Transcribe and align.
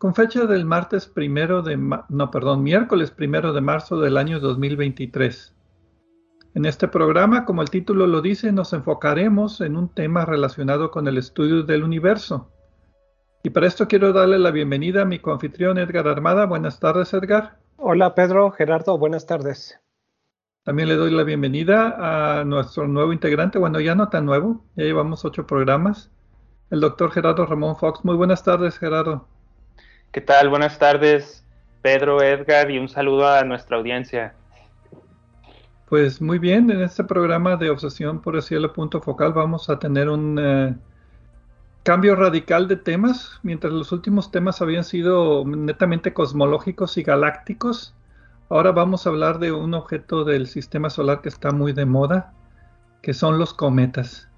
con 0.00 0.14
fecha 0.14 0.46
del 0.46 0.64
martes 0.64 1.06
primero 1.06 1.60
de 1.60 1.76
no, 1.76 2.30
perdón, 2.30 2.62
miércoles 2.62 3.10
primero 3.10 3.52
de 3.52 3.60
marzo 3.60 4.00
del 4.00 4.16
año 4.16 4.40
2023. 4.40 5.54
En 6.54 6.64
este 6.64 6.88
programa, 6.88 7.44
como 7.44 7.60
el 7.60 7.68
título 7.68 8.06
lo 8.06 8.22
dice, 8.22 8.50
nos 8.50 8.72
enfocaremos 8.72 9.60
en 9.60 9.76
un 9.76 9.90
tema 9.90 10.24
relacionado 10.24 10.90
con 10.90 11.06
el 11.06 11.18
estudio 11.18 11.64
del 11.64 11.84
universo. 11.84 12.50
Y 13.42 13.50
para 13.50 13.66
esto 13.66 13.88
quiero 13.88 14.14
darle 14.14 14.38
la 14.38 14.50
bienvenida 14.50 15.02
a 15.02 15.04
mi 15.04 15.18
coanfitrión 15.18 15.76
Edgar 15.76 16.08
Armada. 16.08 16.46
Buenas 16.46 16.80
tardes, 16.80 17.12
Edgar. 17.12 17.58
Hola, 17.76 18.14
Pedro, 18.14 18.52
Gerardo, 18.52 18.96
buenas 18.96 19.26
tardes. 19.26 19.78
También 20.64 20.88
le 20.88 20.96
doy 20.96 21.10
la 21.10 21.24
bienvenida 21.24 22.38
a 22.40 22.44
nuestro 22.46 22.88
nuevo 22.88 23.12
integrante, 23.12 23.58
bueno, 23.58 23.80
ya 23.80 23.94
no 23.94 24.08
tan 24.08 24.24
nuevo, 24.24 24.64
ya 24.76 24.84
llevamos 24.84 25.26
ocho 25.26 25.46
programas, 25.46 26.10
el 26.70 26.80
doctor 26.80 27.10
Gerardo 27.10 27.44
Ramón 27.44 27.76
Fox. 27.76 28.02
Muy 28.02 28.16
buenas 28.16 28.42
tardes, 28.42 28.78
Gerardo. 28.78 29.28
¿Qué 30.12 30.20
tal? 30.20 30.48
Buenas 30.48 30.76
tardes, 30.76 31.44
Pedro, 31.82 32.20
Edgar, 32.20 32.68
y 32.68 32.78
un 32.78 32.88
saludo 32.88 33.28
a 33.28 33.44
nuestra 33.44 33.76
audiencia. 33.76 34.34
Pues 35.88 36.20
muy 36.20 36.40
bien, 36.40 36.68
en 36.68 36.82
este 36.82 37.04
programa 37.04 37.54
de 37.54 37.70
Obsesión 37.70 38.20
por 38.20 38.34
el 38.34 38.42
Cielo 38.42 38.72
Punto 38.72 39.00
Focal 39.00 39.32
vamos 39.32 39.70
a 39.70 39.78
tener 39.78 40.08
un 40.08 40.36
eh, 40.40 40.74
cambio 41.84 42.16
radical 42.16 42.66
de 42.66 42.74
temas. 42.74 43.38
Mientras 43.44 43.72
los 43.72 43.92
últimos 43.92 44.32
temas 44.32 44.60
habían 44.60 44.82
sido 44.82 45.44
netamente 45.44 46.12
cosmológicos 46.12 46.98
y 46.98 47.04
galácticos, 47.04 47.94
ahora 48.48 48.72
vamos 48.72 49.06
a 49.06 49.10
hablar 49.10 49.38
de 49.38 49.52
un 49.52 49.74
objeto 49.74 50.24
del 50.24 50.48
sistema 50.48 50.90
solar 50.90 51.20
que 51.20 51.28
está 51.28 51.52
muy 51.52 51.72
de 51.72 51.86
moda, 51.86 52.32
que 53.00 53.14
son 53.14 53.38
los 53.38 53.54
cometas. 53.54 54.29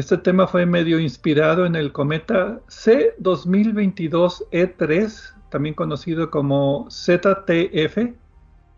Este 0.00 0.16
tema 0.16 0.46
fue 0.46 0.64
medio 0.64 0.98
inspirado 0.98 1.66
en 1.66 1.76
el 1.76 1.92
cometa 1.92 2.58
C2022E3, 2.68 5.34
también 5.50 5.74
conocido 5.74 6.30
como 6.30 6.88
ZTF 6.90 8.14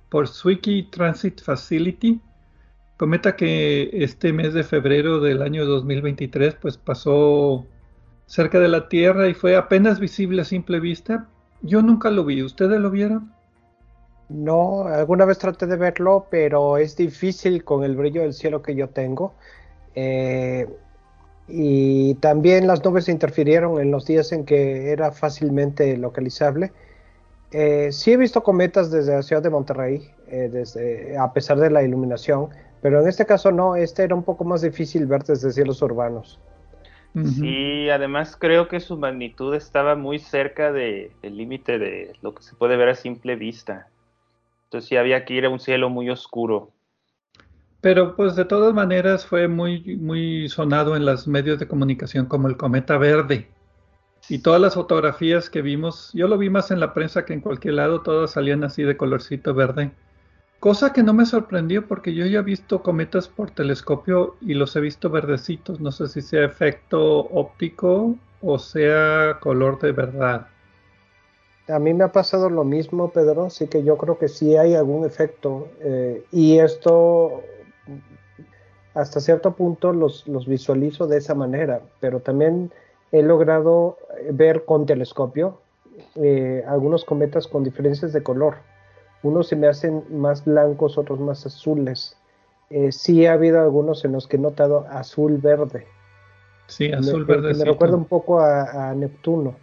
por 0.09 0.27
Zwicky 0.27 0.91
Transit 0.91 1.41
Facility, 1.41 2.21
cometa 2.97 3.37
que 3.37 3.89
este 3.93 4.33
mes 4.33 4.53
de 4.53 4.65
febrero 4.65 5.21
del 5.21 5.43
año 5.43 5.65
2023 5.65 6.57
pues 6.57 6.77
pasó 6.77 7.67
cerca 8.27 8.59
de 8.59 8.67
la 8.67 8.89
Tierra 8.89 9.29
y 9.29 9.35
fue 9.35 9.55
apenas 9.55 10.01
visible 10.01 10.43
a 10.43 10.45
simple 10.45 10.81
vista. 10.81 11.29
Yo 11.61 11.83
nunca 11.83 12.11
lo 12.11 12.25
vi, 12.25 12.43
¿ustedes 12.43 12.81
lo 12.81 12.91
vieron? 12.91 13.33
No, 14.29 14.89
alguna 14.89 15.25
vez 15.25 15.39
traté 15.39 15.69
de 15.69 15.77
verlo, 15.77 16.27
pero 16.33 16.79
es 16.79 16.97
difícil 16.97 17.63
con 17.63 17.85
el 17.85 17.95
brillo 17.95 18.23
del 18.23 18.33
cielo 18.33 18.61
que 18.61 18.75
yo 18.75 18.89
tengo. 18.89 19.37
Eh, 19.95 20.67
y 21.49 22.15
también 22.17 22.67
las 22.67 22.85
nubes 22.85 23.09
interfirieron 23.09 23.81
en 23.81 23.91
los 23.91 24.07
días 24.07 24.33
en 24.33 24.45
que 24.45 24.91
era 24.91 25.13
fácilmente 25.13 25.97
localizable. 25.97 26.73
Eh, 27.51 27.91
sí 27.93 28.13
he 28.13 28.17
visto 28.17 28.43
cometas 28.43 28.91
desde 28.91 29.15
la 29.15 29.23
ciudad 29.23 29.43
de 29.43 29.51
Monterrey, 29.51 30.11
eh, 30.29 30.49
desde, 30.51 31.19
a 31.19 31.33
pesar 31.33 31.59
de 31.59 31.71
la 31.71 31.83
iluminación, 31.83 32.49
pero 32.81 33.01
en 33.01 33.09
este 33.09 33.27
caso 33.27 33.53
no, 33.53 33.77
este 33.77 34.05
era 34.05 34.15
un 34.15 34.23
poco 34.23 34.45
más 34.45 34.63
difícil 34.63 35.07
ver 35.07 35.23
desde 35.25 35.53
cielos 35.53 35.83
urbanos. 35.83 36.41
Sí, 37.15 37.91
además 37.91 38.39
creo 38.39 38.69
que 38.69 38.81
su 38.81 38.97
magnitud 38.97 39.55
estaba 39.55 39.97
muy 39.97 40.19
cerca 40.19 40.73
del 40.73 41.13
límite 41.23 41.79
de 41.79 42.15
lo 42.23 42.35
que 42.35 42.43
se 42.43 42.57
puede 42.57 42.79
ver 42.79 42.89
a 42.89 42.95
simple 42.95 43.37
vista. 43.37 43.89
Entonces 44.65 44.89
sí 44.89 44.97
había 44.97 45.27
que 45.27 45.35
ir 45.35 45.45
a 45.45 45.51
un 45.51 45.61
cielo 45.61 45.91
muy 45.91 46.09
oscuro. 46.09 46.71
Pero 47.83 48.15
pues 48.15 48.37
de 48.37 48.45
todas 48.45 48.73
maneras 48.73 49.27
fue 49.27 49.49
muy, 49.49 49.97
muy 49.97 50.49
sonado 50.49 50.97
en 50.97 51.05
los 51.05 51.27
medios 51.27 51.59
de 51.59 51.67
comunicación 51.67 52.27
como 52.27 52.49
el 52.49 52.57
cometa 52.57 52.97
verde. 52.97 53.49
Y 54.29 54.39
todas 54.39 54.61
las 54.61 54.75
fotografías 54.75 55.51
que 55.51 55.63
vimos, 55.63 56.11
yo 56.15 56.29
lo 56.29 56.39
vi 56.39 56.49
más 56.49 56.71
en 56.71 56.79
la 56.79 56.95
prensa 56.95 57.25
que 57.25 57.35
en 57.35 57.41
cualquier 57.41 57.75
lado, 57.75 58.03
todas 58.03 58.31
salían 58.31 58.63
así 58.63 58.85
de 58.85 58.97
colorcito 58.97 59.53
verde. 59.53 59.91
Cosa 60.61 60.93
que 60.93 61.03
no 61.03 61.13
me 61.13 61.27
sorprendió 61.27 61.89
porque 61.89 62.15
yo 62.15 62.25
ya 62.25 62.39
he 62.39 62.43
visto 62.43 62.85
cometas 62.85 63.27
por 63.27 63.51
telescopio 63.51 64.37
y 64.41 64.55
los 64.55 64.77
he 64.77 64.81
visto 64.81 65.11
verdecitos. 65.11 65.81
No 65.81 65.91
sé 65.91 66.07
si 66.07 66.23
sea 66.23 66.45
efecto 66.45 67.03
óptico 67.03 68.17
o 68.41 68.59
sea 68.61 69.39
color 69.41 69.81
de 69.81 69.91
verdad. 69.91 70.47
A 71.67 71.81
mí 71.81 71.93
me 71.95 72.05
ha 72.05 72.13
pasado 72.13 72.49
lo 72.49 72.63
mismo, 72.63 73.11
Pedro, 73.11 73.47
así 73.47 73.67
que 73.67 73.83
yo 73.83 73.97
creo 73.97 74.19
que 74.19 74.29
sí 74.29 74.57
hay 74.57 74.75
algún 74.75 75.05
efecto. 75.05 75.69
Eh, 75.81 76.25
y 76.31 76.59
esto 76.59 77.43
hasta 78.95 79.21
cierto 79.21 79.53
punto 79.53 79.93
los, 79.93 80.25
visualizo 80.47 81.07
de 81.07 81.19
esa 81.19 81.35
manera, 81.35 81.81
pero 82.01 82.21
también 82.21 82.71
he 83.11 83.23
logrado 83.23 83.99
eh, 84.19 84.31
ver 84.33 84.65
con 84.65 84.87
telescopio 84.87 85.61
eh, 86.17 86.65
algunos 86.67 87.05
cometas 87.05 87.47
con 87.47 87.65
diferencias 87.65 88.13
de 88.13 88.23
color. 88.23 88.57
Unos 89.23 89.49
se 89.49 89.57
me 89.57 89.69
hacen 89.69 90.05
más 90.11 90.45
blancos, 90.45 90.99
otros 90.99 91.21
más 91.21 91.47
azules. 91.47 92.17
Eh, 92.71 92.91
sí 92.91 93.27
ha 93.27 93.35
habido 93.35 93.61
algunos 93.61 94.05
en 94.05 94.13
los 94.13 94.27
que 94.27 94.37
he 94.37 94.41
notado 94.41 94.87
azul 94.91 95.39
verde. 95.39 95.87
Sí, 96.67 96.91
azul 96.91 97.25
verde. 97.25 97.55
Me 97.55 97.65
recuerda 97.65 97.97
un 97.97 98.07
poco 98.07 98.41
a, 98.41 98.95
Neptuno. 98.95 99.55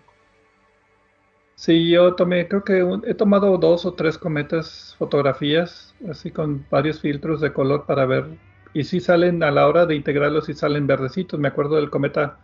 Sí, 1.56 1.90
yo 1.90 2.16
tomé, 2.16 2.48
creo 2.48 2.64
que 2.64 2.86
he 3.06 3.14
tomado 3.14 3.58
dos 3.58 3.86
o 3.86 3.94
tres 3.94 4.18
cometas, 4.18 4.96
fotografías, 4.98 5.94
así 6.10 6.32
con 6.32 6.66
varios 6.70 7.02
filtros 7.02 7.42
de 7.42 7.52
color 7.52 7.86
para 7.86 8.06
ver 8.06 8.28
y 8.74 8.84
si 8.84 9.00
salen 9.00 9.42
a 9.44 9.52
la 9.52 9.68
hora 9.68 9.86
de 9.86 9.96
integrarlos, 9.96 10.46
si 10.46 10.54
salen 10.54 10.88
verdecitos. 10.88 11.40
Me 11.40 11.48
acuerdo 11.48 11.78
del 11.78 11.90
cometa 11.90 12.38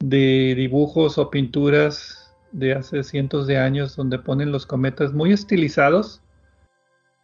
de 0.00 0.52
dibujos 0.54 1.16
o 1.16 1.30
pinturas 1.30 2.36
de 2.52 2.74
hace 2.74 3.02
cientos 3.02 3.46
de 3.46 3.56
años 3.56 3.96
donde 3.96 4.18
ponen 4.18 4.52
los 4.52 4.66
cometas 4.66 5.14
muy 5.14 5.32
estilizados, 5.32 6.20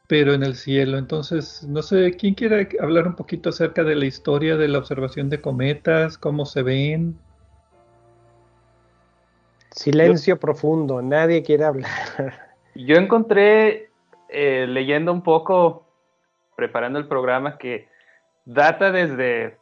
pero 0.07 0.33
en 0.33 0.43
el 0.43 0.55
cielo. 0.55 0.97
Entonces, 0.97 1.63
no 1.69 1.83
sé, 1.83 2.13
¿quién 2.13 2.33
quiere 2.33 2.71
hablar 2.81 3.07
un 3.07 3.15
poquito 3.15 3.51
acerca 3.51 3.85
de 3.85 3.95
la 3.95 4.07
historia 4.07 4.57
de 4.57 4.69
la 4.69 4.79
observación 4.79 5.29
de 5.29 5.43
cometas, 5.43 6.17
cómo 6.17 6.47
se 6.47 6.63
ven? 6.63 7.19
Silencio 9.73 10.41
profundo, 10.41 11.03
nadie 11.03 11.43
quiere 11.43 11.65
hablar. 11.65 12.57
Yo 12.75 12.97
encontré 12.97 13.88
eh, 14.29 14.67
leyendo 14.69 15.13
un 15.13 15.23
poco 15.23 15.87
preparando 16.57 16.99
el 16.99 17.07
programa 17.07 17.57
que 17.57 17.89
data 18.45 18.91
desde, 18.91 19.59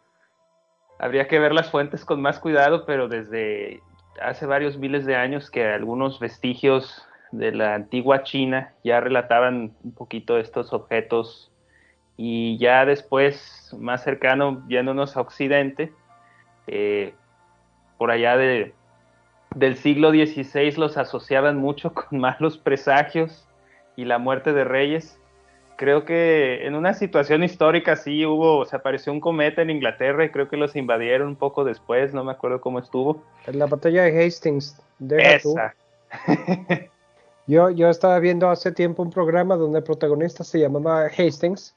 habría 0.98 1.28
que 1.28 1.38
ver 1.38 1.52
las 1.52 1.70
fuentes 1.70 2.04
con 2.04 2.22
más 2.22 2.38
cuidado, 2.38 2.86
pero 2.86 3.08
desde 3.08 3.82
hace 4.20 4.46
varios 4.46 4.78
miles 4.78 5.04
de 5.04 5.16
años 5.16 5.50
que 5.50 5.66
algunos 5.66 6.18
vestigios 6.20 7.06
de 7.32 7.52
la 7.52 7.74
antigua 7.74 8.22
China 8.22 8.72
ya 8.82 9.00
relataban 9.00 9.74
un 9.82 9.92
poquito 9.92 10.38
estos 10.38 10.72
objetos 10.72 11.52
y 12.16 12.56
ya 12.58 12.86
después, 12.86 13.76
más 13.78 14.02
cercano, 14.02 14.66
yéndonos 14.68 15.16
a 15.16 15.20
Occidente, 15.20 15.92
eh, 16.66 17.14
por 17.98 18.10
allá 18.10 18.36
de, 18.36 18.74
del 19.54 19.76
siglo 19.76 20.10
XVI 20.10 20.72
los 20.76 20.96
asociaban 20.96 21.58
mucho 21.58 21.92
con 21.94 22.18
malos 22.18 22.56
presagios 22.56 23.46
y 23.96 24.04
la 24.04 24.18
muerte 24.18 24.52
de 24.52 24.64
reyes. 24.64 25.18
Creo 25.76 26.04
que 26.04 26.66
en 26.66 26.74
una 26.74 26.94
situación 26.94 27.42
histórica 27.42 27.96
sí 27.96 28.24
hubo, 28.24 28.64
se 28.64 28.76
apareció 28.76 29.12
un 29.12 29.20
cometa 29.20 29.60
en 29.60 29.70
Inglaterra 29.70 30.24
y 30.24 30.30
creo 30.30 30.48
que 30.48 30.56
los 30.56 30.74
invadieron 30.74 31.28
un 31.28 31.36
poco 31.36 31.64
después, 31.64 32.14
no 32.14 32.24
me 32.24 32.32
acuerdo 32.32 32.60
cómo 32.60 32.78
estuvo. 32.78 33.22
En 33.46 33.58
la 33.58 33.66
batalla 33.66 34.04
de 34.04 34.24
Hastings. 34.24 34.80
Esa. 35.10 35.74
yo, 37.46 37.70
yo 37.70 37.90
estaba 37.90 38.18
viendo 38.20 38.48
hace 38.48 38.72
tiempo 38.72 39.02
un 39.02 39.10
programa 39.10 39.56
donde 39.56 39.78
el 39.78 39.84
protagonista 39.84 40.44
se 40.44 40.60
llamaba 40.60 41.06
Hastings, 41.06 41.74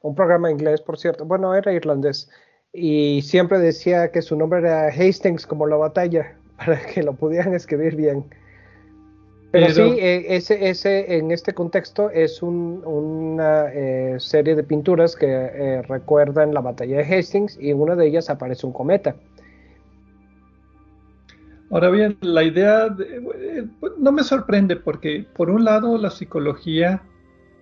un 0.00 0.14
programa 0.14 0.50
inglés, 0.50 0.80
por 0.80 0.98
cierto, 0.98 1.24
bueno, 1.24 1.54
era 1.54 1.72
irlandés, 1.72 2.28
y 2.72 3.22
siempre 3.22 3.58
decía 3.58 4.10
que 4.10 4.22
su 4.22 4.36
nombre 4.36 4.60
era 4.60 4.88
Hastings 4.88 5.46
como 5.46 5.66
la 5.66 5.76
batalla, 5.76 6.36
para 6.56 6.80
que 6.86 7.02
lo 7.02 7.12
pudieran 7.12 7.54
escribir 7.54 7.94
bien. 7.94 8.24
Pero, 9.50 9.72
sí, 9.72 9.80
eh, 9.98 10.36
ese, 10.36 10.68
ese, 10.68 11.16
en 11.16 11.30
este 11.30 11.54
contexto 11.54 12.10
es 12.10 12.42
una 12.42 13.72
eh, 13.72 14.16
serie 14.18 14.54
de 14.54 14.62
pinturas 14.62 15.16
que 15.16 15.26
eh, 15.26 15.82
recuerdan 15.82 16.52
la 16.52 16.60
batalla 16.60 16.98
de 16.98 17.04
Hastings 17.04 17.58
y 17.58 17.70
en 17.70 17.80
una 17.80 17.96
de 17.96 18.08
ellas 18.08 18.28
aparece 18.28 18.66
un 18.66 18.74
cometa. 18.74 19.16
Ahora 21.70 21.88
bien, 21.90 22.18
la 22.20 22.42
idea 22.42 22.94
no 23.98 24.12
me 24.12 24.22
sorprende 24.22 24.76
porque 24.76 25.26
por 25.34 25.50
un 25.50 25.64
lado 25.64 25.96
la 25.96 26.10
psicología, 26.10 27.02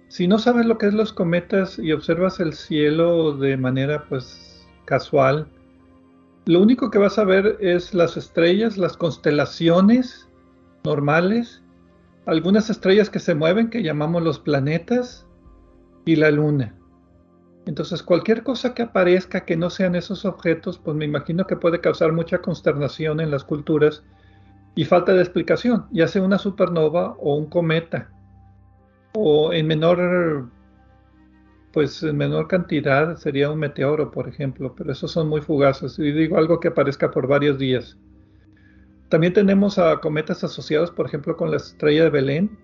si 0.09 0.27
no 0.27 0.39
sabes 0.39 0.67
lo 0.67 0.79
que 0.79 0.87
es 0.87 0.95
los 0.95 1.13
cometas 1.13 1.79
y 1.79 1.93
observas 1.93 2.41
el 2.41 2.53
cielo 2.53 3.37
de 3.37 3.57
manera 3.57 4.05
pues 4.09 4.67
casual, 4.85 5.49
lo 6.47 6.63
único 6.63 6.91
que 6.91 6.99
vas 6.99 7.19
a 7.19 7.25
ver 7.25 7.57
es 7.61 7.95
las 7.95 8.17
estrellas, 8.17 8.77
las 8.77 8.97
constelaciones 8.97 10.29
normales, 10.85 11.63
algunas 12.27 12.71
estrellas 12.71 13.09
que 13.09 13.21
se 13.21 13.35
mueven 13.35 13.71
que 13.71 13.83
llamamos 13.83 14.23
los 14.23 14.39
planetas 14.39 15.27
y 16.05 16.17
la 16.17 16.31
luna. 16.31 16.75
Entonces 17.67 18.03
cualquier 18.03 18.43
cosa 18.43 18.75
que 18.75 18.83
aparezca 18.83 19.45
que 19.45 19.57
no 19.57 19.71
sean 19.71 19.95
esos 19.97 20.25
objetos, 20.25 20.79
pues 20.79 20.97
me 20.97 21.05
imagino 21.05 21.47
que 21.47 21.57
puede 21.57 21.81
causar 21.81 22.13
mucha 22.13 22.39
consternación 22.39 23.21
en 23.21 23.31
las 23.31 23.45
culturas 23.45 24.05
y 24.75 24.85
falta 24.85 25.13
de 25.13 25.23
explicación, 25.23 25.87
ya 25.91 26.07
sea 26.07 26.23
una 26.23 26.39
supernova 26.39 27.17
o 27.19 27.37
un 27.37 27.47
cometa, 27.47 28.11
o 29.15 29.53
en 29.53 29.67
menor 29.67 30.51
pues 31.73 32.03
en 32.03 32.17
menor 32.17 32.49
cantidad 32.49 33.17
sería 33.17 33.51
un 33.51 33.59
meteoro, 33.59 34.11
por 34.11 34.29
ejemplo, 34.29 34.75
pero 34.75 34.93
esos 34.93 35.11
son 35.11 35.29
muy 35.29 35.43
fugaces. 35.43 35.99
Y 35.99 36.11
digo 36.11 36.39
algo 36.39 36.59
que 36.59 36.69
aparezca 36.69 37.11
por 37.11 37.27
varios 37.27 37.59
días. 37.59 37.99
También 39.09 39.33
tenemos 39.33 39.79
a 39.79 40.01
cometas 40.01 40.43
asociados, 40.43 40.91
por 40.91 41.07
ejemplo, 41.07 41.37
con 41.37 41.51
la 41.51 41.59
estrella 41.59 42.05
de 42.05 42.11
Belén. 42.11 42.59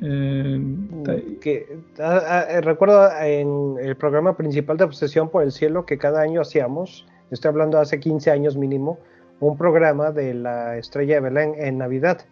Mm, 0.00 1.02
que, 1.40 1.78
ah, 2.00 2.20
ah, 2.26 2.46
eh, 2.50 2.60
recuerdo 2.60 3.08
en 3.20 3.76
el 3.80 3.96
programa 3.96 4.36
principal 4.36 4.76
de 4.76 4.84
Obsesión 4.84 5.30
por 5.30 5.44
el 5.44 5.52
Cielo 5.52 5.86
que 5.86 5.98
cada 5.98 6.20
año 6.20 6.40
hacíamos, 6.40 7.06
estoy 7.30 7.50
hablando 7.50 7.78
hace 7.78 8.00
15 8.00 8.30
años 8.30 8.56
mínimo, 8.56 8.98
un 9.40 9.56
programa 9.56 10.10
de 10.10 10.34
la 10.34 10.76
estrella 10.76 11.14
de 11.14 11.20
Belén 11.20 11.54
en 11.58 11.78
Navidad. 11.78 12.26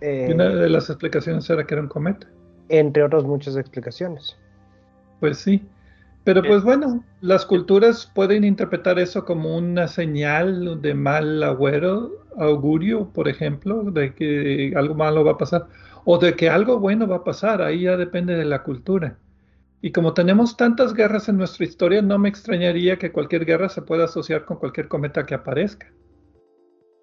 una 0.00 0.48
de 0.48 0.68
las 0.68 0.88
explicaciones 0.88 1.50
era 1.50 1.66
que 1.66 1.74
era 1.74 1.82
un 1.82 1.88
cometa 1.88 2.28
entre 2.68 3.02
otras 3.02 3.24
muchas 3.24 3.56
explicaciones. 3.56 4.36
Pues 5.20 5.38
sí, 5.38 5.66
pero 6.24 6.42
pues 6.42 6.62
bueno, 6.62 7.04
las 7.20 7.46
culturas 7.46 8.10
pueden 8.14 8.44
interpretar 8.44 8.98
eso 8.98 9.24
como 9.24 9.56
una 9.56 9.88
señal 9.88 10.82
de 10.82 10.94
mal 10.94 11.42
agüero, 11.42 12.10
augurio, 12.36 13.08
por 13.12 13.28
ejemplo, 13.28 13.84
de 13.84 14.14
que 14.14 14.72
algo 14.76 14.94
malo 14.94 15.24
va 15.24 15.32
a 15.32 15.38
pasar, 15.38 15.66
o 16.04 16.18
de 16.18 16.34
que 16.34 16.50
algo 16.50 16.78
bueno 16.78 17.06
va 17.06 17.16
a 17.16 17.24
pasar, 17.24 17.62
ahí 17.62 17.82
ya 17.82 17.96
depende 17.96 18.36
de 18.36 18.44
la 18.44 18.62
cultura. 18.62 19.16
Y 19.80 19.92
como 19.92 20.12
tenemos 20.12 20.56
tantas 20.56 20.92
guerras 20.92 21.28
en 21.28 21.38
nuestra 21.38 21.64
historia, 21.64 22.02
no 22.02 22.18
me 22.18 22.28
extrañaría 22.28 22.98
que 22.98 23.12
cualquier 23.12 23.44
guerra 23.44 23.68
se 23.68 23.82
pueda 23.82 24.04
asociar 24.04 24.44
con 24.44 24.58
cualquier 24.58 24.88
cometa 24.88 25.24
que 25.24 25.34
aparezca. 25.34 25.86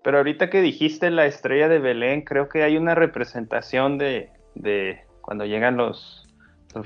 Pero 0.03 0.17
ahorita 0.17 0.49
que 0.49 0.61
dijiste 0.61 1.09
la 1.09 1.25
estrella 1.25 1.67
de 1.67 1.79
Belén, 1.79 2.21
creo 2.21 2.47
que 2.47 2.63
hay 2.63 2.77
una 2.77 2.93
representación 2.93 3.97
de, 3.97 4.29
de 4.53 4.99
cuando 5.21 5.45
llegan 5.45 5.77
los, 5.77 6.27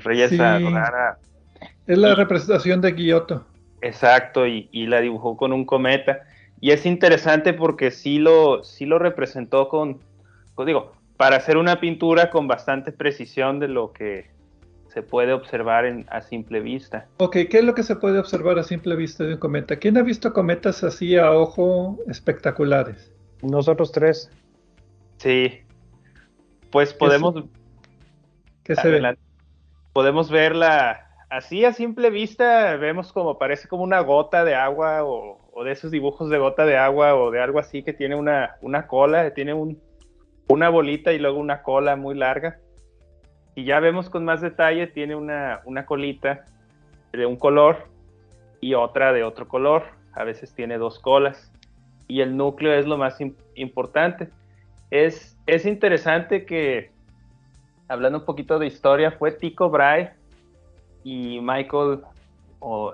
reyes 0.04 0.38
a 0.40 0.54
adorar 0.54 1.18
Es 1.86 1.98
la 1.98 2.14
representación 2.14 2.80
de 2.80 2.92
Giotto. 2.92 3.44
Exacto, 3.82 4.46
y, 4.46 4.68
la 4.86 5.00
dibujó 5.00 5.36
con 5.36 5.52
un 5.52 5.64
cometa. 5.64 6.20
Y 6.60 6.72
es 6.72 6.84
interesante 6.84 7.54
porque 7.54 7.90
sí 7.90 8.18
lo, 8.18 8.62
sí 8.62 8.84
lo 8.84 8.98
representó 8.98 9.68
con, 9.68 10.00
pues 10.54 10.66
digo, 10.66 10.92
para 11.16 11.36
hacer 11.36 11.56
una 11.56 11.80
pintura 11.80 12.30
con 12.30 12.46
bastante 12.46 12.92
precisión 12.92 13.58
de 13.58 13.68
lo 13.68 13.92
que 13.92 14.30
se 14.88 15.02
puede 15.02 15.32
observar 15.32 15.86
en, 15.86 16.06
a 16.10 16.20
simple 16.20 16.60
vista. 16.60 17.06
Ok, 17.18 17.36
¿qué 17.50 17.58
es 17.58 17.64
lo 17.64 17.74
que 17.74 17.82
se 17.82 17.96
puede 17.96 18.18
observar 18.18 18.58
a 18.58 18.62
simple 18.62 18.96
vista 18.96 19.24
de 19.24 19.34
un 19.34 19.40
cometa? 19.40 19.76
¿Quién 19.76 19.96
ha 19.96 20.02
visto 20.02 20.32
cometas 20.32 20.84
así 20.84 21.16
a 21.16 21.32
ojo 21.32 21.98
espectaculares? 22.08 23.12
Nosotros 23.42 23.92
tres. 23.92 24.30
Sí. 25.18 25.60
Pues 26.70 26.92
podemos, 26.92 27.44
Podemos 29.92 30.30
verla 30.30 31.09
así 31.30 31.64
a 31.64 31.72
simple 31.72 32.10
vista, 32.10 32.76
vemos 32.76 33.12
como 33.12 33.38
parece 33.38 33.68
como 33.68 33.84
una 33.84 34.00
gota 34.00 34.44
de 34.44 34.54
agua 34.54 35.04
o, 35.04 35.38
de 35.64 35.72
esos 35.72 35.90
dibujos 35.90 36.28
de 36.28 36.38
gota 36.38 36.64
de 36.66 36.76
agua 36.76 37.14
o 37.14 37.30
de 37.30 37.40
algo 37.40 37.58
así 37.58 37.82
que 37.82 37.92
tiene 37.92 38.16
una, 38.16 38.56
una 38.60 38.86
cola, 38.86 39.32
tiene 39.32 39.54
un, 39.54 39.80
una 40.48 40.68
bolita 40.68 41.12
y 41.12 41.18
luego 41.18 41.38
una 41.38 41.62
cola 41.62 41.96
muy 41.96 42.14
larga. 42.16 42.58
Y 43.54 43.64
ya 43.64 43.78
vemos 43.80 44.10
con 44.10 44.24
más 44.24 44.40
detalle, 44.40 44.86
tiene 44.86 45.14
una, 45.14 45.60
una 45.64 45.86
colita 45.86 46.44
de 47.12 47.26
un 47.26 47.36
color 47.36 47.88
y 48.60 48.74
otra 48.74 49.12
de 49.12 49.22
otro 49.22 49.48
color. 49.48 49.84
A 50.12 50.24
veces 50.24 50.54
tiene 50.54 50.78
dos 50.78 50.98
colas. 50.98 51.52
Y 52.08 52.22
el 52.22 52.36
núcleo 52.36 52.72
es 52.72 52.86
lo 52.86 52.96
más 52.96 53.18
importante. 53.54 54.28
Es, 54.90 55.36
es 55.46 55.66
interesante 55.66 56.46
que 56.46 56.90
hablando 57.86 58.20
un 58.20 58.24
poquito 58.24 58.58
de 58.58 58.66
historia, 58.66 59.12
fue 59.12 59.32
Tico 59.32 59.68
Brahe 59.68 60.12
y 61.04 61.40
Michael 61.40 62.00
o 62.60 62.92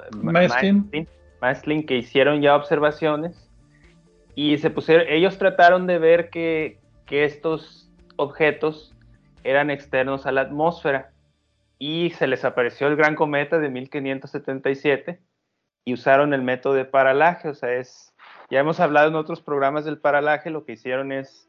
Maslin 1.40 1.86
que 1.86 1.96
hicieron 1.96 2.40
ya 2.40 2.56
observaciones 2.56 3.50
y 4.34 4.58
se 4.58 4.70
pusieron, 4.70 5.06
ellos 5.08 5.38
trataron 5.38 5.86
de 5.86 5.98
ver 5.98 6.30
que, 6.30 6.78
que 7.06 7.24
estos 7.24 7.90
objetos 8.16 8.94
eran 9.44 9.70
externos 9.70 10.26
a 10.26 10.32
la 10.32 10.42
atmósfera 10.42 11.12
y 11.78 12.10
se 12.10 12.26
les 12.26 12.44
apareció 12.44 12.86
el 12.88 12.96
gran 12.96 13.14
cometa 13.14 13.58
de 13.58 13.68
1577 13.70 15.20
y 15.84 15.94
usaron 15.94 16.34
el 16.34 16.42
método 16.42 16.74
de 16.74 16.84
paralaje, 16.84 17.48
o 17.48 17.54
sea, 17.54 17.72
es, 17.74 18.14
ya 18.50 18.60
hemos 18.60 18.80
hablado 18.80 19.08
en 19.08 19.14
otros 19.14 19.40
programas 19.40 19.84
del 19.84 19.98
paralaje, 19.98 20.50
lo 20.50 20.64
que 20.64 20.72
hicieron 20.72 21.12
es 21.12 21.48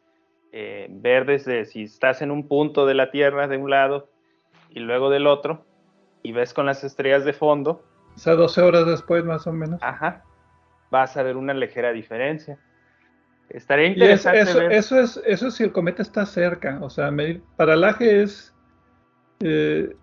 eh, 0.51 0.87
ver 0.89 1.25
desde 1.25 1.65
si 1.65 1.83
estás 1.83 2.21
en 2.21 2.31
un 2.31 2.47
punto 2.47 2.85
de 2.85 2.93
la 2.93 3.09
Tierra 3.09 3.47
de 3.47 3.57
un 3.57 3.69
lado 3.69 4.09
y 4.69 4.79
luego 4.79 5.09
del 5.09 5.27
otro, 5.27 5.65
y 6.23 6.31
ves 6.31 6.53
con 6.53 6.65
las 6.65 6.83
estrellas 6.83 7.25
de 7.25 7.33
fondo. 7.33 7.83
O 8.15 8.19
sea, 8.19 8.33
12 8.33 8.61
horas 8.61 8.85
después 8.85 9.23
más 9.23 9.45
o 9.47 9.53
menos. 9.53 9.81
Ajá. 9.83 10.23
Vas 10.89 11.17
a 11.17 11.23
ver 11.23 11.37
una 11.37 11.53
ligera 11.53 11.91
diferencia. 11.91 12.57
Estaría 13.49 13.87
interesante. 13.87 14.41
Eso, 14.41 14.59
ver. 14.59 14.71
eso, 14.71 14.99
es, 14.99 15.21
eso 15.25 15.47
es 15.47 15.53
si 15.53 15.63
el 15.63 15.71
cometa 15.71 16.01
está 16.01 16.25
cerca. 16.25 16.79
O 16.81 16.89
sea, 16.89 17.11
medir, 17.11 17.41
paralaje 17.55 18.23
es. 18.23 18.53
Eh, 19.39 19.95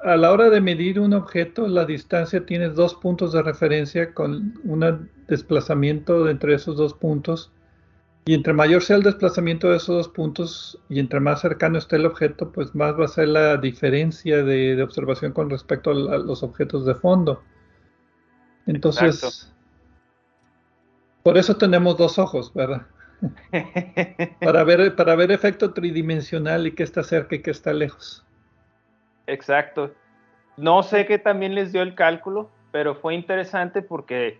a 0.00 0.16
la 0.16 0.30
hora 0.30 0.48
de 0.48 0.60
medir 0.60 1.00
un 1.00 1.12
objeto, 1.12 1.66
la 1.66 1.84
distancia 1.84 2.46
tiene 2.46 2.68
dos 2.68 2.94
puntos 2.94 3.32
de 3.32 3.42
referencia 3.42 4.14
con 4.14 4.54
un 4.62 5.10
desplazamiento 5.26 6.28
entre 6.28 6.54
esos 6.54 6.76
dos 6.76 6.94
puntos 6.94 7.52
y 8.28 8.34
entre 8.34 8.52
mayor 8.52 8.82
sea 8.82 8.96
el 8.96 9.04
desplazamiento 9.04 9.70
de 9.70 9.78
esos 9.78 9.96
dos 9.96 10.08
puntos 10.10 10.78
y 10.90 11.00
entre 11.00 11.18
más 11.18 11.40
cercano 11.40 11.78
esté 11.78 11.96
el 11.96 12.04
objeto, 12.04 12.52
pues 12.52 12.74
más 12.74 12.92
va 12.92 13.06
a 13.06 13.08
ser 13.08 13.28
la 13.28 13.56
diferencia 13.56 14.44
de, 14.44 14.82
observación 14.82 15.32
con 15.32 15.48
respecto 15.48 15.92
a, 15.92 15.94
los 15.94 16.42
objetos 16.42 16.84
de 16.84 16.94
fondo. 16.94 17.42
Entonces, 18.66 19.50
por 21.22 21.38
eso 21.38 21.56
tenemos 21.56 21.96
dos 21.96 22.18
ojos, 22.18 22.52
¿verdad? 22.52 22.86
para, 24.42 24.62
ver, 24.62 24.94
para 24.94 25.16
ver 25.16 25.32
efecto 25.32 25.72
tridimensional 25.72 26.66
y 26.66 26.72
qué 26.72 26.82
está 26.82 27.02
cerca 27.02 27.36
y 27.36 27.40
qué 27.40 27.50
está 27.50 27.72
lejos. 27.72 28.26
Exacto. 29.26 29.94
No 30.58 30.82
sé 30.82 31.06
qué 31.06 31.18
también 31.18 31.54
les 31.54 31.72
dio 31.72 31.80
el 31.80 31.94
cálculo, 31.94 32.50
pero 32.72 32.94
fue 32.94 33.14
interesante 33.14 33.80
porque 33.80 34.38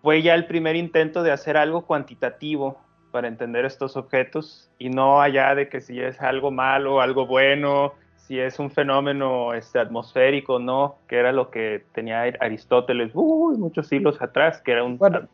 fue 0.00 0.22
ya 0.22 0.34
el 0.34 0.46
primer 0.46 0.76
intento 0.76 1.22
de 1.22 1.30
hacer 1.30 1.58
algo 1.58 1.84
cuantitativo 1.84 2.80
para 3.12 3.28
entender 3.28 3.64
estos 3.64 3.96
objetos 3.96 4.68
y 4.78 4.88
no 4.88 5.20
allá 5.20 5.54
de 5.54 5.68
que 5.68 5.80
si 5.80 6.00
es 6.00 6.20
algo 6.20 6.50
malo, 6.50 7.00
algo 7.00 7.26
bueno, 7.26 7.92
si 8.16 8.40
es 8.40 8.58
un 8.58 8.70
fenómeno 8.70 9.54
este, 9.54 9.78
atmosférico, 9.78 10.58
no, 10.58 10.96
que 11.06 11.16
era 11.16 11.30
lo 11.30 11.50
que 11.50 11.84
tenía 11.92 12.22
Aristóteles 12.40 13.14
muchos 13.14 13.86
siglos 13.86 14.20
atrás, 14.20 14.60
que 14.62 14.72
era 14.72 14.82
un... 14.82 14.98
Bueno, 14.98 15.28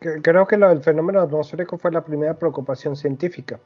creo 0.00 0.46
que 0.46 0.56
lo 0.56 0.68
del 0.70 0.82
fenómeno 0.82 1.20
atmosférico 1.20 1.78
fue 1.78 1.92
la 1.92 2.02
primera 2.02 2.34
preocupación 2.34 2.96
científica. 2.96 3.60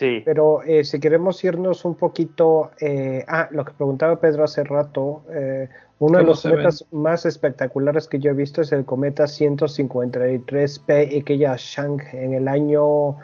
Sí. 0.00 0.22
Pero 0.24 0.62
eh, 0.62 0.82
si 0.82 0.98
queremos 0.98 1.44
irnos 1.44 1.84
un 1.84 1.94
poquito, 1.94 2.70
eh, 2.80 3.22
ah, 3.28 3.50
lo 3.50 3.66
que 3.66 3.74
preguntaba 3.74 4.18
Pedro 4.18 4.44
hace 4.44 4.64
rato, 4.64 5.24
eh, 5.30 5.68
uno 5.98 6.16
de 6.16 6.24
los 6.24 6.40
cometas 6.40 6.86
más 6.90 7.26
espectaculares 7.26 8.08
que 8.08 8.18
yo 8.18 8.30
he 8.30 8.32
visto 8.32 8.62
es 8.62 8.72
el 8.72 8.86
cometa 8.86 9.24
153P 9.24 11.16
Ikeya 11.16 11.54
Shang 11.58 12.00
en 12.14 12.32
el 12.32 12.48
año 12.48 13.18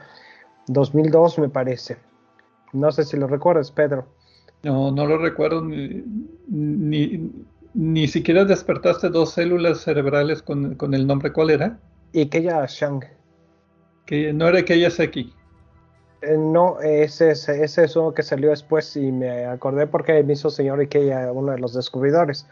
2002, 0.66 1.38
me 1.38 1.48
parece. 1.48 1.96
No 2.74 2.92
sé 2.92 3.04
si 3.04 3.16
lo 3.16 3.26
recuerdas, 3.26 3.70
Pedro. 3.70 4.08
No, 4.62 4.90
no 4.90 5.06
lo 5.06 5.16
recuerdo. 5.16 5.62
Ni, 5.62 6.04
ni, 7.72 8.06
siquiera 8.06 8.44
despertaste 8.44 9.08
dos 9.08 9.32
células 9.32 9.80
cerebrales 9.80 10.42
con, 10.42 10.76
el 10.92 11.06
nombre. 11.06 11.32
¿Cuál 11.32 11.48
era? 11.48 11.80
Ikeya 12.12 12.66
Shang. 12.66 13.02
Que 14.04 14.34
no 14.34 14.46
era 14.46 14.60
Ikeya 14.60 14.90
Seki. 14.90 15.32
Eh, 16.26 16.36
no, 16.36 16.80
ese, 16.80 17.30
ese, 17.30 17.64
es 17.64 17.96
uno 17.96 18.12
que 18.12 18.22
salió 18.22 18.50
después 18.50 18.96
y 18.96 19.12
me 19.12 19.46
acordé 19.46 19.86
porque 19.86 20.22
me 20.22 20.32
hizo 20.32 20.50
señor 20.50 20.82
Ikeya 20.82 21.30
uno 21.32 21.52
de 21.52 21.58
los 21.58 21.74
descubridores. 21.74 22.46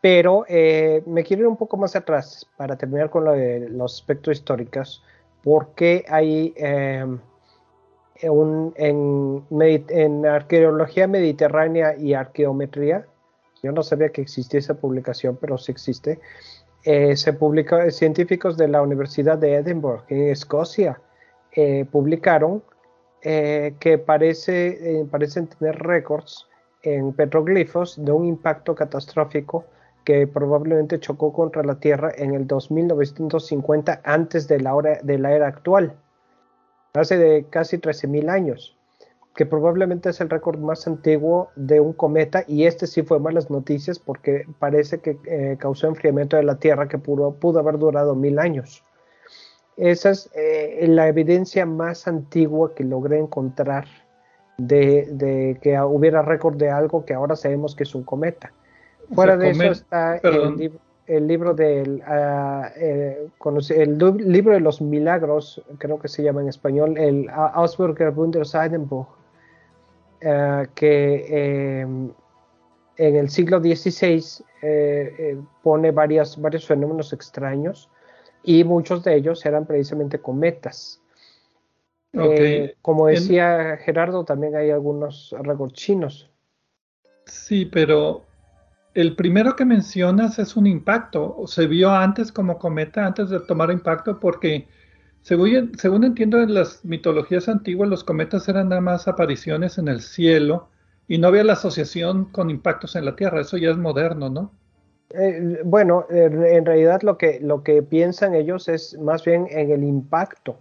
Pero 0.00 0.44
eh, 0.48 1.02
me 1.06 1.24
quiero 1.24 1.42
ir 1.42 1.48
un 1.48 1.56
poco 1.56 1.76
más 1.76 1.94
atrás 1.94 2.46
para 2.56 2.76
terminar 2.76 3.10
con 3.10 3.24
lo 3.24 3.32
de 3.32 3.68
los 3.68 3.94
aspectos 3.94 4.38
históricos, 4.38 5.04
porque 5.42 6.04
hay 6.08 6.54
eh, 6.56 7.04
en, 8.22 10.26
arqueología 10.26 11.06
mediterránea 11.06 11.96
y 11.96 12.14
arqueometría, 12.14 13.06
yo 13.62 13.72
no 13.72 13.82
sabía 13.82 14.08
que 14.08 14.22
existía 14.22 14.60
esa 14.60 14.74
publicación, 14.74 15.36
pero 15.38 15.58
sí 15.58 15.72
existe, 15.72 16.18
eh, 16.84 17.14
se 17.14 17.34
publicó, 17.34 17.90
científicos 17.90 18.56
de 18.56 18.68
la 18.68 18.80
Universidad 18.80 19.36
de 19.36 19.56
Edinburgh, 19.56 20.02
en 20.08 20.28
Escocia, 20.28 20.98
publicaron 21.90 22.62
que 23.22 24.02
parece, 24.04 25.06
parecen 25.10 25.46
tener 25.46 25.76
récords 25.76 26.48
en 26.82 27.12
petroglifos 27.12 28.02
de 28.02 28.12
un 28.12 28.26
impacto 28.26 28.74
catastrófico 28.74 29.64
que 30.04 30.26
probablemente 30.26 30.98
chocó 30.98 31.32
contra 31.32 31.62
la 31.62 31.78
Tierra 31.78 32.10
en 32.16 32.34
el 32.34 32.46
2950 32.46 34.00
antes 34.04 34.48
de 34.48 34.60
la, 34.60 34.74
hora, 34.74 34.98
de 35.02 35.18
la 35.18 35.32
era 35.32 35.46
actual, 35.46 35.94
hace 36.94 37.18
de 37.18 37.46
casi 37.50 37.78
13.000 37.78 38.30
años, 38.30 38.76
que 39.34 39.46
probablemente 39.46 40.10
es 40.10 40.20
el 40.20 40.30
récord 40.30 40.58
más 40.58 40.86
antiguo 40.86 41.50
de 41.54 41.80
un 41.80 41.92
cometa 41.92 42.44
y 42.46 42.64
este 42.64 42.86
sí 42.86 43.02
fue 43.02 43.20
malas 43.20 43.50
noticias 43.50 43.98
porque 43.98 44.46
parece 44.58 44.98
que 44.98 45.18
eh, 45.26 45.56
causó 45.58 45.86
enfriamiento 45.86 46.36
de 46.36 46.44
la 46.44 46.56
Tierra 46.58 46.88
que 46.88 46.98
pudo, 46.98 47.34
pudo 47.34 47.60
haber 47.60 47.78
durado 47.78 48.14
mil 48.14 48.38
años. 48.38 48.82
Esa 49.80 50.10
es 50.10 50.30
eh, 50.34 50.84
la 50.88 51.08
evidencia 51.08 51.64
más 51.66 52.06
antigua 52.06 52.74
que 52.74 52.84
logré 52.84 53.18
encontrar 53.18 53.86
de, 54.58 55.08
de 55.12 55.58
que 55.62 55.80
hubiera 55.80 56.22
récord 56.22 56.56
de 56.56 56.70
algo 56.70 57.04
que 57.04 57.14
ahora 57.14 57.34
sabemos 57.34 57.74
que 57.74 57.84
es 57.84 57.94
un 57.94 58.04
cometa. 58.04 58.52
Fuera 59.14 59.36
de 59.36 59.50
eso 59.50 59.64
está 59.64 60.18
el, 60.18 61.26
libro 61.26 61.54
del 61.54 62.02
eh, 62.76 63.28
el, 63.70 63.98
libro 63.98 64.52
de 64.52 64.60
los 64.60 64.80
milagros, 64.80 65.60
creo 65.78 65.98
que 65.98 66.08
se 66.08 66.22
llama 66.22 66.42
en 66.42 66.48
español, 66.48 66.96
el 66.96 67.28
Ausburger 67.30 68.10
Wunderseidenbuch, 68.10 69.08
uh, 70.22 70.66
que 70.74 72.14
en 73.00 73.16
el 73.16 73.30
siglo 73.30 73.60
XVI 73.60 74.44
eh, 74.62 75.14
eh, 75.18 75.40
pone 75.62 75.90
varias, 75.90 76.38
varios 76.38 76.66
fenómenos 76.66 77.14
extraños 77.14 77.89
y 78.42 78.64
muchos 78.64 79.04
de 79.04 79.16
ellos 79.16 79.44
eran 79.44 79.66
precisamente 79.66 80.18
cometas. 80.18 81.00
como 82.82 83.06
decía 83.06 83.78
Gerardo, 83.84 84.24
también 84.24 84.56
hay 84.56 84.70
algunos 84.70 85.34
récords 85.42 85.74
chinos. 85.74 86.30
Sí, 87.26 87.64
pero 87.64 88.24
el 88.94 89.14
primero 89.14 89.54
que 89.54 89.64
mencionas 89.64 90.38
es 90.38 90.56
un 90.56 90.66
impacto. 90.66 91.44
Se 91.46 91.66
vio 91.66 91.90
antes 91.90 92.32
como 92.32 92.58
cometa, 92.58 93.06
antes 93.06 93.30
de 93.30 93.40
tomar 93.40 93.70
impacto, 93.70 94.18
porque 94.18 94.66
según, 95.22 95.72
según 95.78 96.04
entiendo 96.04 96.40
en 96.42 96.54
las 96.54 96.84
mitologías 96.84 97.48
antiguas, 97.48 97.88
los 97.88 98.04
cometas 98.04 98.48
eran 98.48 98.70
nada 98.70 98.80
más 98.80 99.06
apariciones 99.06 99.78
en 99.78 99.88
el 99.88 100.00
cielo 100.00 100.68
y 101.06 101.18
no 101.18 101.28
había 101.28 101.44
la 101.44 101.52
asociación 101.54 102.26
con 102.26 102.50
impactos 102.50 102.96
en 102.96 103.04
la 103.04 103.16
Tierra. 103.16 103.40
Eso 103.40 103.56
ya 103.56 103.70
es 103.70 103.76
moderno, 103.76 104.30
¿no? 104.30 104.52
Eh, 105.12 105.60
bueno, 105.64 106.06
en 106.10 106.64
realidad 106.64 107.02
lo 107.02 107.18
que, 107.18 107.40
lo 107.40 107.62
que 107.62 107.82
piensan 107.82 108.34
ellos 108.34 108.68
es 108.68 108.98
más 108.98 109.24
bien 109.24 109.46
en 109.50 109.70
el 109.70 109.82
impacto. 109.82 110.58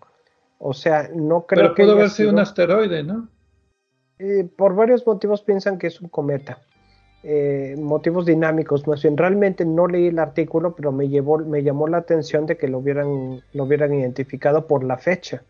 O 0.57 0.73
sea, 0.73 1.09
no 1.13 1.45
creo 1.45 1.73
que. 1.73 1.83
Pero 1.83 1.91
pudo 1.91 1.97
haber 1.99 2.09
sido 2.09 2.31
un 2.31 2.39
asteroide, 2.39 3.03
¿no? 3.03 3.29
Eh, 4.19 4.47
por 4.57 4.75
varios 4.75 5.07
motivos 5.07 5.41
piensan 5.41 5.77
que 5.77 5.87
es 5.87 6.01
un 6.01 6.09
cometa. 6.09 6.59
Eh, 7.23 7.75
motivos 7.77 8.25
dinámicos, 8.25 8.87
más 8.87 9.01
bien 9.01 9.17
realmente 9.17 9.65
no 9.65 9.87
leí 9.87 10.07
el 10.07 10.19
artículo, 10.19 10.73
pero 10.75 10.91
me, 10.91 11.09
llevó, 11.09 11.37
me 11.37 11.63
llamó 11.63 11.87
la 11.87 11.97
atención 11.97 12.45
de 12.45 12.57
que 12.57 12.69
lo 12.69 12.79
hubieran, 12.79 13.41
lo 13.53 13.63
hubieran 13.63 13.93
identificado 13.93 14.67
por 14.67 14.83
la 14.83 14.97
fecha. 14.97 15.43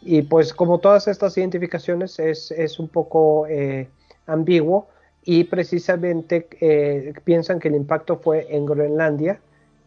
Y 0.00 0.22
pues 0.22 0.52
como 0.52 0.78
todas 0.78 1.08
estas 1.08 1.36
identificaciones 1.36 2.18
es, 2.18 2.78
un 2.78 2.88
poco 2.88 3.46
eh, 3.48 3.88
ambiguo 4.26 4.88
y 5.30 5.44
precisamente 5.44 6.48
eh, 6.62 7.12
piensan 7.22 7.60
que 7.60 7.68
el 7.68 7.74
impacto 7.74 8.16
fue 8.16 8.46
en 8.48 8.64
Groenlandia, 8.64 9.40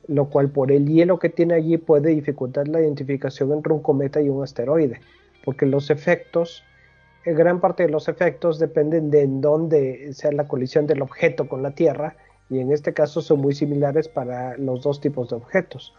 lo 0.07 0.25
cual 0.25 0.51
por 0.51 0.71
el 0.71 0.85
hielo 0.85 1.17
que 1.17 1.29
tiene 1.29 1.55
allí 1.55 1.77
puede 1.77 2.11
dificultar 2.11 2.67
la 2.67 2.79
identificación 2.79 3.51
entre 3.51 3.73
un 3.73 3.81
cometa 3.81 4.21
y 4.21 4.29
un 4.29 4.43
asteroide, 4.43 5.01
porque 5.43 5.65
los 5.65 5.89
efectos 5.89 6.63
gran 7.25 7.59
parte 7.59 7.81
de 7.81 7.89
los 7.89 8.07
efectos 8.07 8.59
dependen 8.59 9.09
de 9.09 9.23
en 9.23 9.41
dónde 9.41 10.13
sea 10.13 10.31
la 10.31 10.47
colisión 10.47 10.85
del 10.85 11.01
objeto 11.01 11.49
con 11.49 11.63
la 11.63 11.71
Tierra 11.71 12.15
y 12.51 12.59
en 12.59 12.71
este 12.71 12.93
caso 12.93 13.19
son 13.19 13.41
muy 13.41 13.55
similares 13.55 14.07
para 14.07 14.55
los 14.57 14.83
dos 14.83 15.01
tipos 15.01 15.29
de 15.29 15.37
objetos. 15.37 15.95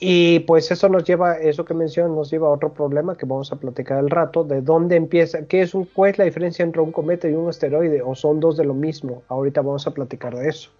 Y 0.00 0.40
pues 0.40 0.70
eso 0.70 0.88
nos 0.88 1.04
lleva, 1.04 1.38
eso 1.38 1.64
que 1.64 1.72
menciono, 1.72 2.14
nos 2.14 2.30
lleva 2.30 2.48
a 2.48 2.50
otro 2.50 2.72
problema 2.72 3.16
que 3.16 3.26
vamos 3.26 3.52
a 3.52 3.56
platicar 3.56 3.98
al 3.98 4.10
rato, 4.10 4.44
de 4.44 4.60
dónde 4.60 4.96
empieza, 4.96 5.46
qué 5.46 5.62
es 5.62 5.72
un, 5.74 5.84
cuál 5.84 6.10
es 6.10 6.18
la 6.18 6.24
diferencia 6.24 6.64
entre 6.64 6.80
un 6.82 6.90
cometa 6.90 7.28
y 7.28 7.32
un 7.32 7.48
asteroide, 7.48 8.02
o 8.02 8.14
son 8.14 8.40
dos 8.40 8.56
de 8.56 8.64
lo 8.64 8.74
mismo. 8.74 9.22
Ahorita 9.28 9.60
vamos 9.60 9.86
a 9.86 9.92
platicar 9.92 10.34
de 10.34 10.48
eso. 10.48 10.70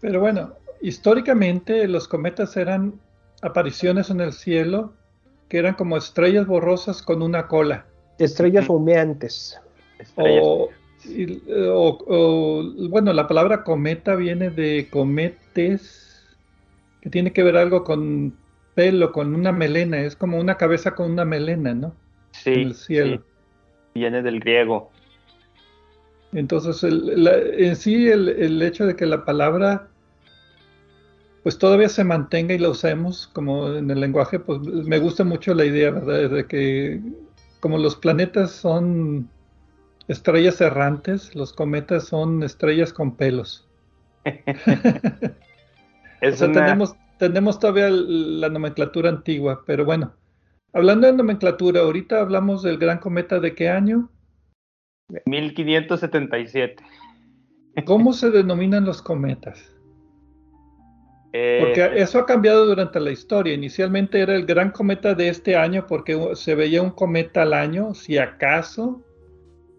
Pero 0.00 0.20
bueno, 0.20 0.52
históricamente 0.82 1.88
los 1.88 2.06
cometas 2.06 2.56
eran 2.56 3.00
apariciones 3.40 4.10
en 4.10 4.20
el 4.20 4.32
cielo 4.32 4.92
que 5.48 5.58
eran 5.58 5.74
como 5.74 5.96
estrellas 5.96 6.46
borrosas 6.46 7.02
con 7.02 7.22
una 7.22 7.46
cola. 7.46 7.86
Estrellas 8.18 8.68
humeantes. 8.68 9.58
O, 10.16 10.68
bueno, 12.88 13.12
la 13.12 13.26
palabra 13.26 13.64
cometa 13.64 14.14
viene 14.14 14.50
de 14.50 14.88
cometes, 14.90 16.03
que 17.04 17.10
tiene 17.10 17.34
que 17.34 17.42
ver 17.42 17.58
algo 17.58 17.84
con 17.84 18.34
pelo, 18.74 19.12
con 19.12 19.34
una 19.34 19.52
melena, 19.52 20.00
es 20.00 20.16
como 20.16 20.38
una 20.38 20.56
cabeza 20.56 20.94
con 20.94 21.10
una 21.10 21.26
melena, 21.26 21.74
¿no? 21.74 21.94
Sí, 22.32 22.72
Sí. 22.72 23.20
Viene 23.94 24.22
del 24.22 24.40
griego. 24.40 24.90
Entonces, 26.32 26.82
en 26.82 27.76
sí, 27.76 28.08
el, 28.08 28.62
hecho 28.62 28.86
de 28.86 28.96
que 28.96 29.04
la 29.04 29.24
palabra 29.24 29.86
pues 31.42 31.58
todavía 31.58 31.90
se 31.90 32.04
mantenga 32.04 32.54
y 32.54 32.58
la 32.58 32.70
usemos 32.70 33.28
como 33.34 33.68
en 33.74 33.90
el 33.90 34.00
lenguaje, 34.00 34.38
pues 34.38 34.60
me 34.62 34.98
gusta 34.98 35.24
mucho 35.24 35.52
la 35.52 35.66
idea, 35.66 35.90
¿verdad? 35.90 36.30
De 36.30 36.46
que 36.46 37.02
como 37.60 37.76
los 37.76 37.96
planetas 37.96 38.50
son 38.50 39.28
estrellas 40.08 40.58
errantes, 40.62 41.34
los 41.34 41.52
cometas 41.52 42.04
son 42.04 42.42
estrellas 42.42 42.94
con 42.94 43.14
pelos. 43.14 43.68
tenemos, 47.18 47.58
todavía 47.58 47.90
la 47.90 48.48
nomenclatura 48.48 49.08
antigua, 49.08 49.62
pero 49.66 49.84
bueno, 49.84 50.14
hablando 50.72 51.06
de 51.06 51.12
nomenclatura, 51.12 51.80
ahorita 51.80 52.20
hablamos 52.20 52.62
del 52.62 52.78
gran 52.78 52.98
cometa 52.98 53.40
de 53.40 53.54
qué 53.54 53.68
año? 53.68 54.10
1577. 55.26 56.82
¿Cómo 57.84 58.12
se 58.12 58.30
denominan 58.30 58.84
los 58.84 59.02
cometas? 59.02 59.74
Porque 61.34 61.80
eh, 61.80 62.02
eso 62.02 62.20
ha 62.20 62.26
cambiado 62.26 62.64
durante 62.64 63.00
la 63.00 63.10
historia. 63.10 63.54
Inicialmente 63.54 64.20
era 64.20 64.36
el 64.36 64.46
gran 64.46 64.70
cometa 64.70 65.14
de 65.14 65.28
este 65.28 65.56
año 65.56 65.84
porque 65.88 66.16
se 66.34 66.54
veía 66.54 66.80
un 66.80 66.90
cometa 66.90 67.42
al 67.42 67.54
año, 67.54 67.92
si 67.92 68.18
acaso. 68.18 69.02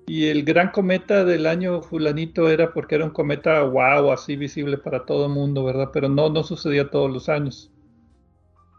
Y 0.08 0.28
el 0.28 0.44
gran 0.44 0.70
cometa 0.70 1.26
del 1.26 1.48
año 1.48 1.82
fulanito 1.82 2.50
era 2.50 2.72
porque 2.74 2.96
era 2.96 3.06
un 3.06 3.12
cometa 3.12 3.64
wow, 3.64 4.12
así 4.12 4.36
visible 4.36 4.78
para 4.78 5.06
todo 5.06 5.26
el 5.26 5.32
mundo, 5.32 5.64
¿verdad? 5.64 5.90
Pero 5.92 6.10
no, 6.10 6.30
no 6.30 6.44
sucedía 6.44 6.90
todos 6.90 7.12
los 7.12 7.28
años. 7.28 7.72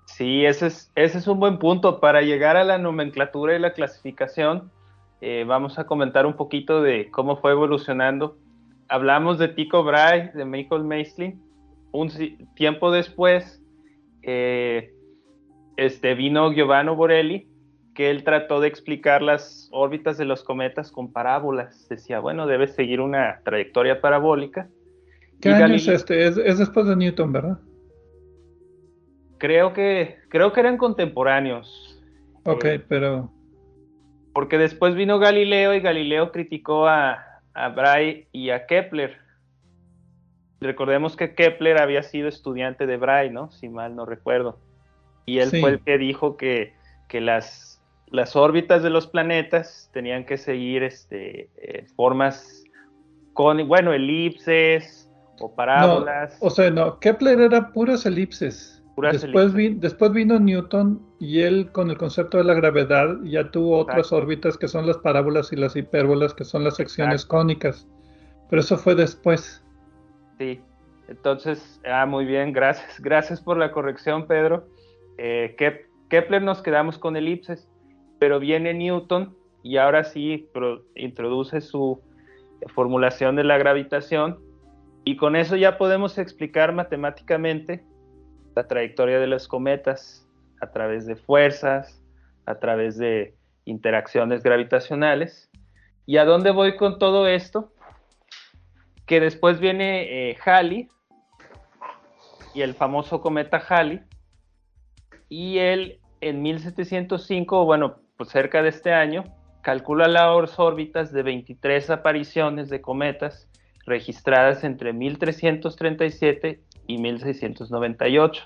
Sí, 0.06 0.46
ese 0.46 0.68
es, 0.68 0.92
ese 0.94 1.18
es 1.18 1.26
un 1.26 1.40
buen 1.40 1.58
punto. 1.58 2.00
Para 2.00 2.22
llegar 2.22 2.56
a 2.56 2.64
la 2.64 2.78
nomenclatura 2.78 3.56
y 3.56 3.58
la 3.58 3.72
clasificación, 3.72 4.70
eh, 5.20 5.44
vamos 5.46 5.78
a 5.78 5.86
comentar 5.86 6.26
un 6.26 6.34
poquito 6.34 6.80
de 6.80 7.10
cómo 7.10 7.38
fue 7.38 7.50
evolucionando. 7.50 8.38
Hablamos 8.88 9.38
de 9.38 9.48
Tycho 9.48 9.82
Brahe, 9.82 10.30
de 10.32 10.44
Michael 10.44 10.84
Maislin. 10.84 11.42
Un 11.90 12.10
tiempo 12.54 12.92
después, 12.92 13.60
eh, 14.22 14.94
este, 15.76 16.14
vino 16.14 16.52
Giovanni 16.52 16.94
Borelli, 16.94 17.48
que 17.96 18.10
él 18.10 18.24
trató 18.24 18.60
de 18.60 18.68
explicar 18.68 19.22
las 19.22 19.70
órbitas 19.72 20.18
de 20.18 20.26
los 20.26 20.44
cometas 20.44 20.92
con 20.92 21.12
parábolas. 21.12 21.88
Decía, 21.88 22.20
bueno, 22.20 22.46
debe 22.46 22.68
seguir 22.68 23.00
una 23.00 23.40
trayectoria 23.42 24.02
parabólica. 24.02 24.68
¿Qué 25.40 25.48
año 25.48 25.74
es 25.74 25.88
este? 25.88 26.26
Es, 26.26 26.36
después 26.36 26.86
de 26.86 26.94
Newton, 26.94 27.32
¿verdad? 27.32 27.58
Creo 29.38 29.72
que, 29.72 30.18
creo 30.28 30.52
que 30.52 30.60
eran 30.60 30.76
contemporáneos. 30.76 31.98
Ok, 32.44 32.64
eh, 32.66 32.84
pero... 32.86 33.32
Porque 34.34 34.58
después 34.58 34.94
vino 34.94 35.18
Galileo 35.18 35.72
y 35.72 35.80
Galileo 35.80 36.32
criticó 36.32 36.86
a, 36.86 37.24
a 37.54 38.00
y 38.30 38.50
a 38.50 38.66
Kepler. 38.66 39.16
Recordemos 40.60 41.16
que 41.16 41.34
Kepler 41.34 41.80
había 41.80 42.02
sido 42.02 42.28
estudiante 42.28 42.86
de 42.86 42.98
Brahe, 42.98 43.30
¿no? 43.30 43.50
Si 43.50 43.70
mal 43.70 43.96
no 43.96 44.04
recuerdo. 44.04 44.58
Y 45.24 45.38
él 45.38 45.48
fue 45.48 45.70
el 45.70 45.80
que 45.80 45.96
dijo 45.96 46.36
que, 46.36 46.74
que 47.08 47.22
las 47.22 47.75
las 48.08 48.36
órbitas 48.36 48.82
de 48.82 48.90
los 48.90 49.06
planetas 49.06 49.90
tenían 49.92 50.24
que 50.24 50.38
seguir 50.38 50.82
este, 50.82 51.50
eh, 51.56 51.86
formas 51.96 52.64
con, 53.32 53.66
bueno, 53.68 53.92
elipses 53.92 55.10
o 55.40 55.54
parábolas. 55.54 56.36
o 56.40 56.50
sea, 56.50 56.70
no, 56.70 56.98
Kepler 57.00 57.40
era 57.40 57.72
puras 57.72 58.06
elipses. 58.06 58.82
después, 59.12 59.52
después 59.80 60.12
vino 60.12 60.38
Newton 60.38 61.04
y 61.18 61.40
él 61.42 61.70
con 61.72 61.90
el 61.90 61.98
concepto 61.98 62.38
de 62.38 62.44
la 62.44 62.54
gravedad 62.54 63.16
ya 63.24 63.50
tuvo 63.50 63.78
otras 63.78 64.12
órbitas 64.12 64.56
que 64.56 64.68
son 64.68 64.86
las 64.86 64.96
parábolas 64.98 65.52
y 65.52 65.56
las 65.56 65.76
hipérbolas, 65.76 66.32
que 66.32 66.44
son 66.44 66.64
las 66.64 66.76
secciones 66.76 67.26
cónicas. 67.26 67.86
Pero 68.48 68.60
eso 68.60 68.78
fue 68.78 68.94
después. 68.94 69.62
Sí, 70.38 70.60
entonces, 71.08 71.80
ah, 71.84 72.06
muy 72.06 72.24
bien, 72.24 72.52
gracias. 72.52 73.00
Gracias 73.00 73.40
por 73.40 73.58
la 73.58 73.72
corrección, 73.72 74.26
Pedro. 74.26 74.68
Eh, 75.18 75.56
Kepler 76.08 76.42
nos 76.42 76.62
quedamos 76.62 76.98
con 76.98 77.16
elipses 77.16 77.68
pero 78.18 78.40
viene 78.40 78.74
Newton 78.74 79.36
y 79.62 79.76
ahora 79.76 80.04
sí 80.04 80.48
introduce 80.94 81.60
su 81.60 82.00
formulación 82.74 83.36
de 83.36 83.44
la 83.44 83.58
gravitación 83.58 84.38
y 85.04 85.16
con 85.16 85.36
eso 85.36 85.56
ya 85.56 85.78
podemos 85.78 86.18
explicar 86.18 86.72
matemáticamente 86.72 87.84
la 88.54 88.66
trayectoria 88.66 89.20
de 89.20 89.26
los 89.26 89.46
cometas 89.46 90.26
a 90.60 90.70
través 90.72 91.06
de 91.06 91.16
fuerzas, 91.16 92.02
a 92.46 92.58
través 92.58 92.96
de 92.96 93.36
interacciones 93.66 94.42
gravitacionales. 94.42 95.50
¿Y 96.06 96.16
a 96.16 96.24
dónde 96.24 96.50
voy 96.50 96.76
con 96.76 96.98
todo 96.98 97.26
esto? 97.28 97.72
Que 99.06 99.20
después 99.20 99.60
viene 99.60 100.30
eh, 100.30 100.36
Halley 100.44 100.88
y 102.54 102.62
el 102.62 102.74
famoso 102.74 103.20
cometa 103.20 103.58
Halley 103.58 104.00
y 105.28 105.58
él 105.58 106.00
en 106.20 106.42
1705, 106.42 107.64
bueno, 107.64 108.00
pues 108.16 108.30
cerca 108.30 108.62
de 108.62 108.70
este 108.70 108.92
año, 108.92 109.24
calcula 109.62 110.08
las 110.08 110.58
órbitas 110.58 111.12
de 111.12 111.22
23 111.22 111.90
apariciones 111.90 112.68
de 112.68 112.80
cometas 112.80 113.48
registradas 113.84 114.64
entre 114.64 114.92
1337 114.92 116.62
y 116.86 116.98
1698. 116.98 118.44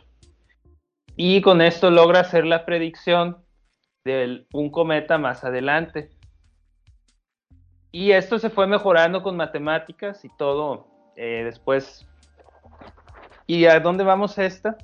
Y 1.17 1.41
con 1.43 1.61
esto 1.61 1.91
logra 1.91 2.21
hacer 2.21 2.47
la 2.47 2.65
predicción 2.65 3.45
de 4.05 4.47
un 4.53 4.71
cometa 4.71 5.19
más 5.19 5.45
adelante. 5.45 6.11
Y 7.93 8.13
esto 8.13 8.39
se 8.39 8.51
fue 8.51 8.67
mejorando 8.67 9.23
con 9.23 9.37
matemáticas 9.37 10.25
y 10.25 10.29
todo 10.37 10.87
eh, 11.17 11.43
después. 11.45 12.07
¿Y 13.47 13.67
a 13.67 13.81
dónde 13.81 14.05
vamos 14.05 14.39
esta? 14.39 14.79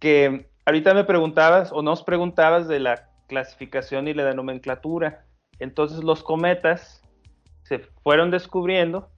Que 0.00 0.50
ahorita 0.66 0.92
me 0.92 1.04
preguntabas 1.04 1.72
o 1.72 1.82
nos 1.82 2.02
preguntabas 2.02 2.68
de 2.68 2.80
la 2.80 3.07
clasificación 3.28 4.08
y 4.08 4.14
la 4.14 4.34
nomenclatura. 4.34 5.24
Entonces 5.60 6.02
los 6.02 6.24
cometas 6.24 7.02
se 7.62 7.78
fueron 8.02 8.30
descubriendo 8.30 9.08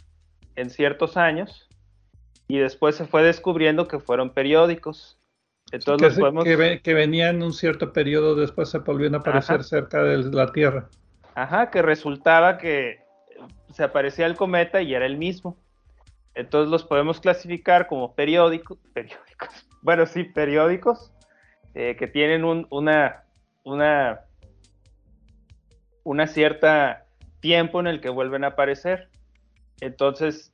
en 0.57 0.69
ciertos 0.69 1.17
años 1.17 1.69
y 2.49 2.59
después 2.59 2.97
se 2.97 3.07
fue 3.07 3.23
descubriendo 3.23 3.89
que 3.89 3.99
fueron 3.99 4.31
periódicos. 4.31 5.19
Entonces 5.73 6.19
que, 6.45 6.81
que, 6.83 6.95
venían 6.95 7.43
un 7.43 7.53
cierto 7.53 7.93
periodo, 7.93 8.35
después 8.35 8.69
se 8.69 8.79
volvieron 8.79 9.15
a 9.15 9.19
aparecer 9.19 9.63
cerca 9.63 10.03
de 10.03 10.19
la 10.31 10.51
Tierra. 10.53 10.89
Ajá, 11.35 11.71
que 11.71 11.81
resultaba 11.81 12.59
que 12.59 12.99
se 13.73 13.85
aparecía 13.85 14.27
el 14.27 14.37
cometa 14.37 14.83
y 14.83 14.95
era 14.95 15.07
el 15.07 15.17
mismo. 15.17 15.57
Entonces 16.35 16.71
los 16.71 16.85
podemos 16.85 17.21
clasificar 17.21 17.87
como 17.87 18.15
periódicos, 18.15 18.79
periódicos, 18.93 19.49
bueno, 19.83 20.07
sí, 20.07 20.25
periódicos, 20.25 21.13
eh, 21.75 21.97
que 21.97 22.09
tienen 22.09 22.45
una 22.71 23.25
una, 23.65 24.21
una 26.05 26.27
cierta 26.27 27.07
tiempo 27.41 27.81
en 27.81 27.87
el 27.87 28.01
que 28.01 28.11
vuelven 28.11 28.45
a 28.45 28.49
aparecer. 28.49 29.09
Entonces, 29.81 30.53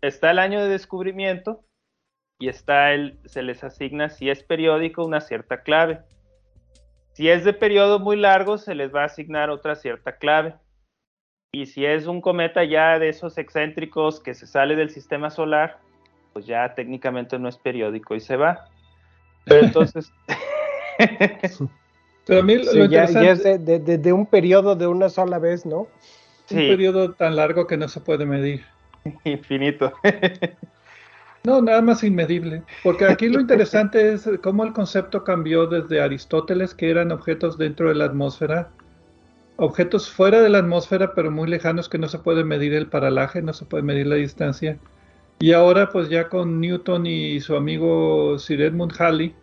está 0.00 0.30
el 0.30 0.38
año 0.38 0.60
de 0.62 0.68
descubrimiento 0.68 1.64
y 2.38 2.48
está 2.48 2.92
el, 2.92 3.18
se 3.24 3.42
les 3.42 3.62
asigna 3.64 4.08
si 4.08 4.30
es 4.30 4.42
periódico 4.42 5.04
una 5.04 5.20
cierta 5.20 5.62
clave. 5.62 6.00
Si 7.12 7.28
es 7.28 7.44
de 7.44 7.52
periodo 7.52 7.98
muy 7.98 8.16
largo, 8.16 8.58
se 8.58 8.74
les 8.74 8.94
va 8.94 9.02
a 9.02 9.06
asignar 9.06 9.50
otra 9.50 9.74
cierta 9.74 10.16
clave. 10.16 10.54
Y 11.52 11.66
si 11.66 11.84
es 11.84 12.06
un 12.06 12.22
cometa 12.22 12.64
ya 12.64 12.98
de 12.98 13.10
esos 13.10 13.36
excéntricos 13.36 14.20
que 14.20 14.34
se 14.34 14.46
sale 14.46 14.74
del 14.74 14.88
sistema 14.88 15.28
solar, 15.28 15.78
pues 16.32 16.46
ya 16.46 16.74
técnicamente 16.74 17.38
no 17.38 17.48
es 17.48 17.58
periódico 17.58 18.14
y 18.14 18.20
se 18.20 18.36
va. 18.36 18.64
Pero 19.44 19.66
entonces, 19.66 20.10
Pero 22.26 22.40
a 22.40 22.42
mí 22.42 22.56
lo 22.56 22.84
ya, 22.86 23.04
es 23.04 23.42
de, 23.42 24.12
un 24.12 24.26
periodo 24.26 24.76
de 24.76 24.86
una 24.86 25.08
sola 25.08 25.38
vez, 25.38 25.66
¿no? 25.66 25.88
Un 26.50 26.56
periodo 26.56 27.12
tan 27.12 27.36
largo 27.36 27.66
que 27.66 27.76
no 27.76 27.88
se 27.88 28.00
puede 28.00 28.26
medir. 28.26 28.64
Infinito. 29.24 29.92
no, 31.44 31.60
nada 31.60 31.82
más 31.82 32.04
inmedible. 32.04 32.62
Porque 32.82 33.06
aquí 33.06 33.28
lo 33.28 33.40
interesante 33.40 34.12
es 34.14 34.28
cómo 34.42 34.64
el 34.64 34.72
concepto 34.72 35.24
cambió 35.24 35.66
desde 35.66 36.00
Aristóteles, 36.00 36.74
que 36.74 36.90
eran 36.90 37.10
objetos 37.10 37.58
dentro 37.58 37.88
de 37.88 37.96
la 37.96 38.04
atmósfera, 38.04 38.70
objetos 39.56 40.10
fuera 40.10 40.40
de 40.40 40.48
la 40.48 40.58
atmósfera, 40.58 41.14
pero 41.14 41.30
muy 41.30 41.48
lejanos 41.48 41.88
que 41.88 41.98
no 41.98 42.08
se 42.08 42.18
puede 42.18 42.44
medir 42.44 42.74
el 42.74 42.86
paralaje, 42.86 43.42
no 43.42 43.52
se 43.52 43.64
puede 43.64 43.82
medir 43.82 44.06
la 44.06 44.16
distancia. 44.16 44.78
Y 45.40 45.52
ahora, 45.52 45.88
pues 45.88 46.08
ya 46.08 46.28
con 46.28 46.60
Newton 46.60 47.06
y 47.06 47.40
su 47.40 47.56
amigo 47.56 48.38
Sir 48.38 48.62
Edmund 48.62 48.92
Halley, 48.98 49.34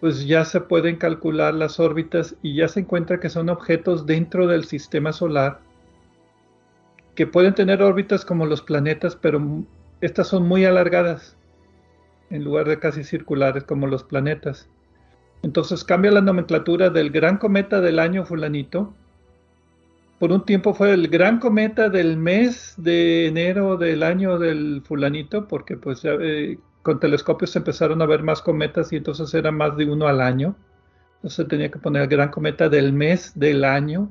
pues 0.00 0.26
ya 0.26 0.44
se 0.44 0.60
pueden 0.60 0.96
calcular 0.96 1.54
las 1.54 1.80
órbitas 1.80 2.36
y 2.42 2.54
ya 2.54 2.68
se 2.68 2.80
encuentra 2.80 3.20
que 3.20 3.30
son 3.30 3.48
objetos 3.48 4.06
dentro 4.06 4.46
del 4.46 4.64
sistema 4.64 5.12
solar 5.12 5.60
que 7.18 7.26
pueden 7.26 7.52
tener 7.52 7.82
órbitas 7.82 8.24
como 8.24 8.46
los 8.46 8.62
planetas, 8.62 9.16
pero 9.16 9.64
estas 10.00 10.28
son 10.28 10.46
muy 10.46 10.64
alargadas 10.64 11.36
en 12.30 12.44
lugar 12.44 12.68
de 12.68 12.78
casi 12.78 13.02
circulares 13.02 13.64
como 13.64 13.88
los 13.88 14.04
planetas. 14.04 14.68
Entonces 15.42 15.82
cambia 15.82 16.12
la 16.12 16.20
nomenclatura 16.20 16.90
del 16.90 17.10
gran 17.10 17.38
cometa 17.38 17.80
del 17.80 17.98
año 17.98 18.24
fulanito. 18.24 18.94
Por 20.20 20.30
un 20.30 20.44
tiempo 20.44 20.74
fue 20.74 20.92
el 20.92 21.08
gran 21.08 21.40
cometa 21.40 21.88
del 21.88 22.16
mes 22.16 22.74
de 22.76 23.26
enero 23.26 23.76
del 23.76 24.04
año 24.04 24.38
del 24.38 24.82
fulanito, 24.84 25.48
porque 25.48 25.76
pues 25.76 26.02
eh, 26.04 26.56
con 26.88 27.00
telescopios 27.00 27.50
se 27.50 27.58
empezaron 27.58 28.00
a 28.00 28.06
ver 28.06 28.22
más 28.22 28.40
cometas 28.40 28.94
y 28.94 28.96
entonces 28.96 29.34
era 29.34 29.52
más 29.52 29.76
de 29.76 29.84
uno 29.84 30.08
al 30.08 30.22
año. 30.22 30.56
Entonces 31.16 31.46
tenía 31.46 31.70
que 31.70 31.78
poner 31.78 32.00
el 32.00 32.08
gran 32.08 32.30
cometa 32.30 32.70
del 32.70 32.94
mes 32.94 33.38
del 33.38 33.64
año. 33.64 34.08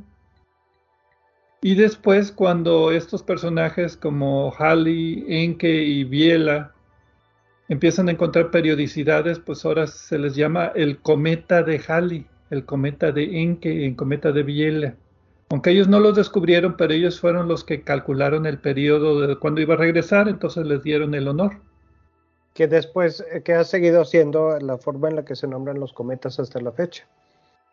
Y 1.59 1.73
después 1.73 2.31
cuando 2.31 2.91
estos 2.91 3.23
personajes 3.23 3.97
como 3.97 4.53
Halley, 4.59 5.25
Enke 5.27 5.85
y 5.85 6.03
Biela 6.03 6.75
empiezan 7.67 8.09
a 8.09 8.11
encontrar 8.11 8.51
periodicidades, 8.51 9.39
pues 9.39 9.65
ahora 9.65 9.87
se 9.87 10.19
les 10.19 10.35
llama 10.35 10.71
el 10.75 10.99
cometa 10.99 11.63
de 11.63 11.81
Halley, 11.87 12.27
el 12.51 12.63
cometa 12.63 13.11
de 13.11 13.41
Enke, 13.41 13.87
el 13.87 13.95
cometa 13.95 14.31
de 14.31 14.43
Biela. 14.43 14.95
Aunque 15.49 15.71
ellos 15.71 15.87
no 15.87 15.99
los 15.99 16.15
descubrieron, 16.15 16.77
pero 16.77 16.93
ellos 16.93 17.19
fueron 17.19 17.47
los 17.47 17.63
que 17.63 17.81
calcularon 17.81 18.45
el 18.45 18.59
periodo 18.59 19.19
de 19.19 19.35
cuando 19.37 19.61
iba 19.61 19.73
a 19.73 19.77
regresar, 19.77 20.29
entonces 20.29 20.67
les 20.67 20.83
dieron 20.83 21.15
el 21.15 21.27
honor 21.27 21.59
que 22.57 22.67
después, 22.67 23.23
eh, 23.31 23.43
que 23.43 23.53
ha 23.53 23.63
seguido 23.63 24.03
siendo 24.03 24.57
la 24.59 24.79
forma 24.79 25.09
en 25.09 25.17
la 25.17 25.23
que 25.23 25.35
se 25.35 25.45
nombran 25.45 25.79
los 25.79 25.93
cometas 25.93 26.39
hasta 26.39 26.59
la 26.59 26.71
fecha. 26.71 27.05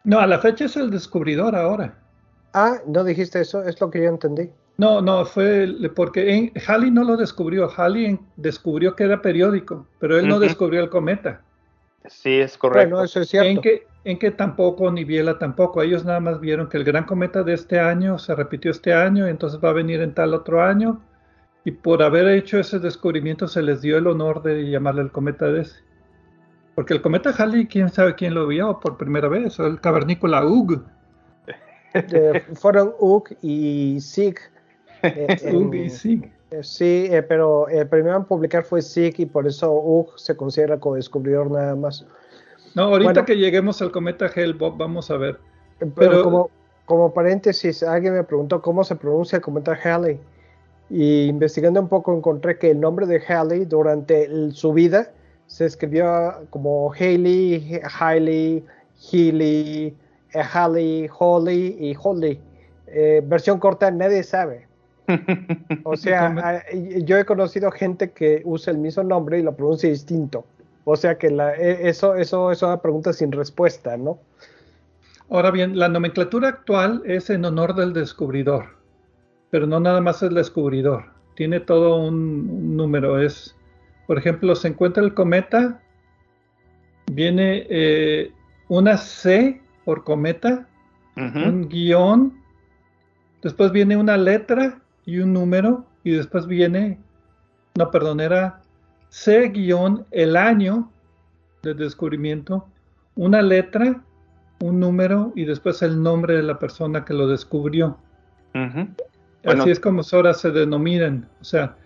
No, 0.05 0.19
a 0.19 0.27
la 0.27 0.39
fecha 0.39 0.67
es 0.67 0.77
el 0.77 0.91
descubridor 0.91 1.57
ahora. 1.57 1.95
Ah, 2.53 2.77
no 2.87 3.03
dijiste 3.03 3.41
eso, 3.41 3.63
es 3.63 3.81
lo 3.81 3.91
que 3.91 4.03
yo 4.03 4.11
entendí. 4.11 4.51
No, 4.77 5.01
no, 5.01 5.25
fue 5.25 5.75
porque 5.97 6.35
en, 6.35 6.53
Halley 6.67 6.91
no 6.91 7.03
lo 7.03 7.17
descubrió. 7.17 7.71
Halley 7.75 8.21
descubrió 8.37 8.95
que 8.95 9.05
era 9.05 9.23
periódico, 9.23 9.87
pero 10.01 10.19
él 10.19 10.29
no 10.29 10.39
descubrió 10.39 10.83
el 10.83 10.91
cometa. 10.91 11.41
Sí, 12.07 12.41
es 12.41 12.59
correcto. 12.59 12.91
Bueno, 12.91 13.05
eso 13.05 13.23
es 13.23 13.31
cierto. 13.31 13.49
En 13.49 13.63
que, 13.63 13.87
en 14.05 14.19
que 14.19 14.33
tampoco, 14.33 14.93
ni 14.93 15.05
Biela 15.05 15.39
tampoco. 15.39 15.81
Ellos 15.81 16.05
nada 16.05 16.21
más 16.21 16.41
vieron 16.41 16.69
que 16.69 16.77
el 16.77 16.85
gran 16.85 17.05
cometa 17.05 17.43
de 17.43 17.55
este 17.55 17.81
año 17.81 18.19
se 18.19 18.35
repitió 18.35 18.71
este 18.71 18.93
año, 18.93 19.27
entonces 19.27 19.59
va 19.65 19.71
a 19.71 19.73
venir 19.73 20.03
en 20.03 20.13
tal 20.13 20.35
otro 20.35 20.63
año. 20.63 21.01
Y 21.65 21.71
por 21.71 22.03
haber 22.03 22.29
hecho 22.29 22.59
ese 22.59 22.79
descubrimiento 22.79 23.49
se 23.49 23.63
les 23.63 23.81
dio 23.81 23.97
el 23.97 24.07
honor 24.07 24.43
de 24.43 24.71
llamarle 24.71 25.03
el 25.03 25.11
cometa 25.11 25.47
de 25.47 25.63
ese. 25.63 25.77
Porque 26.75 26.93
el 26.93 27.01
cometa 27.01 27.31
Halley, 27.31 27.67
quién 27.67 27.89
sabe 27.89 28.15
quién 28.15 28.35
lo 28.35 28.47
vio 28.47 28.81
por 28.81 28.97
primera 28.97 29.29
vez, 29.29 29.59
el 29.59 29.81
cavernícola 29.81 30.45
Ugg. 30.45 30.83
fueron 32.55 32.93
Ugg 32.99 33.37
y 33.43 34.01
Sig. 34.01 34.39
Eh, 35.05 35.53
Ugg 35.53 35.75
y 35.75 35.91
Sig. 35.91 36.33
Eh, 36.51 36.63
sí, 36.63 37.09
eh, 37.11 37.23
pero 37.23 37.69
el 37.69 37.87
primero 37.87 38.17
en 38.17 38.25
publicar 38.25 38.65
fue 38.65 38.81
Sig 38.81 39.15
y 39.19 39.27
por 39.27 39.47
eso 39.47 39.71
Ugg 39.71 40.19
se 40.19 40.35
considera 40.37 40.79
como 40.81 40.97
descubridor 40.97 41.51
nada 41.51 41.77
más. 41.77 42.07
No, 42.75 42.85
ahorita 42.85 43.25
que 43.25 43.37
lleguemos 43.37 43.81
al 43.83 43.93
cometa 43.93 44.31
Hale, 44.35 44.55
vamos 44.55 45.11
a 45.11 45.17
ver. 45.17 45.39
Pero, 45.95 46.23
como, 46.25 46.51
como, 46.87 47.13
paréntesis, 47.13 47.83
alguien 47.83 48.15
me 48.15 48.25
preguntó 48.25 48.61
cómo 48.61 48.83
se 48.83 48.97
pronuncia 48.97 49.37
el 49.37 49.43
cometa 49.43 49.79
Halley. 49.83 50.19
Y 50.91 51.27
investigando 51.27 51.81
un 51.81 51.89
poco 51.89 52.17
encontré 52.17 52.59
que 52.59 52.71
el 52.71 52.81
nombre 52.81 53.07
de 53.07 53.23
Halley 53.27 53.65
durante 53.65 54.29
su 54.53 54.73
vida 54.73 55.11
se 55.47 55.67
escribió 55.67 56.47
como 56.51 56.93
Haley, 56.93 57.81
Hailey, 57.99 58.65
Healy, 59.11 59.97
Halley, 60.35 61.09
Holly 61.19 61.77
y 61.81 61.97
Holly. 62.01 62.41
Eh, 62.87 63.23
versión 63.25 63.59
corta, 63.59 63.91
nadie 63.91 64.23
sabe. 64.23 64.67
O 65.85 65.97
sea, 65.97 66.65
yo 66.73 67.19
he 67.19 67.25
conocido 67.25 67.71
gente 67.71 68.11
que 68.11 68.43
usa 68.45 68.73
el 68.73 68.79
mismo 68.79 69.03
nombre 69.03 69.39
y 69.39 69.43
lo 69.43 69.55
pronuncia 69.55 69.89
distinto. 69.89 70.45
O 70.85 70.97
sea 70.97 71.17
que 71.17 71.31
la, 71.31 71.55
e, 71.55 71.89
eso, 71.89 72.15
eso 72.15 72.51
es 72.51 72.63
una 72.63 72.81
pregunta 72.81 73.13
sin 73.13 73.33
respuesta, 73.33 73.97
¿no? 73.97 74.19
Ahora 75.31 75.51
bien, 75.51 75.79
la 75.79 75.89
nomenclatura 75.89 76.49
actual 76.49 77.03
es 77.07 77.31
en 77.31 77.45
honor 77.45 77.75
del 77.75 77.93
descubridor, 77.93 78.77
pero 79.55 79.69
no 79.69 79.79
nada 79.79 80.01
más 80.01 80.21
el 80.21 80.35
descubridor. 80.35 81.05
Tiene 81.37 81.61
todo 81.61 82.01
un, 82.01 82.77
número. 82.77 83.21
Es, 83.21 83.55
por 84.09 84.19
ejemplo, 84.19 84.53
se 84.57 84.67
encuentra 84.67 85.01
el 85.05 85.15
cometa, 85.15 85.81
viene 87.13 87.65
eh, 87.71 88.33
una 88.67 88.97
C 88.97 89.63
por 89.85 90.03
cometa, 90.03 90.67
un 91.15 91.69
guion, 91.69 92.37
después 93.43 93.71
viene 93.71 93.97
una 93.97 94.17
letra 94.17 94.83
y 95.07 95.19
un 95.19 95.33
número, 95.33 95.85
y 96.03 96.11
después 96.11 96.49
viene, 96.49 96.99
no, 97.79 97.93
perdón, 97.93 98.19
era 98.19 98.61
C 99.09 99.51
guion 99.51 100.05
el 100.11 100.35
año 100.35 100.91
de 101.63 101.75
descubrimiento, 101.75 102.67
una 103.15 103.41
letra, 103.41 104.03
un 104.59 104.81
número 104.81 105.33
y 105.37 105.45
después 105.45 105.81
el 105.83 106.03
nombre 106.03 106.35
de 106.35 106.43
la 106.43 106.59
persona 106.59 107.05
que 107.05 107.15
lo 107.15 107.29
descubrió. 107.29 107.99
Así 109.45 109.71
es 109.71 109.81
como 109.81 110.03
ahora 110.13 110.35
se 110.35 110.51
denominan. 110.51 111.29
O 111.41 111.45
sea, 111.45 111.77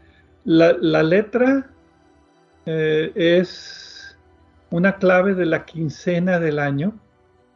la, 0.44 0.72
letra 1.02 1.70
eh, 2.66 3.12
es 3.14 4.18
una 4.70 4.96
clave 4.96 5.34
de 5.34 5.46
la 5.46 5.64
quincena 5.64 6.38
del 6.38 6.58
año. 6.58 6.98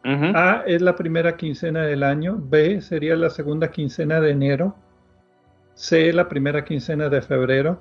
A 0.04 0.64
es 0.66 0.82
la 0.82 0.96
primera 0.96 1.36
quincena 1.36 1.82
del 1.82 2.02
año, 2.02 2.36
B 2.36 2.80
sería 2.80 3.14
la 3.14 3.30
segunda 3.30 3.70
quincena 3.70 4.20
de 4.20 4.32
enero, 4.32 4.74
C 5.74 6.12
la 6.12 6.28
primera 6.28 6.64
quincena 6.64 7.08
de 7.08 7.22
febrero. 7.22 7.80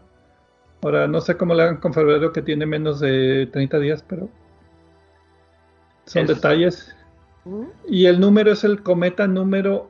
Ahora, 0.84 1.08
no 1.08 1.20
sé 1.20 1.36
cómo 1.36 1.56
le 1.56 1.64
hagan 1.64 1.78
con 1.78 1.96
febrero 1.96 2.32
que 2.32 2.44
tiene 2.44 2.68
menos 2.68 3.00
de 3.00 3.50
30 3.52 3.80
días, 3.80 4.06
pero 4.08 4.30
son 6.06 6.28
detalles. 6.28 6.96
Y 7.88 8.06
el 8.06 8.20
número 8.20 8.52
es 8.52 8.64
el 8.64 8.84
cometa 8.84 9.26
número 9.26 9.90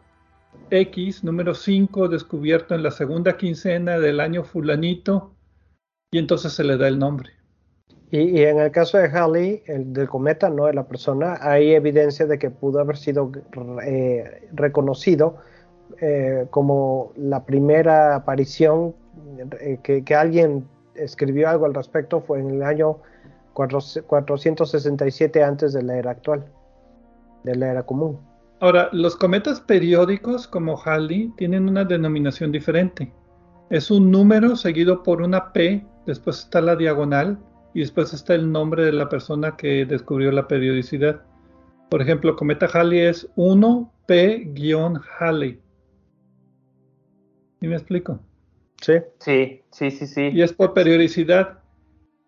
X, 0.71 1.23
número 1.23 1.53
5, 1.53 2.07
descubierto 2.07 2.73
en 2.73 2.83
la 2.83 2.91
segunda 2.91 3.35
quincena 3.35 3.99
del 3.99 4.21
año 4.21 4.43
fulanito, 4.43 5.35
y 6.11 6.17
entonces 6.17 6.53
se 6.53 6.63
le 6.63 6.77
da 6.77 6.87
el 6.87 6.97
nombre. 6.97 7.29
Y, 8.09 8.41
en 8.43 8.59
el 8.59 8.71
caso 8.71 8.97
de 8.97 9.07
Halley, 9.07 9.63
el 9.67 9.93
del 9.93 10.09
cometa, 10.09 10.49
no 10.49 10.65
de 10.65 10.73
la 10.73 10.85
persona, 10.85 11.37
hay 11.41 11.73
evidencia 11.73 12.25
de 12.25 12.37
que 12.37 12.49
pudo 12.49 12.79
haber 12.79 12.97
sido 12.97 13.31
eh, 13.85 14.49
reconocido 14.51 15.37
eh, 16.01 16.47
como 16.49 17.13
la 17.15 17.45
primera 17.45 18.15
aparición 18.15 18.95
eh, 19.61 19.79
que, 19.81 20.15
alguien 20.15 20.67
escribió 20.95 21.47
algo 21.49 21.65
al 21.65 21.73
respecto 21.73 22.21
fue 22.21 22.39
en 22.39 22.49
el 22.49 22.63
año 22.63 22.97
467 23.53 25.43
antes 25.43 25.71
de 25.73 25.83
la 25.83 25.97
era 25.97 26.11
actual, 26.11 26.45
de 27.43 27.55
la 27.55 27.71
era 27.71 27.83
común. 27.83 28.19
Ahora, 28.61 28.89
los 28.91 29.15
cometas 29.15 29.59
periódicos 29.59 30.47
como 30.47 30.79
Halley 30.79 31.33
tienen 31.35 31.67
una 31.67 31.83
denominación 31.83 32.51
diferente. 32.51 33.11
Es 33.71 33.89
un 33.89 34.11
número 34.11 34.55
seguido 34.55 35.01
por 35.01 35.23
una 35.23 35.51
P, 35.51 35.83
después 36.05 36.41
está 36.41 36.61
la 36.61 36.75
diagonal, 36.75 37.39
y 37.73 37.79
después 37.79 38.13
está 38.13 38.35
el 38.35 38.51
nombre 38.51 38.85
de 38.85 38.91
la 38.91 39.09
persona 39.09 39.57
que 39.57 39.87
descubrió 39.87 40.31
la 40.31 40.47
periodicidad. 40.47 41.23
Por 41.89 42.03
ejemplo, 42.03 42.35
cometa 42.35 42.67
Halley 42.67 42.99
es 42.99 43.27
1P-Halley. 43.35 45.59
¿Sí 47.61 47.67
me 47.67 47.75
explico? 47.75 48.19
Sí. 48.79 48.93
Sí, 49.17 49.63
sí, 49.71 49.89
sí, 49.89 50.05
sí. 50.05 50.29
Y 50.33 50.43
es 50.43 50.53
por 50.53 50.75
periodicidad. 50.75 51.63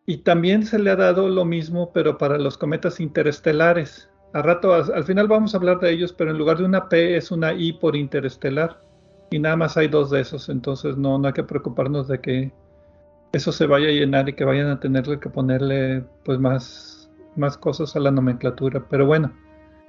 Y 0.08 0.18
también 0.18 0.66
se 0.66 0.80
le 0.80 0.90
ha 0.90 0.96
dado 0.96 1.30
lo 1.30 1.46
mismo, 1.46 1.94
pero 1.94 2.18
para 2.18 2.40
los 2.40 2.58
cometas 2.58 3.00
interestelares. 3.00 4.10
A 4.34 4.42
rato, 4.42 4.74
al 4.74 5.04
final 5.04 5.28
vamos 5.28 5.54
a 5.54 5.58
hablar 5.58 5.80
de 5.80 5.92
ellos, 5.92 6.12
pero 6.12 6.32
en 6.32 6.40
lugar 6.40 6.58
de 6.58 6.66
una 6.66 6.90
P 6.90 7.16
es 7.16 7.30
una 7.30 7.54
I 7.54 7.74
por 7.74 7.96
interestelar. 7.96 8.82
Y 9.30 9.40
nada 9.40 9.56
más 9.56 9.78
hay 9.78 9.88
dos 9.88 10.10
de 10.10 10.22
esos, 10.22 10.50
entonces 10.50 10.98
no, 10.98 11.18
no 11.18 11.28
hay 11.28 11.34
que 11.34 11.44
preocuparnos 11.44 12.08
de 12.08 12.20
que 12.20 12.52
eso 13.32 13.52
se 13.52 13.66
vaya 13.66 13.88
a 13.88 13.92
llenar 13.92 14.30
y 14.30 14.34
que 14.34 14.46
vayan 14.46 14.68
a 14.68 14.80
tenerle 14.80 15.20
que 15.20 15.30
ponerle 15.30 16.04
pues 16.24 16.40
más, 16.40 17.10
más 17.36 17.58
cosas 17.58 17.96
a 17.96 18.00
la 18.00 18.12
nomenclatura. 18.12 18.86
Pero 18.90 19.06
bueno. 19.06 19.32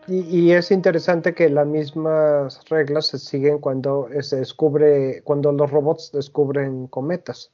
Y, 0.06 0.50
es 0.50 0.70
interesante 0.70 1.34
que 1.34 1.48
las 1.48 1.66
mismas 1.66 2.62
reglas 2.68 3.06
se 3.06 3.18
siguen 3.18 3.58
cuando 3.58 4.08
se 4.20 4.36
descubre, 4.36 5.22
cuando 5.24 5.50
los 5.52 5.70
robots 5.70 6.12
descubren 6.12 6.88
cometas, 6.88 7.52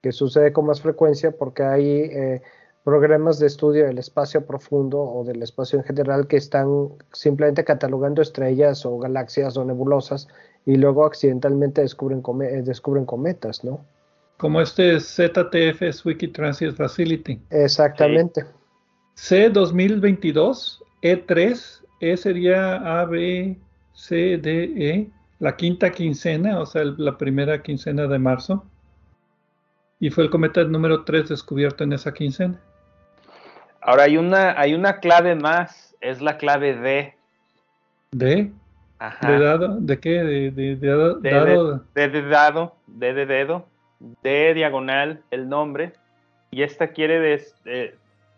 que 0.00 0.12
sucede 0.12 0.52
con 0.52 0.66
más 0.66 0.80
frecuencia 0.80 1.32
porque 1.32 1.64
hay 1.64 1.88
eh, 1.88 2.42
programas 2.84 3.38
de 3.38 3.46
estudio 3.46 3.86
del 3.86 3.98
espacio 3.98 4.46
profundo 4.46 5.00
o 5.00 5.24
del 5.24 5.42
espacio 5.42 5.78
en 5.78 5.84
general 5.84 6.26
que 6.26 6.36
están 6.36 6.88
simplemente 7.12 7.64
catalogando 7.64 8.22
estrellas 8.22 8.86
o 8.86 8.98
galaxias 8.98 9.56
o 9.56 9.64
nebulosas 9.64 10.28
y 10.66 10.76
luego 10.76 11.04
accidentalmente 11.04 11.82
descubren, 11.82 12.22
descubren 12.64 13.04
cometas, 13.04 13.64
¿no? 13.64 13.84
como 14.40 14.62
este 14.62 14.98
ZTF 14.98 15.82
es 15.82 16.04
Wiki 16.04 16.28
Transit 16.28 16.74
Facility. 16.74 17.38
Exactamente. 17.50 18.46
C 19.12 19.50
2022, 19.50 20.82
E3, 21.02 21.82
E 22.00 22.16
sería 22.16 23.00
A, 23.00 23.04
B, 23.04 23.58
C, 23.92 24.38
D, 24.38 24.72
E, 24.78 25.10
la 25.40 25.56
quinta 25.56 25.90
quincena, 25.90 26.58
o 26.58 26.64
sea, 26.64 26.84
la 26.84 27.18
primera 27.18 27.62
quincena 27.62 28.06
de 28.06 28.18
marzo. 28.18 28.64
Y 30.00 30.08
fue 30.08 30.24
el 30.24 30.30
cometa 30.30 30.64
número 30.64 31.04
3 31.04 31.28
descubierto 31.28 31.84
en 31.84 31.92
esa 31.92 32.14
quincena. 32.14 32.58
Ahora 33.80 34.04
hay 34.04 34.16
una, 34.16 34.58
hay 34.60 34.74
una 34.74 35.00
clave 35.00 35.34
más, 35.34 35.96
es 36.00 36.20
la 36.20 36.36
clave 36.36 36.74
D. 36.74 37.14
¿D? 38.12 38.52
Ajá. 38.98 39.30
¿De 39.30 39.38
dado? 39.38 39.76
¿De 39.80 39.98
qué? 39.98 40.22
¿De, 40.22 40.50
de, 40.50 40.76
de 40.76 40.88
dado? 40.88 41.14
D 41.20 41.30
de, 41.30 42.08
de, 42.08 42.28
dado, 42.28 42.76
D 42.86 43.14
de 43.14 43.26
dedo 43.26 43.66
de 44.22 44.54
diagonal 44.54 45.22
el 45.30 45.48
nombre 45.48 45.92
y 46.50 46.62
esta 46.62 46.88
quiere 46.88 47.34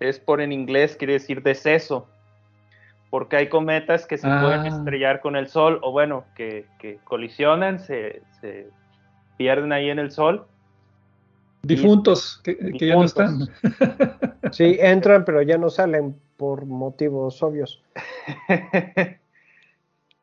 es 0.01 0.19
por 0.19 0.41
en 0.41 0.53
inglés 0.53 0.97
quiere 0.97 1.15
decir 1.15 1.43
deceso 1.43 2.09
porque 3.11 3.37
hay 3.37 3.49
cometas 3.49 4.07
que 4.07 4.19
se 4.19 4.27
pueden 4.27 4.61
ah. 4.61 4.69
estrellar 4.69 5.21
con 5.21 5.37
el 5.37 5.49
sol 5.49 5.79
o 5.83 5.93
bueno 5.93 6.25
que, 6.35 6.67
colisionan 7.05 7.79
se, 7.79 8.23
pierden 9.37 9.73
ahí 9.73 9.89
en 9.89 9.99
el 9.99 10.11
sol 10.11 10.47
difuntos 11.63 12.41
que, 12.43 12.57
ya 12.79 12.95
no 12.95 13.05
están 13.05 13.49
sí 14.53 14.77
entran 14.81 15.25
pero 15.25 15.43
ya 15.43 15.59
no 15.59 15.71
salen 15.71 16.17
por 16.37 16.67
motivos 16.67 17.43
obvios 17.43 17.83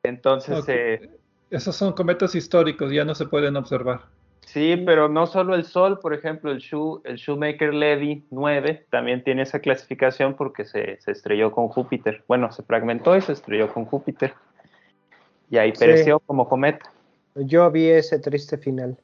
entonces 0.04 0.65
eh, 0.67 1.10
esos 1.49 1.75
son 1.75 1.93
cometas 1.93 2.36
históricos 2.36 2.91
ya 2.91 3.06
no 3.06 3.15
se 3.15 3.25
pueden 3.25 3.56
observar 3.56 4.02
Sí, 4.45 4.82
pero 4.84 5.08
no 5.10 5.28
solo 5.28 5.54
el 5.54 5.63
Sol, 5.63 5.99
por 5.99 6.12
ejemplo, 6.12 6.52
el, 6.52 6.58
Shoe, 6.58 7.02
el 7.04 7.17
Shoemaker 7.17 7.71
Levy 7.71 8.25
9 8.32 8.88
también 8.89 9.23
tiene 9.23 9.43
esa 9.43 9.60
clasificación 9.60 10.36
porque 10.36 10.65
se, 10.65 10.97
estrelló 11.06 11.52
con 11.52 11.67
Júpiter. 11.67 12.23
Bueno, 12.28 12.52
se 12.52 12.63
fragmentó 12.63 13.15
y 13.15 13.21
se 13.21 13.34
estrelló 13.34 13.71
con 13.71 13.86
Júpiter. 13.86 14.34
y 15.52 15.58
ahí 15.58 15.71
pereció 15.71 16.19
como 16.19 16.49
cometa. 16.49 16.91
Yo 17.36 17.69
vi 17.69 17.89
ese 17.89 18.17
triste 18.17 18.58
final. 18.58 18.97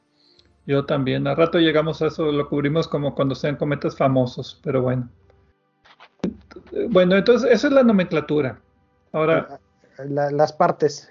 Yo 0.68 0.86
también. 0.86 1.28
A 1.28 1.36
rato 1.36 1.60
llegamos 1.60 2.02
a 2.02 2.08
eso, 2.08 2.32
lo 2.32 2.50
cubrimos 2.50 2.88
como 2.88 3.14
cuando 3.14 3.36
sean 3.36 3.56
cometas 3.56 3.96
famosos, 3.96 4.60
pero 4.64 4.82
bueno. 4.82 5.10
Bueno, 6.90 7.16
entonces 7.16 7.52
esa 7.52 7.68
es 7.68 7.74
la 7.74 7.84
nomenclatura. 7.84 8.60
Ahora. 9.12 9.60
las 10.10 10.54
partes. 10.54 11.10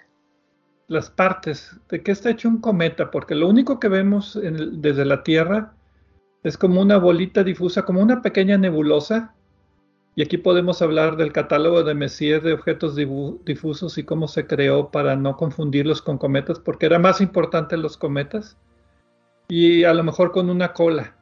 Las 0.88 1.11
partes. 1.11 1.77
¿De 1.88 2.03
qué 2.03 2.12
está 2.12 2.31
hecho 2.31 2.49
un 2.49 2.61
cometa? 2.61 3.11
Porque 3.11 3.35
lo 3.35 3.49
único 3.49 3.79
que 3.79 3.88
vemos 3.88 4.38
desde 4.43 5.05
la 5.05 5.23
Tierra 5.23 5.73
es 6.43 6.59
como 6.59 6.81
una 6.81 6.99
bolita 6.99 7.43
difusa, 7.43 7.85
como 7.85 8.01
una 8.01 8.23
pequeña 8.23 8.59
nebulosa. 8.59 9.35
Y 10.17 10.23
aquí 10.23 10.37
podemos 10.37 10.83
hablar 10.83 11.17
del 11.17 11.33
catálogo 11.33 11.83
de 11.83 11.95
Messier 11.95 12.40
de 12.43 12.53
objetos 12.53 12.95
difusos 12.95 13.99
y 13.99 14.05
cómo 14.05 14.29
se 14.29 14.47
creó 14.47 14.90
para 14.90 15.17
no 15.17 15.37
confundirlos 15.37 16.03
con 16.03 16.19
cometas, 16.19 16.61
porque 16.61 16.87
era 16.87 17.01
más 17.01 17.21
importante 17.21 17.77
los 17.77 17.97
cometas. 17.97 18.57
Y 19.48 19.85
a 19.85 19.94
lo 19.94 20.02
mejor 20.02 20.33
con 20.33 20.50
una 20.50 20.72
cola. 20.72 21.14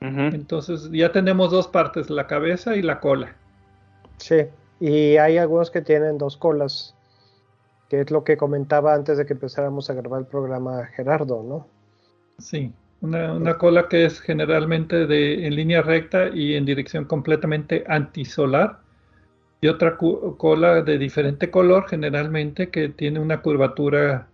Entonces 0.00 0.90
ya 0.90 1.12
tenemos 1.12 1.50
dos 1.50 1.68
partes, 1.68 2.08
la 2.08 2.26
cabeza 2.26 2.74
y 2.74 2.80
la 2.80 3.00
cola. 3.00 3.36
Sí, 4.16 4.46
y 4.80 5.18
hay 5.18 5.36
algunos 5.36 5.70
que 5.70 5.82
tienen 5.82 6.16
dos 6.16 6.38
colas, 6.38 6.94
que 7.90 8.00
es 8.00 8.10
lo 8.10 8.24
que 8.24 8.38
comentaba 8.38 8.94
antes 8.94 9.18
de 9.18 9.26
que 9.26 9.34
empezáramos 9.34 9.90
a 9.90 9.94
grabar 9.94 10.20
el 10.20 10.26
programa 10.26 10.86
Gerardo, 10.86 11.42
¿no? 11.42 11.66
Sí, 12.38 12.72
una, 13.02 13.58
cola 13.58 13.88
que 13.88 14.06
es 14.06 14.20
generalmente 14.20 15.06
de, 15.06 15.46
en 15.46 15.54
línea 15.54 15.82
recta 15.82 16.28
y 16.28 16.54
en 16.54 16.64
dirección 16.64 17.04
completamente 17.04 17.84
antisolar, 17.86 18.80
y 19.62 19.68
otra 19.68 19.98
cola 19.98 20.80
de 20.82 20.96
diferente 20.96 21.50
color, 21.50 21.86
generalmente 21.88 22.70
que 22.70 22.88
tiene 22.88 23.20
una 23.20 23.42
curvatura 23.42 24.28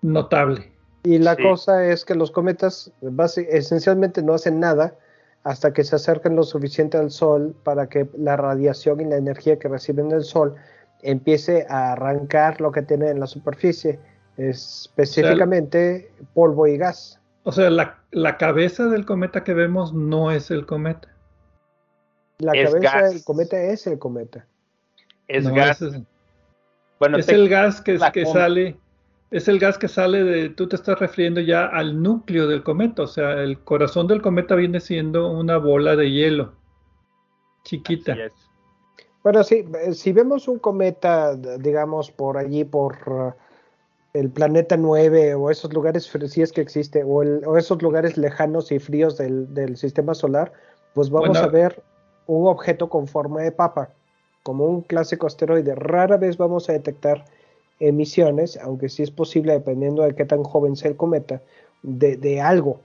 notable. 0.00 0.73
Y 1.04 1.18
la 1.18 1.36
cosa 1.36 1.86
es 1.86 2.04
que 2.06 2.14
los 2.14 2.30
cometas 2.30 2.90
esencialmente 3.36 4.22
no 4.22 4.32
hacen 4.32 4.58
nada 4.58 4.94
hasta 5.42 5.74
que 5.74 5.84
se 5.84 5.96
acerquen 5.96 6.34
lo 6.34 6.42
suficiente 6.42 6.96
al 6.96 7.10
Sol 7.10 7.54
para 7.62 7.90
que 7.90 8.08
la 8.16 8.36
radiación 8.36 9.02
y 9.02 9.04
la 9.04 9.16
energía 9.16 9.58
que 9.58 9.68
reciben 9.68 10.08
del 10.08 10.24
Sol 10.24 10.54
empiece 11.02 11.66
a 11.68 11.92
arrancar 11.92 12.62
lo 12.62 12.72
que 12.72 12.80
tiene 12.80 13.10
en 13.10 13.20
la 13.20 13.26
superficie, 13.26 14.00
específicamente 14.38 16.10
polvo 16.32 16.66
y 16.66 16.78
gas. 16.78 17.20
O 17.42 17.52
sea, 17.52 17.68
la, 17.68 18.38
cabeza 18.38 18.86
del 18.86 19.04
cometa 19.04 19.44
que 19.44 19.52
vemos 19.52 19.92
no 19.92 20.30
es 20.30 20.50
el 20.50 20.64
cometa. 20.64 21.14
La 22.38 22.52
cabeza 22.52 23.02
del 23.02 23.22
cometa 23.22 23.62
es 23.62 23.86
el 23.86 23.98
cometa. 23.98 24.46
Es 25.28 25.46
gas. 25.48 25.82
Es, 25.82 26.00
bueno, 26.98 27.18
es 27.18 27.28
el 27.28 27.50
gas 27.50 27.82
que, 27.82 27.98
que 28.14 28.24
sale 28.24 28.78
es 29.34 29.48
el 29.48 29.58
gas 29.58 29.78
que 29.78 29.88
sale 29.88 30.22
de, 30.22 30.48
tú 30.50 30.68
te 30.68 30.76
estás 30.76 31.00
refiriendo 31.00 31.40
ya 31.40 31.66
al 31.66 32.00
núcleo 32.00 32.46
del 32.46 32.62
cometa, 32.62 33.02
o 33.02 33.08
sea, 33.08 33.32
el 33.42 33.58
corazón 33.58 34.06
del 34.06 34.22
cometa 34.22 34.54
viene 34.54 34.78
siendo 34.78 35.28
una 35.28 35.58
bola 35.58 35.96
de 35.96 36.08
hielo, 36.08 36.52
chiquita. 37.64 38.16
Bueno, 39.24 39.42
sí, 39.42 39.64
si 39.92 40.12
vemos 40.12 40.46
un 40.46 40.60
cometa, 40.60 41.34
digamos, 41.34 42.12
por 42.12 42.38
allí, 42.38 42.62
por 42.62 42.96
uh, 43.08 43.32
el 44.12 44.30
planeta 44.30 44.76
9 44.76 45.34
o 45.34 45.50
esos 45.50 45.74
lugares, 45.74 46.08
si 46.28 46.40
es 46.40 46.52
que 46.52 46.60
existe, 46.60 47.02
o, 47.02 47.56
esos 47.56 47.82
lugares 47.82 48.16
lejanos 48.16 48.70
y 48.70 48.78
fríos 48.78 49.18
del, 49.18 49.76
sistema 49.76 50.14
solar, 50.14 50.52
pues 50.94 51.10
vamos 51.10 51.38
a 51.38 51.48
ver 51.48 51.82
un 52.28 52.46
objeto 52.46 52.88
con 52.88 53.08
forma 53.08 53.42
de 53.42 53.50
papa, 53.50 53.90
como 54.44 54.66
un 54.66 54.82
clásico 54.82 55.26
asteroide. 55.26 55.74
Rara 55.74 56.18
vez 56.18 56.36
vamos 56.36 56.68
a 56.68 56.74
detectar 56.74 57.24
emisiones, 57.80 58.58
aunque 58.58 58.88
sí 58.88 59.02
es 59.02 59.10
posible, 59.10 59.52
dependiendo 59.52 60.02
de 60.02 60.14
qué 60.14 60.24
tan 60.24 60.42
joven 60.42 60.76
sea 60.76 60.90
el 60.90 60.96
cometa, 60.96 61.40
de, 61.82 62.40
algo. 62.40 62.80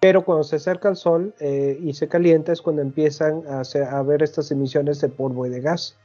Pero 0.00 0.24
cuando 0.24 0.44
se 0.44 0.56
acerca 0.56 0.88
al 0.88 0.96
Sol 0.96 1.34
eh, 1.40 1.78
y 1.80 1.94
se 1.94 2.08
calienta 2.08 2.52
es 2.52 2.60
cuando 2.60 2.82
empiezan 2.82 3.42
a, 3.48 3.62
a, 3.62 4.02
ver 4.02 4.22
estas 4.22 4.50
emisiones 4.50 5.00
de 5.00 5.08
polvo 5.08 5.46
y 5.46 5.50
de 5.50 5.60
gas. 5.60 5.98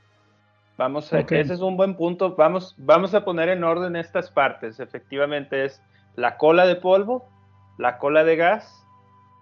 Vamos, 0.78 1.12
a, 1.14 1.20
ese 1.20 1.54
es 1.54 1.60
un 1.60 1.78
buen 1.78 1.96
punto. 1.96 2.36
Vamos, 2.36 2.76
vamos 2.78 3.14
a 3.14 3.24
poner 3.26 3.50
en 3.50 3.64
orden 3.64 3.96
estas 3.96 4.32
partes. 4.32 4.80
Efectivamente 4.80 5.66
es 5.66 5.82
la 6.16 6.38
cola 6.38 6.66
de 6.66 6.76
polvo, 6.76 7.26
la 7.78 7.98
cola 7.98 8.24
de 8.24 8.36
gas, 8.36 8.82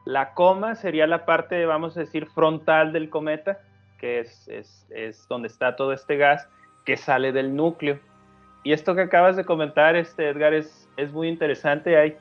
la 0.06 0.34
coma 0.34 0.76
sería 0.76 1.08
la 1.08 1.26
parte, 1.26 1.66
vamos 1.66 1.96
a 1.96 2.02
decir, 2.02 2.28
frontal 2.28 2.94
del 2.94 3.10
cometa, 3.10 3.60
que 4.00 4.20
es, 4.20 4.48
es, 4.48 4.88
es 4.90 5.28
donde 5.28 5.48
está 5.48 5.76
todo 5.76 5.94
este 5.94 6.18
gas 6.18 6.48
que 6.86 6.98
sale 6.98 7.32
del 7.32 7.56
núcleo. 7.56 8.00
Y 8.64 8.74
esto 8.74 8.96
que 8.96 9.02
acabas 9.02 9.38
de 9.38 9.46
comentar, 9.46 9.96
este, 9.96 10.30
Edgar, 10.30 10.54
es, 10.54 10.90
es 10.98 11.12
muy 11.12 11.28
interesante. 11.28 11.98
Hay 11.98 12.18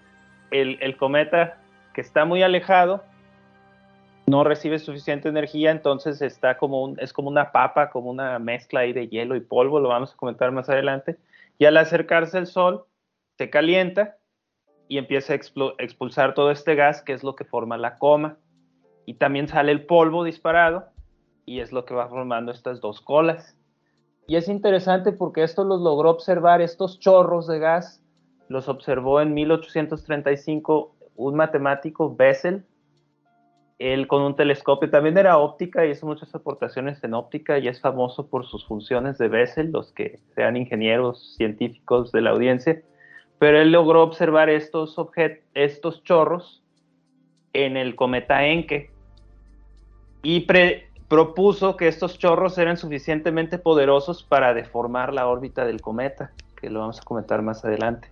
el, 0.51 0.97
cometa 0.97 1.59
que 1.95 2.01
está 2.01 2.25
muy 2.25 2.43
alejado, 2.43 3.03
no 4.27 4.45
recibe 4.45 4.79
suficiente 4.79 5.29
energía, 5.29 5.71
entonces 5.71 6.23
está 6.23 6.59
como 6.59 6.83
un, 6.85 7.01
es 7.01 7.13
como 7.13 7.29
una 7.29 7.51
papa, 7.51 7.91
como 7.91 8.11
una 8.11 8.39
mezcla 8.39 8.81
ahí 8.81 8.93
de 8.93 9.09
hielo 9.09 9.37
y 9.37 9.41
polvo, 9.41 9.81
lo 9.81 9.89
vamos 9.89 10.13
a 10.13 10.17
comentar 10.17 10.53
más 10.53 10.69
adelante. 10.69 11.17
Y 11.59 11.65
al 11.65 11.77
acercarse 11.77 12.39
al 12.39 12.47
Sol, 12.47 12.85
se 13.37 13.51
calienta 13.51 14.17
y 14.87 14.99
empieza 14.99 15.33
a 15.33 15.37
expulsar 15.37 16.35
todo 16.35 16.51
este 16.51 16.75
gas, 16.75 17.03
que 17.03 17.13
es 17.13 17.25
lo 17.25 17.35
que 17.35 17.45
forma 17.45 17.77
la 17.77 17.99
coma. 17.99 18.39
Y 19.07 19.15
también 19.15 19.49
sale 19.49 19.73
el 19.73 19.87
polvo 19.87 20.25
disparado, 20.25 20.89
y 21.45 21.61
es 21.61 21.73
lo 21.73 21.85
que 21.85 21.95
va 21.95 22.09
formando 22.09 22.53
estas 22.53 22.81
dos 22.81 23.01
colas. 23.01 23.58
Y 24.29 24.37
es 24.37 24.47
interesante 24.47 25.11
porque 25.11 25.43
esto 25.43 25.65
los 25.65 25.81
logró 25.81 26.11
observar, 26.11 26.61
estos 26.61 27.01
chorros 27.01 27.47
de 27.47 27.59
gas, 27.59 28.03
los 28.49 28.69
observó 28.69 29.23
en 29.23 29.33
1835 29.33 30.95
un 31.17 31.35
matemático, 31.35 32.15
Bessel, 32.15 32.63
él 33.79 34.07
con 34.07 34.21
un 34.21 34.37
telescopio, 34.37 34.91
también 34.91 35.17
era 35.17 35.39
óptica 35.39 35.87
y 35.87 35.93
hizo 35.93 36.05
muchas 36.05 36.35
aportaciones 36.35 37.03
en 37.05 37.15
óptica 37.15 37.59
y 37.59 37.69
es 37.69 37.81
famoso 37.81 38.29
por 38.29 38.45
sus 38.45 38.67
funciones 38.67 39.17
de 39.17 39.29
Bessel, 39.29 39.73
los 39.73 39.93
que 39.93 40.19
sean 40.35 40.59
ingenieros 40.59 41.35
científicos 41.37 42.13
de 42.13 42.21
la 42.21 42.31
audiencia, 42.31 42.83
pero 43.39 43.59
él 43.59 43.73
logró 43.73 44.03
observar 44.03 44.51
estos, 44.51 44.95
estos 45.55 46.05
chorros 46.05 46.63
en 47.55 47.79
el 47.79 47.97
cometa 47.97 48.47
Encke 48.47 48.91
y 50.23 50.41
pre 50.41 50.88
propuso 51.09 51.77
que 51.77 51.89
estos 51.89 52.19
chorros 52.19 52.59
eran 52.59 52.77
suficientemente 52.77 53.59
poderosos 53.59 54.23
para 54.23 54.55
deformar 54.55 55.15
la 55.15 55.27
órbita 55.27 55.65
del 55.65 55.81
cometa, 55.81 56.33
que 56.61 56.71
lo 56.71 56.81
vamos 56.81 57.01
a 57.01 57.05
comentar 57.05 57.43
más 57.43 57.65
adelante. 57.65 58.09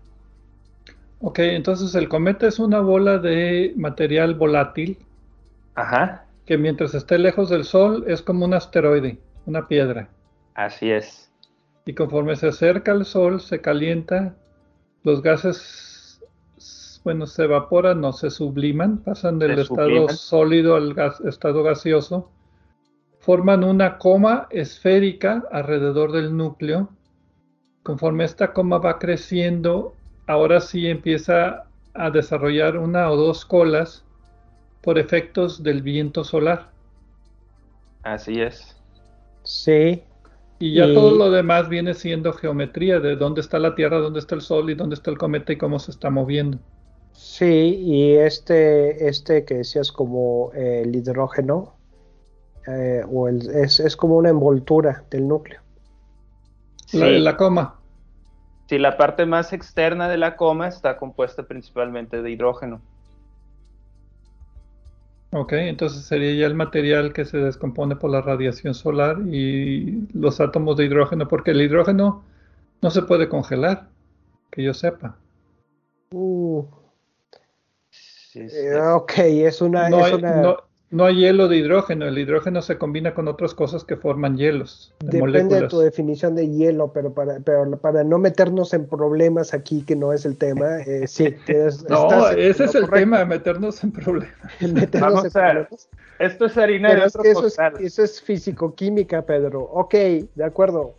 Ok, 1.20 1.38
entonces 1.40 1.94
el 1.94 2.08
cometa 2.08 2.46
es 2.46 2.58
una 2.58 2.80
bola 2.80 3.18
de 3.18 3.72
material 3.76 4.34
volátil. 4.34 4.98
Ajá. 5.74 6.24
Que 6.46 6.56
mientras 6.56 6.94
esté 6.94 7.18
lejos 7.18 7.50
del 7.50 7.64
Sol 7.64 8.04
es 8.06 8.22
como 8.22 8.44
un 8.44 8.54
asteroide, 8.54 9.18
una 9.44 9.68
piedra. 9.68 10.08
Así 10.54 10.90
es. 10.90 11.30
Y 11.84 11.94
conforme 11.94 12.34
se 12.36 12.48
acerca 12.48 12.92
al 12.92 13.04
Sol, 13.04 13.40
se 13.40 13.60
calienta, 13.60 14.34
los 15.02 15.22
gases, 15.22 16.20
bueno, 17.04 17.26
se 17.26 17.44
evaporan, 17.44 18.00
no 18.00 18.12
se 18.12 18.30
subliman, 18.30 18.98
pasan 18.98 19.38
del 19.38 19.58
estado 19.58 20.08
sólido 20.08 20.76
al 20.76 20.94
estado 21.24 21.62
gaseoso 21.62 22.30
forman 23.26 23.64
una 23.64 23.98
coma 23.98 24.46
esférica 24.50 25.42
alrededor 25.50 26.12
del 26.12 26.36
núcleo. 26.36 26.90
Conforme 27.82 28.22
esta 28.22 28.52
coma 28.52 28.78
va 28.78 29.00
creciendo, 29.00 29.94
ahora 30.28 30.60
sí 30.60 30.86
empieza 30.86 31.64
a 31.92 32.10
desarrollar 32.10 32.78
una 32.78 33.10
o 33.10 33.16
dos 33.16 33.44
colas 33.44 34.04
por 34.80 34.96
efectos 34.96 35.64
del 35.64 35.82
viento 35.82 36.22
solar. 36.22 36.70
Así 38.04 38.40
es. 38.40 38.76
Sí. 39.42 40.04
Y 40.60 40.74
ya 40.74 40.94
todo 40.94 41.16
lo 41.16 41.32
demás 41.32 41.68
viene 41.68 41.94
siendo 41.94 42.32
geometría 42.32 43.00
de 43.00 43.16
dónde 43.16 43.40
está 43.40 43.58
la 43.58 43.74
Tierra, 43.74 43.98
dónde 43.98 44.20
está 44.20 44.36
el 44.36 44.40
Sol 44.40 44.70
y 44.70 44.74
dónde 44.74 44.94
está 44.94 45.10
el 45.10 45.18
cometa 45.18 45.52
y 45.52 45.58
cómo 45.58 45.80
se 45.80 45.90
está 45.90 46.10
moviendo. 46.10 46.58
Sí, 47.12 47.80
y 47.82 48.12
este, 48.12 49.08
este 49.08 49.44
que 49.44 49.54
decías 49.54 49.90
como 49.90 50.52
el 50.54 50.94
hidrógeno, 50.94 51.75
eh, 52.66 53.04
o 53.08 53.28
es, 53.28 53.96
como 53.96 54.16
una 54.16 54.30
envoltura 54.30 55.04
del 55.10 55.28
núcleo. 55.28 55.60
La, 56.92 57.36
coma. 57.36 57.76
Sí, 58.68 58.78
la 58.78 58.96
parte 58.96 59.26
más 59.26 59.52
externa 59.52 60.08
de 60.08 60.16
la 60.16 60.36
coma 60.36 60.68
está 60.68 60.96
compuesta 60.96 61.42
principalmente 61.44 62.22
de 62.22 62.30
hidrógeno. 62.30 62.80
Ok, 65.32 65.52
entonces 65.52 66.04
sería 66.04 66.34
ya 66.34 66.46
el 66.46 66.54
material 66.54 67.12
que 67.12 67.24
se 67.24 67.38
descompone 67.38 67.96
por 67.96 68.10
la 68.10 68.22
radiación 68.22 68.74
solar 68.74 69.18
y 69.26 70.08
los 70.14 70.40
átomos 70.40 70.76
de 70.76 70.86
hidrógeno, 70.86 71.28
porque 71.28 71.50
el 71.50 71.60
hidrógeno 71.60 72.24
no 72.80 72.90
se 72.90 73.02
puede 73.02 73.28
congelar, 73.28 73.88
que 74.50 74.62
yo 74.62 74.72
sepa. 74.72 75.16
Uh. 76.10 76.64
Eh, 78.34 78.76
ok, 78.78 79.12
es 79.18 79.60
una, 79.60 79.88
no 79.88 80.04
hay 80.04 80.12
hielo 80.90 81.48
de 81.48 81.56
hidrógeno, 81.56 82.06
el 82.06 82.18
hidrógeno 82.18 82.62
se 82.62 82.78
combina 82.78 83.14
con 83.14 83.28
otras 83.28 83.54
cosas 83.54 83.84
que 83.84 83.96
forman 83.96 84.36
hielos. 84.36 84.94
Depende 85.00 85.60
de 85.60 85.68
tu 85.68 85.80
definición 85.80 86.34
de 86.34 86.48
hielo, 86.48 86.92
pero 86.92 87.12
para, 87.12 87.40
pero 87.40 87.70
para 87.78 88.04
no 88.04 88.18
meternos 88.18 88.72
en 88.72 88.86
problemas 88.86 89.52
aquí, 89.52 89.82
que 89.82 89.96
no 89.96 90.12
es 90.12 90.24
el 90.24 90.36
tema, 90.36 90.80
eh, 90.80 91.06
sí. 91.08 91.34
no, 91.88 92.28
ese 92.30 92.64
es 92.64 92.74
el 92.74 92.88
tema, 92.88 93.24
meternos 93.24 93.82
en 93.82 93.92
problemas. 93.92 94.34
meternos 94.60 95.24
en 95.24 95.30
problemas. 95.30 95.88
Esto 96.18 96.46
es 96.46 96.56
harina 96.56 96.94
de 96.94 97.02
otro 97.02 97.22
eso, 97.24 97.46
es, 97.46 97.58
eso 97.80 98.02
es 98.02 98.22
físico-química, 98.22 99.22
Pedro. 99.22 99.62
Ok, 99.62 99.94
de 100.34 100.44
acuerdo. 100.44 100.94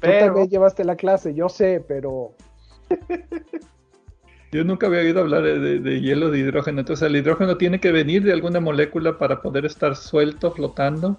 Pero... 0.00 0.18
Tú 0.18 0.24
también 0.26 0.48
llevaste 0.48 0.84
la 0.84 0.96
clase, 0.96 1.34
yo 1.34 1.48
sé, 1.48 1.82
pero... 1.86 2.32
Yo 4.50 4.64
nunca 4.64 4.86
había 4.86 5.00
oído 5.00 5.20
hablar 5.20 5.42
de, 5.42 6.00
hielo 6.00 6.30
de 6.30 6.38
hidrógeno. 6.38 6.80
Entonces, 6.80 7.06
el 7.06 7.16
hidrógeno 7.16 7.58
tiene 7.58 7.80
que 7.80 7.92
venir 7.92 8.22
de 8.22 8.32
alguna 8.32 8.60
molécula 8.60 9.18
para 9.18 9.42
poder 9.42 9.66
estar 9.66 9.94
suelto, 9.94 10.52
flotando, 10.52 11.18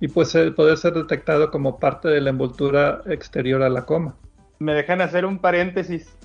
y 0.00 0.06
pues 0.08 0.36
poder 0.54 0.76
ser 0.76 0.94
detectado 0.94 1.50
como 1.50 1.80
parte 1.80 2.08
de 2.08 2.20
la 2.20 2.30
envoltura 2.30 3.02
exterior 3.06 3.62
a 3.62 3.68
la 3.68 3.84
coma. 3.84 4.14
Me 4.60 4.72
dejan 4.74 5.00
hacer 5.00 5.24
un 5.24 5.38
paréntesis. 5.38 6.16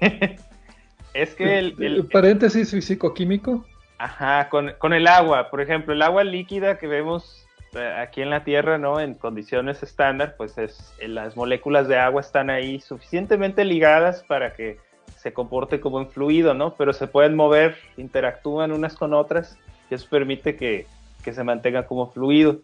es 1.14 1.34
que 1.34 1.58
el, 1.58 1.76
el, 1.82 2.06
paréntesis 2.12 2.70
físico-químico. 2.70 3.64
Ajá, 3.96 4.50
con, 4.50 4.72
con, 4.78 4.92
el 4.92 5.06
agua. 5.06 5.48
Por 5.50 5.62
ejemplo, 5.62 5.94
el 5.94 6.02
agua 6.02 6.24
líquida 6.24 6.76
que 6.76 6.88
vemos 6.88 7.46
eh, 7.74 7.94
aquí 7.98 8.20
en 8.20 8.28
la 8.28 8.44
Tierra, 8.44 8.76
¿no? 8.76 9.00
En 9.00 9.14
condiciones 9.14 9.82
estándar, 9.82 10.34
pues 10.36 10.58
es 10.58 10.92
las 11.00 11.36
moléculas 11.36 11.88
de 11.88 11.98
agua 11.98 12.20
están 12.20 12.50
ahí 12.50 12.80
suficientemente 12.80 13.64
ligadas 13.64 14.24
para 14.24 14.52
que 14.52 14.78
se 15.22 15.32
comporte 15.32 15.80
como 15.80 15.98
un 15.98 16.08
fluido, 16.08 16.52
¿no? 16.52 16.74
Pero 16.74 16.92
se 16.92 17.06
pueden 17.06 17.36
mover, 17.36 17.76
interactúan 17.96 18.72
unas 18.72 18.96
con 18.96 19.14
otras 19.14 19.56
y 19.88 19.94
eso 19.94 20.08
permite 20.10 20.56
que, 20.56 20.86
se 21.22 21.44
mantenga 21.44 21.86
como 21.86 22.10
fluido. 22.10 22.62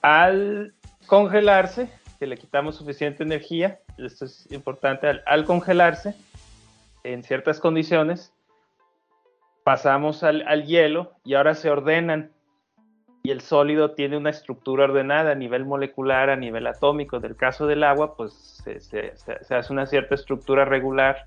Al 0.00 0.74
congelarse, 1.08 1.90
que 2.20 2.28
le 2.28 2.36
quitamos 2.36 2.76
suficiente 2.76 3.24
energía, 3.24 3.80
esto 3.96 4.26
es 4.26 4.46
importante, 4.52 5.08
al, 5.26 5.44
congelarse, 5.44 6.14
en 7.02 7.24
ciertas 7.24 7.58
condiciones, 7.58 8.32
pasamos 9.64 10.22
al, 10.22 10.46
al 10.46 10.66
hielo 10.66 11.14
y 11.24 11.34
ahora 11.34 11.56
se 11.56 11.68
ordenan 11.68 12.30
y 13.22 13.30
el 13.30 13.40
sólido 13.40 13.92
tiene 13.92 14.16
una 14.16 14.30
estructura 14.30 14.84
ordenada 14.84 15.32
a 15.32 15.34
nivel 15.34 15.64
molecular, 15.64 16.30
a 16.30 16.36
nivel 16.36 16.66
atómico. 16.66 17.20
Del 17.20 17.36
caso 17.36 17.66
del 17.66 17.84
agua, 17.84 18.16
pues 18.16 18.62
se, 18.64 19.12
hace 19.54 19.72
una 19.72 19.86
cierta 19.86 20.14
estructura 20.14 20.64
regular 20.64 21.26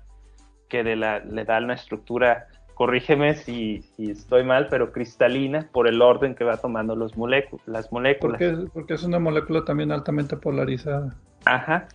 que 0.68 0.82
le 0.82 1.44
da 1.44 1.58
una 1.58 1.74
estructura, 1.74 2.46
corrígeme 2.74 3.34
si, 3.34 3.84
estoy 3.98 4.42
mal, 4.42 4.68
pero 4.70 4.90
cristalina 4.90 5.68
por 5.70 5.86
el 5.86 6.00
orden 6.00 6.34
que 6.34 6.44
va 6.44 6.56
tomando 6.56 6.96
los 6.96 7.12
las 7.66 7.92
moléculas. 7.92 8.40
Porque, 8.40 8.70
porque 8.72 8.94
es 8.94 9.02
una 9.02 9.18
molécula 9.18 9.64
también 9.64 9.92
altamente 9.92 10.36
polarizada. 10.36 11.14
Ajá. 11.44 11.88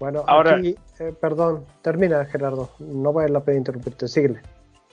Bueno, 0.00 0.24
ahora, 0.26 0.56
aquí, 0.56 0.74
eh, 0.98 1.14
perdón, 1.20 1.64
termina 1.82 2.24
Gerardo, 2.24 2.70
no 2.78 3.12
voy 3.12 3.26
a 3.26 3.28
la 3.28 3.40
pena 3.40 3.58
interrumpirte, 3.58 4.08
síguele. 4.08 4.40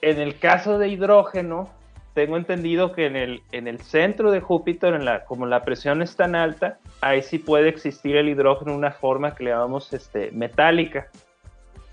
En 0.02 0.20
el 0.20 0.38
caso 0.38 0.78
de 0.78 0.90
hidrógeno, 0.90 1.70
tengo 2.14 2.36
entendido 2.36 2.92
que 2.92 3.06
en 3.06 3.16
el, 3.16 3.42
en 3.52 3.68
el 3.68 3.80
centro 3.80 4.32
de 4.32 4.42
Júpiter, 4.42 4.94
en 4.94 5.06
la, 5.06 5.24
como 5.24 5.46
la 5.46 5.62
presión 5.62 6.02
es 6.02 6.16
tan 6.16 6.36
alta, 6.36 6.80
ahí 7.00 7.22
sí 7.22 7.40
puede 7.40 7.70
existir 7.70 8.18
el 8.18 8.28
hidrógeno 8.28 8.72
de 8.72 8.78
una 8.78 8.92
forma 8.92 9.34
que 9.34 9.46
le 9.46 9.52
llamamos 9.52 9.94
este, 9.94 10.32
metálica. 10.32 11.08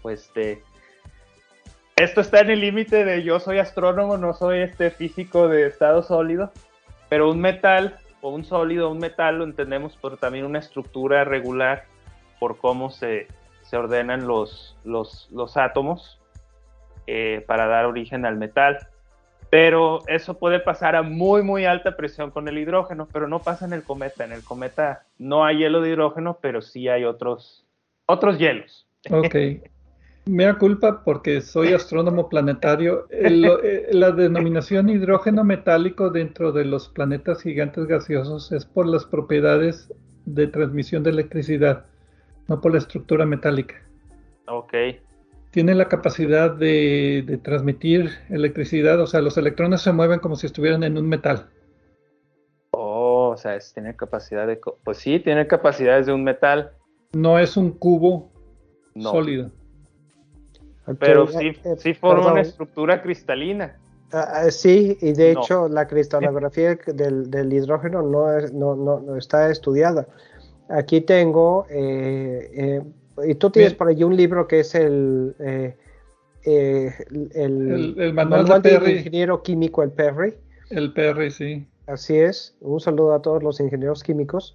Pues 0.03 0.27
este, 0.27 0.63
esto 1.97 2.21
está 2.21 2.41
en 2.41 2.51
el 2.51 2.61
límite 2.61 3.05
de 3.05 3.23
yo 3.23 3.39
soy 3.39 3.59
astrónomo, 3.59 4.17
no 4.17 4.35
soy 4.35 4.61
este 4.61 4.91
físico 4.91 5.49
de 5.49 5.67
estado 5.67 6.03
sólido, 6.03 6.53
pero 7.09 7.31
un 7.31 7.41
metal 7.41 7.99
o 8.21 8.31
un 8.31 8.45
sólido, 8.45 8.91
un 8.91 8.99
metal 8.99 9.39
lo 9.39 9.45
entendemos 9.45 9.97
por 9.97 10.17
también 10.17 10.45
una 10.45 10.59
estructura 10.59 11.23
regular 11.23 11.85
por 12.41 12.59
cómo 12.59 12.91
se, 12.91 13.29
se 13.63 13.77
ordenan 13.77 14.27
los, 14.27 14.77
los, 14.85 15.29
los 15.31 15.57
átomos 15.57 16.21
eh, 17.07 17.45
para 17.47 17.69
dar 17.69 17.87
origen 17.87 18.27
al 18.27 18.37
metal 18.37 18.89
pero 19.51 20.01
eso 20.07 20.39
puede 20.39 20.61
pasar 20.61 20.95
a 20.95 21.03
muy, 21.03 21.43
muy 21.43 21.65
alta 21.65 21.97
presión 21.97 22.31
con 22.31 22.49
el 22.49 22.59
hidrógeno, 22.59 23.09
pero 23.11 23.29
no 23.29 23.39
pasa 23.41 23.65
en 23.65 23.73
el 23.73 23.83
cometa. 23.83 24.25
En 24.25 24.33
el 24.33 24.43
cometa 24.43 25.07
no 25.19 25.45
hay 25.45 25.59
hielo 25.59 25.81
de 25.81 25.91
hidrógeno, 25.91 26.39
pero 26.41 26.61
sí 26.61 26.89
hay 26.89 27.05
otros, 27.05 27.65
otros 28.07 28.39
hielos. 28.39 28.87
Ok. 29.11 29.35
Me 30.27 30.45
da 30.45 30.59
culpa 30.59 31.03
porque 31.03 31.41
soy 31.41 31.73
astrónomo 31.73 32.29
planetario. 32.29 33.07
Eh, 33.11 33.89
la 33.93 34.11
denominación 34.11 34.91
hidrógeno 34.91 35.43
metálico 35.43 36.11
dentro 36.11 36.53
de 36.53 36.67
los 36.67 36.91
planetas 36.91 37.43
gigantes 37.43 37.87
gaseosos 37.87 38.53
es 38.53 38.67
por 38.67 38.87
las 38.87 39.07
propiedades 39.07 39.91
de 40.27 40.47
transmisión 40.47 41.03
de 41.03 41.11
electricidad, 41.11 41.87
no 42.47 42.61
por 42.61 42.73
la 42.73 42.79
estructura 42.79 43.25
metálica. 43.25 43.83
Ok 44.47 44.75
tiene 45.59 45.75
la 45.75 45.89
capacidad 45.89 46.53
de, 46.53 47.41
transmitir 47.43 48.13
electricidad, 48.31 49.01
o 49.01 49.09
sea, 49.09 49.21
los 49.21 49.37
electrones 49.39 49.81
se 49.81 49.91
mueven 49.91 50.21
como 50.21 50.37
si 50.37 50.47
estuvieran 50.47 50.85
en 50.85 50.97
un 50.97 51.09
metal. 51.09 51.49
Oh, 52.71 53.31
o 53.35 53.37
sea, 53.37 53.59
tiene 53.75 53.97
capacidad 53.97 54.47
de... 54.47 54.61
Pues 54.85 54.99
sí, 54.99 55.19
tiene 55.19 55.49
capacidades 55.49 56.07
de 56.07 56.13
un 56.13 56.23
metal. 56.23 56.71
No 57.13 57.41
es 57.41 57.57
un 57.57 57.73
cubo 57.73 58.31
sólido. 59.01 59.51
Pero 61.01 61.27
sí, 61.27 61.49
eh, 61.49 61.75
sí 61.77 61.93
forma 61.93 62.31
una 62.31 62.43
estructura 62.43 63.03
cristalina. 63.03 63.81
Ah, 64.13 64.29
ah, 64.35 64.51
sí, 64.53 64.97
y 65.01 65.13
de 65.13 65.33
hecho 65.33 65.69
la 65.69 65.89
cristalografía 65.89 66.79
del, 66.87 67.53
hidrógeno 67.53 68.03
no, 68.03 68.77
no, 68.77 69.01
no, 69.01 69.17
está 69.17 69.51
estudiada. 69.51 70.07
Aquí 70.69 71.01
tengo 71.01 71.67
eh, 71.69 72.49
eh, 72.55 72.83
y 73.27 73.35
tú 73.35 73.51
tienes 73.51 73.75
por 73.75 73.89
allí 73.89 74.05
un 74.05 74.17
libro 74.17 74.47
que 74.47 74.61
es 74.61 74.75
el, 74.75 75.35
eh, 75.39 75.77
eh, 76.45 76.93
el, 77.35 78.13
manual, 78.15 78.63
del 78.63 78.89
ingeniero 78.89 79.43
químico, 79.43 79.83
el 79.83 79.91
Perry. 79.91 80.35
El 80.71 80.93
Perry, 80.93 81.31
sí. 81.31 81.67
Así 81.87 82.19
es. 82.19 82.55
Un 82.61 82.81
saludo 82.81 83.15
a 83.15 83.23
todos 83.23 83.43
los 83.43 83.61
ingenieros 83.61 84.03
químicos, 84.03 84.55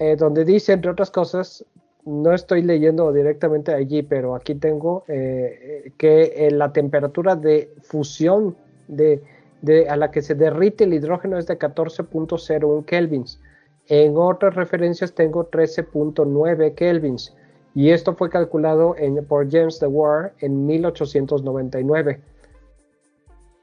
eh, 0.00 0.16
donde 0.16 0.44
dice, 0.44 0.72
entre 0.72 0.90
otras 0.90 1.10
cosas, 1.10 1.64
no 2.04 2.34
estoy 2.34 2.62
leyendo 2.62 3.12
directamente 3.12 3.72
allí, 3.72 4.02
pero 4.02 4.34
aquí 4.34 4.56
tengo 4.56 5.04
que 5.06 6.48
la 6.50 6.72
temperatura 6.72 7.36
de 7.36 7.72
fusión 7.82 8.56
de, 8.88 9.22
de, 9.60 9.88
a 9.88 9.96
la 9.96 10.10
que 10.10 10.20
se 10.20 10.34
derrite 10.34 10.82
el 10.82 10.94
hidrógeno 10.94 11.38
es 11.38 11.46
de 11.46 11.56
14.01 11.56 12.84
kelvins. 12.84 13.40
En 13.86 14.16
otras 14.16 14.56
referencias 14.56 15.14
tengo 15.14 15.48
13.9 15.48 16.74
kelvins 16.74 17.36
y 17.74 17.90
esto 17.90 18.14
fue 18.14 18.28
calculado 18.28 18.94
por 19.28 19.50
James 19.50 19.80
Dewar 19.80 20.34
en 20.40 20.66
1899. 20.66 22.20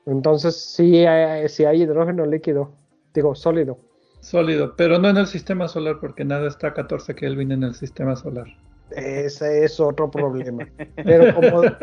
Entonces 0.06 0.56
sí 0.56 1.06
hay, 1.06 1.46
hay 1.46 1.82
hidrógeno 1.82 2.26
líquido, 2.26 2.72
digo 3.14 3.36
sólido. 3.36 3.78
Sólido, 4.22 4.74
pero 4.76 5.00
no 5.00 5.10
en 5.10 5.18
el 5.18 5.28
sistema 5.28 5.68
solar 5.68 6.00
porque 6.02 6.26
nada 6.26 6.48
está 6.48 6.68
a 6.68 6.74
14 6.74 7.16
Kelvin 7.16 7.52
en 7.52 7.64
el 7.64 7.76
sistema 7.76 8.16
solar. 8.16 8.48
Ese 8.92 9.64
es 9.64 9.80
otro 9.80 10.10
problema. 10.10 10.68
Pero 10.96 11.36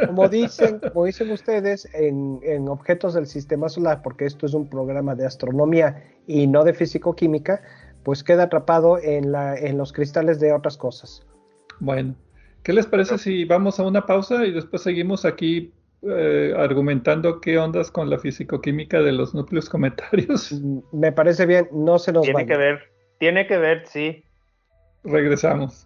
como, 0.09 0.29
dicen, 0.29 0.81
como 0.81 1.05
dicen 1.05 1.31
ustedes, 1.31 1.89
en, 1.95 2.41
en, 2.43 2.69
objetos 2.69 3.15
del 3.15 3.27
sistema 3.27 3.69
solar, 3.69 4.03
porque 4.03 4.25
esto 4.25 4.45
es 4.45 4.55
un 4.55 4.69
programa 4.69 5.15
de 5.15 5.25
astronomía 5.25 6.03
y 6.27 6.49
no 6.49 6.65
de 6.65 6.75
físico-química, 6.75 7.62
pues 8.03 8.25
queda 8.25 8.45
atrapado 8.45 8.99
en, 8.99 9.31
la, 9.31 9.57
en 9.57 9.79
los 9.79 9.93
cristales 9.93 10.41
de 10.41 10.53
otras 10.53 10.77
cosas. 10.77 11.25
Bueno, 11.81 12.14
¿qué 12.62 12.72
les 12.72 12.87
parece 12.87 13.18
si 13.18 13.45
vamos 13.45 13.79
a 13.79 13.85
una 13.85 14.07
pausa 14.07 14.45
y 14.45 14.53
después 14.53 14.83
seguimos 14.83 15.24
aquí 15.24 15.72
eh, 16.03 16.55
argumentando 16.57 17.41
qué 17.41 17.59
ondas 17.59 17.91
con 17.91 18.11
la 18.11 18.18
fisicoquímica 18.18 19.01
de 19.01 19.12
los 19.12 19.35
núcleos 19.35 19.68
cometarios? 19.68 20.53
Me 20.93 21.12
parece 21.12 21.47
bien, 21.47 21.68
no 21.72 21.99
se 21.99 22.12
nos 22.12 22.24
Tiene 22.24 22.47
que 22.47 22.57
ver, 22.57 22.81
tiene 23.18 23.47
que 23.47 23.59
ver, 23.59 23.87
sí. 23.87 24.24
Regresamos. 25.05 25.86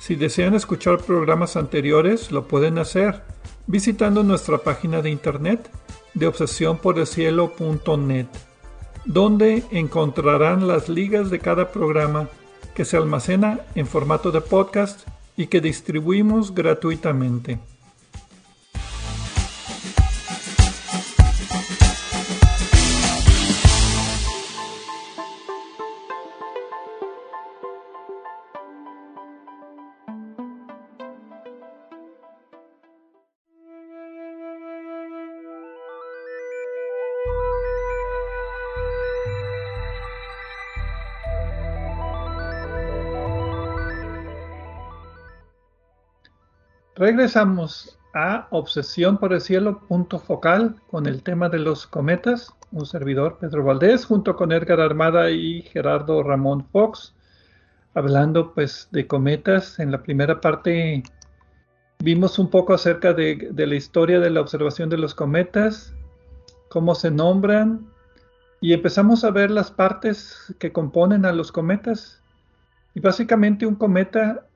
Si 0.00 0.16
desean 0.16 0.54
escuchar 0.54 1.02
programas 1.02 1.56
anteriores, 1.56 2.32
lo 2.32 2.48
pueden 2.48 2.78
hacer 2.78 3.20
visitando 3.66 4.22
nuestra 4.22 4.56
página 4.56 5.02
de 5.02 5.10
internet 5.10 5.70
de 6.14 6.26
obsesiónporelcielo.net, 6.26 8.26
donde 9.04 9.62
encontrarán 9.70 10.66
las 10.66 10.88
ligas 10.88 11.28
de 11.28 11.38
cada 11.38 11.70
programa 11.70 12.30
que 12.74 12.86
se 12.86 12.96
almacena 12.96 13.60
en 13.74 13.86
formato 13.86 14.32
de 14.32 14.40
podcast 14.40 15.06
y 15.36 15.48
que 15.48 15.60
distribuimos 15.60 16.54
gratuitamente. 16.54 17.58
Regresamos 47.00 47.98
a 48.12 48.46
Obsesión 48.50 49.16
por 49.16 49.32
el 49.32 49.40
Cielo, 49.40 49.80
punto 49.88 50.18
focal, 50.18 50.76
con 50.90 51.06
el 51.06 51.22
tema 51.22 51.48
de 51.48 51.58
los 51.58 51.86
cometas. 51.86 52.54
Un 52.72 52.84
servidor, 52.84 53.38
Pedro 53.40 53.64
Valdés, 53.64 54.04
junto 54.04 54.36
con 54.36 54.52
Edgar 54.52 54.80
Armada 54.80 55.30
y 55.30 55.62
Gerardo 55.62 56.22
Ramón 56.22 56.66
Fox, 56.70 57.14
hablando 57.94 58.52
pues 58.52 58.86
de 58.92 59.06
cometas. 59.06 59.78
En 59.78 59.90
la 59.90 60.02
primera 60.02 60.42
parte 60.42 61.02
vimos 62.00 62.38
un 62.38 62.50
poco 62.50 62.74
acerca 62.74 63.14
de, 63.14 63.48
de 63.50 63.66
la 63.66 63.76
historia 63.76 64.20
de 64.20 64.28
la 64.28 64.42
observación 64.42 64.90
de 64.90 64.98
los 64.98 65.14
cometas, 65.14 65.94
cómo 66.68 66.94
se 66.94 67.10
nombran, 67.10 67.90
y 68.60 68.74
empezamos 68.74 69.24
a 69.24 69.30
ver 69.30 69.50
las 69.50 69.70
partes 69.70 70.54
que 70.58 70.70
componen 70.70 71.24
a 71.24 71.32
los 71.32 71.50
cometas. 71.50 72.22
Y 72.94 73.00
básicamente 73.00 73.64
un 73.64 73.76
cometa 73.76 74.49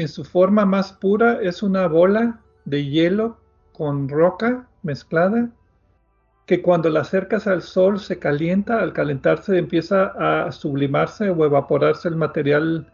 en 0.00 0.08
su 0.08 0.24
forma 0.24 0.64
más 0.64 0.92
pura 0.94 1.40
es 1.42 1.62
una 1.62 1.86
bola 1.86 2.40
de 2.64 2.86
hielo 2.86 3.36
con 3.72 4.08
roca 4.08 4.66
mezclada 4.82 5.50
que 6.46 6.62
cuando 6.62 6.88
la 6.88 7.00
acercas 7.00 7.46
al 7.46 7.60
sol 7.62 8.00
se 8.00 8.18
calienta, 8.18 8.80
al 8.80 8.94
calentarse 8.94 9.58
empieza 9.58 10.46
a 10.46 10.50
sublimarse 10.52 11.28
o 11.30 11.44
evaporarse 11.44 12.08
el 12.08 12.16
material 12.16 12.90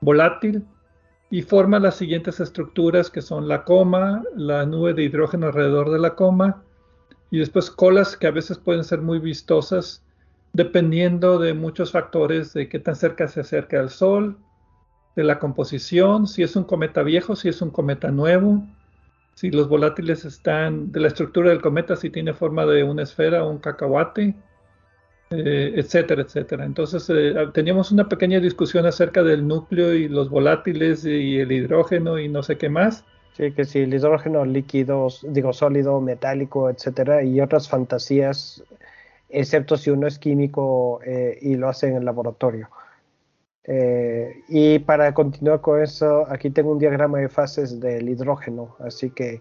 volátil 0.00 0.64
y 1.28 1.42
forma 1.42 1.80
las 1.80 1.96
siguientes 1.96 2.38
estructuras 2.38 3.10
que 3.10 3.20
son 3.20 3.48
la 3.48 3.64
coma, 3.64 4.22
la 4.36 4.64
nube 4.64 4.94
de 4.94 5.02
hidrógeno 5.02 5.48
alrededor 5.48 5.90
de 5.90 5.98
la 5.98 6.14
coma 6.14 6.62
y 7.30 7.38
después 7.38 7.70
colas 7.70 8.16
que 8.16 8.28
a 8.28 8.30
veces 8.30 8.58
pueden 8.58 8.84
ser 8.84 9.00
muy 9.00 9.18
vistosas 9.18 10.04
dependiendo 10.52 11.40
de 11.40 11.52
muchos 11.52 11.90
factores 11.90 12.52
de 12.54 12.68
qué 12.68 12.78
tan 12.78 12.94
cerca 12.94 13.26
se 13.26 13.40
acerca 13.40 13.80
al 13.80 13.90
sol, 13.90 14.38
de 15.16 15.24
la 15.24 15.38
composición, 15.38 16.26
si 16.26 16.42
es 16.42 16.56
un 16.56 16.64
cometa 16.64 17.02
viejo, 17.02 17.36
si 17.36 17.48
es 17.48 17.62
un 17.62 17.70
cometa 17.70 18.10
nuevo, 18.10 18.62
si 19.34 19.50
los 19.50 19.68
volátiles 19.68 20.24
están, 20.24 20.92
de 20.92 21.00
la 21.00 21.08
estructura 21.08 21.50
del 21.50 21.60
cometa, 21.60 21.96
si 21.96 22.10
tiene 22.10 22.34
forma 22.34 22.66
de 22.66 22.84
una 22.84 23.02
esfera 23.02 23.44
o 23.44 23.50
un 23.50 23.58
cacahuate, 23.58 24.34
eh, 25.30 25.72
etcétera, 25.76 26.22
etcétera. 26.22 26.64
Entonces 26.64 27.10
eh, 27.10 27.34
teníamos 27.52 27.90
una 27.90 28.08
pequeña 28.08 28.40
discusión 28.40 28.86
acerca 28.86 29.22
del 29.22 29.46
núcleo 29.46 29.92
y 29.94 30.08
los 30.08 30.30
volátiles 30.30 31.04
y 31.04 31.38
el 31.38 31.50
hidrógeno 31.50 32.18
y 32.18 32.28
no 32.28 32.42
sé 32.42 32.58
qué 32.58 32.68
más. 32.68 33.04
Sí, 33.36 33.50
que 33.50 33.64
si 33.64 33.80
el 33.80 33.92
hidrógeno 33.92 34.44
líquido, 34.44 35.08
digo 35.22 35.52
sólido, 35.52 36.00
metálico, 36.00 36.70
etcétera, 36.70 37.24
y 37.24 37.40
otras 37.40 37.68
fantasías, 37.68 38.62
excepto 39.28 39.76
si 39.76 39.90
uno 39.90 40.06
es 40.06 40.20
químico 40.20 41.00
eh, 41.04 41.38
y 41.42 41.56
lo 41.56 41.68
hace 41.68 41.88
en 41.88 41.96
el 41.96 42.04
laboratorio. 42.04 42.68
Eh, 43.66 44.42
y 44.48 44.78
para 44.80 45.14
continuar 45.14 45.60
con 45.60 45.82
eso, 45.82 46.26
aquí 46.28 46.50
tengo 46.50 46.72
un 46.72 46.78
diagrama 46.78 47.18
de 47.18 47.28
fases 47.28 47.80
del 47.80 48.08
hidrógeno, 48.08 48.76
así 48.80 49.10
que 49.10 49.40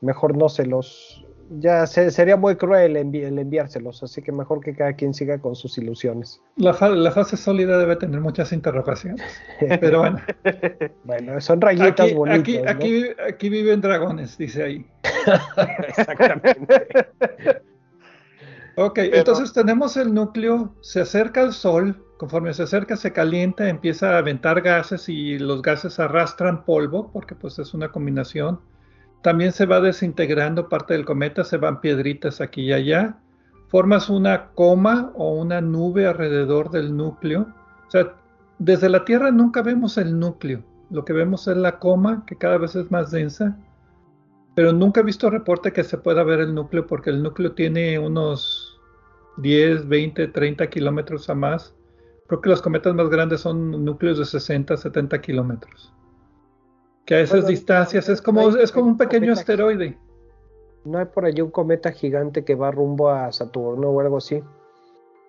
mejor 0.00 0.36
no 0.36 0.48
se 0.48 0.66
los... 0.66 1.24
Ya 1.60 1.86
sería 1.86 2.38
muy 2.38 2.56
cruel 2.56 2.96
el 2.96 3.38
enviárselos, 3.38 4.02
así 4.02 4.22
que 4.22 4.32
mejor 4.32 4.60
que 4.60 4.74
cada 4.74 4.94
quien 4.94 5.12
siga 5.12 5.38
con 5.38 5.54
sus 5.54 5.76
ilusiones. 5.76 6.40
La, 6.56 6.72
fase 6.72 7.36
sólida 7.36 7.76
debe 7.76 7.96
tener 7.96 8.18
muchas 8.20 8.50
interrogaciones, 8.52 9.22
pero 9.80 10.00
bueno. 10.00 10.20
bueno, 11.04 11.40
son 11.42 11.60
rayitas 11.60 12.06
aquí, 12.06 12.14
bonitas. 12.14 12.40
Aquí, 12.40 12.58
aquí, 12.66 13.04
aquí 13.28 13.48
viven 13.50 13.82
dragones, 13.82 14.38
dice 14.38 14.62
ahí. 14.62 14.86
Exactamente. 15.88 16.86
ok, 18.76 18.98
entonces 19.12 19.52
tenemos 19.52 19.98
el 19.98 20.14
núcleo, 20.14 20.74
se 20.80 21.02
acerca 21.02 21.42
al 21.42 21.52
Sol, 21.52 22.02
conforme 22.24 22.54
se 22.54 22.62
acerca 22.62 22.96
se 22.96 23.12
calienta, 23.12 23.68
empieza 23.68 24.14
a 24.14 24.18
aventar 24.18 24.62
gases 24.62 25.10
y 25.10 25.38
los 25.38 25.60
gases 25.60 26.00
arrastran 26.00 26.64
polvo, 26.64 27.10
porque 27.12 27.34
pues 27.34 27.58
es 27.58 27.74
una 27.74 27.92
combinación. 27.92 28.60
También 29.20 29.52
se 29.52 29.66
va 29.66 29.82
desintegrando 29.82 30.70
parte 30.70 30.94
del 30.94 31.04
cometa, 31.04 31.44
se 31.44 31.58
van 31.58 31.82
piedritas 31.82 32.40
aquí 32.40 32.62
y 32.62 32.72
allá. 32.72 33.18
Formas 33.68 34.08
una 34.08 34.52
coma 34.54 35.12
o 35.16 35.34
una 35.34 35.60
nube 35.60 36.06
alrededor 36.06 36.70
del 36.70 36.96
núcleo. 36.96 37.46
O 37.86 37.90
sea, 37.90 38.14
desde 38.58 38.88
la 38.88 39.04
Tierra 39.04 39.30
nunca 39.30 39.60
vemos 39.60 39.98
el 39.98 40.18
núcleo. 40.18 40.64
Lo 40.88 41.04
que 41.04 41.12
vemos 41.12 41.46
es 41.46 41.58
la 41.58 41.78
coma, 41.78 42.24
que 42.26 42.36
cada 42.36 42.56
vez 42.56 42.74
es 42.74 42.90
más 42.90 43.10
densa. 43.10 43.58
Pero 44.54 44.72
nunca 44.72 45.00
he 45.00 45.04
visto 45.04 45.28
reporte 45.28 45.74
que 45.74 45.84
se 45.84 45.98
pueda 45.98 46.22
ver 46.22 46.40
el 46.40 46.54
núcleo, 46.54 46.86
porque 46.86 47.10
el 47.10 47.22
núcleo 47.22 47.52
tiene 47.52 47.98
unos 47.98 48.80
10, 49.36 49.88
20, 49.88 50.28
30 50.28 50.70
kilómetros 50.70 51.28
a 51.28 51.34
más 51.34 51.74
Creo 52.26 52.40
que 52.40 52.48
los 52.48 52.62
cometas 52.62 52.94
más 52.94 53.08
grandes 53.10 53.40
son 53.40 53.84
núcleos 53.84 54.18
de 54.18 54.24
60, 54.24 54.76
70 54.76 55.20
kilómetros. 55.20 55.92
Que 57.04 57.16
a 57.16 57.20
esas 57.20 57.46
distancias 57.46 58.08
es 58.08 58.22
como, 58.22 58.48
es 58.56 58.72
como 58.72 58.86
un 58.86 58.96
pequeño 58.96 59.32
asteroide. 59.32 59.98
¿No 60.84 60.98
hay 60.98 61.04
por 61.06 61.26
allí 61.26 61.42
un 61.42 61.50
cometa 61.50 61.92
gigante 61.92 62.44
que 62.44 62.54
va 62.54 62.70
rumbo 62.70 63.10
a 63.10 63.30
Saturno 63.30 63.88
o 63.88 64.00
algo 64.00 64.18
así? 64.18 64.42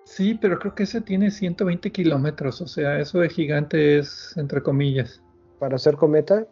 Sí, 0.05 0.37
pero 0.39 0.59
creo 0.59 0.75
que 0.75 0.83
ese 0.83 1.01
tiene 1.01 1.31
120 1.31 1.91
kilómetros, 1.91 2.61
o 2.61 2.67
sea, 2.67 2.99
eso 2.99 3.19
de 3.19 3.29
gigante 3.29 3.97
es 3.97 4.37
entre 4.37 4.61
comillas. 4.61 5.21
¿Para 5.59 5.77
ser 5.77 5.95
cometa? 5.95 6.47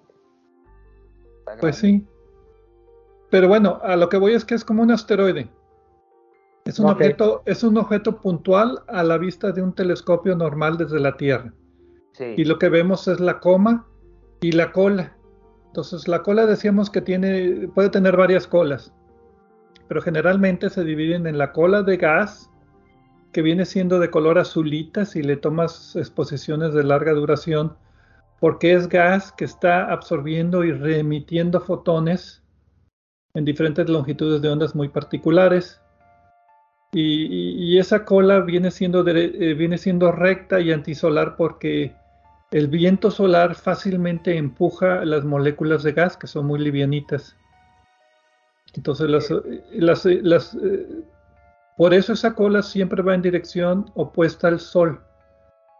Pues 1.59 1.77
sí. 1.77 2.05
Pero 3.29 3.47
bueno, 3.47 3.79
a 3.83 3.95
lo 3.95 4.09
que 4.09 4.17
voy 4.17 4.33
es 4.33 4.43
que 4.43 4.55
es 4.55 4.65
como 4.65 4.81
un 4.81 4.91
asteroide. 4.91 5.49
Es 6.65 6.79
un, 6.79 6.89
objeto, 6.89 7.43
es 7.45 7.63
un 7.63 7.77
objeto 7.77 8.21
puntual 8.21 8.83
a 8.87 9.03
la 9.03 9.17
vista 9.17 9.51
de 9.51 9.61
un 9.61 9.73
telescopio 9.73 10.35
normal 10.35 10.77
desde 10.77 10.99
la 10.99 11.17
Tierra. 11.17 11.53
Y 12.19 12.45
lo 12.45 12.59
que 12.59 12.69
vemos 12.69 13.07
es 13.07 13.19
la 13.19 13.39
coma 13.39 13.87
y 14.41 14.51
la 14.51 14.71
cola. 14.71 15.15
Entonces 15.67 16.07
la 16.07 16.21
cola 16.21 16.45
decíamos 16.45 16.89
que 16.89 17.01
tiene, 17.01 17.67
puede 17.73 17.89
tener 17.89 18.15
varias 18.15 18.45
colas, 18.45 18.93
pero 19.87 20.01
generalmente 20.01 20.69
se 20.69 20.83
dividen 20.83 21.25
en 21.25 21.37
la 21.37 21.51
cola 21.51 21.81
de 21.81 21.97
gas, 21.97 22.49
que 23.31 23.41
viene 23.41 23.65
siendo 23.65 23.99
de 23.99 24.11
color 24.11 24.37
azulita 24.37 25.05
si 25.05 25.23
le 25.23 25.35
tomas 25.35 25.95
exposiciones 25.95 26.75
de 26.75 26.83
larga 26.83 27.13
duración, 27.13 27.75
porque 28.39 28.73
es 28.73 28.87
gas 28.87 29.31
que 29.31 29.45
está 29.45 29.91
absorbiendo 29.91 30.63
y 30.63 30.71
remitiendo 30.71 31.59
fotones 31.59 32.43
en 33.33 33.45
diferentes 33.45 33.89
longitudes 33.89 34.41
de 34.41 34.49
ondas 34.49 34.75
muy 34.75 34.89
particulares. 34.89 35.81
Y, 36.93 37.77
esa 37.79 38.05
cola 38.05 38.41
viene 38.41 38.69
siendo, 38.69 39.05
eh, 39.07 39.53
viene 39.55 39.77
siendo 39.77 40.11
recta 40.11 40.59
y 40.59 40.71
antisolar 40.71 41.35
porque 41.35 41.95
el 42.51 42.67
viento 42.67 43.09
solar 43.09 43.55
fácilmente 43.55 44.37
empuja 44.37 45.03
las 45.03 45.25
moléculas 45.25 45.81
de 45.81 45.93
gas 45.93 46.15
que 46.15 46.27
son 46.27 46.45
muy 46.45 46.59
livianitas. 46.59 47.35
Entonces, 48.75 49.09
las, 49.09 50.05
las, 50.21 50.55
eh, 50.55 50.87
por 51.77 51.93
eso 51.93 52.13
esa 52.13 52.35
cola 52.35 52.61
siempre 52.61 53.01
va 53.01 53.15
en 53.15 53.23
dirección 53.23 53.91
opuesta 53.95 54.47
al 54.47 54.59
Sol. 54.59 55.01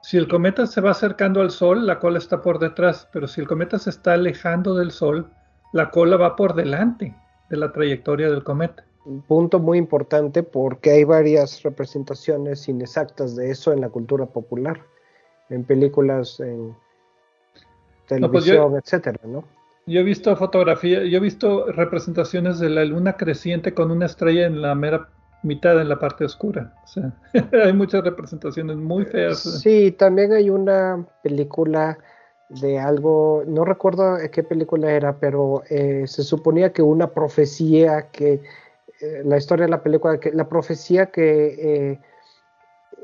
Si 0.01 0.17
el 0.17 0.27
cometa 0.27 0.65
se 0.65 0.81
va 0.81 0.91
acercando 0.91 1.41
al 1.41 1.51
Sol, 1.51 1.85
la 1.85 1.99
cola 1.99 2.17
está 2.17 2.41
por 2.41 2.59
detrás, 2.59 3.07
pero 3.13 3.27
si 3.27 3.39
el 3.39 3.47
cometa 3.47 3.77
se 3.77 3.91
está 3.91 4.13
alejando 4.13 4.75
del 4.75 4.91
Sol, 4.91 5.29
la 5.73 5.91
cola 5.91 6.17
va 6.17 6.35
por 6.35 6.55
delante 6.55 7.15
de 7.49 7.57
la 7.57 7.71
trayectoria 7.71 8.29
del 8.29 8.43
cometa. 8.43 8.83
Un 9.05 9.21
punto 9.21 9.59
muy 9.59 9.77
importante 9.77 10.43
porque 10.43 10.91
hay 10.91 11.03
varias 11.03 11.61
representaciones 11.63 12.67
inexactas 12.69 13.35
de 13.35 13.51
eso 13.51 13.73
en 13.73 13.81
la 13.81 13.89
cultura 13.89 14.25
popular, 14.25 14.81
en 15.49 15.63
películas, 15.63 16.39
en 16.39 16.75
pues 18.07 18.21
televisión, 18.21 18.75
etcétera, 18.77 19.19
¿no? 19.25 19.43
Yo 19.85 19.99
he 19.99 20.03
visto 20.03 20.33
fotografía, 20.37 21.03
yo 21.03 21.17
he 21.17 21.21
visto 21.21 21.65
representaciones 21.71 22.59
de 22.59 22.69
la 22.69 22.85
luna 22.85 23.17
creciente 23.17 23.73
con 23.73 23.91
una 23.91 24.05
estrella 24.05 24.45
en 24.45 24.61
la 24.61 24.75
mera 24.75 25.09
mitad 25.43 25.79
en 25.79 25.89
la 25.89 25.99
parte 25.99 26.23
oscura. 26.23 26.73
O 26.83 26.87
sea, 26.87 27.13
hay 27.65 27.73
muchas 27.73 28.03
representaciones 28.03 28.77
muy 28.77 29.05
feas. 29.05 29.39
Sí, 29.39 29.91
también 29.91 30.31
hay 30.31 30.49
una 30.49 31.05
película 31.21 31.97
de 32.49 32.79
algo, 32.79 33.43
no 33.47 33.65
recuerdo 33.65 34.17
qué 34.31 34.43
película 34.43 34.91
era, 34.91 35.17
pero 35.17 35.63
eh, 35.69 36.03
se 36.07 36.23
suponía 36.23 36.71
que 36.71 36.81
una 36.81 37.07
profecía 37.11 38.09
que, 38.11 38.41
la 39.23 39.37
historia 39.37 39.65
de 39.65 39.71
la 39.71 39.81
película, 39.81 40.19
que 40.19 40.31
la 40.31 40.47
profecía 40.47 41.07
que 41.07 41.99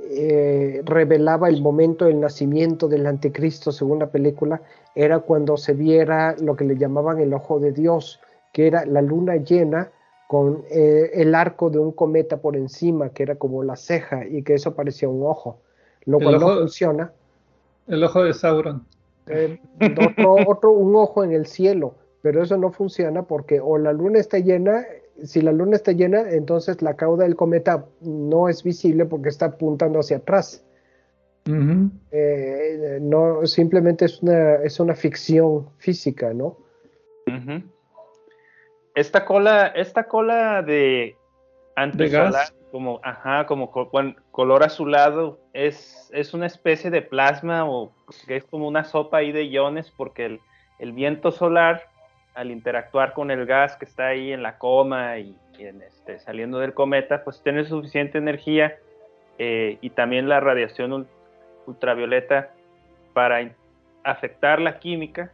eh, 0.10 0.82
revelaba 0.86 1.50
el 1.50 1.62
momento 1.62 2.06
del 2.06 2.20
nacimiento 2.20 2.88
del 2.88 3.06
anticristo, 3.06 3.72
según 3.72 4.00
la 4.00 4.08
película, 4.08 4.62
era 4.95 5.20
cuando 5.20 5.58
se 5.58 5.74
viera 5.74 6.36
lo 6.39 6.56
que 6.56 6.66
le 6.66 6.78
llamaban 6.78 7.20
el 7.20 7.34
ojo 7.34 7.60
de 7.60 7.72
Dios, 7.72 8.20
que 8.54 8.68
era 8.68 8.86
la 8.86 9.02
luna 9.02 9.36
llena 9.38 9.91
con 10.28 10.64
el 10.70 11.34
arco 11.34 11.72
de 11.72 11.80
un 11.80 11.91
cometa 11.91 12.38
por 12.38 12.56
encima, 12.56 13.10
que 13.10 13.24
era 13.24 13.36
como 13.36 13.64
la 13.64 13.76
ceja, 13.76 14.28
y 14.28 14.43
que 14.43 14.54
eso 14.54 14.76
parecía 14.76 15.10
un 15.10 15.24
ojo. 15.26 15.60
Lo 16.06 16.20
cual 16.20 16.39
no 16.39 16.60
funciona. 16.60 17.12
El 17.88 18.04
ojo 18.04 18.24
de 18.24 18.34
Sauron. 18.34 18.86
Eh, 19.30 19.60
otro, 20.47 20.72
un 20.72 20.95
ojo 20.95 21.24
en 21.24 21.32
el 21.32 21.45
cielo, 21.45 21.93
pero 22.22 22.41
eso 22.41 22.58
no 22.58 22.72
funciona 22.72 23.24
porque 23.24 23.60
o 23.60 23.78
la 23.78 23.93
luna 23.93 24.20
está 24.20 24.39
llena, 24.39 24.86
si 25.26 25.42
la 25.42 25.52
luna 25.52 25.76
está 25.76 25.92
llena, 25.92 26.30
entonces 26.32 26.82
la 26.82 26.96
cauda 26.96 27.24
del 27.24 27.36
cometa 27.36 27.86
no 28.02 28.50
es 28.50 28.64
visible 28.64 29.06
porque 29.06 29.30
está 29.30 29.46
apuntando 29.48 30.00
hacia 30.00 30.18
atrás. 30.18 30.66
Eh, 32.12 33.00
no, 33.02 33.46
simplemente 33.48 34.06
es 34.06 34.22
una, 34.22 34.56
es 34.56 34.80
una 34.80 34.96
ficción 34.96 35.70
física, 35.78 36.34
¿no? 36.34 36.58
Esta 38.96 39.26
cola, 39.26 39.68
esta 39.68 40.04
cola 40.08 40.62
de 40.62 41.16
antisolar, 41.76 42.48
como, 42.72 43.00
ajá, 43.04 43.46
como 43.46 43.72
color 43.72 44.64
azulado, 44.64 45.40
es, 45.54 46.10
es 46.14 46.34
una 46.34 46.48
especie 46.48 46.92
de 46.92 47.02
plasma 47.02 47.70
o 47.70 47.92
que 48.28 48.38
es 48.38 48.44
como 48.44 48.68
una 48.68 48.84
sopa 48.84 49.18
ahí 49.18 49.32
de 49.32 49.46
iones 49.46 49.92
porque 49.96 50.40
el, 50.80 50.92
viento 50.94 51.32
solar 51.32 51.84
al 52.40 52.52
interactuar 52.52 53.12
con 53.12 53.32
el 53.32 53.46
gas 53.46 53.76
que 53.76 53.84
está 53.84 54.08
ahí 54.08 54.32
en 54.32 54.42
la 54.42 54.58
coma 54.58 55.18
y, 55.20 55.36
este, 55.58 56.20
saliendo 56.20 56.60
del 56.60 56.74
cometa, 56.74 57.26
pues 57.26 57.42
tiene 57.44 57.66
suficiente 57.66 58.18
energía 58.18 58.78
eh, 59.38 59.78
y 59.82 59.90
también 59.90 60.30
la 60.30 60.40
radiación 60.40 61.06
ultravioleta 61.66 62.52
para 63.14 63.52
afectar 64.06 64.62
la 64.62 64.80
química. 64.80 65.34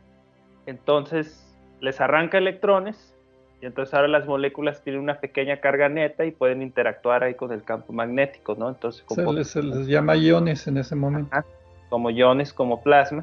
Entonces 0.66 1.56
les 1.80 2.02
arranca 2.02 2.40
electrones 2.40 3.16
y 3.62 3.68
entonces 3.68 3.94
ahora 3.94 4.08
las 4.08 4.26
moléculas 4.26 4.82
tienen 4.82 5.00
una 5.00 5.20
pequeña 5.20 5.58
carga 5.58 5.88
neta 5.90 6.26
y 6.26 6.32
pueden 6.32 6.64
interactuar 6.64 7.24
ahí 7.24 7.36
con 7.36 7.52
el 7.52 7.64
campo 7.64 7.94
magnético, 7.94 8.56
¿no? 8.56 8.68
Entonces, 8.68 9.04
como, 9.04 9.32
se, 9.44 9.62
les, 9.62 9.86
llama 9.86 10.16
iones 10.16 10.66
en 10.66 10.78
ese 10.78 10.96
momento. 10.96 11.38
como 11.90 12.10
iones, 12.10 12.52
como 12.52 12.82
plasma. 12.82 13.22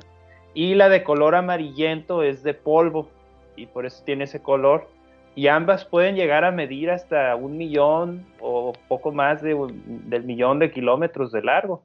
Y 0.55 0.77
la 0.77 0.89
de 0.89 1.03
color 1.03 1.35
amarillento 1.35 2.23
es 2.23 2.45
de 2.45 2.55
polvo 2.55 3.11
y 3.57 3.67
por 3.67 3.87
eso 3.87 4.03
tiene 4.05 4.25
ese 4.25 4.43
color. 4.43 4.89
Y 5.35 5.47
ambas 5.47 5.85
pueden 5.85 6.15
llegar 6.15 6.45
a 6.45 6.51
medir 6.51 6.91
hasta 6.91 7.35
un 7.37 7.57
millón 7.57 8.27
o 8.41 8.75
poco 8.89 9.13
más 9.13 9.41
de, 9.41 9.57
del 9.87 10.25
millón 10.25 10.59
de 10.59 10.71
kilómetros 10.71 11.33
de 11.33 11.43
largo. 11.43 11.83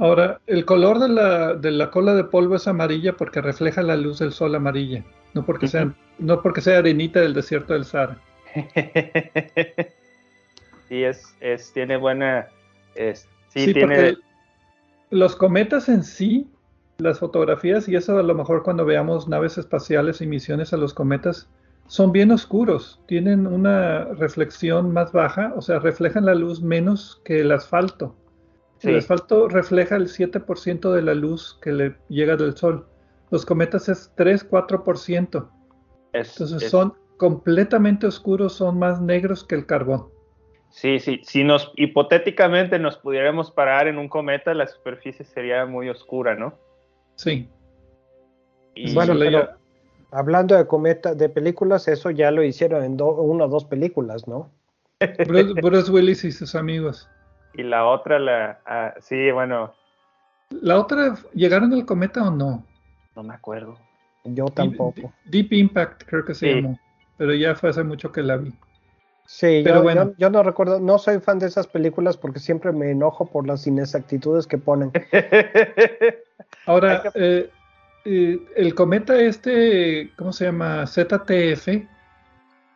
Ahora, 0.00 0.40
el 0.48 0.64
color 0.64 0.98
de 0.98 1.08
la, 1.08 1.54
de 1.54 1.70
la 1.70 1.90
cola 1.90 2.14
de 2.14 2.24
polvo 2.24 2.56
es 2.56 2.66
amarilla 2.66 3.12
porque 3.12 3.40
refleja 3.40 3.82
la 3.82 3.96
luz 3.96 4.18
del 4.18 4.32
sol 4.32 4.52
amarilla, 4.54 5.04
no 5.32 5.46
porque 5.46 5.68
sea, 5.68 5.94
no 6.18 6.42
porque 6.42 6.60
sea 6.60 6.78
arenita 6.78 7.20
del 7.20 7.34
desierto 7.34 7.72
del 7.72 7.84
Sahara. 7.84 8.18
sí, 10.88 11.04
es, 11.04 11.36
es, 11.40 11.72
tiene 11.72 11.96
buena... 11.96 12.48
sí, 13.48 13.72
tiene... 13.72 14.16
Los 15.10 15.36
cometas 15.36 15.88
en 15.88 16.02
sí, 16.02 16.48
las 16.98 17.18
fotografías, 17.18 17.88
y 17.88 17.96
eso 17.96 18.18
a 18.18 18.22
lo 18.22 18.34
mejor 18.34 18.62
cuando 18.62 18.84
veamos 18.84 19.28
naves 19.28 19.58
espaciales 19.58 20.20
y 20.20 20.26
misiones 20.26 20.72
a 20.72 20.76
los 20.76 20.94
cometas, 20.94 21.48
son 21.86 22.12
bien 22.12 22.30
oscuros, 22.30 23.00
tienen 23.06 23.46
una 23.46 24.04
reflexión 24.04 24.92
más 24.92 25.12
baja, 25.12 25.52
o 25.56 25.60
sea, 25.60 25.78
reflejan 25.78 26.24
la 26.24 26.34
luz 26.34 26.62
menos 26.62 27.20
que 27.24 27.40
el 27.40 27.52
asfalto. 27.52 28.16
El 28.80 28.98
asfalto 28.98 29.48
refleja 29.48 29.96
el 29.96 30.08
7% 30.08 30.92
de 30.92 31.02
la 31.02 31.14
luz 31.14 31.58
que 31.62 31.72
le 31.72 31.96
llega 32.08 32.36
del 32.36 32.54
Sol. 32.54 32.86
Los 33.30 33.46
cometas 33.46 33.88
es 33.88 34.14
3-4%. 34.16 35.48
Entonces 36.12 36.70
son 36.70 36.92
completamente 37.16 38.06
oscuros, 38.06 38.54
son 38.54 38.78
más 38.78 39.00
negros 39.00 39.42
que 39.42 39.54
el 39.54 39.64
carbón. 39.64 40.08
Sí, 40.68 40.98
sí. 40.98 41.20
Si 41.24 41.44
nos 41.44 41.72
hipotéticamente 41.76 42.78
nos 42.78 42.98
pudiéramos 42.98 43.50
parar 43.50 43.88
en 43.88 43.96
un 43.96 44.08
cometa, 44.08 44.52
la 44.52 44.66
superficie 44.66 45.24
sería 45.24 45.64
muy 45.64 45.88
oscura, 45.88 46.34
¿no? 46.34 46.58
Sí. 47.16 47.48
bueno, 48.92 49.14
pero 49.18 49.48
hablando 50.10 50.56
de 50.56 50.66
cometa, 50.66 51.14
de 51.14 51.28
películas, 51.28 51.88
eso 51.88 52.10
ya 52.10 52.30
lo 52.30 52.42
hicieron 52.42 52.84
en 52.84 53.00
una 53.00 53.44
o 53.44 53.48
dos 53.48 53.64
películas, 53.64 54.26
¿no? 54.28 54.50
Bruce 55.62 55.90
Willis 55.90 56.24
y 56.24 56.32
sus 56.32 56.54
amigos. 56.54 57.08
Y 57.54 57.62
la 57.62 57.86
otra, 57.86 58.18
la. 58.18 58.60
Ah, 58.66 58.94
sí, 59.00 59.30
bueno. 59.30 59.74
¿La 60.50 60.78
otra 60.78 61.16
llegaron 61.34 61.72
al 61.72 61.84
cometa 61.84 62.22
o 62.26 62.30
no? 62.30 62.64
No 63.16 63.22
me 63.22 63.34
acuerdo. 63.34 63.78
Yo 64.24 64.46
tampoco. 64.46 65.12
Deep, 65.26 65.52
Impact, 65.52 66.04
creo 66.06 66.24
que 66.24 66.34
se 66.34 66.54
llamó. 66.54 66.78
Pero 67.16 67.34
ya 67.34 67.54
fue 67.54 67.70
hace 67.70 67.82
mucho 67.84 68.10
que 68.10 68.22
la 68.22 68.36
vi. 68.36 68.52
Sí, 69.26 69.62
pero 69.64 69.76
yo, 69.76 69.82
bueno. 69.82 70.14
Yo, 70.18 70.30
no 70.30 70.42
recuerdo, 70.42 70.80
no 70.80 70.98
soy 70.98 71.20
fan 71.20 71.38
de 71.38 71.46
esas 71.46 71.66
películas 71.66 72.16
porque 72.16 72.40
siempre 72.40 72.72
me 72.72 72.90
enojo 72.90 73.26
por 73.26 73.46
las 73.46 73.66
inexactitudes 73.66 74.46
que 74.46 74.58
ponen. 74.58 74.92
Ahora, 76.66 77.02
eh, 77.14 77.50
eh, 78.04 78.38
el 78.56 78.74
cometa 78.74 79.18
este, 79.18 80.12
¿cómo 80.16 80.32
se 80.32 80.46
llama? 80.46 80.86
ZTF. 80.86 81.68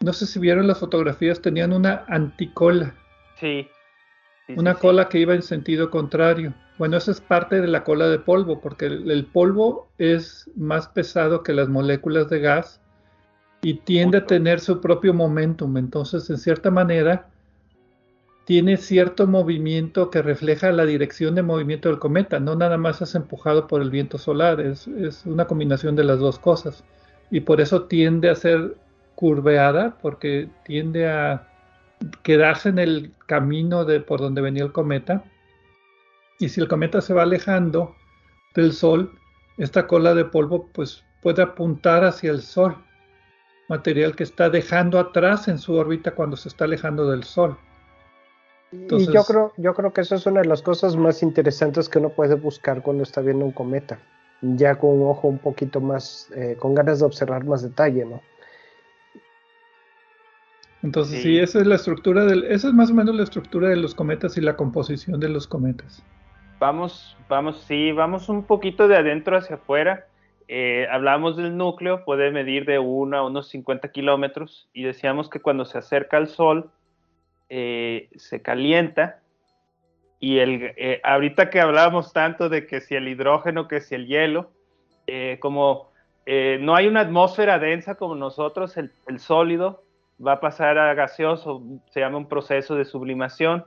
No 0.01 0.13
sé 0.13 0.27
si 0.27 0.39
vieron 0.39 0.67
las 0.67 0.79
fotografías, 0.79 1.43
tenían 1.43 1.73
una 1.73 2.05
anticola. 2.09 2.95
Sí 3.39 3.69
una 4.57 4.75
cola 4.75 5.09
que 5.09 5.19
iba 5.19 5.35
en 5.35 5.43
sentido 5.43 5.91
contrario. 5.91 6.55
Bueno, 6.79 6.97
eso 6.97 7.11
es 7.11 7.21
parte 7.21 7.61
de 7.61 7.67
la 7.67 7.85
cola 7.85 8.09
de 8.09 8.19
polvo, 8.19 8.61
porque 8.61 8.87
el, 8.87 9.27
polvo 9.27 9.91
es 9.99 10.51
más 10.57 10.89
pesado 10.89 11.43
que 11.43 11.53
las 11.53 11.69
moléculas 11.69 12.29
de 12.31 12.41
gas 12.41 12.81
y 13.63 13.75
tiende 13.75 14.19
a 14.19 14.27
tener 14.27 14.61
su 14.61 14.81
propio 14.81 15.15
momentum. 15.15 15.77
Entonces, 15.77 16.29
en 16.31 16.39
cierta 16.39 16.71
manera, 16.71 17.29
tiene 18.45 18.77
cierto 18.77 19.27
movimiento 19.27 20.11
que 20.11 20.23
refleja 20.23 20.73
la 20.73 20.87
dirección 20.87 21.35
de 21.35 21.43
movimiento 21.43 21.89
del 21.89 21.99
cometa. 21.99 22.41
No 22.41 22.55
nada 22.55 22.79
más 22.79 23.03
es 23.03 23.15
empujado 23.15 23.67
por 23.67 23.83
el 23.83 23.91
viento 23.91 24.17
solar, 24.17 24.61
es, 24.61 24.87
es 24.89 25.27
una 25.27 25.47
combinación 25.47 25.97
de 25.97 26.05
las 26.05 26.19
dos 26.19 26.39
cosas. 26.39 26.85
Y 27.31 27.41
por 27.41 27.61
eso 27.61 27.85
tiende 27.85 28.31
a 28.31 28.35
ser 28.35 28.77
curveada, 29.15 29.99
porque 30.01 30.49
tiende 30.65 31.09
a 31.09 31.49
quedarse 32.23 32.69
en 32.69 32.79
el 32.79 33.13
camino 33.27 33.85
de 33.85 34.01
por 34.01 34.21
donde 34.21 34.41
venía 34.41 34.65
el 34.65 34.73
cometa. 34.73 35.25
Y 36.39 36.49
si 36.49 36.61
el 36.61 36.69
cometa 36.69 37.01
se 37.01 37.15
va 37.15 37.25
alejando 37.25 37.95
del 38.55 38.73
Sol, 38.73 39.13
esta 39.57 39.87
cola 39.87 40.15
de 40.15 40.25
polvo 40.25 40.69
pues 40.73 41.05
puede 41.21 41.43
apuntar 41.43 42.05
hacia 42.05 42.31
el 42.31 42.43
Sol, 42.43 42.77
material 43.69 44.17
que 44.17 44.25
está 44.25 44.51
dejando 44.51 44.99
atrás 44.99 45.49
en 45.49 45.59
su 45.59 45.75
órbita 45.75 46.15
cuando 46.15 46.37
se 46.37 46.49
está 46.49 46.65
alejando 46.65 47.11
del 47.11 47.25
Sol. 47.25 47.57
y 48.73 49.13
yo 49.13 49.25
creo, 49.25 49.53
yo 49.57 49.75
creo 49.75 49.93
que 49.93 50.01
eso 50.01 50.15
es 50.15 50.27
una 50.27 50.41
de 50.41 50.49
las 50.49 50.63
cosas 50.63 50.97
más 50.97 51.23
interesantes 51.23 51.89
que 51.89 51.99
uno 51.99 52.11
puede 52.11 52.35
buscar 52.35 52.83
cuando 52.83 53.03
está 53.03 53.21
viendo 53.21 53.45
un 53.45 53.53
cometa, 53.53 53.99
ya 54.43 54.75
con 54.77 54.91
un 54.91 55.09
ojo 55.09 55.29
un 55.29 55.39
poquito 55.39 55.81
más, 55.81 56.31
eh, 56.35 56.57
con 56.59 56.75
ganas 56.75 56.99
de 57.01 57.07
observar 57.07 57.45
más 57.45 57.63
detalle, 57.63 58.05
¿no? 58.05 58.21
Entonces, 60.83 61.23
sí. 61.23 61.39
esa 61.39 61.59
es 61.59 61.67
la 61.67 61.75
estructura 61.75 62.25
del, 62.25 62.45
esa 62.45 62.69
es 62.69 62.75
más 62.75 62.91
o 62.91 62.95
menos 62.95 63.15
la 63.15 63.25
estructura 63.25 63.69
de 63.69 63.77
los 63.77 63.95
cometas 63.95 64.37
y 64.37 64.41
la 64.41 64.57
composición 64.57 65.19
de 65.19 65.29
los 65.29 65.47
cometas. 65.47 66.05
Vamos, 66.61 67.17
vamos, 67.29 67.65
sí, 67.67 67.93
vamos 67.93 68.29
un 68.29 68.45
poquito 68.45 68.89
de 68.89 68.97
adentro 68.97 69.37
hacia 69.37 69.57
afuera. 69.57 70.07
Eh, 70.51 70.89
hablamos 70.91 71.37
del 71.37 71.57
núcleo, 71.57 72.05
puede 72.05 72.31
medir 72.31 72.65
de 72.65 72.79
1 72.79 73.17
a 73.17 73.27
unos 73.27 73.49
50 73.49 73.93
kilómetros 73.93 74.69
y 74.73 74.83
decíamos 74.83 75.29
que 75.29 75.41
cuando 75.41 75.67
se 75.67 75.77
acerca 75.77 76.17
al 76.17 76.27
Sol 76.27 76.71
eh, 77.51 78.09
se 78.17 78.41
calienta 78.41 79.21
y 80.21 80.39
el, 80.39 80.73
eh, 80.77 81.03
ahorita 81.05 81.51
que 81.51 81.61
hablábamos 81.61 82.15
tanto 82.15 82.49
de 82.49 82.67
que 82.67 82.81
si 82.81 82.95
el 82.95 83.09
hidrógeno, 83.09 83.69
que 83.69 83.83
si 83.83 83.95
el 83.95 84.07
hielo, 84.07 84.51
como 85.41 85.91
no 86.61 86.77
hay 86.77 86.87
una 86.87 87.01
atmósfera 87.01 87.59
densa 87.59 87.95
como 87.95 88.15
nosotros, 88.15 88.77
el 88.77 89.19
sólido 89.19 89.83
va 90.25 90.33
a 90.33 90.41
pasar 90.41 90.77
a 90.79 90.93
gaseoso, 90.95 91.63
se 91.91 92.01
llama 92.01 92.19
un 92.19 92.29
proceso 92.29 92.75
de 92.75 92.85
sublimación 92.85 93.65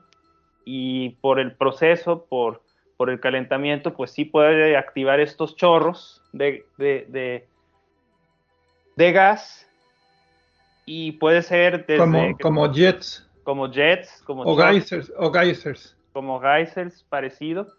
y 0.65 1.11
por 1.21 1.39
el 1.39 1.55
proceso, 1.55 2.25
por, 2.25 2.61
por 3.01 3.09
el 3.09 3.19
calentamiento, 3.19 3.95
pues 3.95 4.11
sí 4.11 4.25
puede 4.25 4.77
activar 4.77 5.19
estos 5.19 5.55
chorros 5.55 6.21
de, 6.33 6.67
de, 6.77 7.47
de, 8.95 9.11
gas 9.11 9.67
y 10.85 11.13
puede 11.13 11.41
ser 11.41 11.87
desde, 11.87 11.97
como, 11.97 12.37
como 12.39 12.71
jets. 12.71 13.27
Como 13.41 13.71
jets, 13.71 14.21
como 14.23 14.43
o 14.43 14.55
geysers, 14.55 15.11
o 15.17 15.31
geysers. 15.31 15.97
Como 16.13 16.39
geysers, 16.39 17.03
parecido. 17.09 17.69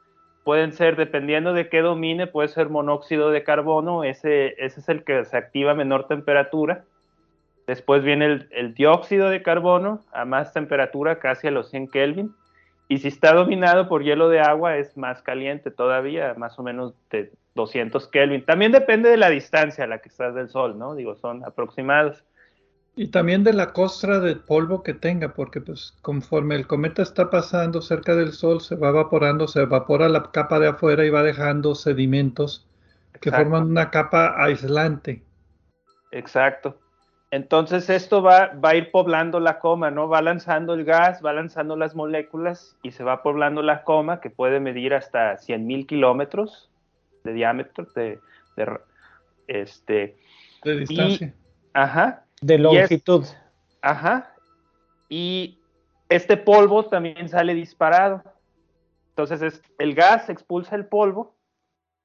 Pueden 0.42 0.72
ser, 0.72 0.96
dependiendo 0.96 1.52
de 1.52 1.68
qué 1.68 1.82
domine, 1.82 2.26
puede 2.26 2.48
ser 2.48 2.68
monóxido 2.68 3.30
de 3.30 3.44
carbono, 3.44 4.02
ese, 4.02 4.56
ese 4.58 4.80
es 4.80 4.88
el 4.88 5.04
que 5.04 5.24
se 5.24 5.36
activa 5.36 5.70
a 5.70 5.74
menor 5.76 6.08
temperatura 6.08 6.82
Después 7.66 8.02
viene 8.02 8.46
el, 8.50 8.74
dióxido 8.74 9.30
de 9.30 9.42
carbono 9.42 10.00
a 10.12 10.24
más 10.24 10.52
temperatura, 10.52 11.20
casi 11.20 11.46
a 11.46 11.52
los 11.52 11.70
100 11.70 11.88
Kelvin. 11.88 12.34
Y 12.88 12.98
si 12.98 13.08
está 13.08 13.32
dominado 13.32 13.88
por 13.88 14.02
hielo 14.02 14.28
de 14.28 14.40
agua, 14.40 14.76
es 14.76 14.96
más 14.96 15.22
caliente 15.22 15.70
todavía, 15.70 16.34
más 16.34 16.58
o 16.58 16.62
menos 16.62 16.94
de 17.10 17.32
200 17.54 18.08
Kelvin. 18.08 18.44
También 18.44 18.72
depende 18.72 19.08
de 19.08 19.16
la 19.16 19.30
distancia 19.30 19.84
a 19.84 19.86
la 19.86 19.98
que 19.98 20.08
estás 20.08 20.34
del 20.34 20.48
Sol, 20.48 20.78
¿no? 20.78 20.94
Digo, 20.94 21.14
son 21.16 21.44
aproximados. 21.44 22.24
Y 22.94 23.08
también 23.08 23.42
de 23.42 23.54
la 23.54 23.72
costra 23.72 24.20
de 24.20 24.36
polvo 24.36 24.82
que 24.82 24.92
tenga, 24.92 25.32
porque 25.32 25.62
pues 25.62 25.96
conforme 26.02 26.56
el 26.56 26.66
cometa 26.66 27.02
está 27.02 27.30
pasando 27.30 27.80
cerca 27.80 28.14
del 28.14 28.32
Sol, 28.32 28.60
se 28.60 28.76
va 28.76 28.90
evaporando, 28.90 29.48
se 29.48 29.62
evapora 29.62 30.10
la 30.10 30.30
capa 30.30 30.58
de 30.58 30.68
afuera 30.68 31.04
y 31.04 31.10
va 31.10 31.22
dejando 31.22 31.74
sedimentos 31.74 32.68
que 33.20 33.30
forman 33.30 33.70
una 33.70 33.90
capa 33.90 34.34
aislante. 34.36 35.22
Exacto. 36.10 36.81
Entonces 37.32 37.88
esto 37.88 38.20
va, 38.20 38.48
va, 38.48 38.70
a 38.70 38.74
ir 38.74 38.90
poblando 38.90 39.40
la 39.40 39.58
coma, 39.58 39.90
¿no? 39.90 40.06
Va 40.06 40.20
lanzando 40.20 40.74
el 40.74 40.84
gas, 40.84 41.24
va 41.24 41.32
lanzando 41.32 41.76
las 41.76 41.94
moléculas 41.94 42.76
y 42.82 42.90
se 42.90 43.04
va 43.04 43.22
poblando 43.22 43.62
la 43.62 43.84
coma 43.84 44.20
que 44.20 44.28
puede 44.28 44.60
medir 44.60 44.92
hasta 44.92 45.38
100.000 45.38 45.86
kilómetros 45.86 46.70
de 47.24 47.32
diámetro, 47.32 47.86
de, 47.94 48.20
este... 49.46 50.18
De 50.62 50.76
distancia. 50.76 51.34
ajá. 51.72 52.26
De 52.42 52.58
longitud. 52.58 53.24
ajá. 53.80 54.34
Y 55.08 55.58
este 56.10 56.36
polvo 56.36 56.84
también 56.84 57.30
sale 57.30 57.54
disparado. 57.54 58.22
Entonces 59.08 59.40
es, 59.40 59.62
el 59.78 59.94
gas 59.94 60.28
expulsa 60.28 60.76
el 60.76 60.84
polvo 60.84 61.34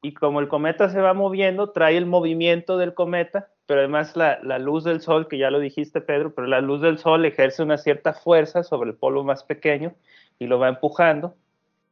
y 0.01 0.13
como 0.13 0.39
el 0.39 0.47
cometa 0.47 0.89
se 0.89 1.01
va 1.01 1.13
moviendo, 1.13 1.71
trae 1.71 1.97
el 1.97 2.05
movimiento 2.05 2.77
del 2.77 2.93
cometa 2.93 3.49
pero 3.67 3.81
además 3.81 4.15
la, 4.15 4.59
luz 4.59 4.85
del 4.85 5.01
sol, 5.01 5.27
que 5.27 5.37
ya 5.37 5.51
lo 5.51 5.59
dijiste 5.59 5.99
Pedro, 5.99 6.33
pero 6.33 6.47
la 6.47 6.61
luz 6.61 6.81
del 6.81 6.97
sol 6.97 7.25
ejerce 7.25 7.61
una 7.61 7.77
cierta 7.77 8.13
fuerza 8.13 8.63
sobre 8.63 8.89
el 8.89 8.95
polvo 8.95 9.25
más 9.25 9.43
pequeño 9.43 9.93
y 10.39 10.47
lo 10.47 10.57
va 10.57 10.69
empujando 10.69 11.35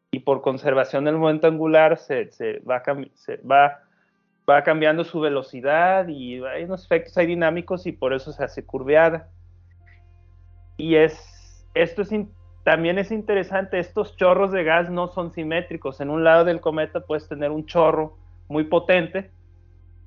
y 0.09 0.19
por 0.19 0.41
conservación 0.41 1.03
del 1.03 1.17
momento 1.17 1.47
angular 1.47 1.97
se, 1.97 2.29
va, 2.67 2.81
va, 3.51 3.81
va, 4.49 4.63
cambiando 4.63 5.03
su 5.03 5.19
velocidad 5.19 6.07
y 6.07 6.41
hay 6.45 6.63
unos 6.63 6.85
efectos 6.85 7.17
ahí 7.17 7.25
dinámicos 7.25 7.85
y 7.85 7.91
por 7.91 8.13
eso 8.13 8.31
se 8.31 8.45
hace 8.45 8.65
curveada. 8.65 9.27
Y 10.77 10.95
es, 10.95 11.67
esto 11.73 12.03
es 12.03 12.13
también 12.65 12.97
es 12.97 13.11
interesante, 13.11 13.77
estos 13.77 14.17
chorros 14.17 14.51
de 14.51 14.63
gas 14.63 14.89
no 14.89 15.07
son 15.09 15.31
simétricos. 15.31 16.01
En 16.01 16.09
un 16.09 16.23
lado 16.23 16.45
del 16.45 16.61
cometa 16.61 16.99
puedes 16.99 17.27
tener 17.27 17.51
un 17.51 17.67
chorro 17.67 18.17
muy 18.47 18.63
potente 18.63 19.29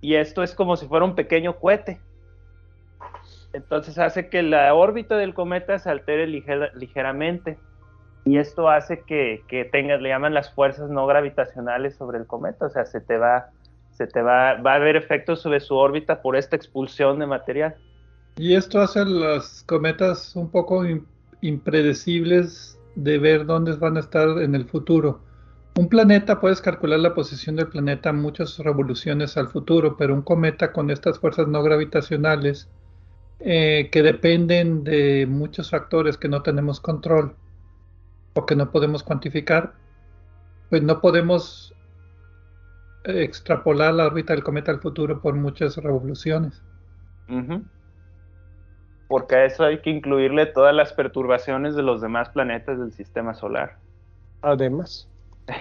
y 0.00 0.16
esto 0.16 0.42
es 0.42 0.56
como 0.56 0.76
si 0.76 0.88
fuera 0.88 1.04
un 1.04 1.14
pequeño 1.14 1.56
cohete. 1.60 2.00
Entonces 3.52 3.96
hace 3.96 4.28
que 4.28 4.42
la 4.42 4.74
órbita 4.74 5.16
del 5.16 5.34
cometa 5.34 5.78
se 5.78 5.88
altere 5.88 6.26
ligeramente 6.26 7.58
y 8.24 8.38
esto 8.38 8.68
hace 8.68 9.04
que, 9.04 9.68
tengas, 9.70 10.02
le 10.02 10.08
llaman 10.08 10.34
las 10.34 10.52
fuerzas 10.52 10.90
no 10.90 11.06
gravitacionales 11.06 11.94
sobre 11.94 12.18
el 12.18 12.26
cometa, 12.26 12.66
o 12.66 12.70
sea, 12.70 12.86
se 12.86 13.00
te 13.00 13.18
va, 13.18 13.50
se 13.92 14.08
te 14.08 14.20
va, 14.20 14.54
va 14.54 14.72
a 14.72 14.76
haber 14.76 14.96
efectos 14.96 15.42
sobre 15.42 15.60
su 15.60 15.76
órbita 15.76 16.22
por 16.22 16.34
esta 16.34 16.56
expulsión 16.56 17.20
de 17.20 17.26
material. 17.26 17.76
Y 18.36 18.56
esto 18.56 18.80
hace 18.80 18.98
a 18.98 19.04
los 19.04 19.62
cometas 19.62 20.34
un 20.34 20.50
poco 20.50 20.84
impredecibles 21.40 22.78
de 22.94 23.18
ver 23.18 23.46
dónde 23.46 23.72
van 23.76 23.96
a 23.96 24.00
estar 24.00 24.28
en 24.42 24.54
el 24.54 24.64
futuro. 24.64 25.20
Un 25.76 25.88
planeta 25.88 26.40
puedes 26.40 26.60
calcular 26.60 26.98
la 26.98 27.14
posición 27.14 27.54
del 27.56 27.68
planeta 27.68 28.12
muchas 28.12 28.58
revoluciones 28.58 29.36
al 29.36 29.48
futuro, 29.48 29.96
pero 29.96 30.14
un 30.14 30.22
cometa 30.22 30.72
con 30.72 30.90
estas 30.90 31.20
fuerzas 31.20 31.46
no 31.46 31.62
gravitacionales 31.62 32.68
eh, 33.40 33.88
que 33.92 34.02
dependen 34.02 34.82
de 34.82 35.26
muchos 35.28 35.70
factores 35.70 36.16
que 36.16 36.28
no 36.28 36.42
tenemos 36.42 36.80
control 36.80 37.36
o 38.34 38.44
que 38.44 38.56
no 38.56 38.72
podemos 38.72 39.04
cuantificar, 39.04 39.74
pues 40.70 40.82
no 40.82 41.00
podemos 41.00 41.72
extrapolar 43.04 43.94
la 43.94 44.06
órbita 44.06 44.32
del 44.32 44.42
cometa 44.42 44.72
al 44.72 44.80
futuro 44.80 45.22
por 45.22 45.34
muchas 45.34 45.76
revoluciones. 45.76 46.60
Porque 49.08 49.36
a 49.36 49.44
eso 49.46 49.64
hay 49.64 49.80
que 49.80 49.90
incluirle 49.90 50.46
todas 50.46 50.74
las 50.74 50.92
perturbaciones 50.92 51.74
de 51.74 51.82
los 51.82 52.00
demás 52.00 52.28
planetas 52.28 52.78
del 52.78 52.92
sistema 52.92 53.34
solar. 53.34 53.76
Además. 54.42 55.08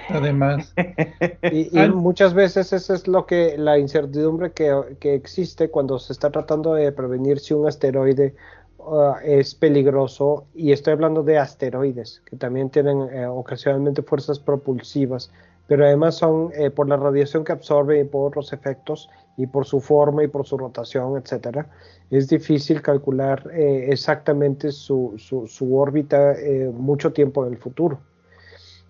Además. 0.10 0.74
y, 1.52 1.70
muchas 1.90 2.34
veces 2.34 2.74
eso 2.74 2.94
es 2.94 3.08
lo 3.08 3.26
que 3.26 3.58
la 3.58 3.78
incertidumbre 3.78 4.52
que, 4.52 4.84
existe 5.02 5.70
cuando 5.70 5.98
se 6.00 6.14
está 6.14 6.30
tratando 6.30 6.74
de 6.74 6.92
prevenir 6.92 7.40
si 7.40 7.54
un 7.54 7.68
asteroide 7.68 8.36
uh, 8.80 9.14
es 9.24 9.56
peligroso. 9.56 10.46
Y 10.54 10.72
estoy 10.72 10.94
hablando 10.94 11.24
de 11.24 11.38
asteroides, 11.38 12.22
que 12.26 12.36
también 12.36 12.70
tienen 12.70 13.02
eh, 13.14 13.26
ocasionalmente 13.26 14.02
fuerzas 14.02 14.40
propulsivas, 14.40 15.32
pero 15.68 15.86
además 15.86 16.16
son 16.16 16.52
eh, 16.54 16.70
por 16.70 16.88
la 16.88 16.98
radiación 16.98 17.44
que 17.44 17.54
absorbe 17.54 18.00
y 18.00 18.04
por 18.04 18.28
otros 18.28 18.54
efectos 18.54 19.10
y 19.38 19.48
por 19.48 19.66
su 19.66 19.80
forma 19.80 20.24
y 20.24 20.28
por 20.28 20.46
su 20.46 20.58
rotación, 20.58 21.16
etcétera. 21.18 21.70
Es 22.10 22.28
difícil 22.28 22.82
calcular 22.82 23.50
eh, 23.54 23.88
exactamente 23.90 24.72
su, 24.72 25.14
su 25.18 25.78
órbita 25.78 26.36
mucho 26.74 27.14
tiempo 27.14 27.46
en 27.46 27.54
el 27.54 27.58
futuro. 27.58 28.00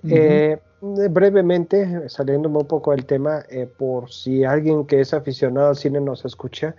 Eh, 0.04 0.58
brevemente, 0.82 2.08
saliéndome 2.10 2.60
un 2.60 2.68
poco 2.68 2.92
del 2.92 3.06
tema, 3.06 3.44
eh, 3.50 3.68
por 3.78 4.12
si 4.12 4.44
alguien 4.44 4.86
que 4.86 5.02
es 5.02 5.14
aficionado 5.14 5.70
al 5.70 5.76
cine 5.76 6.00
nos 6.00 6.26
escucha, 6.26 6.76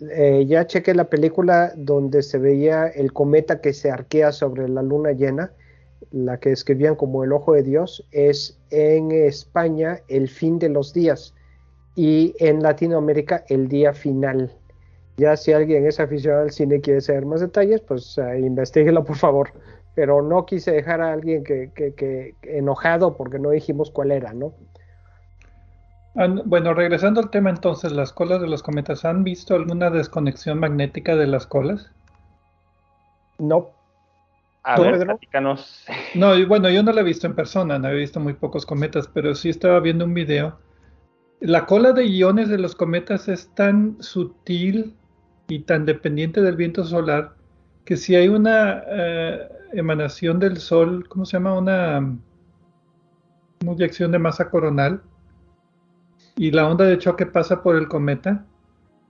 eh, 0.00 0.44
ya 0.46 0.66
chequé 0.66 0.94
la 0.94 1.04
película 1.04 1.72
donde 1.76 2.22
se 2.22 2.38
veía 2.38 2.86
el 2.88 3.12
cometa 3.12 3.60
que 3.60 3.72
se 3.72 3.90
arquea 3.90 4.32
sobre 4.32 4.68
la 4.68 4.82
luna 4.82 5.12
llena, 5.12 5.52
la 6.10 6.38
que 6.38 6.52
escribían 6.52 6.96
como 6.96 7.24
el 7.24 7.32
ojo 7.32 7.52
de 7.52 7.62
Dios, 7.62 8.06
es 8.10 8.58
en 8.70 9.12
España 9.12 10.00
el 10.08 10.28
fin 10.28 10.58
de 10.58 10.68
los 10.68 10.92
días 10.92 11.34
y 11.94 12.34
en 12.38 12.62
Latinoamérica 12.62 13.44
el 13.48 13.68
día 13.68 13.92
final. 13.92 14.52
Ya 15.16 15.36
si 15.36 15.52
alguien 15.52 15.86
es 15.86 16.00
aficionado 16.00 16.42
al 16.42 16.50
cine 16.50 16.76
y 16.76 16.80
quiere 16.80 17.00
saber 17.00 17.26
más 17.26 17.40
detalles, 17.40 17.80
pues 17.82 18.18
investiguelo 18.38 19.04
por 19.04 19.16
favor 19.16 19.52
pero 19.94 20.22
no 20.22 20.46
quise 20.46 20.72
dejar 20.72 21.00
a 21.00 21.12
alguien 21.12 21.44
que, 21.44 22.34
enojado 22.42 23.16
porque 23.16 23.38
no 23.38 23.50
dijimos 23.50 23.90
cuál 23.90 24.10
era, 24.10 24.32
¿no? 24.32 24.54
Bueno, 26.44 26.74
regresando 26.74 27.20
al 27.20 27.30
tema 27.30 27.50
entonces, 27.50 27.92
las 27.92 28.12
colas 28.12 28.40
de 28.40 28.46
los 28.46 28.62
cometas, 28.62 29.04
¿han 29.04 29.24
visto 29.24 29.54
alguna 29.54 29.90
desconexión 29.90 30.60
magnética 30.60 31.16
de 31.16 31.26
las 31.26 31.46
colas? 31.46 31.90
No. 33.38 33.70
A 34.62 34.80
ver, 34.80 35.04
No, 36.14 36.36
y 36.36 36.44
bueno, 36.44 36.68
yo 36.70 36.82
no 36.82 36.92
la 36.92 37.00
he 37.00 37.04
visto 37.04 37.26
en 37.26 37.34
persona, 37.34 37.78
no 37.78 37.88
he 37.88 37.94
visto 37.94 38.20
muy 38.20 38.34
pocos 38.34 38.64
cometas, 38.64 39.08
pero 39.08 39.34
sí 39.34 39.48
estaba 39.48 39.80
viendo 39.80 40.04
un 40.04 40.14
video. 40.14 40.58
La 41.44 41.66
cola 41.66 41.92
de 41.92 42.06
iones 42.06 42.48
de 42.48 42.56
los 42.56 42.76
cometas 42.76 43.26
es 43.26 43.52
tan 43.56 44.00
sutil 44.00 44.94
y 45.48 45.58
tan 45.64 45.84
dependiente 45.84 46.40
del 46.40 46.54
viento 46.54 46.84
solar 46.84 47.34
que 47.84 47.96
si 47.96 48.14
hay 48.14 48.28
una 48.28 48.84
eh, 48.86 49.48
emanación 49.72 50.38
del 50.38 50.58
Sol, 50.58 51.08
¿cómo 51.08 51.24
se 51.26 51.32
llama? 51.32 51.58
Una 51.58 52.16
inyección 53.60 54.12
de 54.12 54.20
masa 54.20 54.50
coronal 54.50 55.02
y 56.36 56.52
la 56.52 56.68
onda 56.68 56.84
de 56.84 56.98
choque 56.98 57.26
pasa 57.26 57.60
por 57.60 57.74
el 57.74 57.88
cometa, 57.88 58.46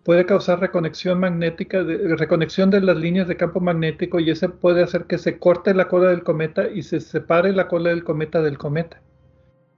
puede 0.02 0.24
causar 0.24 0.58
reconexión 0.58 1.20
magnética, 1.20 1.84
de, 1.84 2.16
reconexión 2.16 2.70
de 2.70 2.80
las 2.80 2.96
líneas 2.96 3.28
de 3.28 3.36
campo 3.36 3.60
magnético 3.60 4.20
y 4.20 4.30
ese 4.30 4.48
puede 4.48 4.82
hacer 4.82 5.04
que 5.04 5.18
se 5.18 5.38
corte 5.38 5.74
la 5.74 5.86
cola 5.86 6.08
del 6.08 6.22
cometa 6.22 6.66
y 6.70 6.82
se 6.82 7.00
separe 7.00 7.52
la 7.52 7.68
cola 7.68 7.90
del 7.90 8.04
cometa 8.04 8.40
del 8.40 8.56
cometa 8.56 9.02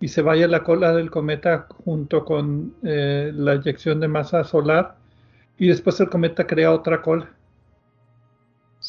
y 0.05 0.09
se 0.09 0.21
vaya 0.21 0.47
la 0.47 0.63
cola 0.63 0.93
del 0.93 1.11
cometa 1.11 1.67
junto 1.83 2.27
con 2.27 2.75
eh, 2.83 3.33
la 3.35 3.55
inyección 3.55 4.01
de 4.01 4.09
masa 4.09 4.45
solar 4.45 4.97
y 5.57 5.69
después 5.69 5.99
el 5.99 6.11
cometa 6.11 6.47
crea 6.47 6.73
otra 6.73 7.01
cola. 7.01 7.33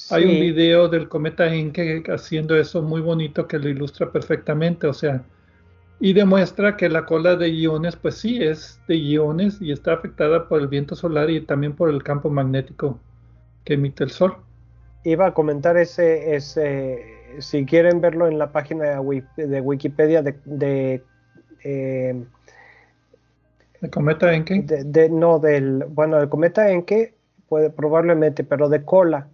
Hay 0.09 0.25
un 0.25 0.41
video 0.41 0.89
del 0.89 1.07
cometa 1.07 1.55
Encke 1.55 2.03
haciendo 2.09 2.57
eso 2.57 2.81
muy 2.81 2.99
bonito 2.99 3.47
que 3.47 3.57
lo 3.57 3.69
ilustra 3.69 4.11
perfectamente, 4.11 4.87
o 4.87 4.93
sea, 4.93 5.23
y 6.01 6.11
demuestra 6.11 6.75
que 6.75 6.89
la 6.89 7.05
cola 7.05 7.37
de 7.37 7.47
iones, 7.47 7.95
pues 7.95 8.15
sí, 8.15 8.43
es 8.43 8.81
de 8.89 8.97
iones 8.97 9.61
y 9.61 9.71
está 9.71 9.93
afectada 9.93 10.49
por 10.49 10.59
el 10.59 10.67
viento 10.67 10.97
solar 10.97 11.29
y 11.29 11.39
también 11.39 11.77
por 11.77 11.89
el 11.91 12.03
campo 12.03 12.29
magnético 12.29 12.99
que 13.63 13.75
emite 13.75 14.03
el 14.03 14.09
Sol. 14.11 14.35
iba 15.05 15.27
a 15.27 15.33
comentar 15.33 15.77
ese, 15.77 16.35
ese, 16.35 17.14
si 17.39 17.65
quieren 17.65 18.01
verlo 18.01 18.27
en 18.27 18.37
la 18.37 18.51
página 18.51 19.01
de, 19.37 19.61
Wikipedia 19.61 20.21
de, 20.21 20.35
de, 20.45 21.03
eh, 21.63 22.23
cometa 23.89 24.33
Enke. 24.33 24.61
De, 24.63 25.09
no, 25.09 25.39
del, 25.39 25.85
bueno, 25.85 26.19
de 26.19 26.29
cometa 26.29 26.71
Enke 26.71 27.15
puede 27.47 27.69
probablemente, 27.69 28.43
pero 28.43 28.69
de 28.69 28.83
cola, 28.83 29.27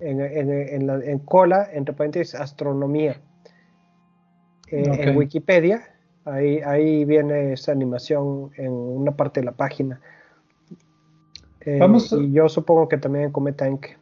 en, 0.00 0.20
en, 0.20 0.90
en, 0.90 1.18
cola, 1.20 1.68
entre 1.72 1.94
paréntesis, 1.94 2.34
astronomía. 2.34 3.20
Eh, 4.70 4.84
en 4.84 5.16
Wikipedia, 5.16 5.82
ahí, 6.24 6.60
ahí 6.60 7.04
viene 7.04 7.54
esa 7.54 7.72
animación 7.72 8.50
en 8.56 8.72
una 8.72 9.12
parte 9.16 9.40
de 9.40 9.46
la 9.46 9.52
página. 9.52 10.00
Eh, 11.62 11.78
Vamos 11.78 12.12
Y 12.12 12.32
yo 12.32 12.48
supongo 12.48 12.88
que 12.88 12.96
también 12.96 13.26
en 13.26 13.32
Cometa 13.32 13.66
Enke. 13.66 13.99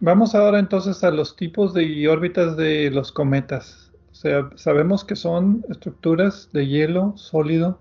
Vamos 0.00 0.34
ahora 0.34 0.58
entonces 0.58 1.02
a 1.04 1.10
los 1.10 1.36
tipos 1.36 1.72
de 1.72 2.06
órbitas 2.08 2.56
de 2.58 2.90
los 2.90 3.12
cometas. 3.12 3.92
O 4.10 4.14
sea, 4.14 4.50
sabemos 4.54 5.04
que 5.04 5.16
son 5.16 5.64
estructuras 5.70 6.50
de 6.52 6.66
hielo 6.66 7.14
sólido 7.16 7.80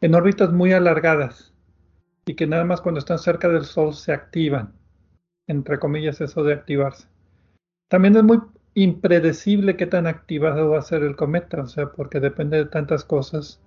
en 0.00 0.14
órbitas 0.14 0.52
muy 0.52 0.72
alargadas 0.72 1.52
y 2.24 2.34
que 2.34 2.46
nada 2.46 2.64
más 2.64 2.80
cuando 2.80 3.00
están 3.00 3.18
cerca 3.18 3.48
del 3.48 3.64
Sol 3.64 3.94
se 3.94 4.12
activan. 4.12 4.74
Entre 5.48 5.80
comillas, 5.80 6.20
eso 6.20 6.44
de 6.44 6.54
activarse. 6.54 7.08
También 7.88 8.14
es 8.14 8.22
muy 8.22 8.38
impredecible 8.74 9.76
qué 9.76 9.86
tan 9.86 10.06
activado 10.06 10.70
va 10.70 10.78
a 10.78 10.82
ser 10.82 11.02
el 11.02 11.16
cometa, 11.16 11.62
o 11.62 11.66
sea, 11.66 11.90
porque 11.90 12.20
depende 12.20 12.58
de 12.58 12.66
tantas 12.66 13.04
cosas 13.04 13.60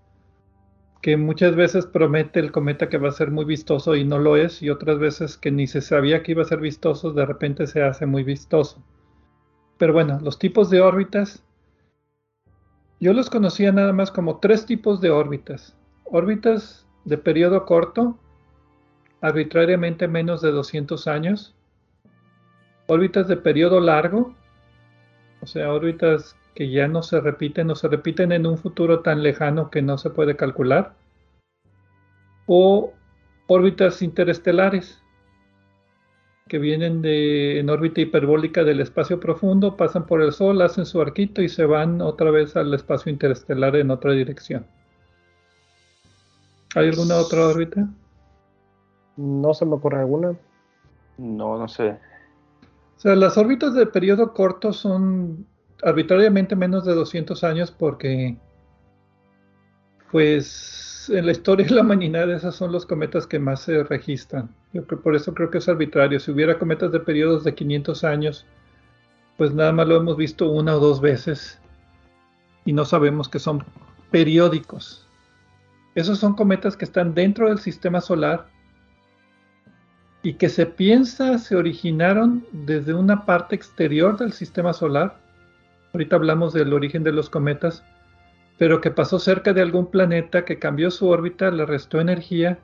que 1.04 1.18
muchas 1.18 1.54
veces 1.58 1.86
promete 1.86 2.40
el 2.40 2.54
cometa 2.54 2.88
que 2.88 2.98
va 2.98 3.10
a 3.10 3.12
ser 3.12 3.30
muy 3.30 3.44
vistoso 3.44 3.94
y 3.98 4.06
no 4.06 4.20
lo 4.20 4.38
es, 4.38 4.64
y 4.64 4.70
otras 4.70 5.00
veces 5.00 5.36
que 5.36 5.52
ni 5.52 5.68
se 5.68 5.82
sabía 5.82 6.24
que 6.24 6.32
iba 6.32 6.44
a 6.44 6.46
ser 6.46 6.62
vistoso, 6.62 7.12
de 7.12 7.26
repente 7.26 7.68
se 7.68 7.84
hace 7.84 8.06
muy 8.06 8.24
vistoso. 8.24 8.82
Pero 9.78 9.92
bueno, 9.92 10.22
los 10.22 10.40
tipos 10.40 10.70
de 10.70 10.80
órbitas, 10.80 11.44
yo 13.02 13.12
los 13.12 13.30
conocía 13.30 13.74
nada 13.74 13.92
más 13.92 14.12
como 14.12 14.40
tres 14.40 14.66
tipos 14.66 15.02
de 15.02 15.10
órbitas. 15.10 15.76
Órbitas 16.06 16.88
de 17.04 17.18
periodo 17.18 17.66
corto, 17.66 18.18
arbitrariamente 19.20 20.08
menos 20.08 20.42
de 20.42 20.52
200 20.52 21.06
años. 21.08 21.54
Órbitas 22.88 23.28
de 23.28 23.36
periodo 23.36 23.82
largo, 23.82 24.34
o 25.42 25.48
sea, 25.48 25.70
órbitas 25.74 26.38
que 26.56 26.70
ya 26.70 26.88
no 26.88 27.04
se 27.04 27.20
repiten 27.20 27.70
o 27.72 27.76
se 27.76 27.88
repiten 27.88 28.32
en 28.32 28.46
un 28.46 28.58
futuro 28.58 29.02
tan 29.02 29.24
lejano 29.24 29.70
que 29.70 29.82
no 29.82 29.98
se 29.98 30.10
puede 30.10 30.36
calcular, 30.36 30.94
o 32.46 32.94
órbitas 33.48 34.02
interestelares 34.02 35.04
que 36.48 36.60
vienen 36.60 37.02
de, 37.02 37.60
en 37.60 37.70
órbita 37.70 38.02
hiperbólica 38.02 38.64
del 38.64 38.82
espacio 38.82 39.20
profundo, 39.20 39.78
pasan 39.78 40.06
por 40.06 40.22
el 40.22 40.34
Sol, 40.34 40.62
hacen 40.62 40.86
su 40.86 41.02
arquito 41.02 41.42
y 41.42 41.50
se 41.50 41.66
van 41.66 42.02
otra 42.02 42.32
vez 42.32 42.56
al 42.56 42.74
espacio 42.74 43.12
interestelar 43.12 43.76
en 43.76 43.92
otra 43.92 44.12
dirección. 44.12 44.66
¿Hay 46.76 46.90
alguna 46.90 47.16
otra 47.18 47.48
órbita? 47.48 47.88
No 49.16 49.54
se 49.54 49.66
me 49.66 49.76
ocurre 49.76 50.00
alguna. 50.00 50.36
No, 51.18 51.58
no 51.58 51.68
sé. 51.68 51.92
O 52.98 53.00
sea, 53.00 53.16
las 53.16 53.38
órbitas 53.38 53.74
de 53.76 53.86
periodo 53.86 54.34
corto 54.34 54.74
son 54.74 55.46
arbitrariamente 55.84 56.56
menos 56.56 56.86
de 56.86 56.94
200 56.94 57.44
años 57.44 57.72
porque, 57.72 58.38
pues, 60.12 61.10
en 61.14 61.26
la 61.26 61.32
historia 61.32 61.66
de 61.66 61.76
la 61.76 61.82
humanidad 61.82 62.32
esos 62.32 62.56
son 62.56 62.72
los 62.72 62.86
cometas 62.86 63.28
que 63.28 63.40
más 63.40 63.62
se 63.62 63.84
registran. 63.84 64.50
Yo 64.72 64.86
creo, 64.86 65.02
por 65.02 65.16
eso 65.16 65.34
creo 65.34 65.50
que 65.50 65.58
es 65.58 65.68
arbitrario. 65.68 66.20
Si 66.20 66.32
hubiera 66.32 66.58
cometas 66.58 66.92
de 66.92 67.00
periodos 67.00 67.44
de 67.44 67.54
500 67.54 68.04
años, 68.04 68.46
pues 69.38 69.54
nada 69.54 69.72
más 69.72 69.88
lo 69.88 69.98
hemos 69.98 70.16
visto 70.16 70.50
una 70.50 70.76
o 70.76 70.80
dos 70.80 71.02
veces 71.02 71.60
y 72.66 72.74
no 72.74 72.86
sabemos 72.86 73.28
que 73.28 73.40
son 73.40 73.64
periódicos. 74.12 75.08
Esos 75.96 76.20
son 76.20 76.36
cometas 76.36 76.78
que 76.78 76.86
están 76.86 77.14
dentro 77.14 77.50
del 77.50 77.60
sistema 77.60 78.00
solar 78.00 78.48
y 80.24 80.36
que 80.36 80.48
se 80.48 80.66
piensa 80.66 81.38
se 81.38 81.56
originaron 81.56 82.46
desde 82.52 82.94
una 82.94 83.26
parte 83.26 83.56
exterior 83.56 84.18
del 84.18 84.32
sistema 84.32 84.72
solar 84.72 85.23
ahorita 85.94 86.16
hablamos 86.16 86.54
del 86.54 86.74
origen 86.74 87.04
de 87.04 87.12
los 87.12 87.30
cometas, 87.30 87.84
pero 88.58 88.82
que 88.82 88.92
pasó 88.92 89.20
cerca 89.20 89.54
de 89.54 89.62
algún 89.62 89.88
planeta 89.92 90.46
que 90.46 90.60
cambió 90.60 90.92
su 90.92 91.08
órbita, 91.08 91.52
le 91.52 91.66
restó 91.66 92.00
energía 92.02 92.60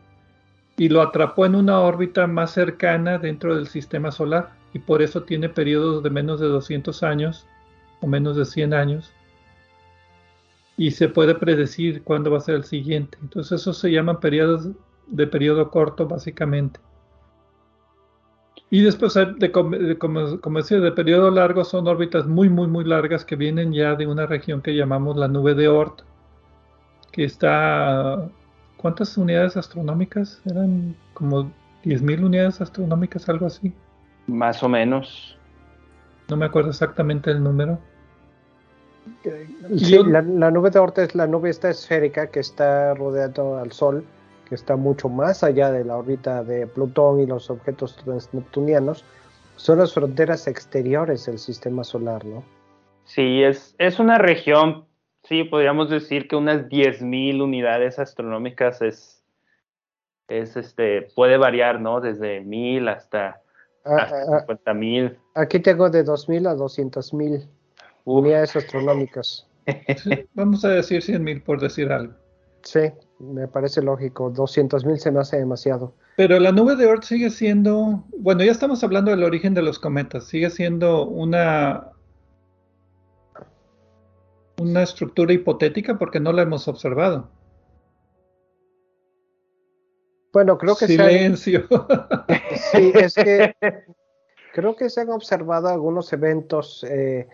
y 0.78 0.90
lo 0.90 1.02
atrapó 1.02 1.46
en 1.46 1.56
una 1.56 1.80
órbita 1.80 2.26
más 2.28 2.52
cercana 2.52 3.18
dentro 3.18 3.56
del 3.56 3.68
sistema 3.68 4.12
solar 4.12 4.52
y 4.74 4.80
por 4.80 5.02
eso 5.02 5.24
tiene 5.24 5.50
periodos 5.50 6.04
de 6.04 6.10
menos 6.10 6.40
de 6.40 6.48
200 6.48 7.04
años 7.04 7.48
o 8.02 8.08
menos 8.08 8.36
de 8.36 8.46
100 8.46 8.74
años 8.74 9.14
y 10.78 10.92
se 10.92 11.10
puede 11.10 11.36
predecir 11.36 12.04
cuándo 12.04 12.32
va 12.32 12.38
a 12.38 12.42
ser 12.42 12.56
el 12.56 12.64
siguiente. 12.64 13.18
Entonces 13.22 13.60
eso 13.60 13.74
se 13.74 13.92
llaman 13.92 14.22
periodos 14.22 14.70
de 15.08 15.28
periodo 15.28 15.70
corto 15.70 16.08
básicamente. 16.08 16.80
Y 18.72 18.84
después, 18.84 19.16
de, 19.16 19.52
como, 19.52 20.60
decía, 20.60 20.80
de 20.80 20.92
periodo 20.92 21.32
largo 21.32 21.64
son 21.64 21.88
órbitas 21.88 22.28
muy, 22.28 22.50
muy, 22.50 22.68
muy 22.68 22.86
largas 22.86 23.26
que 23.26 23.36
vienen 23.36 23.74
ya 23.74 23.96
de 23.96 24.06
una 24.06 24.28
región 24.28 24.62
que 24.62 24.76
llamamos 24.76 25.18
la 25.18 25.28
nube 25.28 25.56
de 25.56 25.68
Oort, 25.68 26.02
que 27.12 27.24
está... 27.24 28.30
¿Cuántas 28.78 29.18
unidades 29.18 29.58
astronómicas? 29.58 30.42
Eran 30.46 30.96
como 31.14 31.52
10.000 31.84 32.24
unidades 32.24 32.62
astronómicas, 32.62 33.28
algo 33.28 33.48
así. 33.48 33.74
Más 34.28 34.64
o 34.64 34.70
menos. 34.70 35.38
No 36.30 36.38
me 36.38 36.46
acuerdo 36.46 36.70
exactamente 36.70 37.32
el 37.32 37.44
número. 37.44 37.80
Sí, 39.76 39.98
la, 40.06 40.22
la, 40.22 40.52
nube 40.52 40.70
de 40.70 40.80
Oort 40.80 41.00
es 41.00 41.16
la 41.16 41.26
nube 41.26 41.50
esta 41.50 41.70
esférica 41.70 42.28
que 42.28 42.40
está 42.40 42.94
rodeando 42.94 43.58
al 43.58 43.72
Sol 43.72 44.06
que 44.50 44.56
está 44.56 44.76
mucho 44.76 45.08
más 45.08 45.44
allá 45.44 45.72
de 45.72 45.86
la 45.86 45.96
órbita 45.96 46.44
de 46.44 46.68
Plutón 46.68 47.20
y 47.20 47.28
los 47.28 47.50
objetos 47.52 47.96
transneptunianos, 47.98 49.06
son 49.56 49.78
las 49.78 49.94
fronteras 49.94 50.48
exteriores 50.48 51.26
del 51.28 51.38
sistema 51.38 51.84
solar, 51.84 52.26
¿no? 52.26 52.44
Sí, 53.06 53.44
es, 53.44 53.76
es 53.78 54.00
una 54.00 54.18
región, 54.18 54.86
sí, 55.24 55.44
podríamos 55.44 55.90
decir 55.90 56.28
que 56.28 56.36
unas 56.36 56.68
10.000 56.70 57.42
unidades 57.42 58.00
astronómicas 58.00 58.82
es, 58.82 59.24
es, 60.28 60.56
este, 60.58 61.04
puede 61.16 61.38
variar, 61.38 61.82
¿no? 61.82 62.02
Desde 62.02 62.42
1.000 62.42 62.90
hasta, 62.90 63.42
ah, 63.86 63.96
hasta 63.96 64.48
50.000. 64.48 65.18
Ah, 65.36 65.42
aquí 65.42 65.60
tengo 65.60 65.90
de 65.90 66.06
2.000 66.06 66.48
a 66.48 66.56
200.000 66.56 67.48
unidades 68.06 68.56
astronómicas. 68.56 69.48
vamos 70.34 70.64
a 70.66 70.70
decir 70.70 71.02
100.000 71.02 71.44
por 71.44 71.60
decir 71.60 71.92
algo. 71.92 72.14
Sí, 72.64 72.92
me 73.20 73.48
parece 73.48 73.82
lógico. 73.82 74.30
200 74.30 74.86
mil 74.86 75.00
se 75.00 75.12
me 75.12 75.20
hace 75.20 75.38
demasiado. 75.38 75.94
Pero 76.16 76.40
la 76.40 76.52
nube 76.52 76.76
de 76.76 76.86
Oort 76.88 77.04
sigue 77.04 77.30
siendo, 77.30 78.04
bueno, 78.18 78.44
ya 78.44 78.52
estamos 78.52 78.84
hablando 78.84 79.12
del 79.12 79.24
origen 79.24 79.54
de 79.54 79.62
los 79.62 79.80
cometas, 79.80 80.26
sigue 80.26 80.50
siendo 80.50 81.06
una 81.06 81.92
una 84.60 84.84
estructura 84.84 85.32
hipotética 85.32 85.98
porque 85.98 86.20
no 86.20 86.34
la 86.34 86.42
hemos 86.42 86.68
observado. 86.68 87.30
Bueno, 90.34 90.58
creo 90.58 90.76
que 90.76 90.86
silencio. 90.86 91.66
sí, 92.72 92.92
es 92.94 93.16
que 93.16 93.56
creo 94.54 94.76
que 94.76 94.90
se 94.90 95.02
han 95.02 95.10
observado 95.12 95.70
algunos 95.70 96.12
eventos 96.12 96.84
eh, 96.90 97.28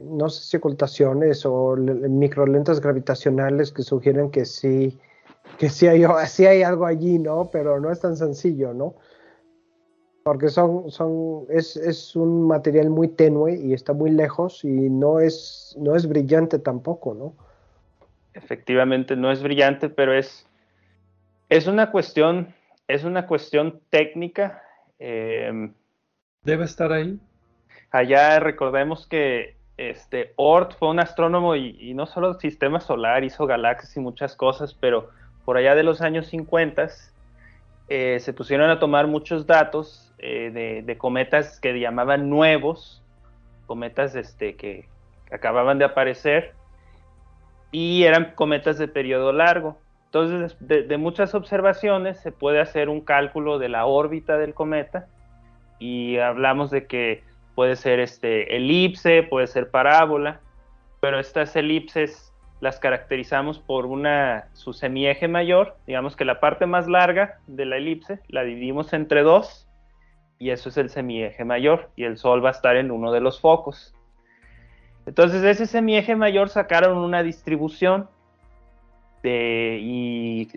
no 0.00 0.28
sé 0.28 0.44
si 0.44 0.56
ocultaciones 0.56 1.44
o 1.44 1.76
microlentes 1.76 2.80
gravitacionales 2.80 3.72
que 3.72 3.82
sugieren 3.82 4.30
que 4.30 4.44
sí, 4.44 4.98
que 5.58 5.68
sí 5.68 5.86
hay, 5.86 6.04
hay 6.46 6.62
algo 6.62 6.86
allí, 6.86 7.18
¿no? 7.18 7.50
Pero 7.52 7.80
no 7.80 7.90
es 7.90 8.00
tan 8.00 8.16
sencillo, 8.16 8.74
¿no? 8.74 8.94
Porque 10.24 10.48
son, 10.48 10.90
son, 10.90 11.46
es, 11.48 11.76
es, 11.76 12.14
un 12.14 12.46
material 12.46 12.90
muy 12.90 13.08
tenue 13.08 13.56
y 13.56 13.72
está 13.72 13.92
muy 13.92 14.10
lejos 14.10 14.64
y 14.64 14.68
no 14.68 15.18
es, 15.18 15.76
no 15.78 15.96
es 15.96 16.08
brillante 16.08 16.60
tampoco, 16.60 17.14
¿no? 17.14 17.34
Efectivamente, 18.34 19.16
no 19.16 19.32
es 19.32 19.42
brillante, 19.42 19.88
pero 19.88 20.14
es, 20.14 20.46
es 21.48 21.66
una 21.66 21.90
cuestión, 21.90 22.54
es 22.86 23.02
una 23.02 23.26
cuestión 23.26 23.80
técnica. 23.90 24.62
Em, 25.00 25.74
Debe 26.44 26.64
estar 26.64 26.92
ahí. 26.92 27.20
Allá 27.90 28.40
recordemos 28.40 29.06
que 29.06 29.56
este, 29.76 30.32
Oort 30.36 30.76
fue 30.78 30.88
un 30.88 31.00
astrónomo 31.00 31.56
y, 31.56 31.94
no 31.94 32.06
solo 32.06 32.34
sistema 32.34 32.80
solar, 32.80 33.24
hizo 33.24 33.46
galaxias 33.46 33.96
y 33.96 34.00
muchas 34.00 34.36
cosas, 34.36 34.74
pero 34.74 35.10
por 35.44 35.56
allá 35.56 35.74
de 35.74 35.82
los 35.82 36.00
años 36.00 36.26
50 36.26 36.88
eh, 37.88 38.20
se 38.20 38.32
pusieron 38.32 38.70
a 38.70 38.78
tomar 38.78 39.06
muchos 39.06 39.46
datos 39.46 40.12
eh, 40.18 40.82
de, 40.84 40.98
cometas 40.98 41.60
que 41.60 41.78
llamaban 41.78 42.30
nuevos, 42.30 43.02
cometas 43.66 44.14
este, 44.14 44.56
que 44.56 44.88
acababan 45.30 45.78
de 45.78 45.84
aparecer, 45.84 46.54
y 47.70 48.04
eran 48.04 48.32
cometas 48.34 48.78
de 48.78 48.86
periodo 48.86 49.32
largo. 49.32 49.78
Entonces, 50.06 50.56
de, 50.60 50.96
muchas 50.98 51.34
observaciones 51.34 52.20
se 52.20 52.32
puede 52.32 52.60
hacer 52.60 52.88
un 52.88 53.00
cálculo 53.00 53.58
de 53.58 53.70
la 53.70 53.86
órbita 53.86 54.36
del 54.36 54.52
cometa 54.52 55.08
y 55.78 56.18
hablamos 56.18 56.70
de 56.70 56.86
que 56.86 57.24
puede 57.54 57.76
ser 57.76 57.98
este, 57.98 58.56
elipse, 58.56 59.22
puede 59.22 59.46
ser 59.46 59.70
parábola, 59.70 60.40
pero 61.00 61.18
estas 61.18 61.56
elipses 61.56 62.31
las 62.62 62.78
caracterizamos 62.78 63.58
por 63.58 63.86
una, 63.86 64.46
su 64.52 64.72
semieje 64.72 65.26
mayor, 65.26 65.76
digamos 65.84 66.14
que 66.14 66.24
la 66.24 66.38
parte 66.38 66.64
más 66.64 66.86
larga 66.86 67.40
de 67.48 67.66
la 67.66 67.76
elipse 67.76 68.20
la 68.28 68.44
dividimos 68.44 68.92
entre 68.92 69.24
dos 69.24 69.66
y 70.38 70.50
eso 70.50 70.68
es 70.68 70.76
el 70.76 70.88
semieje 70.88 71.44
mayor 71.44 71.90
y 71.96 72.04
el 72.04 72.18
Sol 72.18 72.42
va 72.42 72.50
a 72.50 72.52
estar 72.52 72.76
en 72.76 72.92
uno 72.92 73.10
de 73.10 73.20
los 73.20 73.40
focos. 73.40 73.96
Entonces 75.06 75.42
de 75.42 75.50
ese 75.50 75.66
semieje 75.66 76.14
mayor 76.14 76.50
sacaron 76.50 76.98
una 76.98 77.24
distribución 77.24 78.08
de, 79.24 79.80
y 79.82 80.48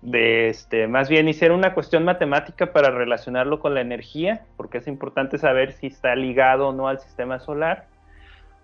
de 0.00 0.48
este, 0.48 0.88
más 0.88 1.08
bien 1.08 1.28
hicieron 1.28 1.58
una 1.58 1.74
cuestión 1.74 2.04
matemática 2.04 2.72
para 2.72 2.90
relacionarlo 2.90 3.60
con 3.60 3.74
la 3.74 3.82
energía, 3.82 4.46
porque 4.56 4.78
es 4.78 4.88
importante 4.88 5.38
saber 5.38 5.70
si 5.70 5.86
está 5.86 6.16
ligado 6.16 6.70
o 6.70 6.72
no 6.72 6.88
al 6.88 6.98
sistema 6.98 7.38
solar. 7.38 7.86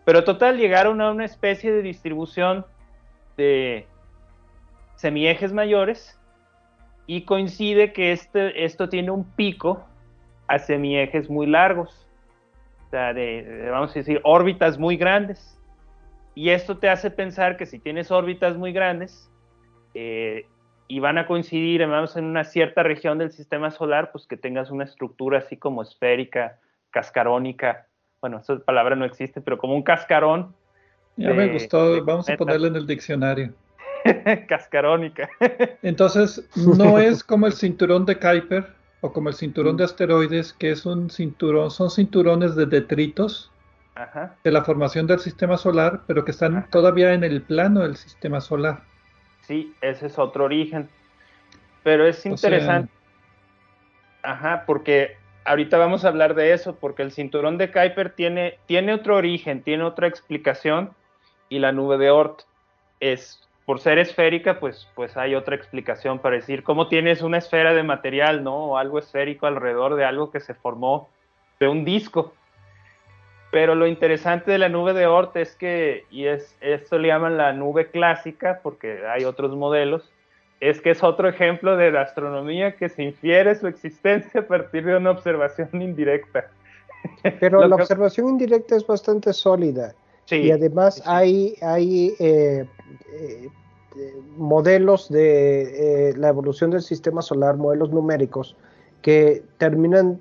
Pero 0.04 0.24
total 0.24 0.58
llegaron 0.58 1.00
a 1.00 1.12
una 1.12 1.24
especie 1.24 1.70
de 1.70 1.82
distribución 1.82 2.66
de 3.38 3.86
semiejes 4.96 5.52
mayores 5.52 6.20
y 7.06 7.22
coincide 7.22 7.94
que 7.94 8.12
este, 8.12 8.64
esto 8.64 8.90
tiene 8.90 9.10
un 9.10 9.24
pico 9.24 9.86
a 10.48 10.58
semiejes 10.58 11.30
muy 11.30 11.46
largos, 11.46 12.06
o 12.86 12.90
sea, 12.90 13.14
de, 13.14 13.68
vamos 13.70 13.92
a 13.92 13.94
decir, 13.94 14.20
órbitas 14.24 14.78
muy 14.78 14.96
grandes. 14.96 15.58
Y 16.34 16.50
esto 16.50 16.78
te 16.78 16.88
hace 16.88 17.10
pensar 17.10 17.56
que 17.56 17.66
si 17.66 17.78
tienes 17.78 18.10
órbitas 18.10 18.56
muy 18.56 18.72
grandes, 18.72 19.30
eh, 19.94 20.46
y 20.86 21.00
van 21.00 21.18
a 21.18 21.26
coincidir 21.26 21.86
vamos, 21.86 22.16
en 22.16 22.24
una 22.24 22.44
cierta 22.44 22.82
región 22.82 23.18
del 23.18 23.30
sistema 23.30 23.70
solar, 23.70 24.10
pues 24.10 24.26
que 24.26 24.36
tengas 24.36 24.70
una 24.70 24.84
estructura 24.84 25.38
así 25.38 25.56
como 25.56 25.82
esférica, 25.82 26.58
cascarónica. 26.90 27.86
Bueno, 28.20 28.38
esa 28.38 28.58
palabra 28.60 28.96
no 28.96 29.04
existe, 29.04 29.40
pero 29.40 29.58
como 29.58 29.74
un 29.74 29.82
cascarón. 29.82 30.54
Ya 31.18 31.34
me 31.34 31.48
gustó, 31.48 32.04
vamos 32.04 32.28
a 32.28 32.36
ponerle 32.36 32.68
en 32.68 32.76
el 32.76 32.86
diccionario. 32.86 33.52
cascarónica. 34.48 35.28
Entonces, 35.82 36.48
no 36.56 36.98
es 36.98 37.22
como 37.24 37.46
el 37.46 37.52
cinturón 37.52 38.06
de 38.06 38.16
Kuiper 38.18 38.66
o 39.00 39.12
como 39.12 39.28
el 39.28 39.34
cinturón 39.34 39.76
de 39.76 39.84
asteroides, 39.84 40.52
que 40.52 40.70
es 40.70 40.86
un 40.86 41.10
cinturón, 41.10 41.70
son 41.70 41.90
cinturones 41.90 42.56
de 42.56 42.66
detritos 42.66 43.50
de 44.44 44.52
la 44.52 44.62
formación 44.62 45.08
del 45.08 45.18
sistema 45.18 45.56
solar, 45.56 46.02
pero 46.06 46.24
que 46.24 46.30
están 46.30 46.68
todavía 46.70 47.12
en 47.14 47.24
el 47.24 47.42
plano 47.42 47.80
del 47.80 47.96
sistema 47.96 48.40
solar. 48.40 48.82
Sí, 49.42 49.74
ese 49.80 50.06
es 50.06 50.18
otro 50.18 50.44
origen. 50.44 50.88
Pero 51.82 52.06
es 52.06 52.24
interesante. 52.24 52.92
Ajá, 54.22 54.64
porque 54.66 55.16
ahorita 55.44 55.78
vamos 55.78 56.04
a 56.04 56.08
hablar 56.08 56.34
de 56.34 56.52
eso, 56.52 56.76
porque 56.76 57.02
el 57.02 57.10
cinturón 57.10 57.58
de 57.58 57.72
Kuiper 57.72 58.10
tiene, 58.10 58.58
tiene 58.66 58.94
otro 58.94 59.16
origen, 59.16 59.62
tiene 59.62 59.82
otra 59.82 60.06
explicación, 60.06 60.92
y 61.48 61.58
la 61.58 61.72
nube 61.72 61.98
de 61.98 62.10
Oort 62.10 62.42
es, 63.00 63.40
por 63.64 63.80
ser 63.80 63.98
esférica, 63.98 64.60
pues, 64.60 64.88
pues 64.94 65.16
hay 65.16 65.34
otra 65.34 65.54
explicación 65.54 66.18
para 66.18 66.36
decir 66.36 66.62
cómo 66.62 66.88
tienes 66.88 67.22
una 67.22 67.38
esfera 67.38 67.74
de 67.74 67.82
material, 67.82 68.44
¿no? 68.44 68.56
O 68.56 68.76
algo 68.76 68.98
esférico 68.98 69.46
alrededor 69.46 69.94
de 69.96 70.04
algo 70.04 70.30
que 70.30 70.40
se 70.40 70.54
formó 70.54 71.08
de 71.60 71.68
un 71.68 71.84
disco. 71.84 72.32
Pero 73.50 73.74
lo 73.74 73.86
interesante 73.86 74.50
de 74.50 74.58
la 74.58 74.68
nube 74.68 74.92
de 74.92 75.06
Oort 75.06 75.36
es 75.36 75.54
que, 75.54 76.04
y 76.10 76.26
es, 76.26 76.56
esto 76.60 76.98
le 76.98 77.08
llaman 77.08 77.38
la 77.38 77.52
nube 77.52 77.90
clásica, 77.90 78.60
porque 78.62 79.06
hay 79.06 79.24
otros 79.24 79.56
modelos, 79.56 80.12
es 80.60 80.80
que 80.80 80.90
es 80.90 81.02
otro 81.02 81.28
ejemplo 81.28 81.76
de 81.76 81.90
la 81.90 82.02
astronomía 82.02 82.76
que 82.76 82.88
se 82.88 83.02
infiere 83.04 83.54
su 83.54 83.68
existencia 83.68 84.40
a 84.40 84.46
partir 84.46 84.84
de 84.84 84.96
una 84.96 85.12
observación 85.12 85.80
indirecta. 85.80 86.50
Pero 87.40 87.66
la 87.66 87.76
observación 87.76 88.28
indirecta 88.28 88.76
es 88.76 88.86
bastante 88.86 89.32
sólida. 89.32 89.94
Y 90.30 90.50
además 90.50 91.02
hay, 91.06 91.56
hay 91.62 92.14
eh, 92.18 92.66
eh, 93.12 93.50
modelos 94.36 95.08
de 95.08 96.10
eh, 96.10 96.16
la 96.16 96.28
evolución 96.28 96.70
del 96.70 96.82
sistema 96.82 97.22
solar, 97.22 97.56
modelos 97.56 97.90
numéricos, 97.90 98.56
que 99.02 99.42
terminan 99.58 100.20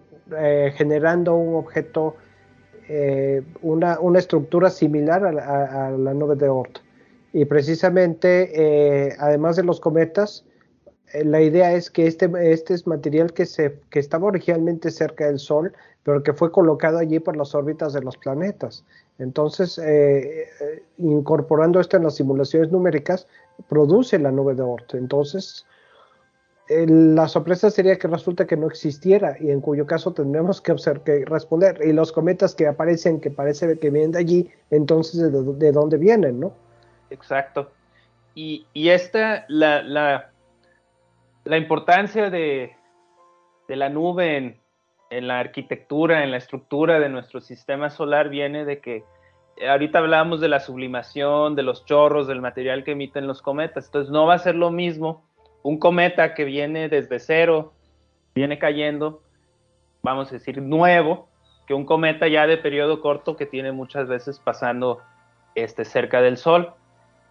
generando 0.73 1.35
un 1.35 1.55
objeto 1.55 2.17
una, 3.61 3.97
una, 4.01 4.19
estructura 4.19 4.69
similar 4.69 5.25
a, 5.25 5.91
la 5.91 6.13
nube 6.13 6.35
de 6.35 6.49
Oort. 6.49 6.79
Y 7.31 7.45
precisamente, 7.45 9.15
además 9.19 9.55
de 9.55 9.63
los 9.63 9.79
cometas, 9.79 10.43
la 11.13 11.41
idea 11.41 11.71
es 11.73 11.89
que 11.89 12.07
este, 12.07 12.29
este 12.41 12.73
es 12.73 12.87
material 12.87 13.31
que, 13.31 13.45
se, 13.45 13.79
que 13.89 13.99
estaba 13.99 14.27
originalmente 14.27 14.91
cerca 14.91 15.27
del 15.27 15.39
Sol, 15.39 15.73
pero 16.03 16.23
que 16.23 16.33
fue 16.33 16.51
colocado 16.51 16.97
allí 16.97 17.19
por 17.19 17.37
las 17.37 17.55
órbitas 17.55 17.93
de 17.93 18.01
los 18.01 18.17
planetas. 18.17 18.83
Entonces, 19.19 19.81
incorporando 20.97 21.79
esto 21.79 21.97
en 21.97 22.03
las 22.03 22.15
simulaciones 22.15 22.71
numéricas, 22.71 23.27
produce 23.67 24.19
la 24.19 24.31
nube 24.31 24.53
de 24.53 24.61
Oort. 24.61 24.93
Entonces, 24.93 25.65
la 26.69 27.27
sorpresa 27.27 27.69
sería 27.71 27.97
que 27.97 28.07
resulta 28.07 28.45
que 28.45 28.57
no 28.57 28.67
existiera 28.67 29.37
y 29.39 29.51
en 29.51 29.61
cuyo 29.61 29.85
caso 29.85 30.13
tendremos 30.13 30.61
que, 30.61 30.75
responder. 31.25 31.79
Y 31.83 31.93
los 31.93 32.11
cometas 32.11 32.55
que 32.55 32.67
aparecen, 32.67 33.21
que 33.21 33.31
parece 33.31 33.79
que 33.79 33.89
vienen 33.89 34.11
de 34.11 34.19
allí, 34.19 34.51
entonces 34.69 35.31
de, 35.31 35.71
dónde 35.71 35.97
vienen, 35.97 36.39
¿no? 36.39 36.53
Exacto. 37.09 37.71
Y, 38.35 38.67
esta, 38.73 39.45
la, 39.47 39.81
la, 39.81 40.31
la 41.45 41.57
importancia 41.57 42.29
de, 42.29 42.75
de, 43.67 43.75
la 43.75 43.89
nube 43.89 44.37
en, 44.37 44.59
en, 45.09 45.27
la 45.27 45.39
arquitectura, 45.39 46.23
en 46.23 46.31
la 46.31 46.37
estructura 46.37 46.99
de 46.99 47.09
nuestro 47.09 47.41
sistema 47.41 47.89
solar 47.89 48.29
viene 48.29 48.65
de 48.65 48.79
que 48.79 49.03
ahorita 49.67 49.99
hablábamos 49.99 50.39
de 50.39 50.49
la 50.49 50.59
sublimación, 50.59 51.55
de 51.55 51.63
los 51.63 51.85
chorros, 51.85 52.27
del 52.27 52.41
material 52.41 52.83
que 52.83 52.91
emiten 52.91 53.27
los 53.27 53.41
cometas. 53.41 53.85
Entonces 53.85 54.11
no 54.11 54.25
va 54.25 54.35
a 54.35 54.39
ser 54.39 54.55
lo 54.55 54.71
mismo 54.71 55.23
un 55.63 55.79
cometa 55.79 56.33
que 56.33 56.45
viene 56.45 56.87
desde 56.87 57.19
cero, 57.19 57.73
viene 58.33 58.57
cayendo, 58.57 59.21
vamos 60.01 60.29
a 60.29 60.35
decir, 60.35 60.61
nuevo, 60.61 61.27
que 61.65 61.73
un 61.73 61.85
cometa 61.85 62.27
ya 62.27 62.47
de 62.47 62.57
periodo 62.57 63.01
corto 63.01 63.35
que 63.35 63.45
tiene 63.45 63.73
muchas 63.73 64.07
veces 64.07 64.39
pasando 64.39 65.01
este, 65.55 65.83
cerca 65.83 66.21
del 66.21 66.37
Sol. 66.37 66.73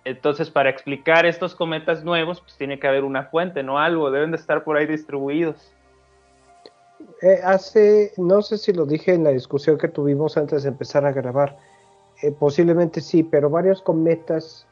Entonces, 0.04 0.50
para 0.50 0.68
explicar 0.68 1.24
estos 1.24 1.54
cometas 1.54 2.04
nuevos, 2.04 2.40
pues 2.40 2.56
tiene 2.56 2.78
que 2.78 2.86
haber 2.86 3.04
una 3.04 3.24
fuente, 3.24 3.62
no 3.62 3.78
algo, 3.78 4.10
deben 4.10 4.30
de 4.30 4.36
estar 4.36 4.62
por 4.62 4.76
ahí 4.76 4.86
distribuidos. 4.86 5.72
Eh, 7.22 7.40
hace, 7.42 8.12
no 8.16 8.42
sé 8.42 8.59
si 8.59 8.72
lo 8.72 8.86
dije 8.86 9.14
en 9.14 9.24
la 9.24 9.30
discusión 9.30 9.78
que 9.78 9.88
tuvimos 9.88 10.36
antes 10.36 10.62
de 10.62 10.70
empezar 10.70 11.05
a 11.07 11.12
grabar, 11.12 11.59
eh, 12.22 12.32
posiblemente 12.32 13.01
sí, 13.01 13.22
pero 13.22 13.51
varios 13.51 13.82
cometas 13.82 14.66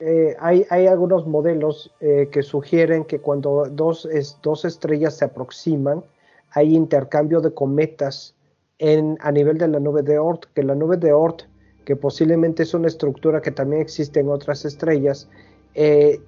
eh, 0.00 0.36
hay, 0.40 0.66
algunos 0.86 1.26
modelos 1.26 1.92
que 2.00 2.42
sugieren 2.42 3.04
que 3.04 3.20
cuando 3.20 3.66
dos, 3.70 4.08
dos, 4.42 4.64
estrellas 4.64 5.16
se 5.16 5.24
aproximan, 5.24 6.04
hay 6.50 6.74
intercambio 6.74 7.40
de 7.40 7.54
cometas 7.54 8.34
en, 8.78 9.16
a 9.20 9.30
nivel 9.30 9.56
de 9.56 9.68
la 9.68 9.78
nube 9.78 10.02
de 10.02 10.18
Oort, 10.18 10.46
que 10.52 10.64
la 10.64 10.74
nube 10.74 10.96
de 10.96 11.12
Oort, 11.12 11.42
que 11.84 11.96
posiblemente 11.96 12.64
es 12.64 12.74
una 12.74 12.88
estructura 12.88 13.40
que 13.40 13.52
también 13.52 13.80
existe 13.80 14.20
en 14.20 14.28
otras 14.28 14.64
estrellas, 14.64 15.28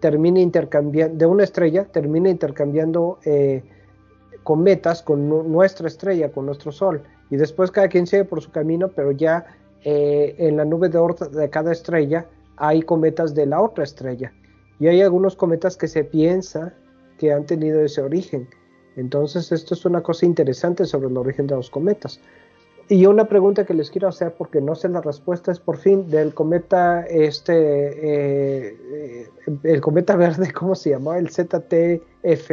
termina 0.00 0.40
intercambiando, 0.40 1.16
de 1.16 1.26
una 1.26 1.44
estrella, 1.44 1.84
termina 1.84 2.30
intercambiando 2.30 3.18
cometas 4.46 5.02
con 5.02 5.28
nuestra 5.50 5.88
estrella, 5.88 6.30
con 6.30 6.46
nuestro 6.46 6.70
Sol, 6.70 7.02
y 7.30 7.36
después 7.36 7.72
cada 7.72 7.88
quien 7.88 8.06
sigue 8.06 8.24
por 8.24 8.40
su 8.40 8.52
camino, 8.52 8.88
pero 8.94 9.10
ya 9.10 9.44
en 9.82 10.56
la 10.56 10.64
nube 10.64 10.88
de 10.88 10.98
Oort 10.98 11.20
de 11.32 11.50
cada 11.50 11.72
estrella 11.72 12.26
hay 12.56 12.82
cometas 12.82 13.34
de 13.34 13.46
la 13.46 13.60
otra 13.60 13.82
estrella. 13.82 14.32
Y 14.78 14.86
hay 14.86 15.02
algunos 15.02 15.34
cometas 15.36 15.76
que 15.76 15.88
se 15.88 16.04
piensa 16.04 16.74
que 17.18 17.32
han 17.32 17.44
tenido 17.44 17.80
ese 17.80 18.02
origen. 18.02 18.48
Entonces, 18.96 19.50
esto 19.52 19.74
es 19.74 19.84
una 19.84 20.02
cosa 20.02 20.26
interesante 20.26 20.84
sobre 20.84 21.08
el 21.08 21.16
origen 21.16 21.46
de 21.46 21.56
los 21.56 21.68
cometas. 21.70 22.20
Y 22.88 23.04
una 23.06 23.24
pregunta 23.24 23.66
que 23.66 23.74
les 23.74 23.90
quiero 23.90 24.08
hacer, 24.08 24.34
porque 24.38 24.60
no 24.60 24.74
sé 24.74 24.88
la 24.88 25.00
respuesta, 25.00 25.50
es 25.50 25.58
por 25.58 25.76
fin 25.76 26.08
del 26.08 26.34
cometa, 26.34 27.02
este, 27.02 27.52
eh, 27.56 28.76
eh, 28.92 29.28
el 29.64 29.80
cometa 29.80 30.14
verde, 30.16 30.52
¿cómo 30.58 30.74
se 30.74 30.90
llamaba? 30.90 31.18
El 31.18 31.28
ZTF. 31.30 32.50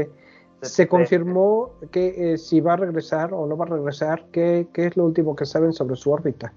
¿Se 0.64 0.88
confirmó 0.88 1.74
que 1.92 2.34
eh, 2.34 2.38
si 2.38 2.62
va 2.62 2.74
a 2.74 2.78
regresar 2.78 3.34
o 3.34 3.46
no 3.46 3.58
va 3.58 3.66
a 3.66 3.70
regresar? 3.70 4.26
¿Qué, 4.32 4.68
¿Qué 4.74 4.88
es 4.88 4.98
lo 4.98 5.06
último 5.06 5.36
que 5.36 5.46
saben 5.46 5.74
sobre 5.74 5.96
su 5.96 6.12
órbita? 6.12 6.54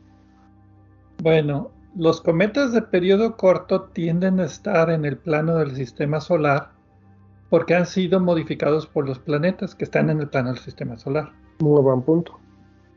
Bueno, 1.23 1.71
los 1.97 2.21
cometas 2.21 2.73
de 2.73 2.83
periodo 2.83 3.37
corto 3.37 3.85
tienden 3.93 4.41
a 4.41 4.45
estar 4.45 4.91
en 4.91 5.05
el 5.05 5.17
plano 5.17 5.57
del 5.57 5.75
sistema 5.75 6.21
solar 6.21 6.71
porque 7.49 7.75
han 7.75 7.87
sido 7.87 8.21
modificados 8.21 8.87
por 8.87 9.07
los 9.07 9.19
planetas 9.19 9.75
que 9.75 9.85
están 9.85 10.11
en 10.11 10.21
el 10.21 10.29
plano 10.29 10.51
del 10.51 10.59
sistema 10.59 10.97
solar. 10.97 11.33
Muy 11.61 11.81
buen 11.81 12.03
punto. 12.03 12.39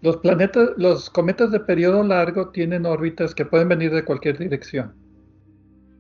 Los 0.02 0.18
planetas, 0.18 0.70
los 0.78 1.10
cometas 1.10 1.52
de 1.52 1.60
periodo 1.60 2.04
largo 2.04 2.50
tienen 2.50 2.86
órbitas 2.86 3.36
que 3.36 3.46
pueden 3.46 3.68
venir 3.68 3.94
de 3.94 4.06
cualquier 4.06 4.38
dirección. 4.38 4.94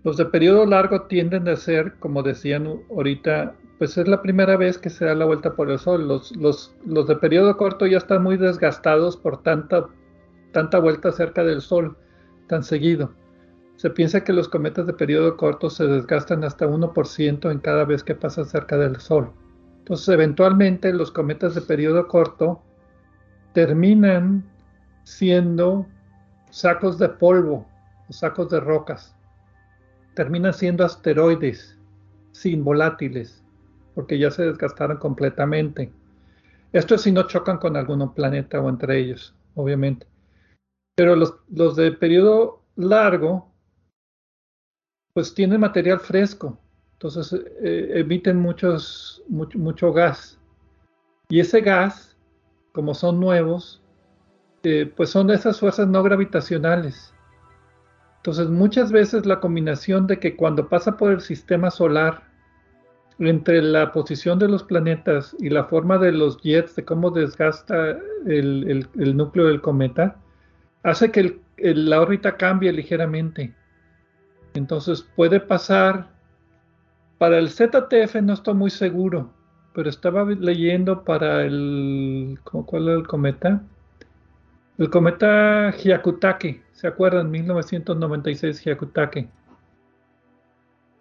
Los 0.03 0.15
de 0.17 0.25
periodo 0.25 0.65
largo 0.65 1.03
tienden 1.03 1.47
a 1.49 1.57
ser, 1.57 1.95
como 1.99 2.23
decían 2.23 2.67
ahorita, 2.89 3.55
pues 3.79 3.97
es 3.97 4.07
la 4.07 4.21
primera 4.21 4.57
vez 4.57 4.77
que 4.77 4.91
se 4.91 5.05
da 5.05 5.15
la 5.15 5.25
vuelta 5.25 5.55
por 5.55 5.71
el 5.71 5.79
Sol. 5.79 6.07
Los, 6.07 6.35
los, 6.35 6.75
los 6.85 7.07
de 7.07 7.15
periodo 7.15 7.57
corto 7.57 7.87
ya 7.87 7.97
están 7.97 8.21
muy 8.21 8.37
desgastados 8.37 9.17
por 9.17 9.41
tanta 9.41 9.87
tanta 10.51 10.79
vuelta 10.79 11.11
cerca 11.11 11.43
del 11.43 11.61
Sol 11.61 11.97
tan 12.47 12.63
seguido. 12.63 13.13
Se 13.77 13.89
piensa 13.89 14.23
que 14.23 14.33
los 14.33 14.49
cometas 14.49 14.85
de 14.85 14.93
periodo 14.93 15.37
corto 15.37 15.69
se 15.69 15.87
desgastan 15.87 16.43
hasta 16.43 16.67
1% 16.67 17.51
en 17.51 17.59
cada 17.59 17.85
vez 17.85 18.03
que 18.03 18.15
pasan 18.15 18.45
cerca 18.45 18.77
del 18.77 18.97
Sol. 18.97 19.31
Entonces, 19.79 20.09
eventualmente 20.09 20.91
los 20.93 21.11
cometas 21.11 21.55
de 21.55 21.61
periodo 21.61 22.07
corto 22.07 22.61
terminan 23.53 24.43
siendo 25.03 25.87
sacos 26.51 26.99
de 26.99 27.09
polvo 27.09 27.65
sacos 28.09 28.49
de 28.49 28.59
rocas. 28.59 29.15
Terminan 30.15 30.53
siendo 30.53 30.83
asteroides 30.83 31.77
sin 32.31 32.63
volátiles, 32.63 33.38
porque 33.99 34.17
ya 34.17 34.31
se 34.31 34.43
desgastaron 34.43 34.95
completamente. 34.95 35.91
Esto 36.71 36.95
es 36.95 37.01
si 37.01 37.11
no 37.11 37.23
chocan 37.23 37.57
con 37.57 37.75
algún 37.75 38.13
planeta 38.13 38.61
o 38.61 38.69
entre 38.69 38.97
ellos, 38.97 39.35
obviamente. 39.55 40.07
Pero 40.95 41.17
los, 41.17 41.75
de 41.75 41.91
periodo 41.91 42.63
largo, 42.77 43.51
pues 45.11 45.33
tienen 45.33 45.59
material 45.59 45.99
fresco, 45.99 46.57
entonces 46.93 47.41
eh, 47.61 47.91
emiten 47.95 48.39
muchos, 48.39 49.21
mucho, 49.27 49.59
mucho, 49.59 49.91
gas. 49.91 50.39
Y 51.27 51.41
ese 51.41 51.59
gas, 51.59 52.15
como 52.71 52.93
son 52.93 53.19
nuevos, 53.19 53.83
eh, 54.63 54.89
pues 54.95 55.09
son 55.09 55.27
de 55.27 55.35
esas 55.35 55.59
fuerzas 55.59 55.89
no 55.89 56.01
gravitacionales. 56.03 57.13
Entonces 58.15 58.47
muchas 58.47 58.93
veces 58.93 59.25
la 59.25 59.41
combinación 59.41 60.07
de 60.07 60.19
que 60.19 60.37
cuando 60.37 60.69
pasa 60.69 60.95
por 60.95 61.11
el 61.11 61.19
sistema 61.19 61.69
solar, 61.69 62.28
entre 63.19 63.61
la 63.61 63.91
posición 63.91 64.39
de 64.39 64.47
los 64.47 64.63
planetas 64.63 65.35
y 65.39 65.49
la 65.49 65.65
forma 65.65 65.97
de 65.97 66.11
los 66.11 66.41
jets, 66.41 66.75
de 66.75 66.85
cómo 66.85 67.11
desgasta 67.11 67.97
el, 68.25 68.87
núcleo 68.95 69.47
del 69.47 69.61
cometa, 69.61 70.15
hace 70.83 71.11
que 71.11 71.39
la 71.57 72.01
órbita 72.01 72.37
cambie 72.37 72.71
ligeramente. 72.71 73.53
Entonces 74.53 75.05
puede 75.15 75.39
pasar, 75.39 76.07
para 77.17 77.37
el 77.37 77.49
ZTF 77.49 78.15
no 78.21 78.33
estoy 78.33 78.53
muy 78.53 78.69
seguro, 78.69 79.33
pero 79.73 79.89
estaba 79.89 80.23
leyendo 80.23 81.03
para 81.03 81.43
el, 81.43 82.39
¿cuál 82.43 82.87
era 82.87 82.97
el 82.97 83.07
cometa? 83.07 83.61
El 84.77 84.89
cometa 84.89 85.71
Hyakutake, 85.71 86.63
¿se 86.71 86.87
acuerdan? 86.87 87.29
1996 87.29 88.61
Hyakutake. 88.61 89.27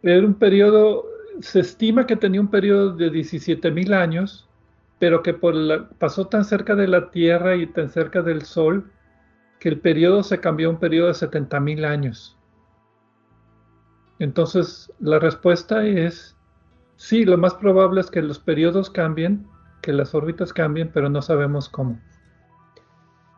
Era 0.03 0.27
un 0.27 0.35
periodo 0.35 1.05
se 1.41 1.61
estima 1.61 2.07
que 2.07 2.17
tenía 2.17 2.41
un 2.41 2.49
periodo 2.49 2.95
de 2.95 3.11
17.000 3.11 3.95
años, 3.95 4.49
pero 4.99 5.23
que 5.23 5.35
pasó 5.99 6.27
tan 6.27 6.45
cerca 6.45 6.75
de 6.75 6.89
la 6.89 7.11
Tierra 7.11 7.57
y 7.57 7.67
tan 7.67 7.89
cerca 7.89 8.23
del 8.23 8.43
Sol 8.43 8.91
que 9.61 9.69
el 9.69 9.81
periodo 9.81 10.23
se 10.23 10.41
cambió 10.41 10.69
a 10.69 10.73
un 10.73 10.79
periodo 10.79 11.09
de 11.09 11.15
70.000 11.15 11.85
años. 11.85 12.37
Entonces, 14.19 14.93
la 14.99 15.19
respuesta 15.19 15.85
es 15.85 16.37
sí, 16.97 17.25
lo 17.25 17.39
más 17.39 17.55
probable 17.55 18.01
es 18.01 18.11
que 18.11 18.23
los 18.23 18.39
periodos 18.39 18.91
cambien, 18.91 19.47
que 19.83 19.93
las 19.93 20.15
órbitas 20.15 20.53
cambien, 20.53 20.91
pero 20.93 21.09
no 21.09 21.23
sabemos 21.23 21.69
cómo. 21.69 21.99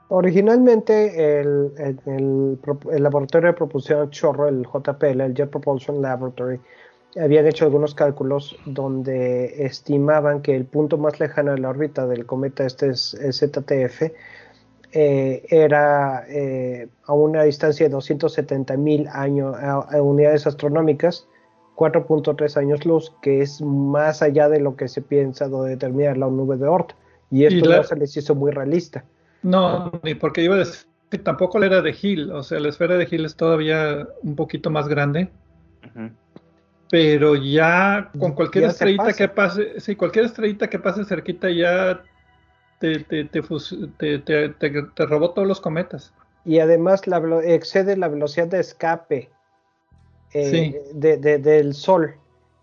Originalmente 0.08 1.40
el, 1.40 1.72
el, 1.78 3.02
laboratorio 3.02 3.48
de 3.48 3.54
propulsión 3.54 4.10
chorro, 4.10 4.48
el 4.48 4.64
JPL, 4.64 5.20
el 5.20 5.34
Jet 5.34 5.50
Propulsion 5.50 6.02
Laboratory, 6.02 6.58
habían 7.18 7.46
hecho 7.46 7.64
algunos 7.64 7.94
cálculos 7.94 8.56
donde 8.66 9.64
estimaban 9.64 10.42
que 10.42 10.54
el 10.54 10.64
punto 10.64 10.98
más 10.98 11.18
lejano 11.18 11.52
de 11.52 11.58
la 11.58 11.70
órbita 11.70 12.06
del 12.06 12.26
cometa 12.26 12.64
este 12.64 12.90
es, 12.90 13.16
ZTF 13.32 14.02
eh, 14.92 15.42
era 15.48 16.24
eh, 16.28 16.88
a 17.06 17.12
una 17.12 17.42
distancia 17.44 17.86
de 17.86 17.92
270 17.92 18.76
mil 18.76 19.08
años 19.08 19.56
a, 19.56 20.02
unidades 20.02 20.46
astronómicas 20.46 21.26
4.3 21.76 22.56
años 22.56 22.84
luz 22.84 23.12
que 23.22 23.40
es 23.40 23.60
más 23.62 24.22
allá 24.22 24.48
de 24.48 24.60
lo 24.60 24.76
que 24.76 24.88
se 24.88 25.00
piensa 25.00 25.48
de 25.48 25.70
determinar 25.70 26.16
la 26.16 26.26
nube 26.26 26.56
de 26.56 26.66
Oort. 26.66 26.92
Y 27.30 27.44
esto 27.44 27.68
no 27.68 27.82
se 27.84 27.96
les 27.96 28.16
hizo 28.16 28.34
muy 28.34 28.50
realista. 28.50 29.04
No 29.42 29.92
ni 30.02 30.14
porque 30.14 30.42
iba 30.42 30.56
a 30.56 30.58
decir 30.58 30.86
que 31.10 31.18
tampoco 31.18 31.58
la 31.58 31.66
era 31.66 31.82
de 31.82 31.96
Hill 32.00 32.30
o 32.32 32.42
sea 32.42 32.60
la 32.60 32.68
esfera 32.68 32.96
de 32.96 33.08
Hill 33.10 33.24
es 33.24 33.36
todavía 33.36 34.06
un 34.22 34.36
poquito 34.36 34.70
más 34.70 34.88
grande 34.88 35.30
pero 36.90 37.36
ya 37.36 38.10
con 38.18 38.32
cualquier 38.32 38.64
estrellita 38.64 39.12
que 39.12 39.28
pase, 39.28 39.80
sí, 39.80 39.94
cualquier 39.94 40.24
estrellita 40.24 40.68
que 40.68 40.78
pase 40.80 41.04
cerquita 41.04 41.48
ya 41.48 42.02
te, 42.80 43.04
te, 43.04 43.24
te, 43.24 45.06
robó 45.06 45.30
todos 45.30 45.46
los 45.46 45.60
cometas. 45.60 46.12
Y 46.44 46.58
además 46.58 47.06
la, 47.06 47.18
excede 47.44 47.96
la 47.96 48.08
velocidad 48.08 48.48
de 48.48 48.60
escape 48.60 49.30
eh, 50.34 50.80
del 50.94 51.74
Sol. 51.74 52.14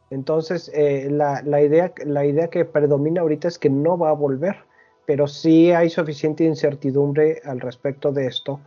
Entonces, 0.09 0.71
eh, 0.73 1.07
la, 1.09 1.41
la, 1.43 1.61
idea, 1.61 1.93
la 2.05 2.25
idea 2.25 2.49
que 2.49 2.65
predomina 2.65 3.21
ahorita 3.21 3.47
es 3.47 3.57
que 3.57 3.69
no 3.69 3.97
va 3.97 4.09
a 4.09 4.13
volver, 4.13 4.57
pero 5.05 5.27
sí 5.27 5.71
hay 5.71 5.89
suficiente 5.89 6.43
incertidumbre 6.43 7.41
al 7.45 7.61
respecto 7.61 8.11
de 8.11 8.27
esto 8.27 8.59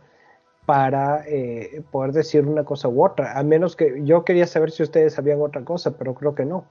para 0.71 1.25
eh, 1.27 1.81
poder 1.91 2.13
decir 2.13 2.45
una 2.45 2.63
cosa 2.63 2.87
u 2.87 3.03
otra, 3.03 3.37
a 3.37 3.43
menos 3.43 3.75
que 3.75 4.05
yo 4.05 4.23
quería 4.23 4.47
saber 4.47 4.71
si 4.71 4.83
ustedes 4.83 5.15
sabían 5.15 5.41
otra 5.41 5.65
cosa, 5.65 5.97
pero 5.97 6.13
creo 6.13 6.33
que 6.33 6.45
no. 6.45 6.63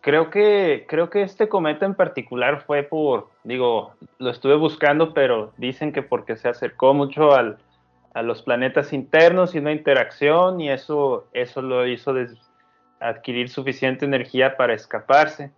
Creo 0.00 0.28
que, 0.28 0.86
creo 0.88 1.08
que 1.08 1.22
este 1.22 1.48
cometa 1.48 1.86
en 1.86 1.94
particular 1.94 2.62
fue 2.62 2.82
por, 2.82 3.28
digo, 3.44 3.92
lo 4.18 4.30
estuve 4.30 4.56
buscando, 4.56 5.14
pero 5.14 5.52
dicen 5.56 5.92
que 5.92 6.02
porque 6.02 6.34
se 6.34 6.48
acercó 6.48 6.94
mucho 6.94 7.32
al, 7.32 7.58
a 8.12 8.22
los 8.22 8.42
planetas 8.42 8.92
internos 8.92 9.54
y 9.54 9.58
una 9.58 9.70
interacción 9.70 10.60
y 10.60 10.70
eso, 10.70 11.28
eso 11.32 11.62
lo 11.62 11.86
hizo 11.86 12.12
adquirir 12.98 13.50
suficiente 13.50 14.04
energía 14.04 14.56
para 14.56 14.74
escaparse 14.74 15.52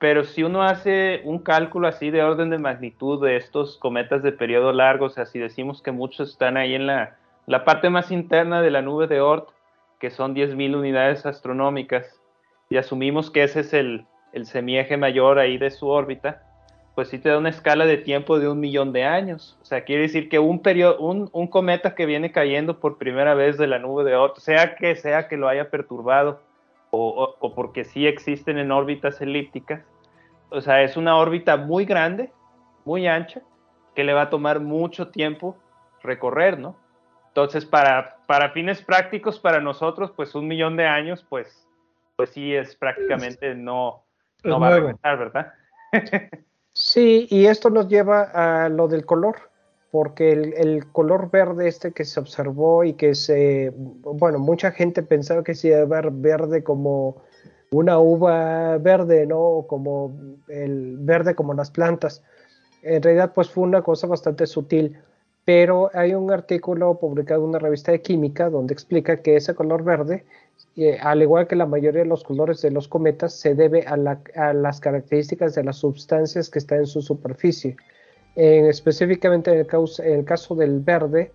pero 0.00 0.24
si 0.24 0.42
uno 0.42 0.62
hace 0.62 1.20
un 1.24 1.40
cálculo 1.40 1.86
así 1.86 2.10
de 2.10 2.22
orden 2.22 2.48
de 2.48 2.56
magnitud 2.56 3.22
de 3.22 3.36
estos 3.36 3.76
cometas 3.76 4.22
de 4.22 4.32
periodo 4.32 4.72
largo, 4.72 5.04
o 5.04 5.10
sea, 5.10 5.26
si 5.26 5.38
decimos 5.38 5.82
que 5.82 5.92
muchos 5.92 6.30
están 6.30 6.56
ahí 6.56 6.74
en 6.74 6.86
la, 6.86 7.18
parte 7.66 7.90
más 7.90 8.10
interna 8.10 8.62
de 8.62 8.70
la 8.70 8.80
nube 8.80 9.08
de 9.08 9.20
Oort, 9.20 9.50
que 9.98 10.08
son 10.10 10.34
10.000 10.34 10.74
unidades 10.74 11.26
astronómicas, 11.26 12.18
y 12.70 12.78
asumimos 12.78 13.30
que 13.30 13.42
ese 13.42 13.60
es 13.60 13.74
el, 13.74 14.06
el 14.32 14.46
semieje 14.46 14.96
mayor 14.96 15.38
ahí 15.38 15.58
de 15.58 15.70
su 15.70 15.86
órbita, 15.86 16.44
pues 16.94 17.08
sí 17.08 17.18
te 17.18 17.28
da 17.28 17.36
una 17.36 17.50
escala 17.50 17.84
de 17.84 17.98
tiempo 17.98 18.38
de 18.38 18.48
un 18.48 18.58
millón 18.58 18.94
de 18.94 19.04
años. 19.04 19.58
O 19.60 19.66
sea, 19.66 19.84
quiere 19.84 20.02
decir 20.02 20.30
que 20.30 20.38
un, 20.38 20.60
periodo, 20.60 20.98
un, 20.98 21.46
cometa 21.48 21.94
que 21.94 22.06
viene 22.06 22.32
cayendo 22.32 22.80
por 22.80 22.96
primera 22.96 23.34
vez 23.34 23.58
de 23.58 23.66
la 23.66 23.78
nube 23.78 24.04
de 24.04 24.16
Oort, 24.16 24.38
sea 24.38 24.76
que 24.76 24.96
sea 24.96 25.28
que 25.28 25.36
lo 25.36 25.46
haya 25.46 25.68
perturbado, 25.68 26.40
o, 26.90 27.52
porque 27.54 27.84
sí 27.84 28.06
existen 28.06 28.58
en 28.58 28.72
órbitas 28.72 29.20
elípticas. 29.20 29.82
O 30.50 30.60
sea, 30.60 30.82
es 30.82 30.96
una 30.96 31.16
órbita 31.16 31.56
muy 31.56 31.84
grande, 31.84 32.32
muy 32.84 33.06
ancha, 33.06 33.42
que 33.94 34.04
le 34.04 34.12
va 34.12 34.22
a 34.22 34.30
tomar 34.30 34.60
mucho 34.60 35.08
tiempo 35.08 35.56
recorrer, 36.02 36.58
¿no? 36.58 36.76
Entonces, 37.28 37.64
para, 37.64 38.16
para 38.26 38.50
fines 38.50 38.82
prácticos, 38.82 39.38
para 39.38 39.60
nosotros, 39.60 40.12
pues 40.16 40.34
un 40.34 40.48
millón 40.48 40.76
de 40.76 40.86
años, 40.86 41.24
pues, 41.28 41.68
pues 42.16 42.30
sí 42.30 42.54
es 42.54 42.74
prácticamente 42.74 43.54
no, 43.54 44.04
no 44.42 44.58
va 44.58 44.68
a 44.68 44.70
regresar, 44.70 45.18
¿verdad? 45.18 45.52
sí, 46.72 47.28
y 47.30 47.46
esto 47.46 47.70
nos 47.70 47.88
lleva 47.88 48.64
a 48.64 48.68
lo 48.68 48.88
del 48.88 49.06
color 49.06 49.49
porque 49.90 50.32
el, 50.32 50.86
color 50.92 51.30
verde 51.30 51.68
este 51.68 51.92
que 51.92 52.04
se 52.04 52.20
observó 52.20 52.84
y 52.84 52.92
que 52.92 53.14
se, 53.14 53.72
bueno, 53.74 54.38
mucha 54.38 54.70
gente 54.70 55.02
pensaba 55.02 55.42
que 55.42 55.54
se 55.54 55.68
iba 55.68 55.80
a 55.80 55.84
ver 55.84 56.10
verde 56.12 56.62
como 56.62 57.16
una 57.72 57.98
uva 57.98 58.78
verde, 58.78 59.26
¿no? 59.26 59.64
Como 59.68 60.12
el 60.48 60.96
verde 60.98 61.34
como 61.34 61.54
las 61.54 61.70
plantas. 61.70 62.22
En 62.82 63.02
realidad, 63.02 63.32
pues 63.34 63.50
fue 63.50 63.64
una 63.64 63.82
cosa 63.82 64.06
bastante 64.06 64.46
sutil, 64.46 64.96
pero 65.44 65.90
hay 65.92 66.14
un 66.14 66.30
artículo 66.30 66.98
publicado 66.98 67.42
en 67.42 67.50
una 67.50 67.58
revista 67.58 67.90
de 67.92 68.00
química 68.00 68.48
donde 68.48 68.74
explica 68.74 69.22
que 69.22 69.36
ese 69.36 69.54
color 69.54 69.82
verde, 69.82 70.24
eh, 70.76 70.98
al 71.00 71.22
igual 71.22 71.48
que 71.48 71.56
la 71.56 71.66
mayoría 71.66 72.02
de 72.02 72.08
los 72.08 72.22
colores 72.22 72.62
de 72.62 72.70
los 72.70 72.86
cometas, 72.86 73.34
se 73.34 73.56
debe 73.56 73.84
a, 73.86 73.96
a 74.36 74.52
las 74.52 74.80
características 74.80 75.54
de 75.56 75.64
las 75.64 75.76
sustancias 75.76 76.48
que 76.48 76.60
están 76.60 76.78
en 76.78 76.86
su 76.86 77.02
superficie 77.02 77.76
específicamente 78.36 79.50
en 79.50 79.58
el, 79.58 80.24
caso, 80.24 80.54
del 80.54 80.80
verde, 80.80 81.32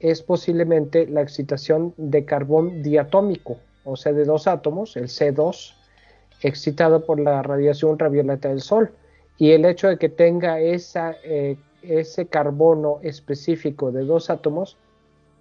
es 0.00 0.22
posiblemente 0.22 1.06
la 1.06 1.22
excitación 1.22 1.94
de 1.96 2.24
carbón 2.24 2.82
diatómico, 2.82 3.58
o 3.84 3.96
sea, 3.96 4.12
de 4.12 4.24
dos 4.24 4.46
átomos, 4.46 4.96
el 4.96 5.08
C2, 5.08 5.74
excitado 6.42 7.04
por 7.04 7.18
la 7.18 7.42
radiación 7.42 7.92
ultravioleta 7.92 8.48
del 8.48 8.60
Sol. 8.60 8.92
Y 9.38 9.52
el 9.52 9.64
hecho 9.64 9.88
de 9.88 9.98
que 9.98 10.08
tenga 10.08 10.60
eh, 10.60 11.56
ese 11.82 12.26
carbono 12.26 12.98
específico 13.02 13.90
de 13.90 14.04
dos 14.04 14.30
átomos 14.30 14.76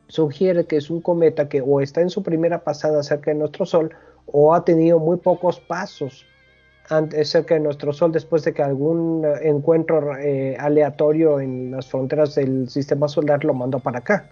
sugiere 0.07 0.65
que 0.65 0.77
es 0.77 0.89
un 0.89 1.01
cometa 1.01 1.49
que 1.49 1.61
o 1.61 1.81
está 1.81 2.01
en 2.01 2.09
su 2.09 2.23
primera 2.23 2.63
pasada 2.63 3.03
cerca 3.03 3.31
de 3.31 3.37
nuestro 3.37 3.65
Sol 3.65 3.93
o 4.25 4.53
ha 4.53 4.63
tenido 4.63 4.99
muy 4.99 5.17
pocos 5.17 5.59
pasos 5.59 6.25
cerca 7.23 7.55
de 7.55 7.59
nuestro 7.59 7.93
Sol 7.93 8.11
después 8.11 8.43
de 8.43 8.53
que 8.53 8.61
algún 8.61 9.25
encuentro 9.41 10.17
eh, 10.17 10.55
aleatorio 10.59 11.39
en 11.39 11.71
las 11.71 11.87
fronteras 11.87 12.35
del 12.35 12.69
sistema 12.69 13.07
solar 13.07 13.43
lo 13.45 13.53
mandó 13.53 13.79
para 13.79 13.99
acá. 13.99 14.29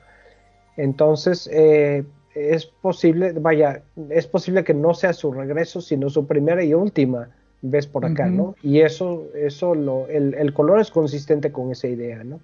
Entonces, 0.77 1.49
eh, 1.51 2.03
es 2.35 2.65
posible, 2.65 3.33
vaya, 3.33 3.83
es 4.09 4.27
posible 4.27 4.63
que 4.63 4.73
no 4.73 4.93
sea 4.93 5.13
su 5.13 5.31
regreso, 5.31 5.81
sino 5.81 6.09
su 6.09 6.27
primera 6.27 6.63
y 6.63 6.73
última 6.73 7.29
vez 7.61 7.87
por 7.87 8.05
acá, 8.05 8.27
¿no? 8.27 8.55
Y 8.63 8.79
eso, 8.79 9.27
eso 9.35 9.75
lo, 9.75 10.07
el, 10.07 10.33
el, 10.33 10.53
color 10.53 10.79
es 10.79 10.89
consistente 10.89 11.51
con 11.51 11.71
esa 11.71 11.87
idea, 11.87 12.23
¿no? 12.23 12.39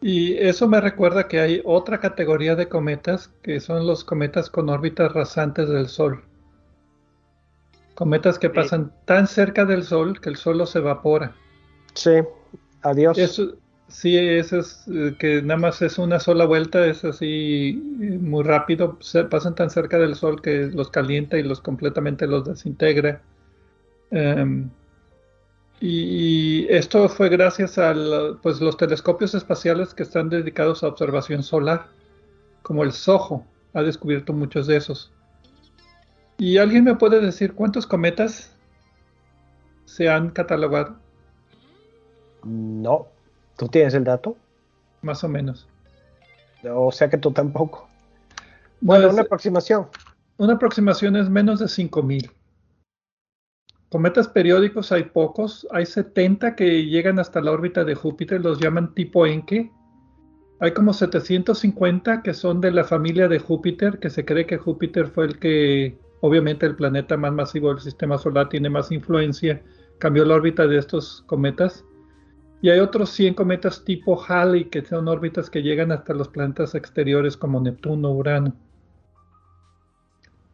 Y 0.00 0.34
eso 0.34 0.68
me 0.68 0.80
recuerda 0.80 1.28
que 1.28 1.40
hay 1.40 1.62
otra 1.64 1.98
categoría 1.98 2.54
de 2.56 2.68
cometas 2.68 3.28
que 3.42 3.58
son 3.58 3.86
los 3.86 4.04
cometas 4.04 4.50
con 4.50 4.68
órbitas 4.68 5.12
rasantes 5.12 5.68
del 5.68 5.88
Sol. 5.88 6.22
Cometas 7.94 8.38
que 8.38 8.50
pasan 8.50 8.92
tan 9.04 9.26
cerca 9.28 9.64
del 9.64 9.84
Sol 9.84 10.20
que 10.20 10.28
el 10.28 10.36
Sol 10.36 10.58
los 10.58 10.74
evapora. 10.74 11.34
Sí, 11.94 12.10
adiós. 12.82 13.16
Eso, 13.16 13.54
sí, 13.86 14.16
eso 14.16 14.58
es 14.58 14.84
eh, 14.88 15.14
que 15.18 15.42
nada 15.42 15.60
más 15.60 15.80
es 15.80 15.98
una 15.98 16.18
sola 16.18 16.44
vuelta, 16.44 16.84
es 16.86 17.04
así 17.04 17.80
eh, 18.00 18.18
muy 18.18 18.42
rápido. 18.42 18.98
pasan 19.30 19.54
tan 19.54 19.70
cerca 19.70 19.98
del 19.98 20.16
Sol 20.16 20.42
que 20.42 20.66
los 20.66 20.90
calienta 20.90 21.38
y 21.38 21.44
los 21.44 21.60
completamente 21.60 22.26
los 22.26 22.44
desintegra. 22.44 23.22
Em, 24.10 24.70
y, 25.80 26.66
esto 26.68 27.08
fue 27.08 27.28
gracias 27.28 27.78
a 27.78 27.94
pues, 28.42 28.60
los 28.60 28.76
telescopios 28.76 29.34
espaciales 29.34 29.94
que 29.94 30.02
están 30.02 30.30
dedicados 30.30 30.82
a 30.82 30.88
observación 30.88 31.42
solar, 31.42 31.88
como 32.62 32.82
el 32.82 32.92
SOHO, 32.92 33.44
ha 33.74 33.82
descubierto 33.82 34.32
muchos 34.32 34.66
de 34.66 34.76
esos. 34.76 35.13
¿Y 36.38 36.58
alguien 36.58 36.84
me 36.84 36.96
puede 36.96 37.20
decir 37.20 37.54
cuántos 37.54 37.86
cometas 37.86 38.54
se 39.84 40.08
han 40.08 40.30
catalogado? 40.30 40.96
No. 42.44 43.06
¿Tú 43.56 43.68
tienes 43.68 43.94
el 43.94 44.04
dato? 44.04 44.36
Más 45.02 45.22
o 45.22 45.28
menos. 45.28 45.68
O 46.68 46.90
sea 46.90 47.08
que 47.08 47.18
tú 47.18 47.30
tampoco. 47.30 47.88
Bueno, 48.80 49.10
una 49.10 49.22
aproximación. 49.22 49.86
Una 50.36 50.54
aproximación 50.54 51.16
es 51.16 51.30
menos 51.30 51.60
de 51.60 51.68
5000. 51.68 52.30
Cometas 53.88 54.26
periódicos 54.26 54.90
hay 54.90 55.04
pocos. 55.04 55.68
Hay 55.70 55.86
70 55.86 56.56
que 56.56 56.86
llegan 56.86 57.20
hasta 57.20 57.40
la 57.40 57.52
órbita 57.52 57.84
de 57.84 57.94
Júpiter, 57.94 58.40
los 58.40 58.58
llaman 58.58 58.92
tipo 58.94 59.24
Encke. 59.26 59.70
Hay 60.58 60.72
como 60.72 60.92
750 60.92 62.22
que 62.22 62.34
son 62.34 62.60
de 62.60 62.72
la 62.72 62.84
familia 62.84 63.28
de 63.28 63.38
Júpiter, 63.38 64.00
que 64.00 64.10
se 64.10 64.24
cree 64.24 64.46
que 64.46 64.58
Júpiter 64.58 65.06
fue 65.06 65.26
el 65.26 65.38
que 65.38 65.98
Obviamente 66.26 66.64
el 66.64 66.74
planeta 66.74 67.18
más 67.18 67.34
masivo 67.34 67.68
del 67.68 67.80
sistema 67.80 68.16
solar 68.16 68.48
tiene 68.48 68.70
más 68.70 68.90
influencia, 68.90 69.62
cambió 69.98 70.24
la 70.24 70.36
órbita 70.36 70.66
de 70.66 70.78
estos 70.78 71.22
cometas. 71.26 71.84
Y 72.62 72.70
hay 72.70 72.80
otros 72.80 73.10
100 73.10 73.34
cometas 73.34 73.84
tipo 73.84 74.18
Halley, 74.26 74.70
que 74.70 74.82
son 74.82 75.06
órbitas 75.06 75.50
que 75.50 75.62
llegan 75.62 75.92
hasta 75.92 76.14
los 76.14 76.28
planetas 76.28 76.74
exteriores 76.74 77.36
como 77.36 77.60
Neptuno, 77.60 78.10
Urano. 78.10 78.56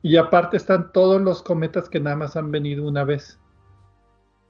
Y 0.03 0.17
aparte 0.17 0.57
están 0.57 0.91
todos 0.91 1.23
los 1.23 1.41
cometas 1.41 1.89
que 1.89 2.01
nada 2.01 2.17
más 2.17 2.35
han 2.35 2.51
venido 2.51 2.89
una 2.89 3.05
vez. 3.05 3.39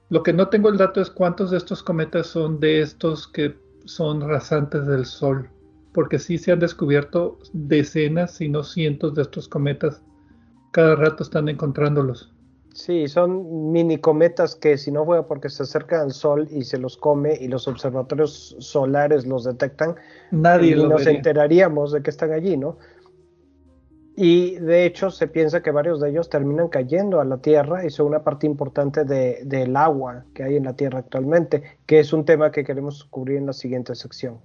Lo 0.09 0.23
que 0.23 0.33
no 0.33 0.47
tengo 0.47 0.69
el 0.69 0.77
dato 0.77 1.01
es 1.01 1.11
cuántos 1.11 1.51
de 1.51 1.57
estos 1.57 1.83
cometas 1.83 2.25
son 2.25 2.59
de 2.59 2.81
estos 2.81 3.27
que 3.27 3.59
son 3.85 4.27
rasantes 4.27 4.87
del 4.87 5.05
Sol, 5.05 5.51
porque 5.93 6.17
sí 6.17 6.39
se 6.39 6.51
han 6.51 6.59
descubierto 6.59 7.37
decenas, 7.53 8.31
si 8.37 8.49
no 8.49 8.63
cientos 8.63 9.13
de 9.13 9.21
estos 9.21 9.47
cometas 9.47 10.01
cada 10.71 10.95
rato 10.95 11.23
están 11.23 11.49
encontrándolos. 11.49 12.33
Sí, 12.73 13.09
son 13.09 13.71
mini 13.71 13.97
cometas 13.97 14.55
que 14.55 14.77
si 14.77 14.91
no 14.91 15.05
fuera 15.05 15.27
porque 15.27 15.49
se 15.49 15.63
acercan 15.63 16.01
al 16.01 16.11
Sol 16.11 16.47
y 16.49 16.63
se 16.63 16.77
los 16.77 16.95
come 16.95 17.37
y 17.39 17.49
los 17.49 17.67
observatorios 17.67 18.55
solares 18.59 19.25
los 19.25 19.43
detectan, 19.43 19.95
nadie 20.31 20.75
nos 20.77 21.05
enteraríamos 21.05 21.91
de 21.91 22.01
que 22.01 22.09
están 22.09 22.31
allí, 22.31 22.55
¿no? 22.55 22.77
Y 24.15 24.55
de 24.55 24.85
hecho 24.85 25.09
se 25.09 25.27
piensa 25.27 25.61
que 25.61 25.71
varios 25.71 25.99
de 25.99 26.09
ellos 26.09 26.29
terminan 26.29 26.69
cayendo 26.69 27.19
a 27.19 27.25
la 27.25 27.37
Tierra 27.37 27.85
y 27.85 27.89
son 27.89 28.07
una 28.07 28.23
parte 28.23 28.45
importante 28.45 29.03
del 29.03 29.75
agua 29.75 30.25
que 30.33 30.43
hay 30.43 30.55
en 30.55 30.65
la 30.65 30.75
Tierra 30.75 30.99
actualmente, 30.99 31.63
que 31.85 31.99
es 31.99 32.13
un 32.13 32.23
tema 32.23 32.51
que 32.51 32.63
queremos 32.63 33.03
cubrir 33.05 33.37
en 33.37 33.47
la 33.47 33.53
siguiente 33.53 33.95
sección. 33.95 34.39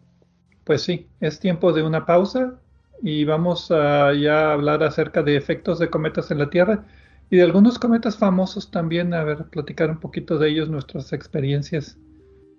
Pues 0.65 0.83
sí, 0.83 1.09
es 1.21 1.39
tiempo 1.39 1.73
de 1.73 1.85
una 1.85 2.07
pausa 2.07 2.59
y 3.03 3.25
vamos 3.25 3.71
a 3.71 4.13
ya 4.15 4.53
hablar 4.53 4.83
acerca 4.83 5.23
de 5.23 5.37
efectos 5.37 5.79
de 5.79 5.91
cometas 5.91 6.31
en 6.31 6.39
la 6.39 6.51
Tierra 6.51 6.85
y 7.31 7.37
de 7.37 7.43
algunos 7.43 7.79
cometas 7.79 8.17
famosos 8.17 8.71
también, 8.71 9.13
a 9.13 9.25
ver, 9.25 9.45
platicar 9.51 9.91
un 9.91 10.01
poquito 10.01 10.39
de 10.39 10.49
ellos, 10.49 10.69
nuestras 10.69 11.13
experiencias 11.13 11.99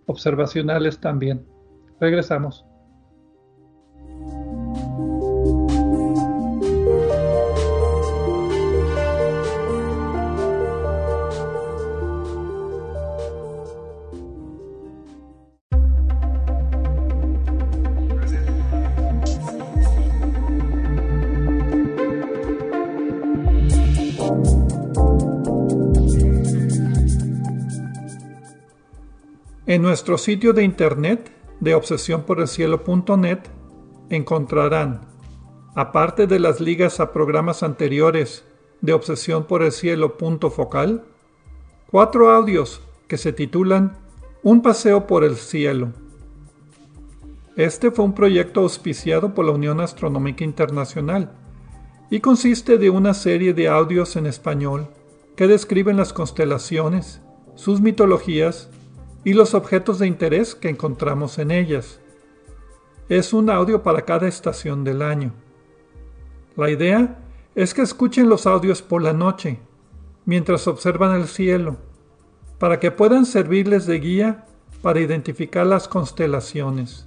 observacionales 0.05 0.99
también. 0.99 1.45
Regresamos. 1.99 2.66
En 29.68 29.82
nuestro 29.82 30.18
sitio 30.18 30.53
de 30.53 30.63
internet 30.63 31.30
de 31.59 31.76
obsesiónporelcielo.net 31.76 33.39
encontrarán, 34.09 35.01
aparte 35.76 36.26
de 36.26 36.39
las 36.39 36.61
ligas 36.61 37.01
a 37.01 37.11
programas 37.11 37.63
anteriores 37.63 38.45
de 38.80 38.93
Obsesión 38.93 39.45
cuatro 41.91 42.32
audios 42.32 42.82
que 43.09 43.18
se 43.18 43.34
titulan 43.34 43.97
Un 44.41 44.61
paseo 44.61 45.05
por 45.05 45.26
el 45.26 45.36
cielo. 45.36 45.91
Este 47.57 47.91
fue 47.91 48.05
un 48.05 48.13
proyecto 48.13 48.61
auspiciado 48.61 49.34
por 49.34 49.43
la 49.43 49.51
Unión 49.51 49.82
Astronómica 49.82 50.45
Internacional 50.45 51.34
y 52.09 52.22
consiste 52.22 52.78
de 52.78 52.89
una 52.89 53.13
serie 53.13 53.53
de 53.53 53.68
audios 53.68 54.15
en 54.15 54.28
español 54.28 54.88
que 55.36 55.45
describen 55.45 55.98
las 55.98 56.14
constelaciones, 56.14 57.19
sus 57.56 57.81
mitologías 57.81 58.69
y 59.27 59.33
los 59.33 59.53
objetos 59.53 59.99
de 59.99 60.07
interés 60.07 60.55
que 60.55 60.69
encontramos 60.69 61.37
en 61.37 61.51
ellas. 61.51 61.99
Es 63.09 63.33
un 63.33 63.49
audio 63.49 63.83
para 63.83 64.03
cada 64.03 64.25
estación 64.25 64.85
del 64.85 65.01
año. 65.01 65.33
La 66.55 66.69
idea 66.69 67.19
es 67.53 67.73
que 67.73 67.81
escuchen 67.81 68.29
los 68.29 68.47
audios 68.47 68.81
por 68.81 69.01
la 69.01 69.11
noche, 69.11 69.59
mientras 70.23 70.65
observan 70.65 71.19
el 71.19 71.27
cielo, 71.27 71.75
para 72.57 72.79
que 72.79 72.89
puedan 72.89 73.25
servirles 73.25 73.85
de 73.85 73.99
guía 73.99 74.45
para 74.81 75.01
identificar 75.01 75.67
las 75.67 75.89
constelaciones. 75.89 77.05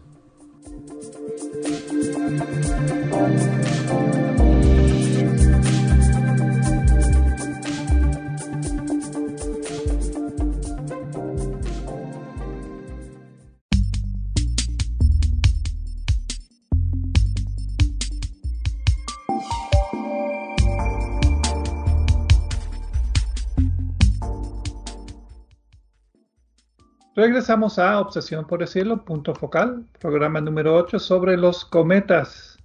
Regresamos 27.20 27.78
a 27.78 28.01
Obsesión 28.01 28.47
por 28.47 28.62
el 28.62 28.68
Cielo, 28.68 29.05
punto 29.05 29.34
focal, 29.34 29.84
programa 30.01 30.40
número 30.40 30.74
8 30.74 30.98
sobre 30.98 31.36
los 31.36 31.66
cometas. 31.66 32.56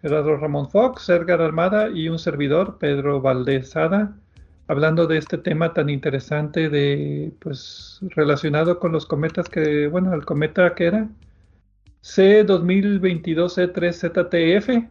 Gerardo 0.00 0.38
Ramón 0.38 0.70
Fox, 0.70 1.10
Edgar 1.10 1.42
Armada 1.42 1.90
y 1.90 2.08
un 2.08 2.18
servidor, 2.18 2.78
Pedro 2.78 3.20
Valdezada, 3.20 4.16
hablando 4.68 5.06
de 5.06 5.18
este 5.18 5.36
tema 5.36 5.74
tan 5.74 5.90
interesante 5.90 6.70
de, 6.70 7.34
pues, 7.40 8.00
relacionado 8.16 8.78
con 8.78 8.90
los 8.90 9.04
cometas 9.04 9.50
que, 9.50 9.86
bueno, 9.88 10.14
el 10.14 10.24
cometa 10.24 10.74
que 10.74 10.86
era 10.86 11.10
C2022-C3ZTF, 12.04 14.88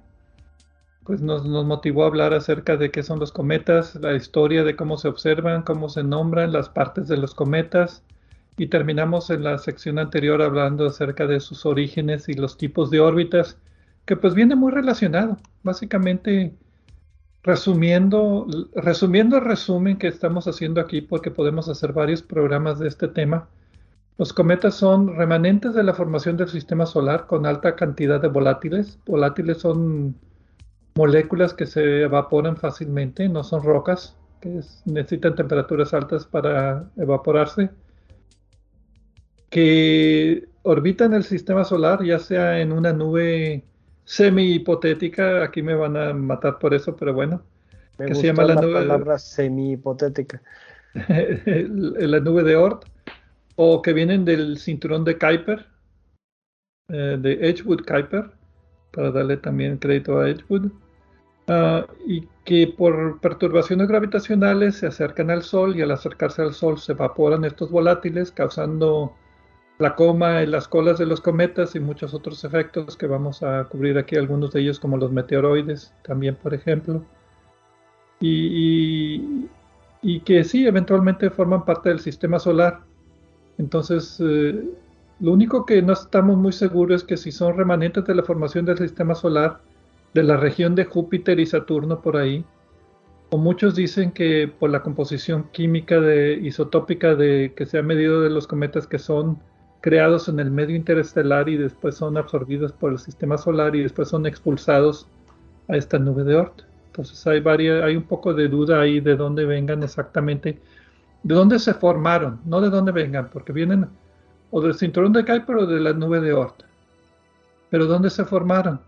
pues 1.04 1.20
nos, 1.20 1.48
nos 1.48 1.66
motivó 1.66 2.04
a 2.04 2.08
hablar 2.10 2.36
acerca 2.36 2.78
de 2.78 2.92
qué 2.92 3.02
son 3.02 3.20
los 3.20 3.32
cometas, 3.32 3.96
la 3.96 4.14
historia 4.14 4.64
de 4.64 4.76
cómo 4.76 5.00
se 5.00 5.08
observan, 5.08 5.64
cómo 5.64 5.90
se 5.90 6.04
nombran 6.04 6.54
las 6.54 6.70
partes 6.70 7.08
de 7.08 7.18
los 7.18 7.34
cometas, 7.34 8.04
y 8.58 8.68
terminamos 8.68 9.30
en 9.30 9.44
la 9.44 9.58
sección 9.58 10.00
anterior 10.00 10.42
hablando 10.42 10.88
acerca 10.88 11.28
de 11.28 11.40
sus 11.40 11.66
orígenes 11.66 12.30
y 12.30 12.34
los 12.34 12.58
tipos 12.58 12.90
de 12.90 13.00
órbitas, 13.00 13.58
que 14.06 14.16
pues 14.16 14.34
viene 14.34 14.56
muy 14.56 14.72
relacionado. 14.72 15.38
Básicamente 15.64 16.54
resumiendo, 17.44 18.48
resumiendo 18.76 19.38
el 19.38 19.46
resumen 19.46 19.98
que 19.98 20.08
estamos 20.08 20.48
haciendo 20.48 20.82
aquí, 20.82 21.02
porque 21.02 21.32
podemos 21.32 21.68
hacer 21.70 21.94
varios 21.94 22.22
programas 22.22 22.80
de 22.80 22.88
este 22.88 23.08
tema, 23.08 23.48
los 24.18 24.32
cometas 24.32 24.76
son 24.76 25.16
remanentes 25.16 25.74
de 25.74 25.84
la 25.84 25.94
formación 25.94 26.38
del 26.38 26.48
sistema 26.48 26.86
solar 26.86 27.26
con 27.26 27.48
alta 27.48 27.76
cantidad 27.76 28.22
de 28.22 28.28
volátiles. 28.28 29.00
Volátiles 29.08 29.58
son 29.58 30.16
moléculas 30.96 31.54
que 31.56 31.66
se 31.66 32.04
evaporan 32.04 32.56
fácilmente, 32.56 33.28
no 33.28 33.44
son 33.44 33.64
rocas, 33.64 34.16
que 34.40 34.60
necesitan 34.86 35.34
temperaturas 35.34 35.96
altas 35.96 36.26
para 36.26 36.86
evaporarse, 36.96 37.72
que 39.54 40.48
orbitan 40.64 41.14
el 41.14 41.24
sistema 41.24 41.64
solar, 41.64 42.04
ya 42.04 42.18
sea 42.18 42.60
en 42.60 42.72
una 42.72 42.92
nube 42.92 43.64
semi 44.04 44.54
hipotética, 44.54 45.44
aquí 45.44 45.62
me 45.62 45.76
van 45.76 45.96
a 45.96 46.12
matar 46.12 46.58
por 46.58 46.74
eso, 46.74 46.96
pero 46.96 47.14
bueno, 47.14 47.44
que 48.00 48.16
se 48.16 48.26
llama 48.26 48.46
la, 48.46 48.56
nube 48.56 48.74
palabra 48.74 49.20
semi 49.20 49.74
hipotética. 49.74 50.42
la 50.96 52.20
nube 52.20 52.42
de 52.42 52.56
Oort 52.56 52.86
o 53.56 53.84
que 53.84 53.94
vienen 53.94 54.26
del 54.26 54.58
cinturón 54.58 55.06
de 55.06 55.20
Kuiper, 55.20 55.68
eh, 56.90 57.18
de 57.22 57.34
Edgewood 57.48 57.86
Kuiper, 57.86 58.32
para 58.92 59.12
darle 59.12 59.38
también 59.38 59.78
crédito 59.78 60.20
a 60.20 60.32
Edgewood, 60.32 60.72
ah, 61.48 61.86
y 62.08 62.28
que 62.44 62.74
por 62.76 63.20
perturbaciones 63.20 63.88
gravitacionales 63.88 64.78
se 64.78 64.88
acercan 64.88 65.30
al 65.30 65.44
Sol 65.44 65.76
y 65.76 65.84
al 65.84 65.92
acercarse 65.92 66.42
al 66.42 66.56
Sol 66.56 66.80
se 66.80 66.94
evaporan 66.94 67.46
estos 67.46 67.70
volátiles, 67.70 68.32
causando 68.32 69.16
la 69.80 69.96
coma 69.96 70.42
en 70.44 70.52
las 70.52 70.68
colas 70.68 70.98
de 70.98 71.06
los 71.06 71.22
cometas 71.22 71.76
y 71.76 71.80
muchos 71.80 72.14
otros 72.14 72.44
efectos 72.44 72.96
que 72.96 73.08
vamos 73.08 73.44
a 73.44 73.66
cubrir 73.66 73.98
aquí, 73.98 74.16
algunos 74.16 74.52
de 74.52 74.62
ellos 74.62 74.80
como 74.80 74.98
los 74.98 75.12
meteoroides, 75.12 75.94
también 76.04 76.36
por 76.36 76.54
ejemplo. 76.54 77.04
y, 78.20 79.50
y 80.02 80.20
que 80.22 80.44
sí, 80.44 80.66
eventualmente 80.68 81.30
forman 81.30 81.66
parte 81.66 81.90
del 81.90 82.00
sistema 82.00 82.40
solar 82.40 82.82
entonces, 83.58 84.20
eh, 84.20 84.64
lo 85.20 85.32
único 85.32 85.66
que 85.66 85.82
no 85.82 85.94
estamos 85.94 86.38
muy 86.38 86.54
seguros 86.54 87.02
es 87.02 87.08
que 87.08 87.18
si 87.18 87.32
son 87.32 87.58
remanentes 87.58 88.06
de 88.06 88.16
la 88.16 88.24
formación 88.24 88.66
del 88.66 88.78
sistema 88.78 89.16
solar, 89.16 89.60
de 90.14 90.24
la 90.24 90.38
región 90.38 90.76
de 90.76 90.86
Júpiter 90.86 91.40
y 91.40 91.46
Saturno 91.46 92.02
por 92.02 92.18
ahí, 92.18 92.46
o 93.30 93.38
muchos 93.38 93.76
dicen 93.76 94.12
que 94.12 94.52
por 94.60 94.70
la 94.70 94.84
composición 94.84 95.46
química 95.52 96.00
de, 96.00 96.34
isotópica 96.42 97.16
de, 97.16 97.54
que 97.56 97.66
se 97.66 97.80
ha 97.80 97.84
medido 97.84 98.22
de 98.22 98.30
los 98.30 98.48
cometas 98.48 98.88
que 98.88 99.00
son 99.00 99.40
creados 99.84 100.30
en 100.30 100.40
el 100.40 100.50
medio 100.50 100.78
interestelar 100.78 101.50
y 101.50 101.58
después 101.58 101.96
son 101.96 102.16
absorbidos 102.16 102.72
por 102.72 102.94
el 102.94 103.00
sistema 103.00 103.38
solar 103.38 103.76
y 103.76 103.84
después 103.84 104.08
son 104.08 104.26
expulsados 104.26 105.08
a 105.68 105.76
esta 105.76 106.00
nube 106.00 106.24
de 106.24 106.38
Oort. 106.38 106.62
Entonces 106.86 107.28
hay, 107.28 107.42
varias, 107.42 107.84
hay 107.84 107.98
un 107.98 108.04
poco 108.04 108.34
de 108.34 108.48
duda 108.48 108.80
ahí 108.80 109.02
de 109.02 109.18
dónde 109.18 109.46
vengan 109.46 109.84
exactamente 109.84 110.62
de 111.24 111.36
dónde 111.36 111.58
se 111.60 111.74
formaron, 111.74 112.40
no 112.46 112.62
de 112.62 112.70
dónde 112.70 112.92
vengan, 112.92 113.30
porque 113.32 113.54
vienen 113.54 113.88
o 114.52 114.62
del 114.62 114.76
cinturón 114.76 115.12
de 115.12 115.26
Kuiper 115.26 115.58
o 115.58 115.66
de 115.66 115.80
la 115.82 115.94
nube 115.94 116.22
de 116.22 116.34
Oort. 116.34 116.64
Pero 117.70 117.86
dónde 117.86 118.10
se 118.10 118.24
formaron, 118.24 118.80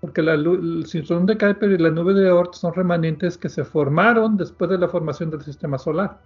porque 0.00 0.22
el 0.22 0.84
cinturón 0.86 1.26
de 1.26 1.36
Kuiper 1.36 1.70
y 1.72 1.78
la 1.78 1.90
nube 1.90 2.14
de 2.14 2.30
Oort 2.30 2.54
son 2.54 2.72
remanentes 2.72 3.36
que 3.36 3.48
se 3.50 3.64
formaron 3.64 4.36
después 4.36 4.70
de 4.70 4.78
la 4.78 4.88
formación 4.88 5.30
del 5.30 5.42
sistema 5.42 5.78
solar. 5.78 6.18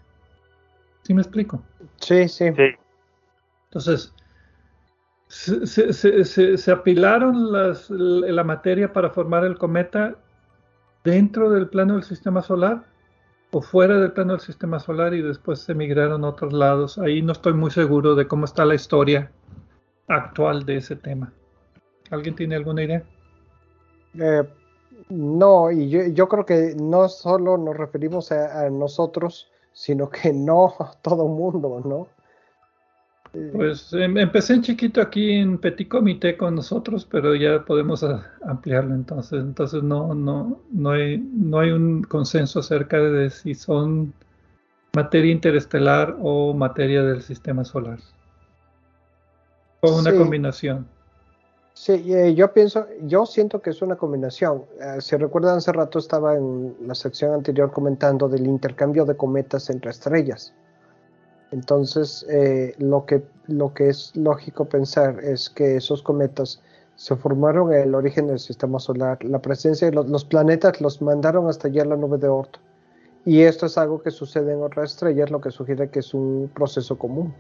¿Sí 1.03 1.15
me 1.15 1.23
explico? 1.23 1.63
Sí, 1.97 2.29
sí. 2.29 2.47
Entonces, 3.75 4.15
se, 5.27 6.71
apilaron 6.71 7.51
la 7.51 8.45
materia 8.45 8.93
para 8.93 9.11
formar 9.11 9.45
el 9.45 9.59
cometa 9.59 10.17
dentro 11.03 11.51
del 11.51 11.69
plano 11.69 11.95
del 11.95 12.05
sistema 12.05 12.41
solar 12.41 12.85
o 13.51 13.61
fuera 13.61 13.99
del 13.99 14.13
plano 14.13 14.35
del 14.35 14.41
sistema 14.41 14.79
solar 14.79 15.13
y 15.13 15.23
después 15.23 15.61
se 15.61 15.73
emigraron 15.73 16.25
a 16.25 16.29
otros 16.29 16.53
lados. 16.53 16.99
Ahí 16.99 17.21
no 17.21 17.33
estoy 17.33 17.55
muy 17.55 17.73
seguro 17.73 18.15
de 18.15 18.29
cómo 18.29 18.45
está 18.45 18.65
la 18.65 18.77
historia 18.77 19.33
actual 20.07 20.65
de 20.65 20.77
ese 20.77 20.95
tema. 20.95 21.33
¿Alguien 22.11 22.37
tiene 22.37 22.55
alguna 22.55 22.85
idea? 22.85 23.03
Eh, 24.21 24.43
no, 25.09 25.71
y 25.73 26.15
yo, 26.15 26.29
creo 26.29 26.47
que 26.47 26.77
no 26.77 27.09
solo 27.09 27.59
nos 27.59 27.77
referimos 27.77 28.31
a, 28.31 28.67
a 28.67 28.71
nosotros, 28.71 29.51
sino 29.73 30.09
que 30.11 30.33
no 30.33 30.75
a 30.79 30.93
todo 31.03 31.27
mundo, 31.27 31.81
¿no? 31.85 32.09
Pues 33.53 33.93
em, 33.93 34.17
empecé 34.17 34.55
en 34.55 34.63
chiquito 34.63 35.01
aquí 35.01 35.33
en 35.33 35.59
Petit 35.59 35.89
Comité 35.89 36.37
con 36.37 36.55
nosotros, 36.55 37.05
pero 37.11 37.35
ya 37.35 37.65
podemos 37.65 38.05
ampliarlo 38.43 38.95
entonces. 38.95 39.41
Entonces 39.41 39.83
no, 39.83 40.15
no, 40.15 40.61
no 40.71 40.91
hay, 40.91 41.19
no 41.19 41.59
hay 41.59 41.71
un 41.71 42.03
consenso 42.05 42.61
acerca 42.61 42.99
de 42.99 43.31
si 43.31 43.55
son 43.55 44.15
materia 44.95 45.33
interestelar 45.33 46.17
o 46.21 46.55
materia 46.55 47.03
del 47.03 47.23
sistema 47.23 47.65
solar. 47.65 47.99
O 49.81 49.99
una 49.99 50.15
combinación. 50.15 50.87
Sí, 51.75 52.05
eh, 52.15 52.35
yo 52.35 52.53
pienso, 52.53 52.87
yo 53.03 53.27
siento 53.27 53.61
que 53.61 53.71
es 53.71 53.83
una 53.83 53.97
combinación. 53.97 54.65
Eh, 54.81 55.01
si 55.01 55.17
recuerdan 55.17 55.59
hace 55.59 55.73
rato 55.73 55.99
estaba 55.99 56.37
en 56.37 56.77
la 56.87 56.95
sección 56.95 57.35
anterior 57.35 57.73
comentando 57.73 58.29
del 58.29 58.47
intercambio 58.47 59.05
de 59.05 59.17
cometas 59.17 59.69
entre 59.71 59.91
estrellas. 59.91 60.55
Entonces, 61.55 62.27
eh, 62.29 62.75
lo, 62.79 63.07
que, 63.07 63.23
lo 63.47 63.73
que 63.75 63.89
es 63.89 64.11
lógico 64.17 64.65
pensar 64.65 65.21
es 65.23 65.49
que 65.49 65.77
esos 65.77 66.03
cometas 66.03 66.61
se 66.97 67.15
formaron 67.15 67.73
en 67.73 67.83
el 67.83 67.95
origen 67.95 68.27
del 68.27 68.41
sistema 68.41 68.81
solar. 68.81 69.23
La 69.23 69.39
presencia 69.39 69.89
de 69.89 69.95
los, 69.95 70.25
planetas 70.25 70.81
los 70.81 71.01
mandaron 71.01 71.49
hasta 71.49 71.69
allá 71.69 71.85
la 71.85 71.95
nube 71.95 72.19
de 72.19 72.27
Oort. 72.27 72.57
Y 73.25 73.43
esto 73.43 73.67
es 73.67 73.79
algo 73.79 74.03
que 74.03 74.11
sucede 74.11 74.53
en 74.53 74.65
otras 74.65 74.95
estrellas, 74.95 75.31
lo 75.31 75.41
que 75.41 75.53
sugiere 75.53 75.91
que 75.91 76.01
es 76.01 76.13
un 76.13 76.51
proceso 76.53 76.99
común. 76.99 77.33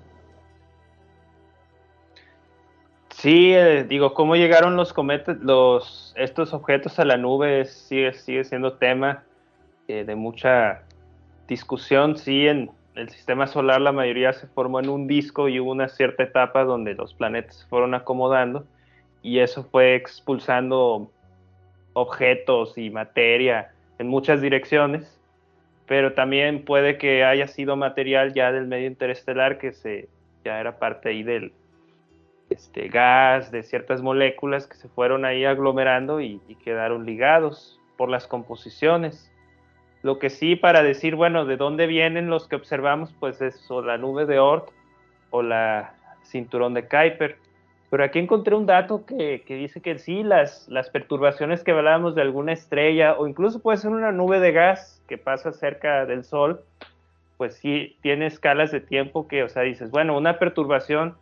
Sí, 3.10 3.52
eh, 3.52 3.82
digo, 3.82 4.14
cómo 4.14 4.36
llegaron 4.36 4.76
los 4.76 4.92
cometas, 4.92 5.38
los, 5.38 6.14
estos 6.16 6.54
objetos 6.54 7.00
a 7.00 7.04
la 7.04 7.16
nube 7.16 7.64
sigue, 7.64 8.12
sigue 8.12 8.44
siendo 8.44 8.74
tema 8.74 9.24
eh, 9.88 10.04
de 10.04 10.14
mucha 10.14 10.82
discusión. 11.48 12.16
Sí, 12.16 12.46
en, 12.46 12.70
el 12.94 13.08
sistema 13.08 13.46
solar 13.46 13.80
la 13.80 13.92
mayoría 13.92 14.32
se 14.32 14.46
formó 14.46 14.80
en 14.80 14.88
un 14.88 15.06
disco 15.06 15.48
y 15.48 15.58
hubo 15.58 15.72
una 15.72 15.88
cierta 15.88 16.22
etapa 16.22 16.64
donde 16.64 16.94
los 16.94 17.14
planetas 17.14 17.56
se 17.56 17.66
fueron 17.66 17.94
acomodando 17.94 18.66
y 19.22 19.40
eso 19.40 19.64
fue 19.64 19.96
expulsando 19.96 21.10
objetos 21.92 22.78
y 22.78 22.90
materia 22.90 23.72
en 23.98 24.08
muchas 24.08 24.40
direcciones, 24.40 25.20
pero 25.86 26.12
también 26.12 26.64
puede 26.64 26.98
que 26.98 27.24
haya 27.24 27.48
sido 27.48 27.76
material 27.76 28.32
ya 28.32 28.52
del 28.52 28.66
medio 28.66 28.86
interestelar 28.86 29.58
que 29.58 29.72
se 29.72 30.08
ya 30.44 30.60
era 30.60 30.78
parte 30.78 31.08
ahí 31.08 31.22
del 31.22 31.52
este 32.50 32.88
gas, 32.88 33.50
de 33.50 33.62
ciertas 33.62 34.02
moléculas 34.02 34.66
que 34.66 34.76
se 34.76 34.88
fueron 34.88 35.24
ahí 35.24 35.44
aglomerando 35.44 36.20
y 36.20 36.38
quedaron 36.62 37.06
ligados 37.06 37.80
por 37.96 38.10
las 38.10 38.26
composiciones. 38.26 39.30
Lo 40.04 40.18
que 40.18 40.28
sí, 40.28 40.54
para 40.54 40.82
decir, 40.82 41.16
bueno, 41.16 41.46
de 41.46 41.56
dónde 41.56 41.86
vienen 41.86 42.28
los 42.28 42.46
que 42.46 42.56
observamos, 42.56 43.14
pues 43.18 43.40
es 43.40 43.70
o 43.70 43.80
la 43.80 43.96
nube 43.96 44.26
de 44.26 44.38
Oort 44.38 44.68
o 45.30 45.42
la 45.42 45.94
cinturón 46.22 46.74
de 46.74 46.86
Kuiper. 46.86 47.38
Pero 47.88 48.04
aquí 48.04 48.18
encontré 48.18 48.54
un 48.54 48.66
dato 48.66 49.06
que, 49.06 49.42
dice 49.48 49.80
que 49.80 49.98
sí, 49.98 50.22
las, 50.22 50.68
las 50.68 50.90
perturbaciones 50.90 51.64
que 51.64 51.70
hablábamos 51.70 52.14
de 52.14 52.20
alguna 52.20 52.52
estrella 52.52 53.14
o 53.14 53.26
incluso 53.26 53.62
puede 53.62 53.78
ser 53.78 53.92
una 53.92 54.12
nube 54.12 54.40
de 54.40 54.52
gas 54.52 55.02
que 55.08 55.16
pasa 55.16 55.52
cerca 55.52 56.04
del 56.04 56.22
Sol, 56.22 56.60
pues 57.38 57.56
sí 57.56 57.96
tiene 58.02 58.26
escalas 58.26 58.72
de 58.72 58.80
tiempo 58.80 59.26
que, 59.26 59.42
o 59.42 59.48
sea, 59.48 59.62
dices, 59.62 59.90
bueno, 59.90 60.18
una 60.18 60.38
perturbación 60.38 61.16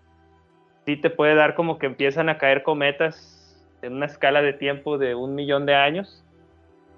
sí 0.86 0.96
te 0.96 1.08
puede 1.08 1.36
dar 1.36 1.54
como 1.54 1.78
que 1.78 1.86
empiezan 1.86 2.28
a 2.28 2.36
caer 2.36 2.64
cometas 2.64 3.64
en 3.80 3.92
una 3.92 4.06
escala 4.06 4.42
de 4.42 4.54
tiempo 4.54 4.98
de 4.98 5.14
un 5.14 5.36
millón 5.36 5.66
de 5.66 5.76
años 5.76 6.24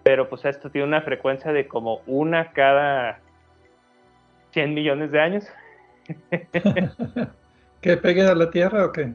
pero 0.04 0.28
pues 0.28 0.44
esto 0.44 0.70
tiene 0.70 0.86
una 0.86 1.00
frecuencia 1.00 1.50
de 1.50 1.66
como 1.66 2.02
una 2.06 2.52
cada 2.52 3.18
100 4.52 4.74
millones 4.74 5.10
de 5.10 5.20
años. 5.20 5.46
¿Que 7.80 7.96
peguen 7.96 8.28
a 8.28 8.34
la 8.34 8.50
Tierra 8.50 8.84
o 8.84 8.92
qué? 8.92 9.14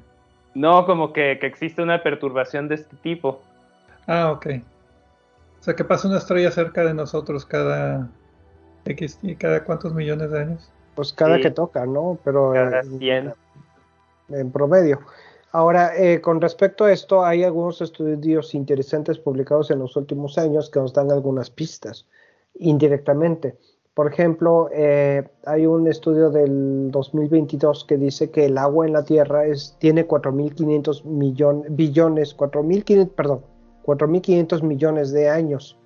No, 0.55 0.85
como 0.85 1.13
que, 1.13 1.33
existe 1.33 1.81
una 1.81 2.01
perturbación 2.01 2.67
de 2.67 2.75
este 2.75 2.97
tipo. 2.97 3.41
Ah, 4.07 4.31
ok. 4.31 4.47
O 5.59 5.63
sea, 5.63 5.75
que 5.75 5.83
pasa 5.83 6.07
una 6.07 6.17
estrella 6.17 6.49
cerca 6.49 6.83
de 6.83 6.93
nosotros 6.93 7.45
cada 7.45 8.09
X, 8.85 9.19
cada 9.37 9.63
cuántos 9.63 9.93
millones 9.93 10.31
de 10.31 10.39
años. 10.39 10.71
Pues 10.95 11.13
cada 11.13 11.39
que 11.39 11.51
toca, 11.51 11.85
¿no? 11.85 12.17
Pero 12.25 12.51
cada 12.53 12.81
100. 12.81 13.33
en 14.29 14.51
promedio. 14.51 14.99
Ahora, 15.51 15.97
eh, 15.97 16.21
con 16.21 16.41
respecto 16.41 16.85
a 16.85 16.91
esto, 16.91 17.25
hay 17.25 17.43
algunos 17.43 17.81
estudios 17.81 18.53
interesantes 18.53 19.17
publicados 19.17 19.71
en 19.71 19.79
los 19.79 19.95
últimos 19.95 20.37
años 20.37 20.69
que 20.69 20.79
nos 20.79 20.93
dan 20.93 21.11
algunas 21.11 21.49
pistas 21.49 22.05
indirectamente. 22.59 23.57
Por 23.95 24.13
ejemplo, 24.13 24.69
eh, 24.71 25.27
hay 25.45 25.65
un 25.65 25.87
estudio 25.87 26.29
del 26.29 26.91
2022 26.91 27.83
que 27.85 27.97
dice 27.97 28.29
que 28.29 28.45
el 28.45 28.57
agua 28.57 28.85
en 28.85 28.93
la 28.93 29.03
Tierra 29.03 29.45
es, 29.45 29.75
tiene 29.79 30.07
4.500 30.07 31.03
millones, 31.05 31.75
billones, 31.75 32.37
4.500, 32.37 33.09
perdón, 33.09 33.41
4.500 33.83 34.61
millones 34.61 35.11
de 35.11 35.29
años, 35.29 35.77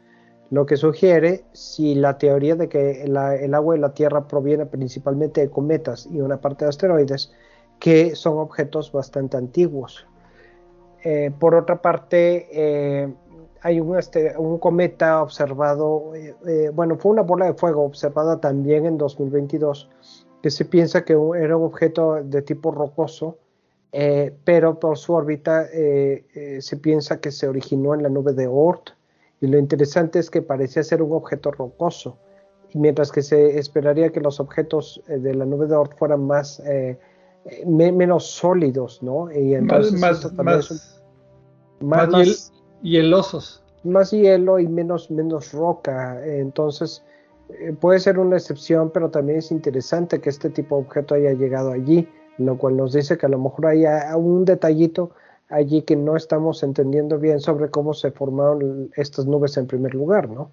lo 0.50 0.66
que 0.66 0.78
sugiere 0.78 1.46
si 1.54 1.96
la 1.96 2.18
teoría 2.18 2.56
de 2.56 2.68
que 2.68 3.04
el 3.04 3.54
agua 3.56 3.76
de 3.76 3.82
la 3.82 3.94
Tierra 3.94 4.28
proviene 4.28 4.66
principalmente 4.66 5.42
de 5.42 5.50
cometas 5.50 6.08
y 6.12 6.20
una 6.20 6.42
parte 6.42 6.66
de 6.66 6.70
asteroides, 6.70 7.32
que 7.84 8.16
son 8.16 8.38
objetos 8.38 8.94
bastante 8.94 9.36
antiguos. 9.36 10.08
Eh, 11.04 11.32
por 11.38 11.54
otra 11.54 11.82
parte, 11.82 12.48
eh, 12.50 13.14
hay 13.60 13.82
un, 13.82 14.00
este, 14.00 14.38
un, 14.38 14.58
cometa 14.58 15.22
observado, 15.22 16.14
eh, 16.16 16.72
bueno, 16.74 16.96
fue 16.96 17.12
una 17.12 17.24
bola 17.24 17.48
de 17.48 17.56
fuego 17.56 17.84
observada 17.84 18.40
también 18.40 18.86
en 18.86 18.98
2022, 18.98 19.90
que 20.42 20.50
se 20.50 20.64
piensa 20.64 21.04
que 21.04 21.12
era 21.12 21.58
un 21.58 21.66
objeto 21.66 22.24
de 22.24 22.42
tipo 22.42 22.72
rocoso, 22.72 23.38
pero 24.46 24.80
por 24.80 24.98
su 24.98 25.14
órbita 25.14 25.68
se 25.68 26.78
piensa 26.82 27.20
que 27.20 27.32
se 27.32 27.50
originó 27.50 27.94
en 27.94 28.04
la 28.04 28.10
nube 28.10 28.32
de 28.32 28.48
Oort, 28.48 28.92
y 29.42 29.48
lo 29.48 29.60
interesante 29.60 30.20
es 30.20 30.30
que 30.30 30.42
parecía 30.42 30.84
ser 30.84 31.02
un 31.02 31.12
objeto 31.12 31.52
rocoso, 31.52 32.18
mientras 32.74 33.12
que 33.12 33.22
se 33.22 33.60
esperaría 33.60 34.12
que 34.14 34.22
los 34.22 34.40
objetos 34.40 35.04
de 35.06 35.36
la 35.36 35.46
nube 35.46 35.68
de 35.68 35.76
Oort 35.76 35.98
fueran 35.98 36.26
más 36.26 36.62
menos 37.66 38.26
sólidos, 38.28 39.02
¿no? 39.04 39.32
Y 39.32 39.56
entonces 39.56 40.00
más, 40.00 40.34
más, 40.34 41.04
más, 41.82 42.54
hielosos. 42.82 43.62
Más 43.84 44.12
hielo 44.12 44.60
y 44.60 44.68
menos, 44.68 45.12
menos 45.12 45.52
roca. 45.52 46.26
Entonces, 46.26 47.04
eh, 47.50 47.76
puede 47.80 48.00
ser 48.00 48.18
una 48.18 48.38
excepción, 48.38 48.92
pero 48.92 49.10
también 49.10 49.40
es 49.40 49.52
interesante 49.52 50.22
que 50.22 50.30
este 50.30 50.50
tipo 50.50 50.78
de 50.78 50.84
objeto 50.84 51.16
haya 51.16 51.34
llegado 51.34 51.72
allí, 51.72 52.08
lo 52.38 52.58
cual 52.58 52.78
nos 52.78 52.94
dice 52.94 53.18
que 53.18 53.26
a 53.26 53.30
lo 53.30 53.40
mejor 53.40 53.68
hay 53.68 53.84
un 54.16 54.46
detallito 54.46 55.12
allí 55.50 55.82
que 55.82 55.96
no 55.96 56.16
estamos 56.16 56.64
entendiendo 56.64 57.20
bien 57.20 57.40
sobre 57.40 57.70
cómo 57.70 57.94
se 57.94 58.12
formaron 58.12 58.90
estas 58.96 59.26
nubes 59.26 59.58
en 59.58 59.68
primer 59.68 59.94
lugar, 59.94 60.30
¿no? 60.30 60.50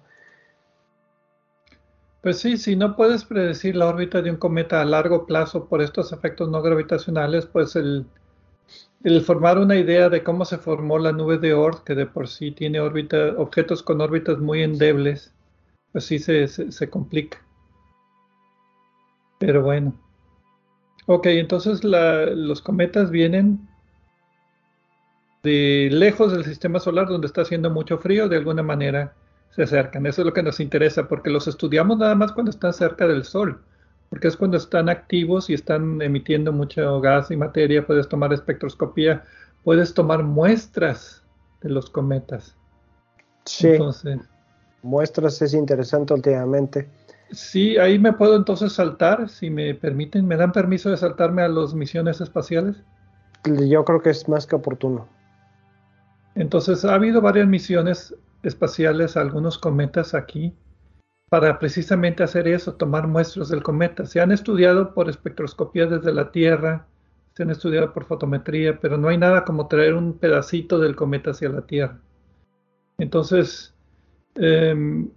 Pues 2.21 2.39
sí, 2.39 2.57
si 2.57 2.75
no 2.75 2.95
puedes 2.95 3.25
predecir 3.25 3.75
la 3.75 3.87
órbita 3.87 4.21
de 4.21 4.29
un 4.29 4.37
cometa 4.37 4.79
a 4.79 4.85
largo 4.85 5.25
plazo 5.25 5.67
por 5.67 5.81
estos 5.81 6.13
efectos 6.13 6.49
no 6.49 6.61
gravitacionales, 6.61 7.47
pues 7.47 7.75
el, 7.75 8.05
formar 9.25 9.57
una 9.57 9.75
idea 9.75 10.07
de 10.07 10.23
cómo 10.23 10.45
se 10.45 10.59
formó 10.59 10.99
la 10.99 11.11
nube 11.11 11.39
de 11.39 11.53
Oort, 11.55 11.83
que 11.83 11.95
de 11.95 12.05
por 12.05 12.27
sí 12.27 12.51
tiene 12.51 12.79
órbita, 12.79 13.33
objetos 13.37 13.81
con 13.81 14.01
órbitas 14.01 14.37
muy 14.37 14.61
endebles, 14.61 15.33
pues 15.91 16.05
sí 16.05 16.19
se, 16.19 16.47
se, 16.47 16.89
complica. 16.91 17.43
Pero 19.39 19.63
bueno. 19.63 19.93
Ok, 21.07 21.25
entonces 21.25 21.83
los 21.83 22.61
cometas 22.61 23.09
vienen 23.09 23.67
de 25.41 25.89
lejos 25.91 26.31
del 26.31 26.45
sistema 26.45 26.79
solar 26.79 27.07
donde 27.07 27.25
está 27.25 27.41
haciendo 27.41 27.71
mucho 27.71 27.97
frío 27.97 28.29
de 28.29 28.37
alguna 28.37 28.61
manera 28.61 29.15
se 29.51 29.63
acercan. 29.63 30.05
Eso 30.05 30.21
es 30.21 30.25
lo 30.25 30.33
que 30.33 30.43
nos 30.43 30.59
interesa, 30.59 31.07
porque 31.07 31.29
los 31.29 31.47
estudiamos 31.47 31.97
nada 31.97 32.15
más 32.15 32.31
cuando 32.31 32.49
están 32.49 32.73
cerca 32.73 33.07
del 33.07 33.23
Sol, 33.23 33.61
porque 34.09 34.27
es 34.27 34.37
cuando 34.37 34.57
están 34.57 34.89
activos 34.89 35.49
y 35.49 35.53
están 35.53 36.01
emitiendo 36.01 36.51
mucho 36.51 36.99
gas 37.01 37.31
y 37.31 37.37
materia, 37.37 37.85
puedes 37.85 38.07
tomar 38.07 38.33
espectroscopía, 38.33 39.23
puedes 39.63 39.93
tomar 39.93 40.23
muestras 40.23 41.23
de 41.61 41.69
los 41.69 41.89
cometas. 41.89 42.55
Sí. 43.45 43.67
Entonces, 43.67 44.19
muestras 44.83 45.41
es 45.41 45.53
interesante 45.53 46.13
últimamente. 46.13 46.89
Sí, 47.31 47.77
ahí 47.77 47.97
me 47.97 48.11
puedo 48.13 48.35
entonces 48.35 48.73
saltar, 48.73 49.29
si 49.29 49.49
me 49.49 49.73
permiten, 49.73 50.27
¿me 50.27 50.35
dan 50.35 50.51
permiso 50.51 50.89
de 50.89 50.97
saltarme 50.97 51.41
a 51.41 51.47
las 51.47 51.73
misiones 51.73 52.19
espaciales? 52.19 52.75
Yo 53.45 53.85
creo 53.85 54.01
que 54.01 54.09
es 54.09 54.27
más 54.27 54.45
que 54.45 54.55
oportuno. 54.55 55.07
Entonces, 56.35 56.83
ha 56.85 56.93
habido 56.93 57.21
varias 57.21 57.47
misiones 57.47 58.13
espaciales 58.43 59.17
algunos 59.17 59.57
cometas 59.57 60.13
aquí 60.13 60.55
para 61.29 61.59
precisamente 61.59 62.23
hacer 62.23 62.47
eso, 62.47 62.73
tomar 62.73 63.07
muestras 63.07 63.47
del 63.47 63.63
cometa. 63.63 64.05
Se 64.05 64.19
han 64.19 64.31
estudiado 64.31 64.93
por 64.93 65.09
espectroscopía 65.09 65.85
desde 65.85 66.11
la 66.11 66.29
Tierra, 66.31 66.87
se 67.33 67.43
han 67.43 67.49
estudiado 67.49 67.93
por 67.93 68.03
fotometría, 68.03 68.79
pero 68.81 68.97
no 68.97 69.07
hay 69.07 69.17
nada 69.17 69.45
como 69.45 69.69
traer 69.69 69.93
un 69.93 70.17
pedacito 70.17 70.77
del 70.77 70.97
cometa 70.97 71.31
hacia 71.31 71.47
la 71.47 71.61
Tierra. 71.65 72.01
Entonces, 72.97 73.73
em, 74.35 75.09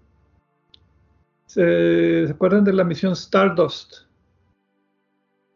¿se, 1.46 2.28
acuerdan 2.30 2.62
de 2.62 2.74
la 2.74 2.84
misión 2.84 3.14
Stardust? 3.14 4.06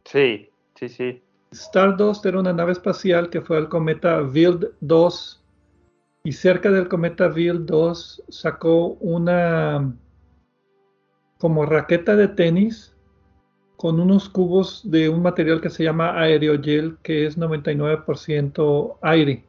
Sí, 0.03 0.49
sí, 0.75 0.89
sí. 0.89 1.23
Stardust 1.51 2.25
era 2.25 2.37
una 2.37 2.51
nave 2.51 2.73
espacial 2.73 3.29
que 3.29 3.39
fue 3.39 3.57
al 3.57 3.69
cometa 3.69 4.21
Wild 4.21 4.71
2 4.81 5.38
y 6.23 6.33
cerca 6.33 6.69
del 6.71 6.87
cometa 6.87 7.27
Vil 7.27 7.65
2 7.65 8.23
sacó 8.29 8.87
una 8.99 9.93
como 11.37 11.65
raqueta 11.65 12.15
de 12.15 12.27
tenis 12.27 12.95
con 13.77 13.99
unos 13.99 14.27
cubos 14.27 14.81
de 14.91 15.07
un 15.07 15.21
material 15.21 15.61
que 15.61 15.69
se 15.69 15.85
llama 15.85 16.19
aerogel 16.19 16.97
que 17.01 17.25
es 17.25 17.37
99% 17.37 18.97
aire. 19.01 19.45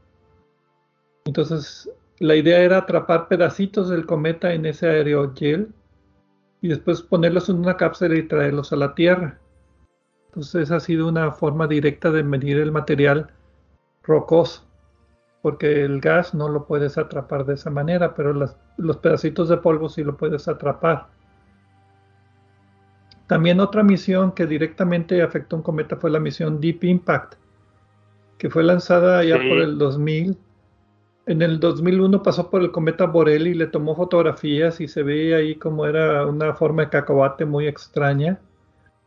Entonces 1.24 1.90
la 2.20 2.36
idea 2.36 2.60
era 2.60 2.78
atrapar 2.78 3.26
pedacitos 3.26 3.88
del 3.88 4.06
cometa 4.06 4.52
en 4.52 4.66
ese 4.66 4.88
aerogel 4.88 5.72
y 6.60 6.68
después 6.68 7.02
ponerlos 7.02 7.48
en 7.48 7.56
una 7.56 7.76
cápsula 7.76 8.14
y 8.16 8.28
traerlos 8.28 8.72
a 8.72 8.76
la 8.76 8.94
Tierra. 8.94 9.40
Entonces 10.26 10.70
ha 10.70 10.78
sido 10.78 11.09
una 11.09 11.32
forma 11.32 11.66
directa 11.66 12.12
de 12.12 12.22
medir 12.22 12.59
el 12.59 12.70
material 12.70 13.32
rocoso 14.05 14.69
porque 15.42 15.84
el 15.84 16.00
gas 16.00 16.34
no 16.34 16.48
lo 16.48 16.66
puedes 16.66 16.98
atrapar 16.98 17.46
de 17.46 17.54
esa 17.54 17.70
manera, 17.70 18.14
pero 18.14 18.32
los 18.32 18.96
pedacitos 18.98 19.48
de 19.48 19.56
polvo 19.56 19.88
sí 19.88 20.04
lo 20.04 20.16
puedes 20.16 20.48
atrapar. 20.48 21.06
También 23.26 23.60
otra 23.60 23.82
misión 23.82 24.32
que 24.32 24.46
directamente 24.46 25.22
afectó 25.22 25.56
un 25.56 25.62
cometa 25.62 25.96
fue 25.96 26.10
la 26.10 26.20
misión 26.20 26.60
Deep 26.60 26.84
Impact, 26.84 27.34
que 28.38 28.50
fue 28.50 28.64
lanzada 28.64 29.24
ya 29.24 29.36
por 29.36 29.58
el 29.58 29.78
2000. 29.78 30.36
En 31.26 31.42
el 31.42 31.60
2001 31.60 32.22
pasó 32.22 32.50
por 32.50 32.60
el 32.60 32.72
cometa 32.72 33.06
Borelli, 33.06 33.54
le 33.54 33.68
tomó 33.68 33.94
fotografías 33.94 34.80
y 34.80 34.88
se 34.88 35.02
veía 35.02 35.36
ahí 35.36 35.54
como 35.54 35.86
era 35.86 36.26
una 36.26 36.54
forma 36.54 36.82
de 36.82 36.90
cacahuate 36.90 37.46
muy 37.46 37.66
extraña. 37.66 38.40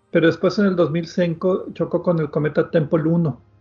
Pero 0.10 0.28
después 0.28 0.58
en 0.58 0.68
el 0.68 0.76
2005 0.76 1.68
chocó 1.74 2.02
con 2.02 2.20
el 2.20 2.30
cometa 2.30 2.72
Temple 2.72 3.04
1 3.04 3.53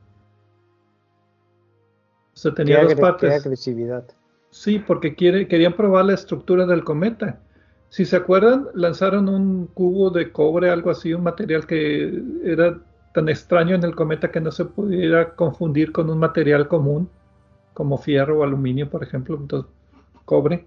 sea, 2.35 2.55
tenía 2.55 2.83
dos 2.83 2.95
partes. 2.95 3.33
agresividad. 3.45 4.05
Sí, 4.51 4.79
porque 4.79 5.15
quiere, 5.15 5.49
querían 5.49 5.75
probar 5.75 6.05
la 6.07 6.15
estructura 6.15 6.67
del 6.67 6.85
cometa. 6.85 7.41
Si 7.89 8.05
se 8.05 8.17
acuerdan, 8.17 8.69
lanzaron 8.75 9.29
un 9.29 9.67
cubo 9.67 10.11
de 10.11 10.33
cobre, 10.33 10.71
algo 10.71 10.91
así, 10.91 11.13
un 11.13 11.23
material 11.23 11.67
que 11.67 12.23
era 12.45 12.79
tan 13.15 13.29
extraño 13.29 13.75
en 13.75 13.85
el 13.85 13.95
cometa 13.95 14.31
que 14.31 14.41
no 14.41 14.51
se 14.51 14.65
pudiera 14.65 15.35
confundir 15.35 15.93
con 15.93 16.09
un 16.09 16.19
material 16.19 16.69
común, 16.69 17.09
como 17.75 17.99
fierro 17.99 18.41
o 18.41 18.43
aluminio, 18.45 18.89
por 18.89 19.03
ejemplo, 19.03 19.37
entonces 19.37 19.71
cobre. 20.25 20.67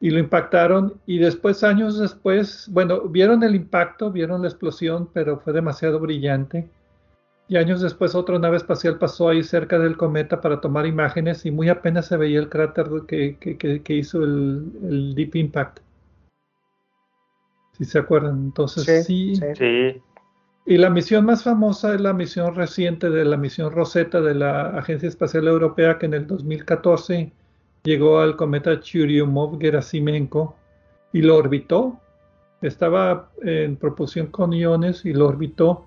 Y 0.00 0.10
lo 0.10 0.18
impactaron 0.18 0.94
y 1.06 1.18
después, 1.18 1.64
años 1.64 1.98
después, 1.98 2.68
bueno, 2.70 3.02
vieron 3.02 3.42
el 3.42 3.54
impacto, 3.54 4.10
vieron 4.10 4.42
la 4.42 4.48
explosión, 4.48 5.08
pero 5.12 5.38
fue 5.38 5.52
demasiado 5.52 5.98
brillante 6.00 6.68
y 7.48 7.56
años 7.56 7.80
después 7.80 8.14
otra 8.14 8.38
nave 8.38 8.56
espacial 8.56 8.98
pasó 8.98 9.28
ahí 9.28 9.42
cerca 9.44 9.78
del 9.78 9.96
cometa 9.96 10.40
para 10.40 10.60
tomar 10.60 10.86
imágenes 10.86 11.46
y 11.46 11.52
muy 11.52 11.68
apenas 11.68 12.06
se 12.06 12.16
veía 12.16 12.40
el 12.40 12.48
cráter 12.48 12.88
que, 13.06 13.36
que, 13.38 13.94
hizo 13.94 14.22
el, 14.24 15.14
Deep 15.14 15.36
Impact. 15.36 15.78
Si 17.72 17.84
se 17.84 17.98
acuerdan, 17.98 18.38
entonces 18.46 19.04
sí, 19.06 19.36
sí, 19.36 20.02
Y 20.64 20.78
la 20.78 20.90
misión 20.90 21.24
más 21.24 21.44
famosa 21.44 21.94
es 21.94 22.00
la 22.00 22.12
misión 22.12 22.54
reciente 22.54 23.10
de 23.10 23.24
la 23.24 23.36
misión 23.36 23.70
Rosetta 23.70 24.20
de 24.20 24.34
la 24.34 24.70
Agencia 24.70 25.08
Espacial 25.08 25.46
Europea 25.46 25.98
que 25.98 26.06
en 26.06 26.14
el 26.14 26.26
2014 26.26 27.30
llegó 27.84 28.18
al 28.18 28.34
cometa 28.34 28.80
Churyumov-Gerasimenko 28.80 30.54
y 31.12 31.22
lo 31.22 31.36
orbitó. 31.36 32.00
Estaba 32.60 33.30
en 33.42 33.76
propulsión 33.76 34.28
con 34.28 34.52
iones 34.52 35.04
y 35.04 35.12
lo 35.12 35.28
orbitó 35.28 35.86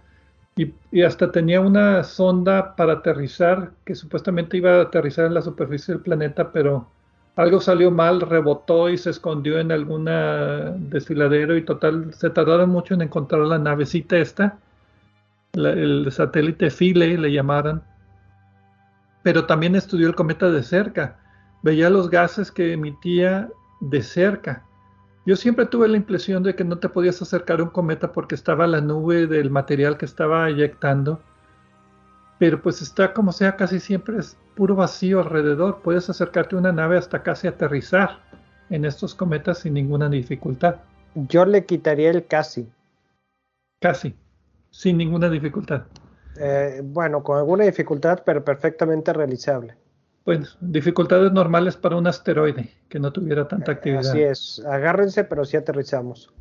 y, 0.92 1.02
hasta 1.04 1.32
tenía 1.32 1.62
una 1.62 2.04
sonda 2.04 2.76
para 2.76 2.94
aterrizar, 2.94 3.72
que 3.86 3.96
supuestamente 3.96 4.58
iba 4.58 4.76
a 4.76 4.82
aterrizar 4.82 5.26
en 5.26 5.34
la 5.34 5.42
superficie 5.42 5.94
del 5.94 6.04
planeta, 6.04 6.52
pero 6.52 6.88
algo 7.38 7.62
salió 7.62 7.92
mal, 7.92 8.20
rebotó 8.20 8.90
y 8.90 8.98
se 8.98 9.12
escondió 9.12 9.60
en 9.60 9.72
alguna 9.72 10.72
desfiladero 10.78 11.56
y 11.56 11.64
total, 11.64 12.14
se 12.14 12.30
tardaron 12.30 12.70
mucho 12.70 12.94
en 12.94 13.04
encontrar 13.04 13.42
la 13.44 13.58
navecita 13.58 14.18
esta, 14.18 14.58
el 15.54 16.12
satélite 16.12 16.70
Philae 16.70 17.18
le 17.18 17.32
llamaron, 17.32 17.82
pero 19.24 19.46
también 19.46 19.76
estudió 19.76 20.08
el 20.08 20.16
cometa 20.16 20.50
de 20.52 20.64
cerca, 20.64 21.20
veía 21.62 21.90
los 21.90 22.10
gases 22.10 22.52
que 22.52 22.74
emitía 22.74 23.48
de 23.80 24.02
cerca 24.02 24.64
yo 25.30 25.36
siempre 25.36 25.68
tuve 25.68 25.88
la 25.88 25.98
impresión 25.98 26.42
de 26.42 26.56
que 26.56 26.64
no 26.64 26.80
te 26.80 26.90
podías 26.90 27.22
acercar 27.22 27.60
a 27.60 27.64
un 27.64 27.70
cometa 27.70 28.12
porque 28.12 28.34
estaba 28.34 28.66
la 28.66 28.82
nube 28.82 29.28
del 29.28 29.52
material 29.52 29.96
que 29.96 30.06
estaba 30.06 30.50
eyectando. 30.50 31.22
Pero 32.40 32.60
pues 32.64 32.82
está 32.82 33.14
como 33.14 33.32
sea, 33.32 33.56
casi 33.56 33.80
siempre 33.80 34.18
es 34.18 34.36
puro 34.56 34.76
vacío 34.76 35.20
alrededor. 35.20 35.84
Puedes 35.84 36.10
acercarte 36.10 36.56
a 36.56 36.58
una 36.58 36.72
nave 36.72 36.98
hasta 36.98 37.22
casi 37.22 37.48
aterrizar. 37.48 38.18
en 38.72 38.86
estos 38.86 39.14
cometas 39.14 39.60
sin 39.60 39.76
ninguna 39.76 40.10
dificultad. 40.10 40.78
Yo 41.14 41.46
le 41.46 41.64
quitaría 41.64 42.10
el 42.10 42.26
casi. 42.26 42.68
Casi, 43.80 44.16
sin 44.72 44.98
ninguna 44.98 45.30
dificultad. 45.30 45.84
Eh, 46.40 46.82
bueno, 46.84 47.22
con 47.22 47.38
alguna 47.38 47.66
dificultad, 47.66 48.24
pero 48.26 48.44
perfectamente 48.44 49.14
realizable. 49.14 49.76
Pues 50.30 50.58
dificultades 50.62 51.32
normales 51.32 51.76
para 51.76 51.96
un 51.96 52.06
asteroide 52.06 52.70
que 52.88 53.00
no 53.00 53.12
tuviera 53.12 53.48
tanta 53.48 53.72
actividad. 53.72 54.02
Así 54.02 54.22
es, 54.22 54.64
agárrense, 54.64 55.24
pero 55.24 55.44
sí 55.44 55.58
aterrizamos. 55.58 56.32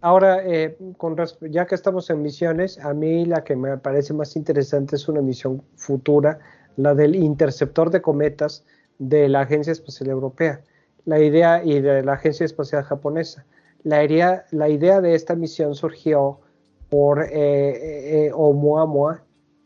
Ahora, 0.00 0.42
eh, 0.42 0.78
con, 0.96 1.14
ya 1.50 1.66
que 1.66 1.74
estamos 1.74 2.08
en 2.08 2.22
misiones, 2.22 2.78
a 2.78 2.94
mí 2.94 3.26
la 3.26 3.44
que 3.44 3.56
me 3.56 3.76
parece 3.76 4.14
más 4.14 4.36
interesante 4.36 4.96
es 4.96 5.06
una 5.06 5.20
misión 5.20 5.62
futura, 5.76 6.38
la 6.78 6.94
del 6.94 7.14
interceptor 7.14 7.90
de 7.90 8.00
cometas 8.00 8.64
de 8.98 9.28
la 9.28 9.42
Agencia 9.42 9.72
Espacial 9.72 10.08
Europea, 10.08 10.62
la 11.04 11.20
idea 11.20 11.62
y 11.62 11.78
de 11.82 12.02
la 12.02 12.14
Agencia 12.14 12.46
Espacial 12.46 12.84
Japonesa. 12.84 13.44
La 13.84 14.02
idea, 14.02 14.46
la 14.50 14.70
idea 14.70 15.02
de 15.02 15.14
esta 15.14 15.34
misión 15.34 15.74
surgió 15.74 16.40
por 16.88 17.22
eh, 17.22 17.28
eh, 17.32 18.30
Oumuamua 18.32 19.20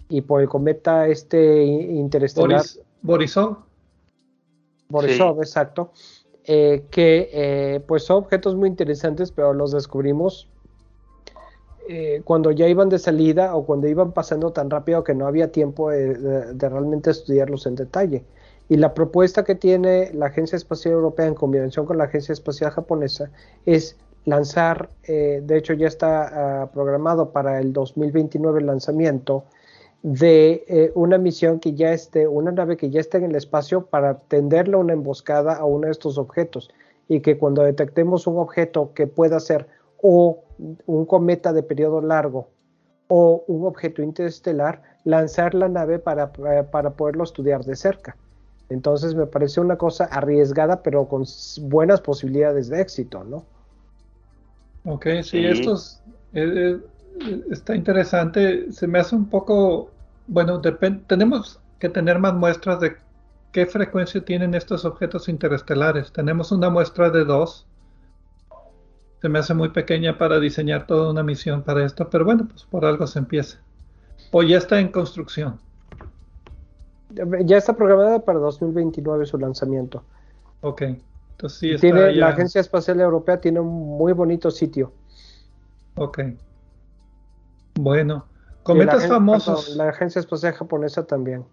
y 0.08 0.22
por 0.22 0.40
el 0.40 0.48
cometa 0.48 1.06
este 1.06 1.62
interestelar. 1.62 2.64
Borisov. 3.02 3.58
Borisov, 4.88 5.40
exacto. 5.40 5.92
Eh, 6.48 6.84
que 6.90 7.28
eh, 7.32 7.80
pues 7.88 8.04
son 8.04 8.18
objetos 8.18 8.54
muy 8.54 8.68
interesantes, 8.68 9.32
pero 9.32 9.52
los 9.52 9.72
descubrimos 9.72 10.48
eh, 11.88 12.22
cuando 12.24 12.52
ya 12.52 12.68
iban 12.68 12.88
de 12.88 13.00
salida 13.00 13.56
o 13.56 13.66
cuando 13.66 13.88
iban 13.88 14.12
pasando 14.12 14.52
tan 14.52 14.70
rápido 14.70 15.02
que 15.02 15.12
no 15.12 15.26
había 15.26 15.50
tiempo 15.50 15.90
de, 15.90 16.52
realmente 16.54 17.10
estudiarlos 17.10 17.66
en 17.66 17.74
detalle. 17.74 18.24
Y 18.68 18.76
la 18.76 18.94
propuesta 18.94 19.42
que 19.42 19.56
tiene 19.56 20.12
la 20.14 20.26
Agencia 20.26 20.54
Espacial 20.54 20.94
Europea 20.94 21.26
en 21.26 21.34
combinación 21.34 21.84
con 21.84 21.98
la 21.98 22.04
Agencia 22.04 22.32
Espacial 22.32 22.70
Japonesa 22.70 23.30
es 23.64 23.96
lanzar, 24.24 24.90
de 25.06 25.56
hecho 25.56 25.72
ya 25.74 25.86
está 25.86 26.62
ah, 26.62 26.70
programado 26.72 27.30
para 27.30 27.60
el 27.60 27.72
2029 27.72 28.60
el 28.60 28.66
lanzamiento 28.66 29.44
de 30.06 30.64
eh, 30.68 30.92
una 30.94 31.18
misión 31.18 31.58
que 31.58 31.74
ya 31.74 31.90
esté, 31.90 32.28
una 32.28 32.52
nave 32.52 32.76
que 32.76 32.90
ya 32.90 33.00
esté 33.00 33.18
en 33.18 33.24
el 33.24 33.34
espacio 33.34 33.86
para 33.86 34.20
tenderle 34.20 34.76
una 34.76 34.92
emboscada 34.92 35.56
a 35.56 35.64
uno 35.64 35.86
de 35.86 35.90
estos 35.90 36.16
objetos 36.16 36.70
y 37.08 37.18
que 37.18 37.36
cuando 37.38 37.64
detectemos 37.64 38.28
un 38.28 38.38
objeto 38.38 38.92
que 38.94 39.08
pueda 39.08 39.40
ser 39.40 39.66
o 40.00 40.44
un 40.86 41.06
cometa 41.06 41.52
de 41.52 41.64
periodo 41.64 42.00
largo 42.00 42.46
o 43.08 43.42
un 43.48 43.66
objeto 43.66 44.00
interestelar, 44.00 44.80
lanzar 45.02 45.54
la 45.54 45.68
nave 45.68 45.98
para, 45.98 46.32
para 46.32 46.90
poderlo 46.90 47.24
estudiar 47.24 47.64
de 47.64 47.74
cerca. 47.74 48.16
Entonces 48.68 49.16
me 49.16 49.26
parece 49.26 49.60
una 49.60 49.76
cosa 49.76 50.04
arriesgada, 50.04 50.84
pero 50.84 51.08
con 51.08 51.24
buenas 51.62 52.00
posibilidades 52.00 52.68
de 52.68 52.80
éxito, 52.80 53.24
¿no? 53.24 53.44
Ok, 54.84 55.06
sí, 55.24 55.44
esto 55.44 55.74
eh, 56.32 56.78
eh, 57.20 57.40
está 57.50 57.74
interesante. 57.74 58.70
Se 58.70 58.86
me 58.86 59.00
hace 59.00 59.16
un 59.16 59.28
poco 59.28 59.90
bueno, 60.26 60.60
tenemos 60.60 61.60
que 61.78 61.88
tener 61.88 62.18
más 62.18 62.34
muestras 62.34 62.80
de 62.80 62.96
qué 63.52 63.66
frecuencia 63.66 64.24
tienen 64.24 64.54
estos 64.54 64.84
objetos 64.84 65.28
interestelares. 65.28 66.12
Tenemos 66.12 66.52
una 66.52 66.70
muestra 66.70 67.10
de 67.10 67.24
dos. 67.24 67.66
Se 69.22 69.28
me 69.28 69.38
hace 69.38 69.54
muy 69.54 69.70
pequeña 69.70 70.18
para 70.18 70.38
diseñar 70.38 70.86
toda 70.86 71.10
una 71.10 71.22
misión 71.22 71.62
para 71.62 71.84
esto, 71.84 72.08
pero 72.10 72.24
bueno, 72.24 72.46
pues 72.48 72.64
por 72.64 72.84
algo 72.84 73.06
se 73.06 73.18
empieza. 73.18 73.58
O 74.30 74.42
ya 74.42 74.58
está 74.58 74.78
en 74.80 74.88
construcción. 74.88 75.58
Ya 77.44 77.56
está 77.56 77.74
programada 77.74 78.18
para 78.18 78.38
2029 78.40 79.24
su 79.26 79.38
lanzamiento. 79.38 80.02
Ok. 80.60 80.82
Entonces 81.30 81.58
sí 81.58 81.76
tiene, 81.80 82.12
La 82.12 82.28
Agencia 82.28 82.60
Espacial 82.60 83.00
Europea 83.00 83.40
tiene 83.40 83.60
un 83.60 83.96
muy 83.98 84.12
bonito 84.12 84.50
sitio. 84.50 84.92
Ok. 85.94 86.20
Bueno. 87.74 88.26
Cometas 88.66 89.06
famosos. 89.06 89.76
la 89.76 89.90
Agencia 89.90 90.18
Espacial 90.18 90.52
Japonesa 90.52 91.06
también. 91.06 91.44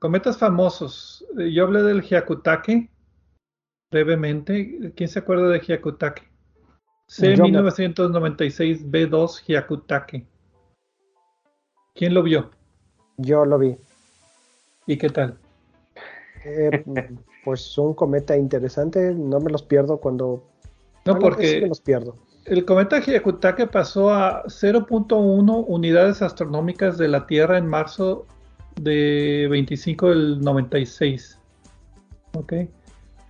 Cometas 0.00 0.36
famosos. 0.36 1.24
Eh, 1.38 1.52
yo 1.52 1.62
hablé 1.62 1.84
del 1.84 2.02
Hyakutake 2.02 2.90
brevemente. 3.88 4.92
¿Quién 4.96 5.08
se 5.08 5.20
acuerda 5.20 5.48
de 5.48 5.60
Hyakutake? 5.60 6.28
C1996 7.08 8.90
B2 8.90 9.44
Hyakutake. 9.46 10.26
¿Quién 11.94 12.14
lo 12.14 12.24
vio? 12.24 12.50
Yo 13.18 13.44
lo 13.44 13.58
vi. 13.58 13.76
¿Y 14.88 14.98
qué 14.98 15.08
tal? 15.08 15.38
Eh, 16.44 16.84
pues 17.44 17.78
un 17.78 17.94
cometa 17.94 18.36
interesante. 18.36 19.14
No 19.14 19.38
me 19.38 19.52
los 19.52 19.62
pierdo 19.62 19.98
cuando. 19.98 20.42
No, 21.04 21.16
porque. 21.20 21.60
me 21.60 21.68
los 21.68 21.80
pierdo 21.80 22.16
el 22.44 22.64
cometa 22.64 23.00
Hyakutake 23.00 23.66
pasó 23.66 24.12
a 24.12 24.44
0.1 24.44 25.64
unidades 25.66 26.22
astronómicas 26.22 26.98
de 26.98 27.08
la 27.08 27.26
Tierra 27.26 27.58
en 27.58 27.66
marzo 27.66 28.26
de 28.80 29.46
25 29.50 30.10
del 30.10 30.40
96. 30.40 31.38
¿Ok? 32.34 32.54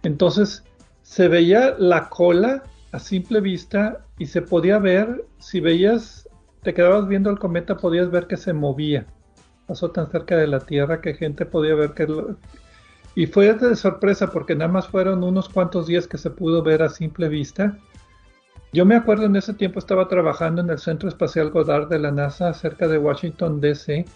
Entonces 0.02 0.64
se 1.02 1.28
veía 1.28 1.74
la 1.78 2.08
cola 2.08 2.62
a 2.92 2.98
simple 2.98 3.40
vista 3.40 4.04
y 4.18 4.26
se 4.26 4.42
podía 4.42 4.78
ver, 4.78 5.24
si 5.38 5.60
veías, 5.60 6.28
te 6.62 6.74
quedabas 6.74 7.08
viendo 7.08 7.30
el 7.30 7.38
cometa, 7.38 7.76
podías 7.76 8.10
ver 8.10 8.26
que 8.26 8.36
se 8.36 8.52
movía. 8.52 9.06
Pasó 9.66 9.90
tan 9.90 10.10
cerca 10.10 10.36
de 10.36 10.46
la 10.46 10.60
Tierra 10.60 11.00
que 11.00 11.14
gente 11.14 11.46
podía 11.46 11.74
ver 11.74 11.92
que... 11.92 12.06
Y 13.14 13.26
fue 13.26 13.52
de 13.52 13.76
sorpresa 13.76 14.28
porque 14.30 14.54
nada 14.54 14.72
más 14.72 14.88
fueron 14.88 15.22
unos 15.22 15.48
cuantos 15.48 15.86
días 15.86 16.06
que 16.06 16.16
se 16.16 16.30
pudo 16.30 16.62
ver 16.62 16.82
a 16.82 16.88
simple 16.88 17.28
vista 17.28 17.76
yo 18.72 18.86
me 18.86 18.96
acuerdo 18.96 19.26
en 19.26 19.36
ese 19.36 19.52
tiempo 19.52 19.78
estaba 19.78 20.08
trabajando 20.08 20.62
en 20.62 20.70
el 20.70 20.78
Centro 20.78 21.08
Espacial 21.08 21.50
Goddard 21.50 21.88
de 21.88 21.98
la 21.98 22.10
NASA 22.10 22.54
cerca 22.54 22.88
de 22.88 22.96
Washington, 22.96 23.60
D.C. 23.60 24.06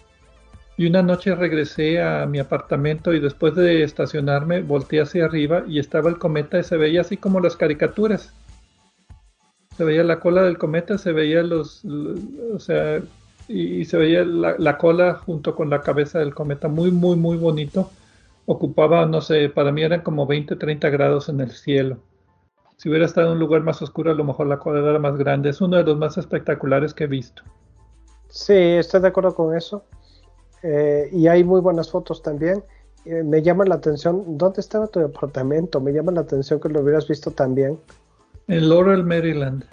Y 0.77 0.87
una 0.87 1.03
noche 1.03 1.35
regresé 1.35 2.01
a 2.01 2.25
mi 2.25 2.39
apartamento 2.39 3.13
y 3.13 3.19
después 3.19 3.53
de 3.55 3.83
estacionarme 3.83 4.61
volteé 4.61 5.01
hacia 5.01 5.25
arriba 5.25 5.63
y 5.67 5.77
estaba 5.77 6.09
el 6.09 6.17
cometa 6.17 6.59
y 6.59 6.63
se 6.63 6.75
veía 6.75 7.01
así 7.01 7.17
como 7.17 7.39
las 7.39 7.55
caricaturas. 7.55 8.33
Se 9.75 9.83
veía 9.83 10.03
la 10.03 10.19
cola 10.19 10.41
del 10.41 10.57
cometa, 10.57 10.97
se 10.97 11.11
veía 11.11 11.43
los, 11.43 11.85
o 11.85 12.59
sea, 12.59 12.99
y, 13.47 13.85
se 13.85 13.97
veía 13.97 14.25
la, 14.25 14.55
la, 14.57 14.77
cola 14.79 15.15
junto 15.15 15.55
con 15.55 15.69
la 15.69 15.81
cabeza 15.81 16.17
del 16.17 16.33
cometa, 16.33 16.67
muy, 16.67 16.89
muy, 16.89 17.15
muy 17.15 17.37
bonito. 17.37 17.91
Ocupaba, 18.47 19.05
no 19.05 19.21
sé, 19.21 19.49
para 19.49 19.71
mí 19.71 19.83
eran 19.83 20.01
como 20.01 20.25
20, 20.25 20.55
30 20.55 20.89
grados 20.89 21.29
en 21.29 21.41
el 21.41 21.51
cielo. 21.51 21.99
Si 22.77 22.89
hubiera 22.89 23.05
estado 23.05 23.27
en 23.27 23.33
un 23.33 23.39
lugar 23.39 23.63
más 23.63 23.81
oscuro, 23.81 24.11
a 24.11 24.13
lo 24.13 24.23
mejor 24.23 24.47
la 24.47 24.59
cola 24.59 24.87
era 24.87 24.99
más 24.99 25.17
grande. 25.17 25.49
Es 25.49 25.61
uno 25.61 25.77
de 25.77 25.83
los 25.83 25.97
más 25.97 26.17
espectaculares 26.17 26.93
que 26.93 27.05
he 27.05 27.07
visto. 27.07 27.41
Sí, 28.29 28.53
estoy 28.53 29.01
de 29.01 29.07
acuerdo 29.07 29.33
con 29.33 29.55
eso. 29.57 29.83
Eh, 30.61 31.09
y 31.11 31.27
hay 31.27 31.43
muy 31.43 31.59
buenas 31.59 31.89
fotos 31.89 32.21
también. 32.21 32.63
Eh, 33.05 33.23
me 33.23 33.41
llama 33.41 33.65
la 33.65 33.75
atención, 33.75 34.37
¿dónde 34.37 34.61
estaba 34.61 34.85
tu 34.87 34.99
departamento? 34.99 35.81
Me 35.81 35.91
llama 35.91 36.11
la 36.11 36.21
atención 36.21 36.59
que 36.59 36.69
lo 36.69 36.81
hubieras 36.81 37.07
visto 37.07 37.31
también. 37.31 37.79
En 38.47 38.69
Laurel, 38.69 39.03
Maryland. 39.03 39.63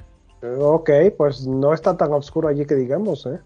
ok, 0.61 0.91
pues 1.17 1.47
no 1.47 1.75
está 1.75 1.97
tan 1.97 2.13
oscuro 2.13 2.49
allí 2.49 2.65
que 2.65 2.75
digamos, 2.75 3.27
¿eh? 3.27 3.39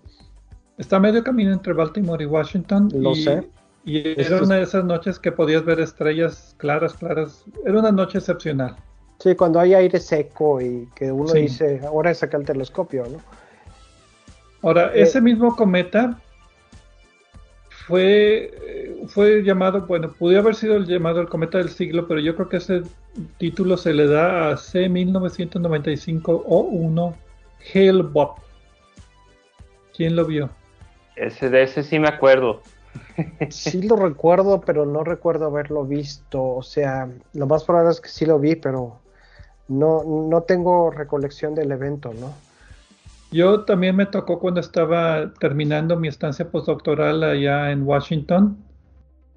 Está 0.77 1.01
medio 1.01 1.25
camino 1.25 1.53
entre 1.53 1.73
Baltimore 1.73 2.23
y 2.23 2.27
Washington. 2.27 2.91
Lo 2.95 3.15
sé. 3.17 3.49
Y 3.85 4.21
era 4.21 4.41
una 4.41 4.57
de 4.57 4.63
esas 4.63 4.85
noches 4.85 5.19
que 5.19 5.33
podías 5.33 5.65
ver 5.65 5.81
estrellas 5.81 6.55
claras, 6.59 6.95
claras. 6.95 7.45
Era 7.65 7.81
una 7.81 7.91
noche 7.91 8.19
excepcional. 8.19 8.77
Sí, 9.19 9.35
cuando 9.35 9.59
hay 9.59 9.75
aire 9.75 9.99
seco 9.99 10.61
y 10.61 10.89
que 10.95 11.11
uno 11.11 11.33
dice, 11.33 11.81
ahora 11.85 12.15
saca 12.15 12.37
el 12.37 12.45
telescopio, 12.45 13.05
¿no? 13.07 13.19
Ahora, 14.63 14.93
eh, 14.95 15.03
ese 15.03 15.21
mismo 15.21 15.57
cometa 15.57 16.21
fue, 17.87 18.95
fue 19.09 19.43
llamado, 19.43 19.87
bueno, 19.87 20.13
pudo 20.13 20.39
haber 20.39 20.55
sido 20.55 20.77
el 20.77 20.87
llamado 20.87 21.21
el 21.21 21.29
cometa 21.29 21.59
del 21.59 21.71
siglo, 21.71 22.07
pero 22.07 22.21
yo 22.21 22.37
creo 22.37 22.49
que 22.49 22.59
ese 22.59 22.83
título 23.39 23.77
se 23.77 23.93
le 23.93 24.07
da 24.07 24.51
a 24.51 24.55
C1995 24.55 26.45
O1 26.45 27.15
Hale-Bopp. 27.75 28.39
¿Quién 29.97 30.15
lo 30.15 30.27
vio? 30.27 30.51
Ese 31.17 31.51
de 31.51 31.65
ese 31.65 31.83
sí 31.83 31.99
me 31.99 32.09
acuerdo. 32.09 32.63
Sí 33.51 33.83
lo 33.83 33.97
recuerdo, 33.97 34.61
pero 34.61 34.87
no 34.87 35.05
recuerdo 35.05 35.47
haberlo 35.47 35.85
visto. 35.85 36.43
O 36.43 36.63
sea, 36.63 37.09
lo 37.33 37.47
más 37.47 37.65
probable 37.65 37.91
es 37.91 38.01
que 38.01 38.09
sí 38.09 38.27
lo 38.27 38.39
vi, 38.39 38.57
pero 38.57 39.01
no, 39.69 40.03
no 40.05 40.43
tengo 40.43 40.91
recolección 40.91 41.55
del 41.55 41.71
evento, 41.73 42.13
¿no? 42.19 42.33
Yo 43.31 43.65
también 43.65 43.95
me 43.95 44.07
tocó 44.07 44.39
cuando 44.39 44.61
estaba 44.61 45.35
terminando 45.39 45.97
mi 45.99 46.09
estancia 46.09 46.51
postdoctoral 46.51 47.23
allá 47.23 47.71
en 47.71 47.83
Washington. 47.83 48.57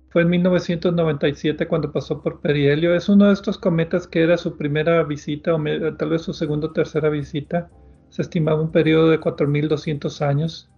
Fue 0.09 0.21
en 0.21 0.29
1997 0.29 1.67
cuando 1.67 1.91
pasó 1.91 2.21
por 2.21 2.39
Perihelio. 2.39 2.95
Es 2.95 3.09
uno 3.09 3.27
de 3.27 3.33
estos 3.33 3.57
cometas 3.57 4.07
que 4.07 4.23
era 4.23 4.37
su 4.37 4.57
primera 4.57 5.03
visita 5.03 5.53
o 5.53 5.61
tal 5.97 6.09
vez 6.09 6.21
su 6.21 6.33
segunda 6.33 6.67
o 6.67 6.71
tercera 6.71 7.09
visita. 7.09 7.69
Se 8.09 8.21
estimaba 8.21 8.61
un 8.61 8.71
periodo 8.71 9.09
de 9.09 9.19
4.200 9.19 10.21
años. 10.25 10.69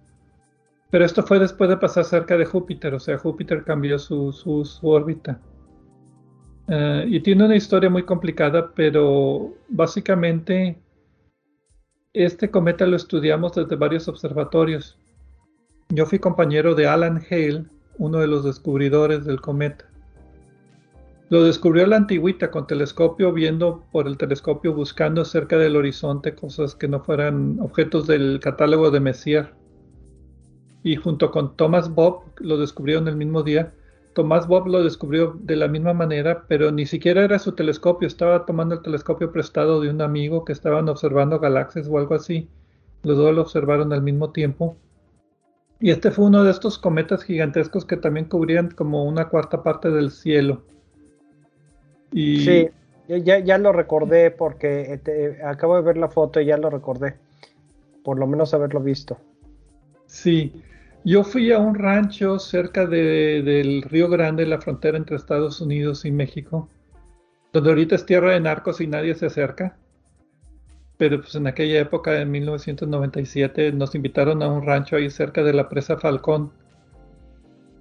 Pero 0.90 1.06
esto 1.06 1.24
fue 1.24 1.40
después 1.40 1.70
de 1.70 1.78
pasar 1.78 2.06
cerca 2.06 2.38
de 2.38 2.46
Júpiter, 2.46 2.94
o 2.94 3.00
sea, 3.00 3.18
Júpiter 3.18 3.64
cambió 3.64 3.98
su, 3.98 4.32
su 4.32 4.88
órbita. 4.88 5.40
Eh, 6.68 7.06
y 7.08 7.20
tiene 7.20 7.46
una 7.46 7.56
historia 7.56 7.90
muy 7.90 8.04
complicada, 8.04 8.72
pero 8.74 9.54
básicamente 9.70 10.78
este 12.14 12.50
cometa 12.52 12.86
lo 12.86 12.96
estudiamos 12.96 13.56
desde 13.56 13.76
varios 13.76 14.08
observatorios. 14.08 14.98
Yo 15.90 16.06
fui 16.06 16.20
compañero 16.20 16.76
de 16.76 16.88
Alan 16.88 17.22
Hale, 17.30 17.66
uno 17.98 18.20
de 18.20 18.28
los 18.28 18.44
descubridores 18.44 19.26
del 19.26 19.42
cometa. 19.42 19.86
Lo 21.30 21.44
descubrió 21.44 21.88
la 21.88 21.98
antigüita 21.98 22.52
con 22.52 22.68
telescopio, 22.68 23.34
viendo 23.34 23.84
por 23.92 24.08
el 24.08 24.18
telescopio, 24.18 24.74
buscando 24.74 25.26
cerca 25.26 25.58
del 25.58 25.76
horizonte 25.76 26.36
cosas 26.36 26.76
que 26.76 26.88
no 26.88 27.00
fueran 27.00 27.58
objetos 27.60 28.06
del 28.06 28.40
catálogo 28.40 28.92
de 28.92 29.00
Messier. 29.00 29.54
Y 30.84 30.96
junto 30.96 31.32
con 31.32 31.56
Thomas 31.56 31.90
Bob 31.90 32.22
lo 32.40 32.58
descubrieron 32.58 33.08
el 33.08 33.16
mismo 33.16 33.42
día. 33.42 33.74
Tomás 34.14 34.48
Bob 34.48 34.68
lo 34.68 34.84
descubrió 34.84 35.36
de 35.40 35.56
la 35.56 35.68
misma 35.68 35.94
manera, 35.94 36.46
pero 36.48 36.72
ni 36.72 36.86
siquiera 36.86 37.24
era 37.24 37.40
su 37.40 37.54
telescopio, 37.54 38.08
estaba 38.08 38.46
tomando 38.46 38.76
el 38.76 38.82
telescopio 38.82 39.32
prestado 39.32 39.82
de 39.82 39.90
un 39.90 40.02
amigo 40.02 40.46
que 40.46 40.54
estaban 40.54 40.88
observando 40.90 41.40
galaxias 41.40 41.88
o 41.88 41.98
algo 41.98 42.16
así. 42.16 42.48
Los 43.04 43.18
dos 43.18 43.34
lo 43.34 43.42
observaron 43.42 43.92
al 43.92 44.02
mismo 44.02 44.32
tiempo. 44.32 44.78
Y 45.80 45.92
este 45.92 46.12
fue 46.12 46.26
uno 46.26 46.44
de 46.44 46.52
estos 46.52 46.78
cometas 46.78 47.24
gigantescos 47.24 47.86
que 47.86 47.98
también 47.98 48.28
cubrían 48.28 48.70
como 48.72 49.04
una 49.04 49.28
cuarta 49.28 49.64
parte 49.64 49.90
del 49.90 50.12
cielo. 50.12 50.62
Sí, 52.14 52.70
ya, 53.08 53.40
ya 53.40 53.58
lo 53.58 53.74
recordé 53.74 54.32
porque 54.32 54.94
este, 54.94 55.44
acabo 55.44 55.76
de 55.76 55.82
ver 55.82 55.98
la 55.98 56.08
foto 56.08 56.40
y 56.40 56.46
ya 56.46 56.58
lo 56.58 56.70
recordé. 56.70 57.16
Por 58.04 58.20
lo 58.20 58.28
menos 58.28 58.54
haberlo 58.54 58.80
visto. 58.80 59.18
Sí, 60.06 60.54
yo 61.04 61.24
fui 61.24 61.52
a 61.52 61.60
un 61.60 61.76
rancho 61.76 62.40
cerca 62.40 62.86
del 62.86 63.82
Río 63.84 64.10
Grande, 64.10 64.46
la 64.46 64.62
frontera 64.62 64.98
entre 64.98 65.16
Estados 65.16 65.62
Unidos 65.62 66.06
y 66.06 66.12
México, 66.12 66.70
donde 67.52 67.70
ahorita 67.70 67.96
es 67.96 68.06
tierra 68.06 68.32
de 68.32 68.40
narcos 68.40 68.82
y 68.82 68.88
nadie 68.88 69.16
se 69.16 69.28
acerca. 69.28 69.78
Pero 70.98 71.22
pues 71.22 71.36
en 71.36 71.48
aquella 71.48 71.80
época, 71.80 72.22
en 72.22 72.32
1997, 72.32 73.72
nos 73.74 73.96
invitaron 73.96 74.42
a 74.42 74.48
un 74.48 74.66
rancho 74.66 74.96
ahí 74.96 75.10
cerca 75.10 75.44
de 75.44 75.54
la 75.54 75.70
presa 75.70 75.98
Falcón 75.98 76.52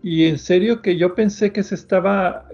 y 0.03 0.27
en 0.27 0.39
serio 0.39 0.82
que 0.82 0.97
yo 0.97 1.15
pensé 1.15 1.53
que 1.53 1.62
se 1.62 1.77
estaba, 1.77 2.44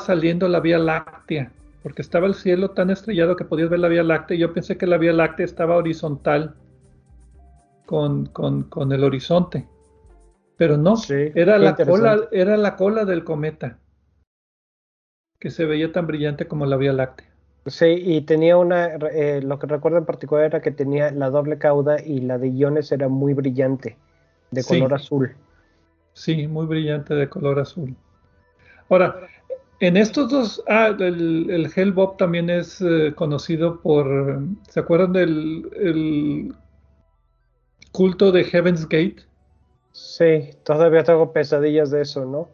saliendo 0.00 0.48
la 0.48 0.58
Vía 0.58 0.78
Láctea, 0.78 1.52
porque 1.82 2.02
estaba 2.02 2.26
el 2.26 2.34
cielo 2.34 2.70
tan 2.70 2.90
estrellado 2.90 3.36
que 3.36 3.44
podías 3.44 3.70
ver 3.70 3.78
la 3.78 3.88
Vía 3.88 4.02
Láctea, 4.02 4.36
y 4.36 4.40
yo 4.40 4.52
pensé 4.52 4.76
que 4.76 4.86
la 4.86 4.98
Vía 4.98 5.12
Láctea 5.12 5.46
estaba 5.46 5.76
horizontal 5.76 6.56
con, 7.86 8.28
el 8.92 9.04
horizonte. 9.04 9.64
Pero 10.58 10.76
no, 10.76 10.96
era, 11.08 11.56
la 11.56 11.76
cola, 11.76 12.28
era 12.32 12.56
la 12.56 12.74
cola 12.74 13.04
del 13.04 13.22
cometa, 13.22 13.78
que 15.38 15.50
se 15.50 15.64
veía 15.64 15.92
tan 15.92 16.08
brillante 16.08 16.48
como 16.48 16.66
la 16.66 16.76
Vía 16.76 16.92
Láctea. 16.92 17.28
Sí, 17.66 17.86
y 17.86 18.22
tenía 18.22 18.56
una, 18.56 18.96
eh, 19.12 19.40
lo 19.40 19.60
que 19.60 19.68
recuerdo 19.68 19.98
en 19.98 20.04
particular 20.04 20.46
era 20.46 20.60
que 20.60 20.72
tenía 20.72 21.12
la 21.12 21.30
doble 21.30 21.58
cauda 21.58 22.02
y 22.04 22.22
la 22.22 22.38
de 22.38 22.48
iones 22.48 22.90
era 22.90 23.08
muy 23.08 23.34
brillante, 23.34 23.96
de 24.50 24.64
color 24.64 24.94
azul. 24.94 25.36
Sí, 26.14 26.48
muy 26.48 26.66
brillante 26.66 27.14
de 27.14 27.28
color 27.28 27.60
azul. 27.60 27.94
Ahora, 28.88 29.28
en 29.78 29.96
estos 29.96 30.28
dos, 30.28 30.64
ah, 30.66 30.88
el, 30.98 31.50
el 31.50 31.70
Hellbob 31.72 32.16
también 32.16 32.50
es 32.50 32.80
eh, 32.80 33.12
conocido 33.14 33.80
por, 33.80 34.42
¿se 34.68 34.80
acuerdan 34.80 35.12
del 35.12 36.52
culto 37.92 38.32
de 38.32 38.42
Heaven's 38.42 38.88
Gate? 38.88 39.27
Sí, 39.92 40.50
todavía 40.64 41.04
tengo 41.04 41.32
pesadillas 41.32 41.90
de 41.90 42.02
eso, 42.02 42.24
¿no? 42.24 42.48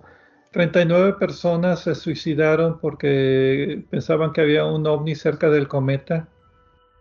39 0.52 1.14
personas 1.14 1.80
se 1.80 1.94
suicidaron 1.96 2.78
porque 2.78 3.84
pensaban 3.90 4.32
que 4.32 4.40
había 4.40 4.64
un 4.64 4.86
ovni 4.86 5.16
cerca 5.16 5.50
del 5.50 5.66
cometa 5.66 6.28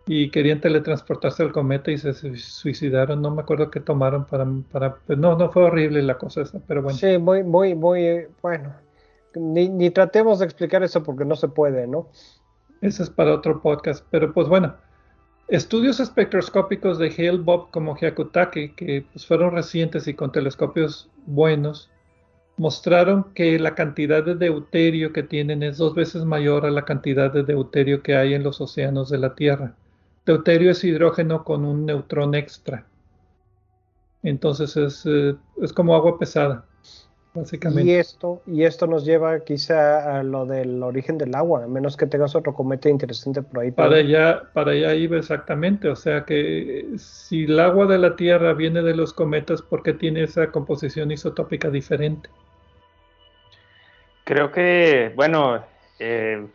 y 0.06 0.30
querían 0.30 0.60
teletransportarse 0.60 1.42
al 1.44 1.52
cometa 1.52 1.90
y 1.90 1.98
se 1.98 2.12
suicidaron. 2.14 3.22
No 3.22 3.30
me 3.30 3.42
acuerdo 3.42 3.70
qué 3.70 3.80
tomaron 3.80 4.24
para, 4.24 4.46
para 4.70 4.96
pues 4.96 5.18
no, 5.18 5.36
no 5.36 5.50
fue 5.50 5.64
horrible 5.64 6.02
la 6.02 6.18
cosa 6.18 6.42
esa, 6.42 6.58
pero 6.66 6.82
bueno. 6.82 6.98
Sí, 6.98 7.16
muy, 7.16 7.44
muy, 7.44 7.74
muy, 7.74 8.26
bueno. 8.42 8.74
Ni, 9.34 9.68
ni 9.68 9.90
tratemos 9.90 10.40
de 10.40 10.46
explicar 10.46 10.82
eso 10.82 11.02
porque 11.02 11.24
no 11.24 11.36
se 11.36 11.48
puede, 11.48 11.86
¿no? 11.86 12.08
Eso 12.80 13.02
es 13.02 13.10
para 13.10 13.32
otro 13.32 13.62
podcast, 13.62 14.04
pero 14.10 14.32
pues 14.34 14.48
bueno. 14.48 14.74
Estudios 15.48 16.00
espectroscópicos 16.00 16.98
de 16.98 17.08
Hale 17.08 17.38
Bob 17.38 17.70
como 17.70 17.96
Hyakutake, 17.96 18.74
que 18.74 19.04
pues 19.12 19.26
fueron 19.26 19.52
recientes 19.52 20.08
y 20.08 20.14
con 20.14 20.32
telescopios 20.32 21.10
buenos, 21.26 21.90
mostraron 22.56 23.24
que 23.34 23.58
la 23.58 23.74
cantidad 23.74 24.24
de 24.24 24.36
deuterio 24.36 25.12
que 25.12 25.22
tienen 25.22 25.62
es 25.62 25.76
dos 25.76 25.94
veces 25.94 26.24
mayor 26.24 26.64
a 26.64 26.70
la 26.70 26.86
cantidad 26.86 27.30
de 27.30 27.42
deuterio 27.42 28.02
que 28.02 28.16
hay 28.16 28.32
en 28.32 28.42
los 28.42 28.60
océanos 28.60 29.10
de 29.10 29.18
la 29.18 29.34
Tierra. 29.34 29.74
Deuterio 30.24 30.70
es 30.70 30.82
hidrógeno 30.82 31.44
con 31.44 31.66
un 31.66 31.84
neutrón 31.84 32.34
extra. 32.34 32.86
Entonces 34.22 34.76
es, 34.78 35.04
eh, 35.04 35.36
es 35.60 35.74
como 35.74 35.94
agua 35.94 36.18
pesada, 36.18 36.64
básicamente. 37.34 37.90
Y 37.90 37.94
esto, 37.94 38.42
y 38.46 38.64
esto 38.64 38.86
nos 38.86 39.04
lleva 39.04 39.40
quizá 39.40 40.18
a 40.18 40.22
lo 40.22 40.46
del 40.46 40.82
origen 40.82 41.18
del 41.18 41.34
agua, 41.34 41.64
a 41.64 41.66
menos 41.66 41.96
que 41.96 42.06
tengas 42.06 42.34
otro 42.34 42.54
cometa 42.54 42.88
interesante 42.88 43.42
por 43.42 43.60
ahí. 43.60 43.70
Para 43.72 43.96
allá, 43.96 44.44
para 44.52 44.72
allá 44.72 44.94
iba 44.94 45.18
exactamente. 45.18 45.88
O 45.88 45.96
sea 45.96 46.24
que 46.24 46.86
si 46.96 47.44
el 47.44 47.58
agua 47.58 47.86
de 47.86 47.98
la 47.98 48.16
Tierra 48.16 48.54
viene 48.54 48.82
de 48.82 48.94
los 48.94 49.12
cometas, 49.12 49.60
¿por 49.60 49.82
qué 49.82 49.92
tiene 49.92 50.22
esa 50.22 50.50
composición 50.50 51.10
isotópica 51.10 51.68
diferente? 51.68 52.30
Creo 54.24 54.52
que, 54.52 55.12
bueno, 55.16 55.62
eh, 55.98 56.46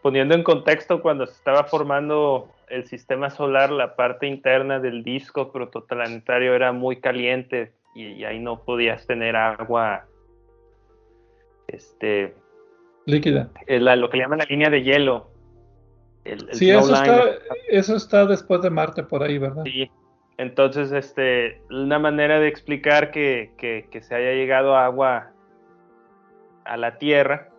poniendo 0.00 0.34
en 0.34 0.42
contexto 0.42 1.02
cuando 1.02 1.26
se 1.26 1.34
estaba 1.34 1.64
formando 1.64 2.48
el 2.68 2.86
sistema 2.86 3.28
solar, 3.28 3.70
la 3.70 3.94
parte 3.94 4.26
interna 4.26 4.80
del 4.80 5.04
disco 5.04 5.52
protoplanetario 5.52 6.54
era 6.54 6.72
muy 6.72 7.00
caliente 7.00 7.72
y, 7.94 8.24
ahí 8.24 8.38
no 8.38 8.64
podías 8.64 9.06
tener 9.06 9.36
agua 9.36 10.06
este 11.68 12.34
líquida. 13.06 13.50
lo 13.66 14.10
que 14.10 14.16
le 14.16 14.22
llaman 14.22 14.38
la 14.38 14.46
línea 14.46 14.70
de 14.70 14.82
hielo. 14.82 15.30
sí, 16.52 16.70
eso 16.70 16.94
está, 16.94 17.24
eso 17.68 17.96
está 17.96 18.26
después 18.26 18.62
de 18.62 18.70
Marte 18.70 19.02
por 19.02 19.22
ahí, 19.22 19.38
¿verdad? 19.38 19.64
Sí. 19.64 19.90
Entonces, 20.36 20.90
este, 20.90 21.62
una 21.70 22.00
manera 22.00 22.40
de 22.40 22.48
explicar 22.48 23.12
que, 23.12 23.52
que 23.56 24.02
se 24.02 24.14
haya 24.14 24.32
llegado 24.32 24.76
agua 24.76 25.30
a 26.64 26.76
la 26.76 26.98
Tierra 26.98 27.50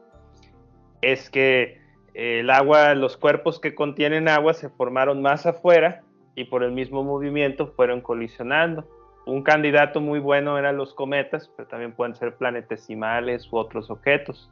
es 1.02 1.30
que 1.30 1.80
el 2.14 2.49
agua, 2.49 2.95
los 2.95 3.18
cuerpos 3.18 3.60
que 3.60 3.76
contienen 3.76 4.28
agua 4.28 4.53
se 4.53 4.70
formaron 4.70 5.22
más 5.22 5.45
afuera 5.45 6.02
y 6.36 6.45
por 6.45 6.64
el 6.64 6.72
mismo 6.72 7.03
movimiento 7.03 7.68
fueron 7.68 8.02
colisionando. 8.02 8.88
Un 9.26 9.41
candidato 9.43 9.99
muy 9.99 10.19
bueno 10.19 10.57
eran 10.57 10.77
los 10.77 10.93
cometas, 10.93 11.49
pero 11.56 11.68
también 11.68 11.93
pueden 11.93 12.15
ser 12.15 12.35
planetesimales 12.35 13.52
u 13.52 13.57
otros 13.57 13.89
objetos. 13.89 14.52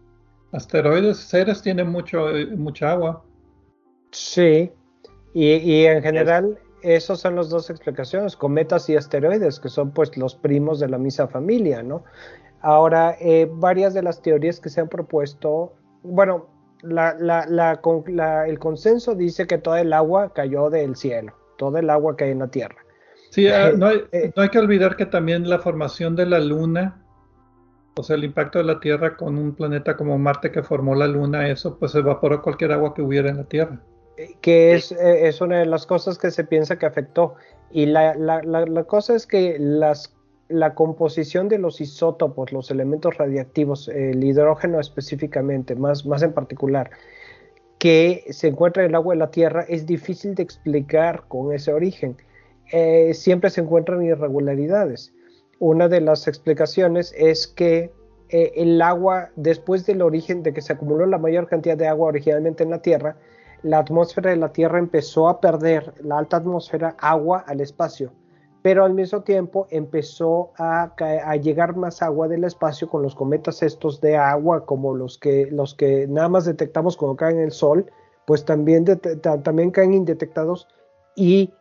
Asteroides, 0.52 1.18
Ceres 1.30 1.62
tienen 1.62 1.90
mucho, 1.90 2.28
mucha 2.56 2.92
agua. 2.92 3.24
Sí, 4.12 4.72
y, 5.34 5.86
en 5.86 6.02
general 6.02 6.60
esas 6.84 7.22
son 7.22 7.36
las 7.38 7.50
dos 7.50 7.70
explicaciones, 7.70 8.36
cometas 8.36 8.90
y 8.90 8.96
asteroides, 8.96 9.60
que 9.60 9.70
son 9.70 9.92
pues 9.92 10.16
los 10.18 10.36
primos 10.36 10.80
de 10.80 10.90
la 10.90 10.98
misma 10.98 11.28
familia, 11.28 11.82
¿no? 11.82 12.04
Ahora, 12.62 13.16
eh, 13.20 13.50
varias 13.52 13.94
de 13.94 14.04
las 14.04 14.22
teorías 14.22 14.60
que 14.60 14.70
se 14.70 14.82
han 14.82 14.90
propuesto, 14.90 15.74
bueno, 16.04 16.48
el 16.84 18.60
consenso 18.60 19.16
dice 19.16 19.48
que 19.48 19.58
todo 19.58 19.78
el 19.78 19.94
agua 19.94 20.34
cayó 20.34 20.70
del 20.70 20.96
cielo, 20.96 21.34
todo 21.58 21.78
el 21.78 21.90
agua 21.90 22.18
que 22.18 22.26
hay 22.26 22.32
en 22.32 22.40
la 22.40 22.50
Tierra. 22.50 22.83
Sí, 23.34 23.48
ah, 23.48 23.70
eh, 23.70 23.74
no, 23.78 23.88
hay, 23.88 24.04
eh, 24.12 24.32
no, 24.36 24.44
hay, 24.44 24.50
que 24.50 24.60
olvidar 24.60 24.96
que 24.96 25.08
también 25.08 25.50
la 25.50 25.58
formación 25.58 26.16
de 26.16 26.28
la 26.28 26.40
Luna, 26.40 27.04
o 27.96 28.04
sea, 28.04 28.16
el 28.16 28.24
impacto 28.24 28.60
de 28.60 28.66
la 28.66 28.80
Tierra 28.80 29.18
con 29.18 29.40
un 29.40 29.56
planeta 29.56 29.98
como 29.98 30.20
Marte 30.20 30.52
que 30.52 30.62
formó 30.62 30.94
la 30.94 31.08
Luna, 31.08 31.50
eso 31.50 31.80
pues 31.80 31.96
evaporó 31.96 32.44
cualquier 32.44 32.72
agua 32.72 32.94
que 32.94 33.02
hubiera 33.02 33.30
en 33.30 33.38
la 33.38 33.46
Tierra. 33.46 33.80
Eh, 34.18 34.36
que 34.42 34.74
es, 34.74 34.92
es 34.92 35.42
una 35.42 35.58
de 35.58 35.66
las 35.66 35.88
cosas 35.88 36.20
que 36.20 36.30
se 36.30 36.44
piensa 36.44 36.78
que 36.78 36.86
afectó. 36.86 37.34
Y 37.72 37.88
la, 37.88 38.14
la 38.16 38.84
cosa 38.84 39.16
es 39.16 39.26
que 39.26 39.58
las 39.58 40.14
la 40.54 40.76
composición 40.76 41.50
de 41.50 41.58
los 41.58 41.82
isótopos, 41.82 42.52
los 42.52 42.70
elementos 42.70 43.18
radiactivos, 43.18 43.88
el 43.88 44.24
hidrógeno 44.24 44.80
específicamente, 44.80 45.76
más, 45.76 46.06
más 46.06 46.22
en 46.22 46.34
particular, 46.34 46.92
que 47.80 48.24
se 48.30 48.50
encuentra 48.50 48.84
en 48.84 48.90
el 48.90 48.96
agua 48.96 49.16
de 49.16 49.20
la 49.20 49.32
Tierra, 49.32 49.66
es 49.68 49.88
difícil 49.88 50.36
de 50.36 50.44
explicar 50.44 51.24
con 51.28 51.54
ese 51.54 51.74
origen. 51.74 52.18
Eh, 52.72 53.14
siempre 53.14 53.50
se 53.50 53.62
encuentran 53.62 54.04
irregularidades. 54.04 55.14
Una 55.60 55.88
de 55.88 56.02
las 56.02 56.28
explicaciones 56.28 57.14
es 57.18 57.48
que 57.48 57.92
eh, 58.30 58.52
el 58.56 58.82
agua, 58.82 59.30
después 59.36 59.86
del 59.86 60.02
origen 60.02 60.44
de 60.44 60.54
que 60.54 60.62
se 60.62 60.74
acumuló 60.74 61.06
la 61.06 61.18
mayor 61.18 61.48
cantidad 61.48 61.78
de 61.78 61.88
agua 61.88 62.08
originalmente 62.08 62.64
en 62.64 62.72
la 62.72 62.82
Tierra, 62.82 63.18
la 63.62 63.80
atmósfera 63.80 64.32
de 64.32 64.38
la 64.38 64.52
Tierra 64.52 64.80
empezó 64.80 65.30
a 65.30 65.40
perder 65.40 65.94
la 66.04 66.18
alta 66.18 66.38
atmósfera 66.38 66.96
agua 67.00 67.44
al 67.48 67.62
espacio 67.62 68.12
pero 68.64 68.86
al 68.86 68.94
mismo 68.94 69.22
tiempo 69.22 69.68
empezó 69.70 70.54
a, 70.58 70.96
llegar 71.36 71.76
más 71.76 72.02
agua 72.02 72.30
del 72.30 72.46
espacio 72.46 72.90
con 72.90 73.04
los 73.04 73.14
cometas 73.14 73.62
estos 73.62 74.00
de 74.00 74.16
agua, 74.16 74.66
como 74.66 74.96
los 74.96 75.18
que, 75.18 75.50
los 75.52 75.76
que 75.76 76.08
nada 76.08 76.30
más 76.30 76.46
detectamos 76.46 76.96
cuando 76.96 77.18
caen 77.18 77.38
en 77.38 77.44
el 77.44 77.52
Sol, 77.52 77.92
pues 78.26 78.46
también, 78.46 78.86
también 79.44 79.70
caen 79.70 79.94
indetectados 79.94 80.70
y 81.14 81.54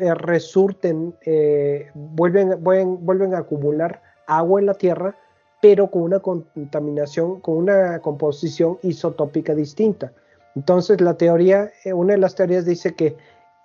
eh, 0.00 0.14
resurten, 0.14 1.14
eh, 1.24 1.90
vuelven, 1.94 2.62
vuelven, 2.62 3.04
vuelven 3.04 3.34
a 3.34 3.38
acumular 3.38 4.02
agua 4.26 4.60
en 4.60 4.66
la 4.66 4.74
Tierra, 4.74 5.16
pero 5.62 5.90
con 5.90 6.02
una 6.02 6.20
contaminación, 6.20 7.40
con 7.40 7.56
una 7.56 8.00
composición 8.00 8.78
isotópica 8.82 9.54
distinta. 9.54 10.12
Entonces, 10.56 11.00
la 11.00 11.14
teoría, 11.14 11.70
eh, 11.84 11.92
una 11.92 12.14
de 12.14 12.18
las 12.18 12.34
teorías 12.34 12.64
dice 12.64 12.94
que 12.94 13.16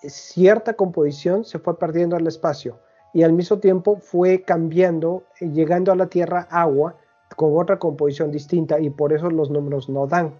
cierta 0.04 0.74
composición 0.74 1.44
se 1.44 1.60
fue 1.60 1.78
perdiendo 1.78 2.16
al 2.16 2.28
espacio 2.28 2.80
y 3.14 3.24
al 3.24 3.34
mismo 3.34 3.58
tiempo 3.58 3.98
fue 3.98 4.44
cambiando, 4.44 5.24
llegando 5.40 5.92
a 5.92 5.96
la 5.96 6.08
Tierra 6.08 6.48
agua 6.52 6.96
con 7.36 7.58
otra 7.58 7.78
composición 7.80 8.32
distinta 8.32 8.80
y 8.80 8.90
por 8.90 9.14
eso 9.14 9.30
los 9.30 9.50
números 9.50 9.90
no 9.90 10.08
dan. 10.08 10.34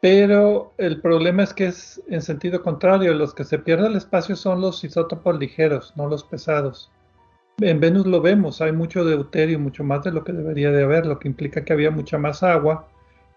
Pero 0.00 0.72
el 0.78 1.00
problema 1.00 1.42
es 1.42 1.52
que 1.52 1.66
es 1.66 2.00
en 2.08 2.22
sentido 2.22 2.62
contrario, 2.62 3.14
los 3.14 3.34
que 3.34 3.44
se 3.44 3.58
pierden 3.58 3.92
el 3.92 3.96
espacio 3.96 4.36
son 4.36 4.60
los 4.60 4.84
isótopos 4.84 5.38
ligeros, 5.38 5.92
no 5.96 6.08
los 6.08 6.22
pesados. 6.22 6.90
En 7.60 7.80
Venus 7.80 8.06
lo 8.06 8.20
vemos, 8.20 8.60
hay 8.60 8.70
mucho 8.70 9.04
deuterio, 9.04 9.58
mucho 9.58 9.82
más 9.82 10.04
de 10.04 10.12
lo 10.12 10.22
que 10.22 10.32
debería 10.32 10.70
de 10.70 10.84
haber, 10.84 11.06
lo 11.06 11.18
que 11.18 11.26
implica 11.26 11.64
que 11.64 11.72
había 11.72 11.90
mucha 11.90 12.16
más 12.16 12.44
agua 12.44 12.86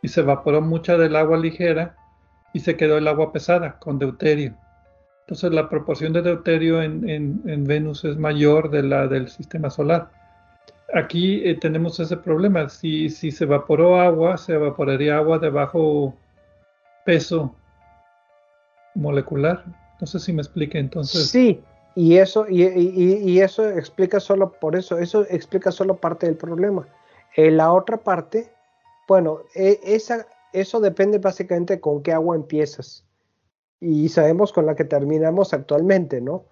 y 0.04 0.10
se 0.10 0.22
evaporó 0.22 0.62
mucha 0.62 0.98
del 0.98 1.16
agua 1.16 1.38
ligera 1.38 1.96
y 2.54 2.60
se 2.60 2.78
quedó 2.78 3.00
el 3.00 3.08
agua 3.08 3.34
pesada 3.34 3.80
con 3.80 3.98
deuterio. 3.98 4.54
Entonces 5.22 5.52
la 5.52 5.70
proporción 5.70 6.14
de 6.14 6.22
deuterio 6.22 6.84
en, 6.84 7.64
Venus 7.66 8.06
es 8.06 8.18
mayor 8.18 8.70
de 8.70 8.84
la 8.84 9.08
del 9.08 9.30
sistema 9.30 9.72
solar. 9.72 10.10
Aquí 10.94 11.42
eh, 11.44 11.56
tenemos 11.56 12.00
ese 12.00 12.18
problema. 12.18 12.70
Si, 12.70 13.10
si 13.10 13.32
se 13.32 13.46
evaporó 13.46 14.00
agua, 14.00 14.38
se 14.38 14.54
evaporaría 14.54 15.18
agua 15.18 15.40
de 15.40 15.50
bajo 15.50 16.16
peso 17.06 17.56
molecular. 18.96 19.64
No 20.00 20.08
sé 20.08 20.20
si 20.20 20.34
me 20.34 20.42
explique 20.42 20.78
entonces. 20.78 21.30
Sí, 21.30 21.64
y 21.96 22.18
eso, 22.18 22.46
y, 22.50 23.40
eso 23.40 23.70
explica 23.70 24.20
solo 24.20 24.54
por 24.54 24.76
eso, 24.76 24.98
eso 24.98 25.26
explica 25.30 25.72
solo 25.72 25.98
parte 25.98 26.26
del 26.26 26.38
problema. 26.38 26.88
En 27.36 27.58
la 27.58 27.72
otra 27.74 27.98
parte, 27.98 28.52
bueno, 29.08 29.42
e, 29.56 29.80
esa, 29.84 30.26
eso 30.54 30.80
depende 30.80 31.18
básicamente 31.20 31.80
con 31.80 32.02
qué 32.02 32.14
agua 32.14 32.36
empiezas. 32.36 33.06
Y 33.80 34.10
sabemos 34.10 34.54
con 34.54 34.66
la 34.66 34.76
que 34.76 34.86
terminamos 34.86 35.54
actualmente, 35.54 36.22
¿no? 36.22 36.46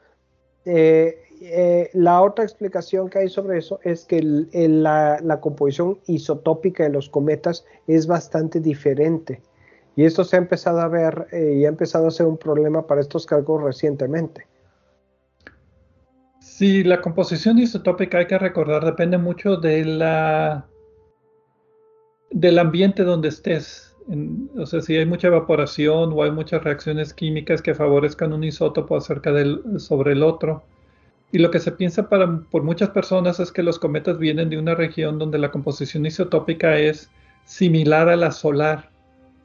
Eh, 0.66 1.24
eh, 1.42 1.90
la 1.94 2.22
otra 2.22 2.44
explicación 2.44 3.10
que 3.10 3.20
hay 3.20 3.30
sobre 3.30 3.60
eso 3.60 3.80
es 3.84 4.04
que 4.04 4.22
la, 4.22 5.40
composición 5.42 6.00
isotópica 6.08 6.84
de 6.84 6.90
los 6.90 7.08
cometas 7.08 7.66
es 7.88 8.08
bastante 8.08 8.60
diferente. 8.60 9.42
Y 9.96 10.06
esto 10.06 10.24
se 10.24 10.36
ha 10.36 10.40
empezado 10.40 10.80
a 10.80 10.88
ver 10.88 11.28
eh, 11.32 11.58
y 11.60 11.66
ha 11.66 11.70
empezado 11.70 12.08
a 12.08 12.12
ser 12.12 12.26
un 12.26 12.38
problema 12.38 12.88
para 12.88 13.02
estos 13.02 13.26
cálculos 13.26 13.64
recientemente. 13.64 14.48
Sí, 16.40 16.84
la 16.84 17.02
composición 17.02 17.58
isotópica 17.58 18.18
hay 18.18 18.28
que 18.28 18.38
recordar, 18.38 18.84
depende 18.84 19.18
mucho 19.18 19.58
de 19.58 19.86
la, 19.86 20.66
del 22.32 22.60
ambiente 22.60 23.04
donde 23.04 23.30
estés. 23.30 23.96
o 24.58 24.66
sea, 24.66 24.82
si 24.82 24.98
hay 24.98 25.06
mucha 25.06 25.28
evaporación 25.28 26.12
o 26.14 26.24
hay 26.24 26.32
muchas 26.32 26.64
reacciones 26.64 27.14
químicas 27.14 27.62
que 27.62 27.76
favorezcan 27.76 28.34
un 28.34 28.44
isótopo 28.44 28.98
acerca 28.98 29.32
del, 29.32 29.80
sobre 29.80 30.14
el 30.14 30.24
otro. 30.24 30.64
Y 31.32 31.38
lo 31.38 31.52
que 31.52 31.60
se 31.60 31.72
piensa 31.72 32.10
para, 32.10 32.42
por 32.52 32.64
muchas 32.64 32.90
personas 32.90 33.40
es 33.40 33.52
que 33.52 33.64
los 33.64 33.78
cometas 33.78 34.18
vienen 34.18 34.50
de 34.50 34.58
una 34.58 34.76
región 34.76 35.20
donde 35.20 35.38
la 35.38 35.52
composición 35.52 36.06
isotópica 36.06 36.78
es 36.78 37.10
similar 37.46 38.10
a 38.10 38.16
la 38.16 38.32
solar. 38.32 38.89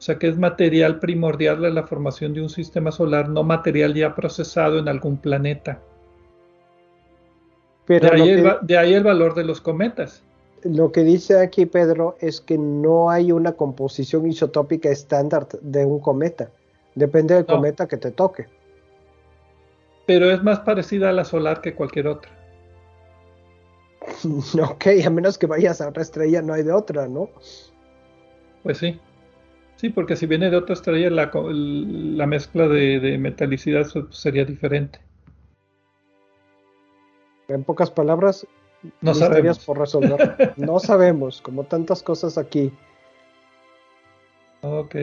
O 0.05 0.09
sea, 0.13 0.19
que 0.19 0.27
es 0.27 0.37
material 0.37 0.99
primordial 0.99 1.61
de 1.61 1.71
la 1.71 1.87
formación 1.87 2.35
de 2.35 2.39
un 2.39 2.49
sistema 2.49 2.91
solar, 2.91 3.27
no 3.27 3.41
material 3.41 3.95
ya 3.95 4.13
procesado 4.13 4.77
en 4.77 4.87
algún 4.87 5.17
planeta. 5.17 5.79
Pero 7.85 8.09
de, 8.61 8.77
ahí 8.77 8.93
el, 8.93 9.03
valor 9.03 9.33
de 9.33 9.43
los 9.43 9.61
cometas. 9.61 10.21
Lo 10.61 10.91
que 10.91 11.01
dice 11.01 11.39
aquí 11.39 11.65
Pedro 11.65 12.17
es 12.19 12.39
que 12.39 12.55
no 12.55 13.09
hay 13.09 13.31
una 13.31 13.53
composición 13.53 14.27
isotópica 14.27 14.91
estándar 14.91 15.47
de 15.61 15.85
un 15.85 15.99
cometa. 15.99 16.51
Depende 16.93 17.33
del 17.33 17.47
cometa 17.47 17.87
que 17.87 17.97
te 17.97 18.11
toque. 18.11 18.45
Pero 20.05 20.29
es 20.29 20.43
más 20.43 20.59
parecida 20.59 21.09
a 21.09 21.13
la 21.13 21.25
solar 21.25 21.61
que 21.61 21.73
cualquier 21.73 22.09
otra. 22.09 22.29
ok, 24.69 24.85
a 25.03 25.09
menos 25.09 25.39
que 25.39 25.47
vayas 25.47 25.81
a 25.81 25.89
otra 25.89 26.03
estrella, 26.03 26.43
no 26.43 26.53
hay 26.53 26.61
de 26.61 26.73
otra, 26.73 27.07
¿no? 27.07 27.27
Pues 28.61 28.77
sí. 28.77 28.99
Sí, 29.75 29.89
porque 29.89 30.15
si 30.15 30.25
viene 30.25 30.49
de 30.49 30.57
otra 30.57 30.73
estrella, 30.73 31.09
la, 31.09 31.31
la 31.33 32.27
mezcla 32.27 32.67
de, 32.67 32.99
de 32.99 33.17
metalicidad 33.17 33.85
sería 34.09 34.45
diferente. 34.45 34.99
En 37.47 37.63
pocas 37.63 37.91
palabras, 37.91 38.47
no 39.01 39.13
sabemos 39.13 39.59
por 39.59 39.79
resolver. 39.79 40.53
no 40.57 40.79
sabemos, 40.79 41.41
como 41.41 41.65
tantas 41.65 42.01
cosas 42.01 42.37
aquí. 42.37 42.71
Ok. 44.61 44.95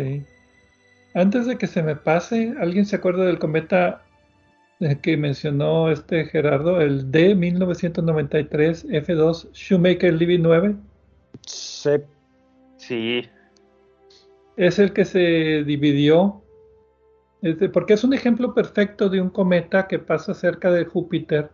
Antes 1.15 1.47
de 1.47 1.59
que 1.59 1.67
se 1.67 1.83
me 1.83 1.95
pase, 1.95 2.55
¿alguien 2.59 2.87
se 2.87 2.97
acuerda 2.97 3.25
del 3.25 3.39
cometa 3.39 4.03
que 5.03 5.17
mencionó 5.17 5.91
este 5.91 6.25
Gerardo, 6.25 6.81
el 6.81 7.11
D 7.13 7.35
1993 7.35 8.89
F2 8.89 9.53
Shoemaker 9.53 10.15
Levy 10.15 10.39
9? 10.39 10.75
Sí. 11.47 11.91
Sí. 12.79 13.29
Es 14.57 14.79
el 14.79 14.93
que 14.93 15.05
se 15.05 15.65
dividió, 15.65 16.43
porque 17.73 17.95
es 17.95 18.05
un 18.05 18.15
ejemplo 18.15 18.55
perfecto 18.55 19.09
de 19.09 19.21
un 19.21 19.31
cometa 19.31 19.89
que 19.89 19.99
pasa 19.99 20.35
cerca 20.35 20.71
de 20.71 20.85
Júpiter 20.85 21.51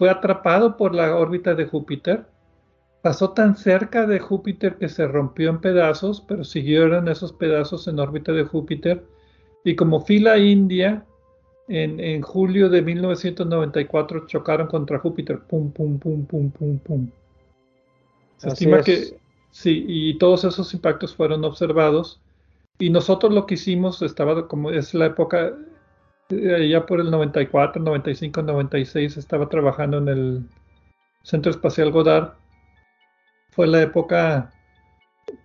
fue 0.00 0.08
atrapado 0.08 0.78
por 0.78 0.94
la 0.94 1.14
órbita 1.14 1.54
de 1.54 1.66
Júpiter, 1.66 2.24
pasó 3.02 3.32
tan 3.32 3.54
cerca 3.54 4.06
de 4.06 4.18
Júpiter 4.18 4.76
que 4.76 4.88
se 4.88 5.06
rompió 5.06 5.50
en 5.50 5.60
pedazos, 5.60 6.24
pero 6.26 6.42
siguieron 6.42 7.06
esos 7.06 7.34
pedazos 7.34 7.86
en 7.86 7.98
órbita 7.98 8.32
de 8.32 8.44
Júpiter, 8.44 9.04
y 9.62 9.76
como 9.76 10.00
fila 10.00 10.38
india, 10.38 11.04
en, 11.68 12.22
julio 12.22 12.70
de 12.70 12.80
1994 12.80 14.26
chocaron 14.26 14.68
contra 14.68 14.98
Júpiter, 14.98 15.40
pum, 15.40 15.70
pum, 15.70 15.98
pum, 15.98 16.24
pum, 16.24 16.50
pum, 16.50 16.78
pum. 16.78 17.10
Se 18.38 18.48
estima 18.48 18.80
que 18.82 19.19
sí, 19.50 19.84
y 19.88 20.18
todos 20.18 20.44
esos 20.44 20.72
impactos 20.74 21.14
fueron 21.14 21.44
observados. 21.44 22.20
Y 22.78 22.90
nosotros 22.90 23.32
lo 23.32 23.46
que 23.46 23.54
hicimos, 23.54 24.00
estaba 24.02 24.48
como 24.48 24.70
es 24.70 24.94
la 24.94 25.06
época, 25.06 25.52
eh, 26.30 26.68
ya 26.70 26.86
por 26.86 27.00
el 27.00 27.10
94, 27.10 27.82
95, 27.82 28.42
96 28.42 29.16
estaba 29.16 29.48
trabajando 29.48 29.98
en 29.98 30.08
el 30.08 30.48
Centro 31.22 31.50
Espacial 31.50 31.90
Goddard. 31.90 32.32
Fue 33.50 33.66
la 33.66 33.82
época, 33.82 34.52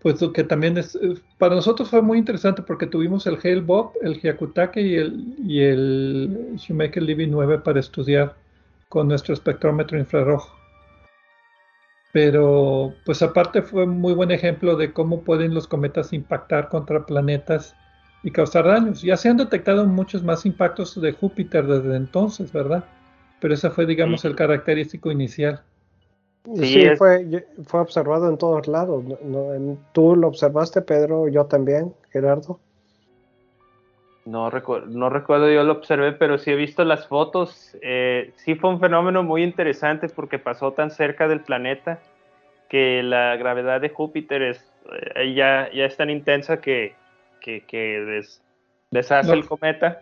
pues 0.01 0.19
que 0.33 0.43
también 0.43 0.77
es, 0.77 0.97
para 1.37 1.55
nosotros 1.55 1.89
fue 1.89 2.01
muy 2.01 2.17
interesante 2.17 2.61
porque 2.61 2.87
tuvimos 2.87 3.27
el 3.27 3.37
Hale 3.43 3.61
Bob, 3.61 3.93
el 4.01 4.21
Hyakutake 4.21 4.77
y 4.77 4.95
el, 4.95 5.35
y 5.45 5.61
el 5.61 6.55
Shoemaker 6.57 7.03
Levy 7.03 7.27
9 7.27 7.59
para 7.59 7.79
estudiar 7.79 8.35
con 8.89 9.07
nuestro 9.07 9.33
espectrómetro 9.33 9.97
infrarrojo. 9.97 10.64
Pero, 12.15 12.93
pues 13.03 13.21
aparte 13.21 13.61
fue 13.61 13.85
muy 13.85 14.13
buen 14.13 14.31
ejemplo 14.31 14.77
de 14.77 14.93
cómo 14.93 15.23
pueden 15.23 15.53
los 15.53 15.67
cometas 15.67 16.13
impactar 16.13 16.69
contra 16.69 17.05
planetas 17.05 17.75
y 18.23 18.31
causar 18.31 18.67
daños. 18.67 19.01
Ya 19.01 19.17
se 19.17 19.27
han 19.27 19.35
detectado 19.35 19.85
muchos 19.85 20.23
más 20.23 20.45
impactos 20.45 21.01
de 21.01 21.11
Júpiter 21.11 21.67
desde 21.67 21.97
entonces, 21.97 22.53
¿verdad? 22.53 22.85
Pero 23.41 23.53
ese 23.53 23.69
fue, 23.69 23.85
digamos, 23.85 24.23
el 24.23 24.33
característico 24.33 25.11
inicial. 25.11 25.61
Sí, 26.55 26.87
fue, 26.97 27.45
fue 27.65 27.81
observado 27.81 28.29
en 28.29 28.37
todos 28.37 28.65
lados. 28.69 29.03
Tú 29.91 30.15
lo 30.15 30.29
observaste, 30.29 30.83
Pedro, 30.83 31.27
yo 31.27 31.47
también, 31.47 31.93
Gerardo. 32.11 32.61
No, 34.25 34.49
no 34.49 35.09
recuerdo, 35.11 35.51
yo 35.51 35.63
lo 35.63 35.73
observé, 35.73 36.11
pero 36.11 36.39
sí 36.39 36.49
he 36.49 36.55
visto 36.55 36.83
las 36.83 37.07
fotos. 37.07 37.77
Eh, 37.83 38.33
sí 38.37 38.55
fue 38.55 38.71
un 38.71 38.79
fenómeno 38.79 39.21
muy 39.21 39.43
interesante 39.43 40.09
porque 40.09 40.39
pasó 40.39 40.73
tan 40.73 40.89
cerca 40.89 41.27
del 41.27 41.41
planeta 41.41 41.99
que 42.67 43.03
la 43.03 43.35
gravedad 43.35 43.79
de 43.81 43.89
Júpiter 43.89 44.41
es, 44.41 44.73
eh, 45.15 45.35
ya, 45.35 45.69
ya 45.71 45.85
es 45.85 45.95
tan 45.95 46.09
intensa 46.09 46.59
que, 46.59 46.95
que, 47.39 48.33
deshace 48.89 49.31
el 49.31 49.45
cometa. 49.45 50.01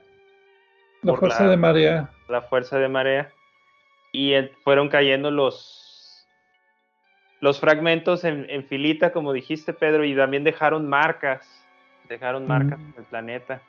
La 1.01 1.15
fuerza 1.15 1.45
de 1.45 1.57
marea. 1.57 2.09
La 2.29 2.41
fuerza 2.43 2.79
de 2.79 2.87
marea. 2.87 3.29
Y 4.13 4.33
fueron 4.63 4.87
cayendo 4.87 5.31
los, 5.31 6.25
los 7.41 7.59
fragmentos 7.59 8.23
en, 8.23 8.63
filita, 8.67 9.11
como 9.11 9.33
dijiste, 9.33 9.73
Pedro, 9.73 10.05
y 10.05 10.15
también 10.15 10.45
dejaron 10.45 10.87
marcas. 10.87 11.45
Dejaron 12.07 12.47
marcas 12.47 12.79
en 12.79 12.93
el 12.97 13.03
planeta. 13.03 13.61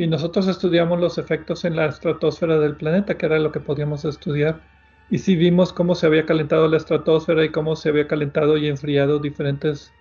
Y 0.00 0.06
nosotros 0.06 0.48
estudiamos 0.48 0.98
los 0.98 1.18
efectos 1.18 1.66
en 1.66 1.76
la 1.76 1.84
estratosfera 1.84 2.58
del 2.58 2.74
planeta, 2.74 3.18
que 3.18 3.26
era 3.26 3.38
lo 3.38 3.52
que 3.52 3.60
podíamos 3.60 4.06
estudiar. 4.06 4.62
Y 5.10 5.18
sí 5.18 5.36
vimos 5.36 5.74
cómo 5.74 5.94
se 5.94 6.06
había 6.06 6.24
calentado 6.24 6.68
la 6.68 6.78
estratosfera 6.78 7.44
y 7.44 7.50
cómo 7.50 7.76
se 7.76 7.90
había 7.90 8.08
calentado 8.08 8.56
y 8.56 8.68
enfriado 8.68 9.18
diferentes 9.18 9.92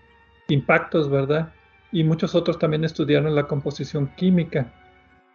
impactos, 0.48 1.10
¿verdad? 1.10 1.52
Y 1.92 2.06
muchos 2.06 2.34
otros 2.34 2.58
también 2.60 2.86
estudiaron 2.86 3.36
la 3.36 3.48
composición 3.48 4.10
química. 4.16 4.72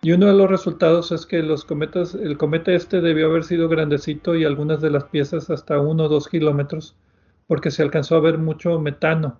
Y 0.00 0.12
uno 0.12 0.28
de 0.28 0.32
los 0.32 0.48
resultados 0.48 1.12
es 1.12 1.26
que 1.26 1.42
los 1.42 1.66
cometas, 1.66 2.14
el 2.14 2.38
cometa 2.38 2.72
este 2.72 3.02
debió 3.02 3.26
haber 3.26 3.44
sido 3.44 3.68
grandecito 3.68 4.34
y 4.34 4.46
algunas 4.46 4.80
de 4.80 4.88
las 4.88 5.04
piezas 5.04 5.50
hasta 5.50 5.78
uno 5.78 6.04
o 6.04 6.08
dos 6.08 6.26
kilómetros, 6.26 6.96
porque 7.46 7.70
se 7.70 7.82
alcanzó 7.82 8.16
a 8.16 8.20
ver 8.20 8.38
mucho 8.38 8.80
metano. 8.80 9.38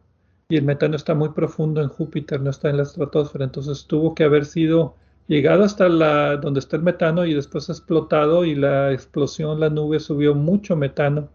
Y 0.51 0.59
el 0.59 0.65
metano 0.65 0.97
está 0.97 1.15
muy 1.15 1.31
profundo 1.31 1.81
en 1.81 1.89
Júpiter, 1.89 2.43
no 2.43 2.51
está 2.51 2.69
en 2.69 2.77
la 2.77 2.83
estratosfera. 2.83 3.47
Entonces 3.47 3.87
tuvo 3.87 4.15
que 4.15 4.25
haber 4.25 4.45
sido 4.45 4.97
llegado 5.27 5.65
hasta 5.65 5.89
la, 5.89 6.37
donde 6.37 6.61
está 6.61 6.77
el 6.77 6.83
metano 6.83 7.25
y 7.25 7.35
después 7.35 7.69
explotado 7.69 8.45
y 8.45 8.55
la 8.55 8.93
explosión, 8.93 9.61
la 9.61 9.71
nube 9.71 10.01
subió 10.01 10.35
mucho 10.35 10.77
metano 10.77 11.29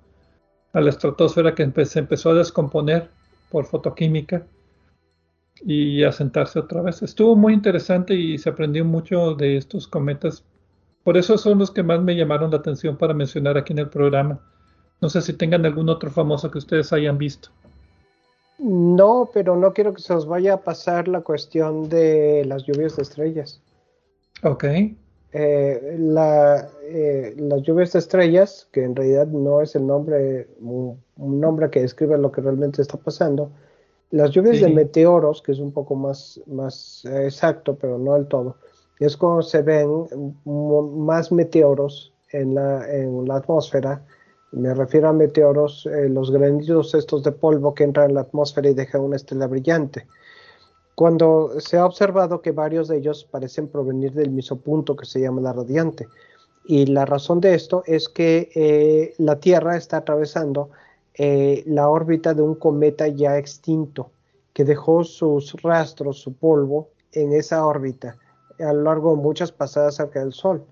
a 0.74 0.82
la 0.82 0.90
estratosfera 0.90 1.56
que 1.56 1.86
se 1.86 2.00
empezó 2.00 2.32
a 2.32 2.36
descomponer 2.36 3.10
por 3.50 3.66
fotoquímica 3.66 4.46
y 5.62 6.04
a 6.04 6.12
sentarse 6.12 6.60
otra 6.60 6.82
vez. 6.82 7.02
Estuvo 7.02 7.36
muy 7.36 7.54
interesante 7.54 8.14
y 8.14 8.38
se 8.38 8.50
aprendió 8.50 8.86
mucho 8.86 9.34
de 9.34 9.58
estos 9.58 9.88
cometas. 9.88 10.44
Por 11.04 11.18
eso 11.18 11.38
son 11.38 11.60
los 11.60 11.72
que 11.72 11.84
más 11.84 12.02
me 12.02 12.16
llamaron 12.16 12.52
la 12.52 12.58
atención 12.58 12.98
para 12.98 13.14
mencionar 13.14 13.58
aquí 13.58 13.74
en 13.74 13.80
el 13.80 13.90
programa. 13.90 14.40
No 15.02 15.10
sé 15.10 15.22
si 15.22 15.34
tengan 15.34 15.66
algún 15.66 15.90
otro 15.90 16.12
famoso 16.12 16.52
que 16.52 16.58
ustedes 16.60 16.94
hayan 16.94 17.18
visto. 17.18 17.50
No, 18.60 19.30
pero 19.34 19.56
no 19.56 19.74
quiero 19.74 19.94
que 19.94 20.02
se 20.02 20.14
os 20.14 20.28
vaya 20.28 20.56
a 20.56 20.62
pasar 20.62 21.08
la 21.08 21.22
cuestión 21.22 21.88
de 21.88 22.44
las 22.46 22.66
lluvias 22.66 22.98
de 22.98 23.04
estrellas. 23.04 23.62
Ok. 24.44 24.66
Eh, 25.32 25.96
la, 26.00 26.68
eh, 26.84 27.36
las 27.38 27.62
lluvias 27.62 27.94
de 27.94 28.00
estrellas, 28.00 28.68
que 28.72 28.84
en 28.84 28.96
realidad 28.96 29.28
no 29.28 29.62
es 29.62 29.76
el 29.76 29.86
nombre, 29.86 30.48
un, 30.60 31.00
nombre 31.18 31.70
que 31.70 31.82
describe 31.82 32.18
lo 32.18 32.32
que 32.32 32.42
realmente 32.42 32.82
está 32.82 32.98
pasando, 32.98 33.52
las 34.12 34.32
lluvias 34.32 34.60
de 34.60 34.70
meteoros, 34.70 35.44
que 35.44 35.52
es 35.52 35.60
un 35.60 35.72
poco 35.72 35.94
más, 35.96 36.42
más 36.48 37.06
eh, 37.06 37.26
exacto, 37.26 37.78
pero 37.80 38.00
no 38.00 38.16
del 38.16 38.28
todo, 38.28 38.56
es 39.00 39.16
cuando 39.16 39.44
se 39.44 39.62
ven 39.62 40.08
más 40.46 41.32
meteoros 41.32 42.12
en 42.32 42.56
la, 42.56 42.92
en 42.92 43.28
la 43.28 43.36
atmósfera. 43.38 44.04
Me 44.52 44.74
refiero 44.74 45.10
a 45.10 45.14
meteoros, 45.14 45.88
los 46.10 46.32
granitos 46.32 46.96
estos 46.96 47.24
de 47.24 47.32
polvo 47.32 47.76
que 47.76 47.84
entran 47.84 48.10
en 48.10 48.16
la 48.16 48.22
atmósfera 48.22 48.68
y 48.70 48.74
dejan 48.74 49.02
una 49.02 49.16
estela 49.16 49.46
brillante 49.46 50.08
cuando 51.00 51.62
se 51.62 51.78
ha 51.78 51.86
observado 51.86 52.42
que 52.42 52.52
varios 52.52 52.90
de 52.90 52.98
ellos 52.98 53.24
parecen 53.24 53.70
provenir 53.70 54.12
del 54.12 54.32
mismo 54.32 54.58
punto 54.58 54.98
que 54.98 55.06
se 55.06 55.22
llama 55.22 55.40
la 55.40 55.54
radiante. 55.54 56.10
Y 56.66 56.88
la 56.88 57.06
razón 57.06 57.40
de 57.40 57.54
esto 57.54 57.84
es 57.86 58.10
que 58.10 58.50
eh, 58.54 59.14
la 59.18 59.40
Tierra 59.40 59.78
está 59.78 59.96
atravesando 59.96 60.72
eh, 61.14 61.64
la 61.66 61.88
órbita 61.88 62.34
de 62.34 62.42
un 62.42 62.54
cometa 62.54 63.08
ya 63.08 63.38
extinto, 63.38 64.12
que 64.52 64.66
dejó 64.66 65.06
sus 65.06 65.54
rastros, 65.62 66.20
su 66.20 66.34
polvo, 66.34 66.90
en 67.14 67.32
esa 67.32 67.66
órbita 67.66 68.18
a 68.60 68.74
lo 68.74 68.84
largo 68.84 69.16
de 69.16 69.22
muchas 69.22 69.54
pasadas 69.54 69.96
cerca 69.96 70.20
del 70.20 70.34
Sol. 70.34 70.66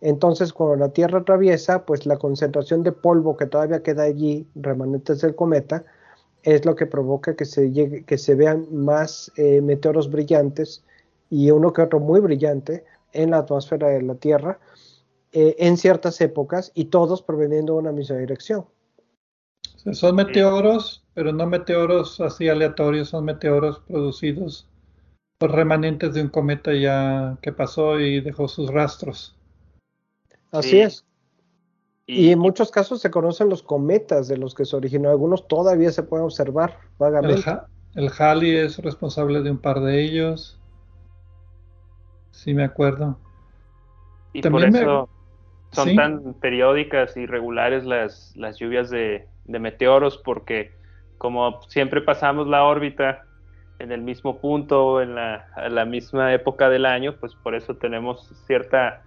Entonces, 0.00 0.52
cuando 0.52 0.84
la 0.84 0.88
Tierra 0.88 1.20
atraviesa, 1.20 1.84
pues 1.86 2.06
la 2.06 2.16
concentración 2.16 2.82
de 2.82 2.90
polvo 2.90 3.36
que 3.36 3.46
todavía 3.46 3.84
queda 3.84 4.02
allí, 4.02 4.48
remanentes 4.56 5.20
del 5.20 5.36
cometa, 5.36 5.84
es 6.42 6.64
lo 6.64 6.74
que 6.74 6.86
provoca 6.86 7.36
que 7.36 7.44
se, 7.44 7.70
llegue, 7.70 8.04
que 8.04 8.18
se 8.18 8.34
vean 8.34 8.66
más 8.70 9.30
eh, 9.36 9.60
meteoros 9.60 10.10
brillantes 10.10 10.82
y 11.28 11.50
uno 11.50 11.72
que 11.72 11.82
otro 11.82 12.00
muy 12.00 12.20
brillante 12.20 12.84
en 13.12 13.30
la 13.30 13.38
atmósfera 13.38 13.88
de 13.88 14.02
la 14.02 14.14
Tierra 14.14 14.58
eh, 15.32 15.56
en 15.58 15.76
ciertas 15.76 16.20
épocas 16.20 16.72
y 16.74 16.86
todos 16.86 17.22
proveniendo 17.22 17.74
de 17.74 17.78
una 17.80 17.92
misma 17.92 18.16
dirección. 18.16 18.64
son 19.92 20.16
meteoros, 20.16 21.04
pero 21.14 21.32
no 21.32 21.46
meteoros 21.46 22.20
así 22.20 22.48
aleatorios, 22.48 23.10
son 23.10 23.26
meteoros 23.26 23.80
producidos 23.80 24.66
por 25.38 25.52
remanentes 25.52 26.14
de 26.14 26.22
un 26.22 26.28
cometa 26.28 26.74
ya 26.74 27.38
que 27.42 27.52
pasó 27.52 27.98
y 27.98 28.20
dejó 28.20 28.48
sus 28.48 28.70
rastros. 28.70 29.34
Así 30.50 30.80
es. 30.80 31.04
Y, 32.10 32.32
en 32.32 32.38
muchos 32.38 32.70
casos 32.70 33.00
se 33.00 33.10
conocen 33.10 33.48
los 33.48 33.62
cometas 33.62 34.26
de 34.26 34.36
los 34.36 34.54
que 34.54 34.64
se 34.64 34.74
originó. 34.76 35.10
Algunos 35.10 35.46
todavía 35.46 35.92
se 35.92 36.02
pueden 36.02 36.24
observar 36.24 36.78
vagamente. 36.98 37.48
El, 37.94 38.10
Halley 38.18 38.56
es 38.56 38.78
responsable 38.78 39.42
de 39.42 39.50
un 39.50 39.58
par 39.58 39.80
de 39.80 40.02
ellos. 40.02 40.58
Sí, 42.32 42.52
me 42.52 42.64
acuerdo. 42.64 43.16
Y 44.32 44.42
por 44.42 44.64
eso 44.64 45.08
son 45.70 45.94
tan 45.94 46.34
periódicas 46.34 47.16
y 47.16 47.26
regulares 47.26 47.84
las, 47.84 48.36
las 48.36 48.58
lluvias 48.58 48.90
de, 48.90 49.26
meteoros, 49.46 50.18
porque 50.18 50.72
como 51.18 51.62
siempre 51.68 52.00
pasamos 52.00 52.48
la 52.48 52.64
órbita 52.64 53.24
en 53.78 53.92
el 53.92 54.02
mismo 54.02 54.40
punto, 54.40 55.00
en 55.00 55.14
la, 55.14 55.46
en 55.56 55.74
la 55.74 55.84
misma 55.84 56.34
época 56.34 56.68
del 56.68 56.86
año, 56.86 57.16
pues 57.18 57.34
por 57.34 57.54
eso 57.54 57.76
tenemos 57.76 58.32
cierta 58.46 59.02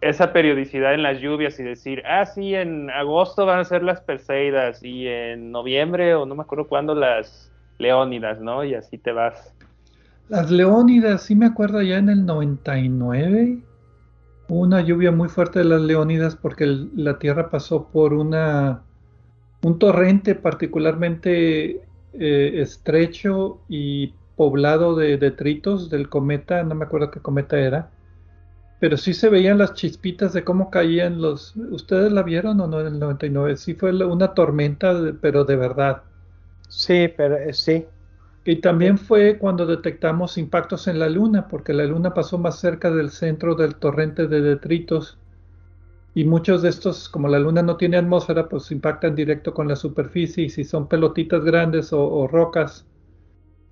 esa 0.00 0.32
periodicidad 0.32 0.94
en 0.94 1.02
las 1.02 1.20
lluvias 1.20 1.58
y 1.58 1.62
decir, 1.62 2.02
ah, 2.06 2.26
sí, 2.26 2.54
en 2.54 2.90
agosto 2.90 3.46
van 3.46 3.60
a 3.60 3.64
ser 3.64 3.82
las 3.82 4.00
Perseidas 4.00 4.82
y 4.82 5.06
en 5.06 5.50
noviembre 5.50 6.14
o 6.14 6.26
no 6.26 6.34
me 6.34 6.42
acuerdo 6.42 6.66
cuándo 6.66 6.94
las 6.94 7.50
Leónidas, 7.78 8.40
¿no? 8.40 8.64
Y 8.64 8.74
así 8.74 8.98
te 8.98 9.12
vas. 9.12 9.54
Las 10.28 10.50
Leónidas, 10.50 11.22
sí 11.22 11.34
me 11.34 11.46
acuerdo 11.46 11.82
ya 11.82 11.98
en 11.98 12.08
el 12.08 12.26
99, 12.26 13.58
una 14.48 14.80
lluvia 14.80 15.12
muy 15.12 15.28
fuerte 15.28 15.60
de 15.60 15.66
las 15.66 15.80
Leónidas 15.80 16.36
porque 16.36 16.66
la 16.94 17.18
Tierra 17.18 17.50
pasó 17.50 17.88
por 17.88 18.12
una 18.12 18.82
un 19.62 19.78
torrente 19.78 20.34
particularmente 20.34 21.82
eh, 22.12 22.60
estrecho 22.60 23.58
y 23.68 24.12
poblado 24.36 24.94
de 24.94 25.16
detritos 25.16 25.90
del 25.90 26.08
cometa, 26.08 26.62
no 26.62 26.74
me 26.74 26.84
acuerdo 26.84 27.10
qué 27.10 27.20
cometa 27.20 27.58
era 27.58 27.90
pero 28.78 28.96
sí 28.96 29.14
se 29.14 29.30
veían 29.30 29.58
las 29.58 29.74
chispitas 29.74 30.32
de 30.32 30.44
cómo 30.44 30.70
caían 30.70 31.20
los... 31.20 31.56
¿Ustedes 31.56 32.12
la 32.12 32.22
vieron 32.22 32.60
o 32.60 32.66
no 32.66 32.80
en 32.80 32.86
el 32.88 32.98
99? 32.98 33.56
Sí 33.56 33.74
fue 33.74 33.92
una 34.04 34.34
tormenta, 34.34 34.94
pero 35.20 35.44
de 35.44 35.56
verdad. 35.56 36.02
Sí, 36.68 37.08
pero 37.16 37.36
eh, 37.36 37.54
sí. 37.54 37.86
Y 38.44 38.56
también 38.56 38.98
fue 38.98 39.38
cuando 39.38 39.66
detectamos 39.66 40.38
impactos 40.38 40.88
en 40.88 40.98
la 40.98 41.08
Luna, 41.08 41.48
porque 41.48 41.72
la 41.72 41.84
Luna 41.84 42.12
pasó 42.14 42.38
más 42.38 42.60
cerca 42.60 42.90
del 42.90 43.10
centro 43.10 43.54
del 43.54 43.76
torrente 43.76 44.28
de 44.28 44.40
detritos. 44.42 45.18
Y 46.14 46.24
muchos 46.24 46.62
de 46.62 46.68
estos, 46.68 47.08
como 47.08 47.28
la 47.28 47.38
Luna 47.38 47.62
no 47.62 47.76
tiene 47.76 47.96
atmósfera, 47.96 48.48
pues 48.48 48.70
impactan 48.70 49.14
directo 49.14 49.54
con 49.54 49.68
la 49.68 49.76
superficie. 49.76 50.44
Y 50.44 50.50
si 50.50 50.64
son 50.64 50.86
pelotitas 50.86 51.44
grandes 51.44 51.92
o 51.92 52.28
rocas, 52.28 52.86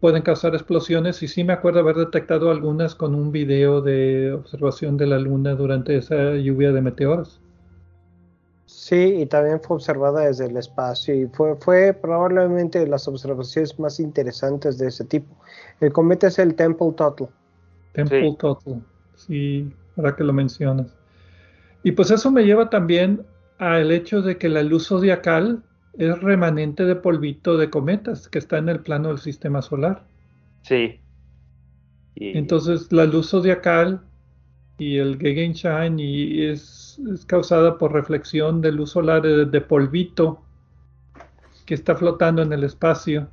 pueden 0.05 0.21
causar 0.21 0.55
explosiones 0.55 1.23
y 1.23 1.29
sí 1.29 1.45
me 1.45 1.55
acuerdo 1.55 1.81
haber 1.81 1.97
detectado 1.97 2.51
algunas 2.51 2.95
con 2.95 3.15
un 3.15 3.33
video 3.33 3.81
de 3.81 4.35
observación 4.35 4.99
de 4.99 5.07
la 5.07 5.19
luna 5.19 5.55
durante 5.55 5.97
esa 5.97 6.35
lluvia 6.35 6.73
de 6.73 6.83
meteoros. 6.83 7.41
Sí, 8.67 9.15
y 9.23 9.25
también 9.25 9.63
fue 9.63 9.77
observada 9.77 10.27
desde 10.27 10.45
el 10.45 10.59
espacio 10.59 11.15
y 11.15 11.27
fue, 11.29 11.57
fue 11.57 11.95
probablemente 11.95 12.81
de 12.81 12.87
las 12.87 13.09
observaciones 13.09 13.79
más 13.79 13.99
interesantes 13.99 14.77
de 14.77 14.89
ese 14.89 15.07
tipo. 15.07 15.35
El 15.81 15.91
cometa 15.91 16.27
es 16.27 16.39
el 16.39 16.55
Temple 16.55 16.93
Total. 16.95 17.31
Temple 17.95 18.37
Total, 18.39 18.83
sí, 19.15 19.73
ahora 19.97 20.15
que 20.15 20.25
lo 20.25 20.35
mencionas. 20.35 20.95
Y 21.83 21.93
pues 21.93 22.11
eso 22.11 22.31
me 22.31 22.45
lleva 22.45 22.69
también 22.69 23.25
al 23.57 23.91
hecho 23.91 24.21
de 24.21 24.37
que 24.37 24.51
la 24.51 24.63
luz 24.65 24.89
zodiacal 24.89 25.63
es 25.99 26.21
remanente 26.21 26.85
de 26.85 26.97
polvito 26.97 27.57
de 27.57 27.71
cometas 27.71 28.29
que 28.29 28.39
está 28.39 28.59
en 28.59 28.69
el 28.69 28.81
plano 28.81 29.09
del 29.09 29.19
sistema 29.19 29.63
solar. 29.63 30.05
Sí. 30.63 31.01
Entonces 32.17 32.93
la 32.93 33.05
luz 33.05 33.31
zodiacal 33.31 34.01
y 34.79 34.99
el 34.99 35.19
Gegenschein 35.19 35.99
y 35.99 36.45
es, 36.45 37.01
causada 37.27 37.79
por 37.79 37.93
reflexión 37.93 38.61
de 38.61 38.73
luz 38.73 38.91
solar 38.91 39.23
de, 39.23 39.61
polvito 39.61 40.43
que 41.67 41.75
está 41.75 41.95
flotando 41.95 42.43
en 42.43 42.53
el 42.53 42.65
espacio, 42.65 43.29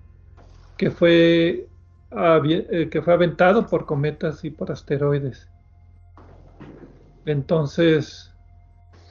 que 0.77 0.89
fue, 0.89 1.67
eh, 2.11 2.89
que 2.89 3.01
fue 3.01 3.13
aventado 3.13 3.67
por 3.67 3.85
cometas 3.85 4.43
y 4.43 4.51
por 4.51 4.71
asteroides. 4.71 5.47
Entonces, 7.25 8.31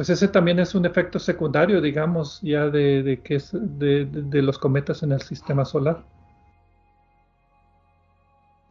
pues 0.00 0.08
ese 0.08 0.28
también 0.28 0.58
es 0.58 0.74
un 0.74 0.86
efecto 0.86 1.18
secundario, 1.18 1.82
digamos, 1.82 2.40
ya 2.40 2.70
de, 2.70 3.20
que 3.22 3.34
es 3.34 3.50
de, 3.52 4.08
los 4.40 4.58
cometas 4.58 5.02
en 5.02 5.12
el 5.12 5.20
sistema 5.20 5.66
solar. 5.66 6.02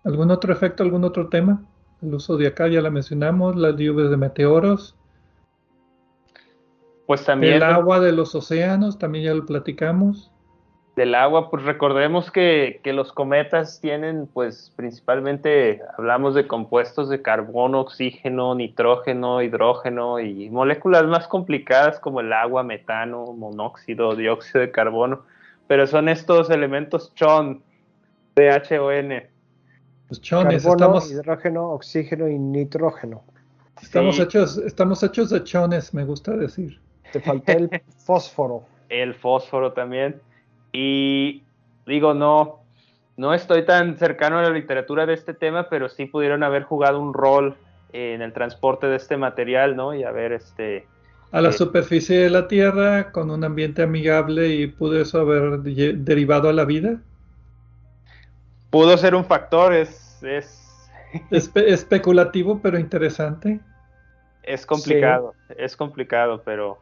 ¿Algún 0.04 0.32
otro 0.32 0.52
efecto, 0.52 0.82
algún 0.82 1.04
otro 1.04 1.30
tema? 1.30 1.62
El 2.02 2.16
uso 2.16 2.36
de 2.36 2.48
acá 2.48 2.68
ya 2.68 2.82
la 2.82 2.90
mencionamos, 2.90 3.56
las 3.56 3.76
lluvias 3.76 4.10
de 4.10 4.18
meteoros. 4.18 4.96
Pues 7.06 7.24
también. 7.24 7.58
El 7.58 7.62
agua 7.62 8.00
de 8.00 8.12
los 8.12 8.34
océanos, 8.34 8.98
también 8.98 9.26
ya 9.26 9.36
lo 9.36 9.46
platicamos. 9.46 10.32
Del 11.00 11.16
agua, 11.16 11.50
pues 11.50 11.64
recordemos 11.64 12.30
que, 12.30 12.82
que, 12.84 12.92
los 12.92 13.14
cometas 13.14 13.80
tienen, 13.80 14.28
pues 14.28 14.74
principalmente 14.76 15.82
hablamos 15.98 16.36
de 16.36 16.46
compuestos 16.46 17.08
de 17.08 17.22
carbono, 17.22 17.80
oxígeno, 17.80 18.54
nitrógeno, 18.54 19.42
hidrógeno 19.42 20.20
y 20.20 20.50
moléculas 20.50 21.06
más 21.06 21.26
complicadas 21.26 22.02
como 22.02 22.20
el 22.20 22.34
agua, 22.34 22.64
metano, 22.64 23.28
monóxido, 23.28 24.14
dióxido 24.14 24.60
de 24.60 24.72
carbono, 24.72 25.22
pero 25.68 25.88
son 25.88 26.10
estos 26.10 26.50
elementos 26.50 27.14
CHON, 27.16 27.64
CHON. 28.36 29.24
Los 30.10 30.20
chones, 30.20 30.66
estamos... 30.66 31.10
hidrógeno, 31.10 31.70
oxígeno 31.70 32.28
y 32.28 32.38
nitrógeno. 32.38 33.24
Estamos, 33.82 34.20
hechos, 34.20 34.58
estamos 34.58 35.02
hechos 35.02 35.30
de 35.30 35.46
chones, 35.46 35.94
me 35.94 36.04
gusta 36.04 36.36
decir. 36.36 36.82
Te 37.14 37.22
falta 37.22 37.54
el 37.54 37.70
fósforo. 38.06 38.64
El 38.90 39.16
fósforo 39.16 39.72
también. 39.72 40.20
Y 40.72 41.44
digo, 41.86 42.14
no, 42.14 42.60
no 43.18 43.34
estoy 43.34 43.66
tan 43.66 43.98
cercano 43.98 44.40
a 44.40 44.44
la 44.44 44.50
literatura 44.52 45.06
de 45.06 45.14
este 45.14 45.34
tema, 45.34 45.70
pero 45.70 45.90
sí 45.90 46.06
pudieron 46.06 46.44
haber 46.44 46.64
jugado 46.64 47.00
un 47.00 47.14
rol 47.14 47.56
en 47.92 48.22
el 48.22 48.34
transporte 48.34 48.88
de 48.88 48.96
este 48.96 49.18
material, 49.18 49.76
¿no? 49.76 49.94
Y 49.94 50.04
haber 50.04 50.32
este... 50.32 50.88
A 51.32 51.42
la 51.42 51.50
eh, 51.50 51.54
superficie 51.54 52.20
de 52.20 52.30
la 52.30 52.48
Tierra, 52.48 53.12
con 53.12 53.30
un 53.30 53.44
ambiente 53.44 53.82
amigable, 53.82 54.48
y 54.50 54.68
pudo 54.68 55.02
eso 55.02 55.20
haber 55.20 55.60
derivado 55.60 56.50
a 56.50 56.54
la 56.54 56.66
vida. 56.66 57.02
Pudo 58.70 58.98
ser 58.98 59.16
un 59.16 59.26
factor, 59.26 59.74
es... 59.74 60.20
es... 60.24 60.56
especulativo, 61.56 62.62
pero 62.62 62.78
interesante. 62.78 63.60
Es 64.44 64.66
complicado, 64.66 65.34
es 65.58 65.76
complicado, 65.76 66.42
pero 66.44 66.80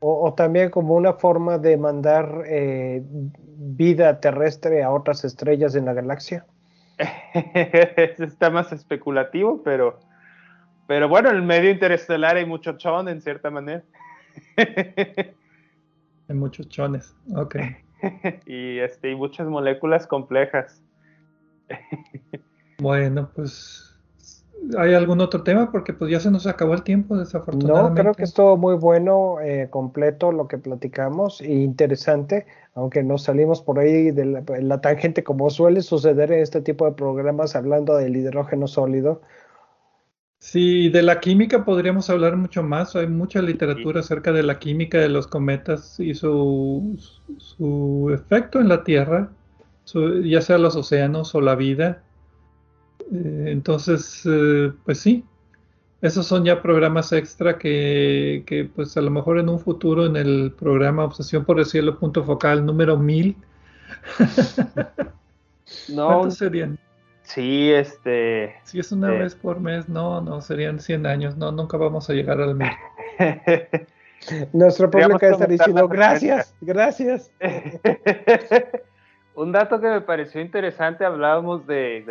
o, 0.00 0.32
también 0.34 0.70
como 0.70 0.94
una 0.94 1.12
forma 1.12 1.58
de 1.58 1.76
mandar 1.76 2.44
eh, 2.46 3.02
vida 3.04 4.18
terrestre 4.20 4.82
a 4.82 4.90
otras 4.90 5.24
estrellas 5.24 5.74
en 5.74 5.84
la 5.84 5.92
galaxia. 5.92 6.46
Está 8.18 8.50
más 8.50 8.72
especulativo, 8.72 9.62
pero, 9.62 10.00
pero 10.86 11.08
bueno, 11.08 11.28
en 11.28 11.36
el 11.36 11.42
medio 11.42 11.70
interestelar 11.70 12.36
hay 12.36 12.46
mucho 12.46 12.78
chon 12.78 13.08
en 13.08 13.20
cierta 13.20 13.50
manera. 13.50 13.82
hay 14.56 16.34
muchos 16.34 16.68
chones, 16.68 17.14
ok. 17.36 17.56
y, 18.46 18.78
este, 18.78 19.10
y 19.10 19.14
muchas 19.14 19.46
moléculas 19.48 20.06
complejas. 20.06 20.82
bueno, 22.78 23.30
pues 23.34 23.89
¿Hay 24.76 24.94
algún 24.94 25.20
otro 25.20 25.42
tema? 25.42 25.70
Porque 25.70 25.92
pues 25.92 26.10
ya 26.10 26.20
se 26.20 26.30
nos 26.30 26.46
acabó 26.46 26.74
el 26.74 26.82
tiempo, 26.82 27.16
desafortunadamente. 27.16 27.90
No, 27.90 27.94
creo 27.94 28.14
que 28.14 28.24
estuvo 28.24 28.56
muy 28.56 28.74
bueno, 28.74 29.40
eh, 29.40 29.68
completo 29.70 30.32
lo 30.32 30.48
que 30.48 30.58
platicamos 30.58 31.40
e 31.40 31.52
interesante, 31.52 32.46
aunque 32.74 33.02
nos 33.02 33.22
salimos 33.22 33.62
por 33.62 33.78
ahí 33.78 34.10
de 34.10 34.26
la, 34.26 34.80
tangente 34.80 35.24
como 35.24 35.50
suele 35.50 35.82
suceder 35.82 36.32
en 36.32 36.40
este 36.40 36.60
tipo 36.60 36.84
de 36.84 36.92
programas 36.92 37.56
hablando 37.56 37.96
del 37.96 38.16
hidrógeno 38.16 38.66
sólido. 38.66 39.22
Sí, 40.38 40.88
de 40.88 41.02
la 41.02 41.20
química 41.20 41.64
podríamos 41.64 42.08
hablar 42.08 42.36
mucho 42.36 42.62
más. 42.62 42.96
Hay 42.96 43.06
mucha 43.06 43.42
literatura 43.42 44.00
acerca 44.00 44.32
de 44.32 44.42
la 44.42 44.58
química 44.58 44.98
de 44.98 45.08
los 45.08 45.26
cometas 45.26 46.00
y 46.00 46.14
su, 46.14 46.98
su 47.38 48.10
efecto 48.12 48.58
en 48.58 48.68
la 48.68 48.84
Tierra, 48.84 49.30
ya 50.24 50.40
sea 50.40 50.58
los 50.58 50.76
océanos 50.76 51.34
o 51.34 51.40
la 51.40 51.56
vida. 51.56 52.02
Eh, 53.12 53.46
entonces, 53.48 54.22
eh, 54.24 54.72
pues 54.84 55.00
sí, 55.00 55.24
esos 56.00 56.26
son 56.26 56.44
ya 56.44 56.62
programas 56.62 57.12
extra 57.12 57.58
que, 57.58 58.44
que, 58.46 58.64
pues 58.64 58.96
a 58.96 59.00
lo 59.00 59.10
mejor 59.10 59.38
en 59.38 59.48
un 59.48 59.58
futuro 59.58 60.06
en 60.06 60.16
el 60.16 60.52
programa 60.58 61.04
Obsesión 61.04 61.44
por 61.44 61.58
el 61.58 61.66
Cielo 61.66 61.98
punto 61.98 62.24
focal 62.24 62.64
número 62.64 62.96
1000. 62.96 63.36
no, 65.90 66.06
¿Cuántos 66.06 66.38
serían? 66.38 66.78
Sí, 67.22 67.70
este... 67.70 68.56
Si 68.64 68.80
es 68.80 68.90
una 68.92 69.10
vez 69.10 69.34
por 69.34 69.60
mes, 69.60 69.88
no, 69.88 70.20
no, 70.20 70.40
serían 70.40 70.80
100 70.80 71.06
años, 71.06 71.36
no, 71.36 71.52
nunca 71.52 71.76
vamos 71.76 72.08
a 72.10 72.12
llegar 72.12 72.40
al 72.40 72.54
1000. 72.54 72.70
Nuestro 74.52 74.90
público 74.90 75.18
está 75.24 75.46
diciendo 75.46 75.88
gracias, 75.88 76.54
gracias. 76.60 77.30
Un 79.40 79.52
dato 79.52 79.80
que 79.80 79.88
me 79.88 80.02
pareció 80.02 80.42
interesante, 80.42 81.02
hablábamos 81.02 81.66
de, 81.66 82.04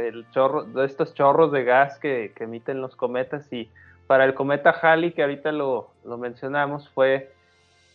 estos 0.83 1.13
chorros 1.13 1.51
de 1.51 1.63
gas 1.63 1.99
que, 1.99 2.33
emiten 2.39 2.81
los 2.81 2.95
cometas 2.95 3.53
y 3.53 3.69
para 4.07 4.25
el 4.25 4.33
cometa 4.33 4.71
Halley, 4.71 5.11
que 5.11 5.21
ahorita 5.21 5.51
lo, 5.51 5.91
mencionamos, 6.17 6.89
fue 6.89 7.31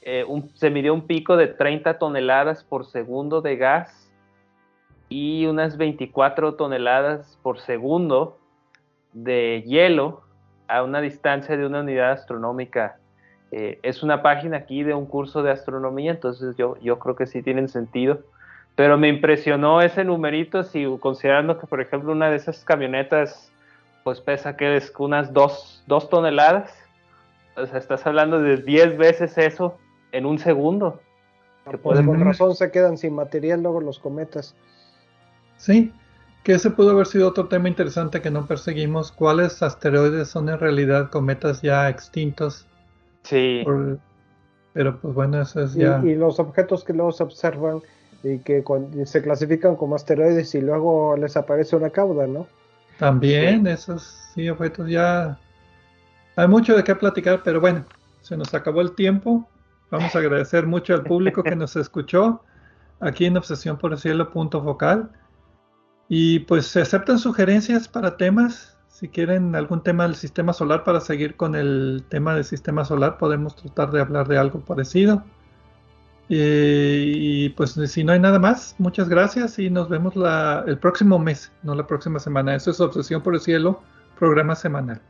eh, 0.03 0.25
un, 0.29 0.55
se 0.55 0.71
midió 0.71 0.95
un 0.95 1.09
pico 1.09 1.37
de 1.37 1.49
30 1.49 1.99
toneladas 1.99 2.63
por 2.63 2.87
segundo 2.87 3.41
de 3.41 3.57
gas 3.57 4.09
y 5.09 5.47
unas 5.47 5.79
24 5.79 6.55
toneladas 6.55 7.37
por 7.43 7.59
segundo 7.59 8.39
de 9.15 9.65
hielo 9.67 10.23
a 10.69 10.85
una 10.85 11.01
distancia 11.01 11.57
de 11.57 11.67
una 11.67 11.81
unidad 11.81 12.13
astronómica. 12.13 12.99
Eh, 13.51 13.81
es 13.83 14.05
una 14.05 14.23
página 14.23 14.59
aquí 14.59 14.85
de 14.85 14.95
un 14.95 15.07
curso 15.07 15.43
de 15.43 15.51
astronomía, 15.51 16.13
entonces 16.13 16.55
yo 16.57 16.99
creo 17.01 17.17
que 17.17 17.27
sí 17.27 17.43
tienen 17.43 17.69
sentido. 17.69 18.23
Pero 18.77 18.99
me 18.99 19.09
impresionó 19.09 19.81
ese 19.81 20.05
numerito, 20.05 20.65
si 20.65 20.85
considerando 20.99 21.59
que, 21.59 21.67
por 21.67 21.81
ejemplo, 21.81 22.13
una 22.13 22.31
de 22.31 22.37
esas 22.37 22.65
camionetas, 22.65 23.53
pues 24.03 24.21
pesa 24.21 24.57
que 24.57 24.77
es 24.77 24.93
unas 24.99 25.33
dos, 25.33 25.85
toneladas. 26.11 26.75
O 27.57 27.67
sea, 27.67 27.79
estás 27.79 28.05
hablando 28.07 28.41
de 28.41 28.57
10 28.57 28.99
veces 28.99 29.39
eso 29.39 29.79
en 30.11 30.27
un 30.27 30.39
segundo. 30.39 31.01
Que 31.71 31.79
pues 31.79 32.03
por 32.03 32.19
razón 32.19 32.55
se 32.57 32.71
quedan 32.71 32.99
sin 32.99 33.15
material 33.15 33.63
luego 33.63 33.81
los 33.81 33.99
cometas. 33.99 34.55
Sí, 35.57 35.93
que 36.43 36.53
ese 36.53 36.71
pudo 36.71 36.91
haber 36.91 37.07
sido 37.07 37.29
otro 37.29 37.47
tema 37.47 37.69
interesante 37.69 38.21
que 38.21 38.31
no 38.31 38.47
perseguimos. 38.47 39.13
¿Cuáles 39.13 39.63
asteroides 39.63 40.29
son 40.29 40.49
en 40.49 40.59
realidad 40.59 41.11
cometas 41.11 41.63
ya 41.63 41.89
extintos? 41.89 42.67
Sí. 43.23 43.65
pero 44.75 45.01
pues 45.01 45.15
bueno, 45.15 45.41
eso 45.41 45.63
es 45.63 45.75
ya. 45.75 46.03
Y, 46.05 46.11
y 46.11 46.15
los 46.17 46.39
objetos 46.39 46.85
que 46.85 46.93
luego 46.93 47.13
se 47.13 47.23
observan 47.23 47.81
y 48.25 48.39
que 48.39 48.65
se 49.05 49.23
clasifican 49.23 49.77
como 49.77 49.95
asteroides 49.95 50.55
y 50.55 50.61
luego 50.61 51.17
les 51.17 51.37
aparece 51.37 51.77
una 51.77 51.91
cauda, 51.91 52.27
¿no? 52.27 52.47
También, 52.99 53.67
esos 53.67 54.19
sí, 54.35 54.49
objetos 54.49 54.89
ya... 54.89 55.39
Hay 56.37 56.49
mucho 56.49 56.75
de 56.75 56.83
qué 56.83 56.97
platicar, 56.97 57.43
pero 57.45 57.61
bueno, 57.61 57.85
se 58.23 58.37
nos 58.37 58.53
acabó 58.55 58.81
el 58.81 58.95
tiempo. 58.95 59.47
Vamos 59.91 60.17
a 60.17 60.19
agradecer 60.19 60.67
mucho 60.67 60.95
al 60.95 61.05
público 61.05 61.43
que 61.43 61.55
nos 61.55 61.77
escuchó 61.77 62.43
aquí 63.01 63.27
en 63.27 63.37
Obsesión 63.37 63.77
por 63.77 63.93
el 63.93 63.99
Cielo 63.99 64.33
punto 64.33 64.63
focal. 64.63 65.11
Y 66.09 66.41
pues 66.41 66.67
se 66.67 66.81
aceptan 66.81 67.19
sugerencias 67.19 67.87
para 67.87 68.17
temas. 68.17 68.77
Si 68.89 69.09
quieren 69.09 69.55
algún 69.55 69.83
tema 69.83 70.05
del 70.05 70.15
sistema 70.15 70.53
solar 70.53 70.83
para 70.85 71.01
seguir 71.01 71.37
con 71.37 71.55
el 71.55 72.05
tema 72.09 72.35
del 72.35 72.45
sistema 72.45 72.85
solar, 72.85 73.19
podemos 73.19 73.55
tratar 73.55 73.91
de 73.91 74.01
hablar 74.01 74.27
de 74.27 74.39
algo 74.39 74.61
parecido. 74.61 75.23
Eh, 76.29 77.13
y 77.15 77.49
pues 77.51 77.79
si 77.87 78.05
no 78.05 78.13
hay 78.13 78.21
nada 78.21 78.39
más, 78.39 78.75
muchas 78.79 79.09
gracias 79.09 79.59
y 79.59 79.69
nos 79.71 79.89
vemos 79.89 80.15
el 80.67 80.79
próximo 80.79 81.19
mes, 81.19 81.53
no 81.63 81.75
la 81.75 81.87
próxima 81.87 82.19
semana. 82.19 82.55
Eso 82.55 82.71
es 82.71 82.81
Obsesión 82.81 83.23
por 83.23 83.35
el 83.35 83.41
Cielo, 83.41 83.83
programa 84.19 84.55
semanal. 84.55 85.01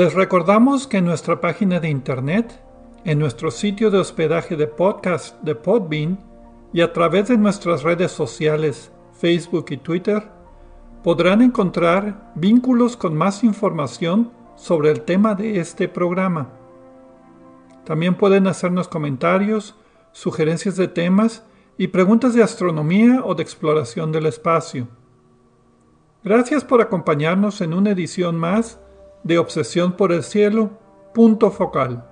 Les 0.00 0.14
recordamos 0.14 0.86
que 0.86 0.96
en 0.96 1.04
nuestra 1.04 1.42
página 1.42 1.78
de 1.78 1.90
internet, 1.90 2.58
en 3.04 3.18
nuestro 3.18 3.50
sitio 3.50 3.90
de 3.90 3.98
hospedaje 3.98 4.56
de 4.56 4.66
podcast 4.66 5.38
de 5.42 5.54
Podbean 5.54 6.18
y 6.72 6.80
a 6.80 6.94
través 6.94 7.28
de 7.28 7.36
nuestras 7.36 7.82
redes 7.82 8.10
sociales 8.10 8.92
Facebook 9.12 9.66
y 9.68 9.76
Twitter, 9.76 10.26
podrán 11.04 11.42
encontrar 11.42 12.32
vínculos 12.34 12.96
con 12.96 13.14
más 13.14 13.44
información 13.44 14.32
sobre 14.56 14.90
el 14.90 15.02
tema 15.02 15.34
de 15.34 15.60
este 15.60 15.86
programa. 15.86 16.48
También 17.84 18.14
pueden 18.14 18.46
hacernos 18.46 18.88
comentarios, 18.88 19.76
sugerencias 20.12 20.76
de 20.76 20.88
temas 20.88 21.44
y 21.76 21.88
preguntas 21.88 22.32
de 22.32 22.42
astronomía 22.42 23.20
o 23.22 23.34
de 23.34 23.42
exploración 23.42 24.12
del 24.12 24.24
espacio. 24.24 24.88
Gracias 26.24 26.64
por 26.64 26.80
acompañarnos 26.80 27.60
en 27.60 27.74
una 27.74 27.90
edición 27.90 28.38
más 28.38 28.80
de 29.22 29.38
Obsesión 29.38 29.92
por 29.92 30.12
el 30.12 30.22
Cielo, 30.22 30.70
punto 31.12 31.50
focal. 31.50 32.09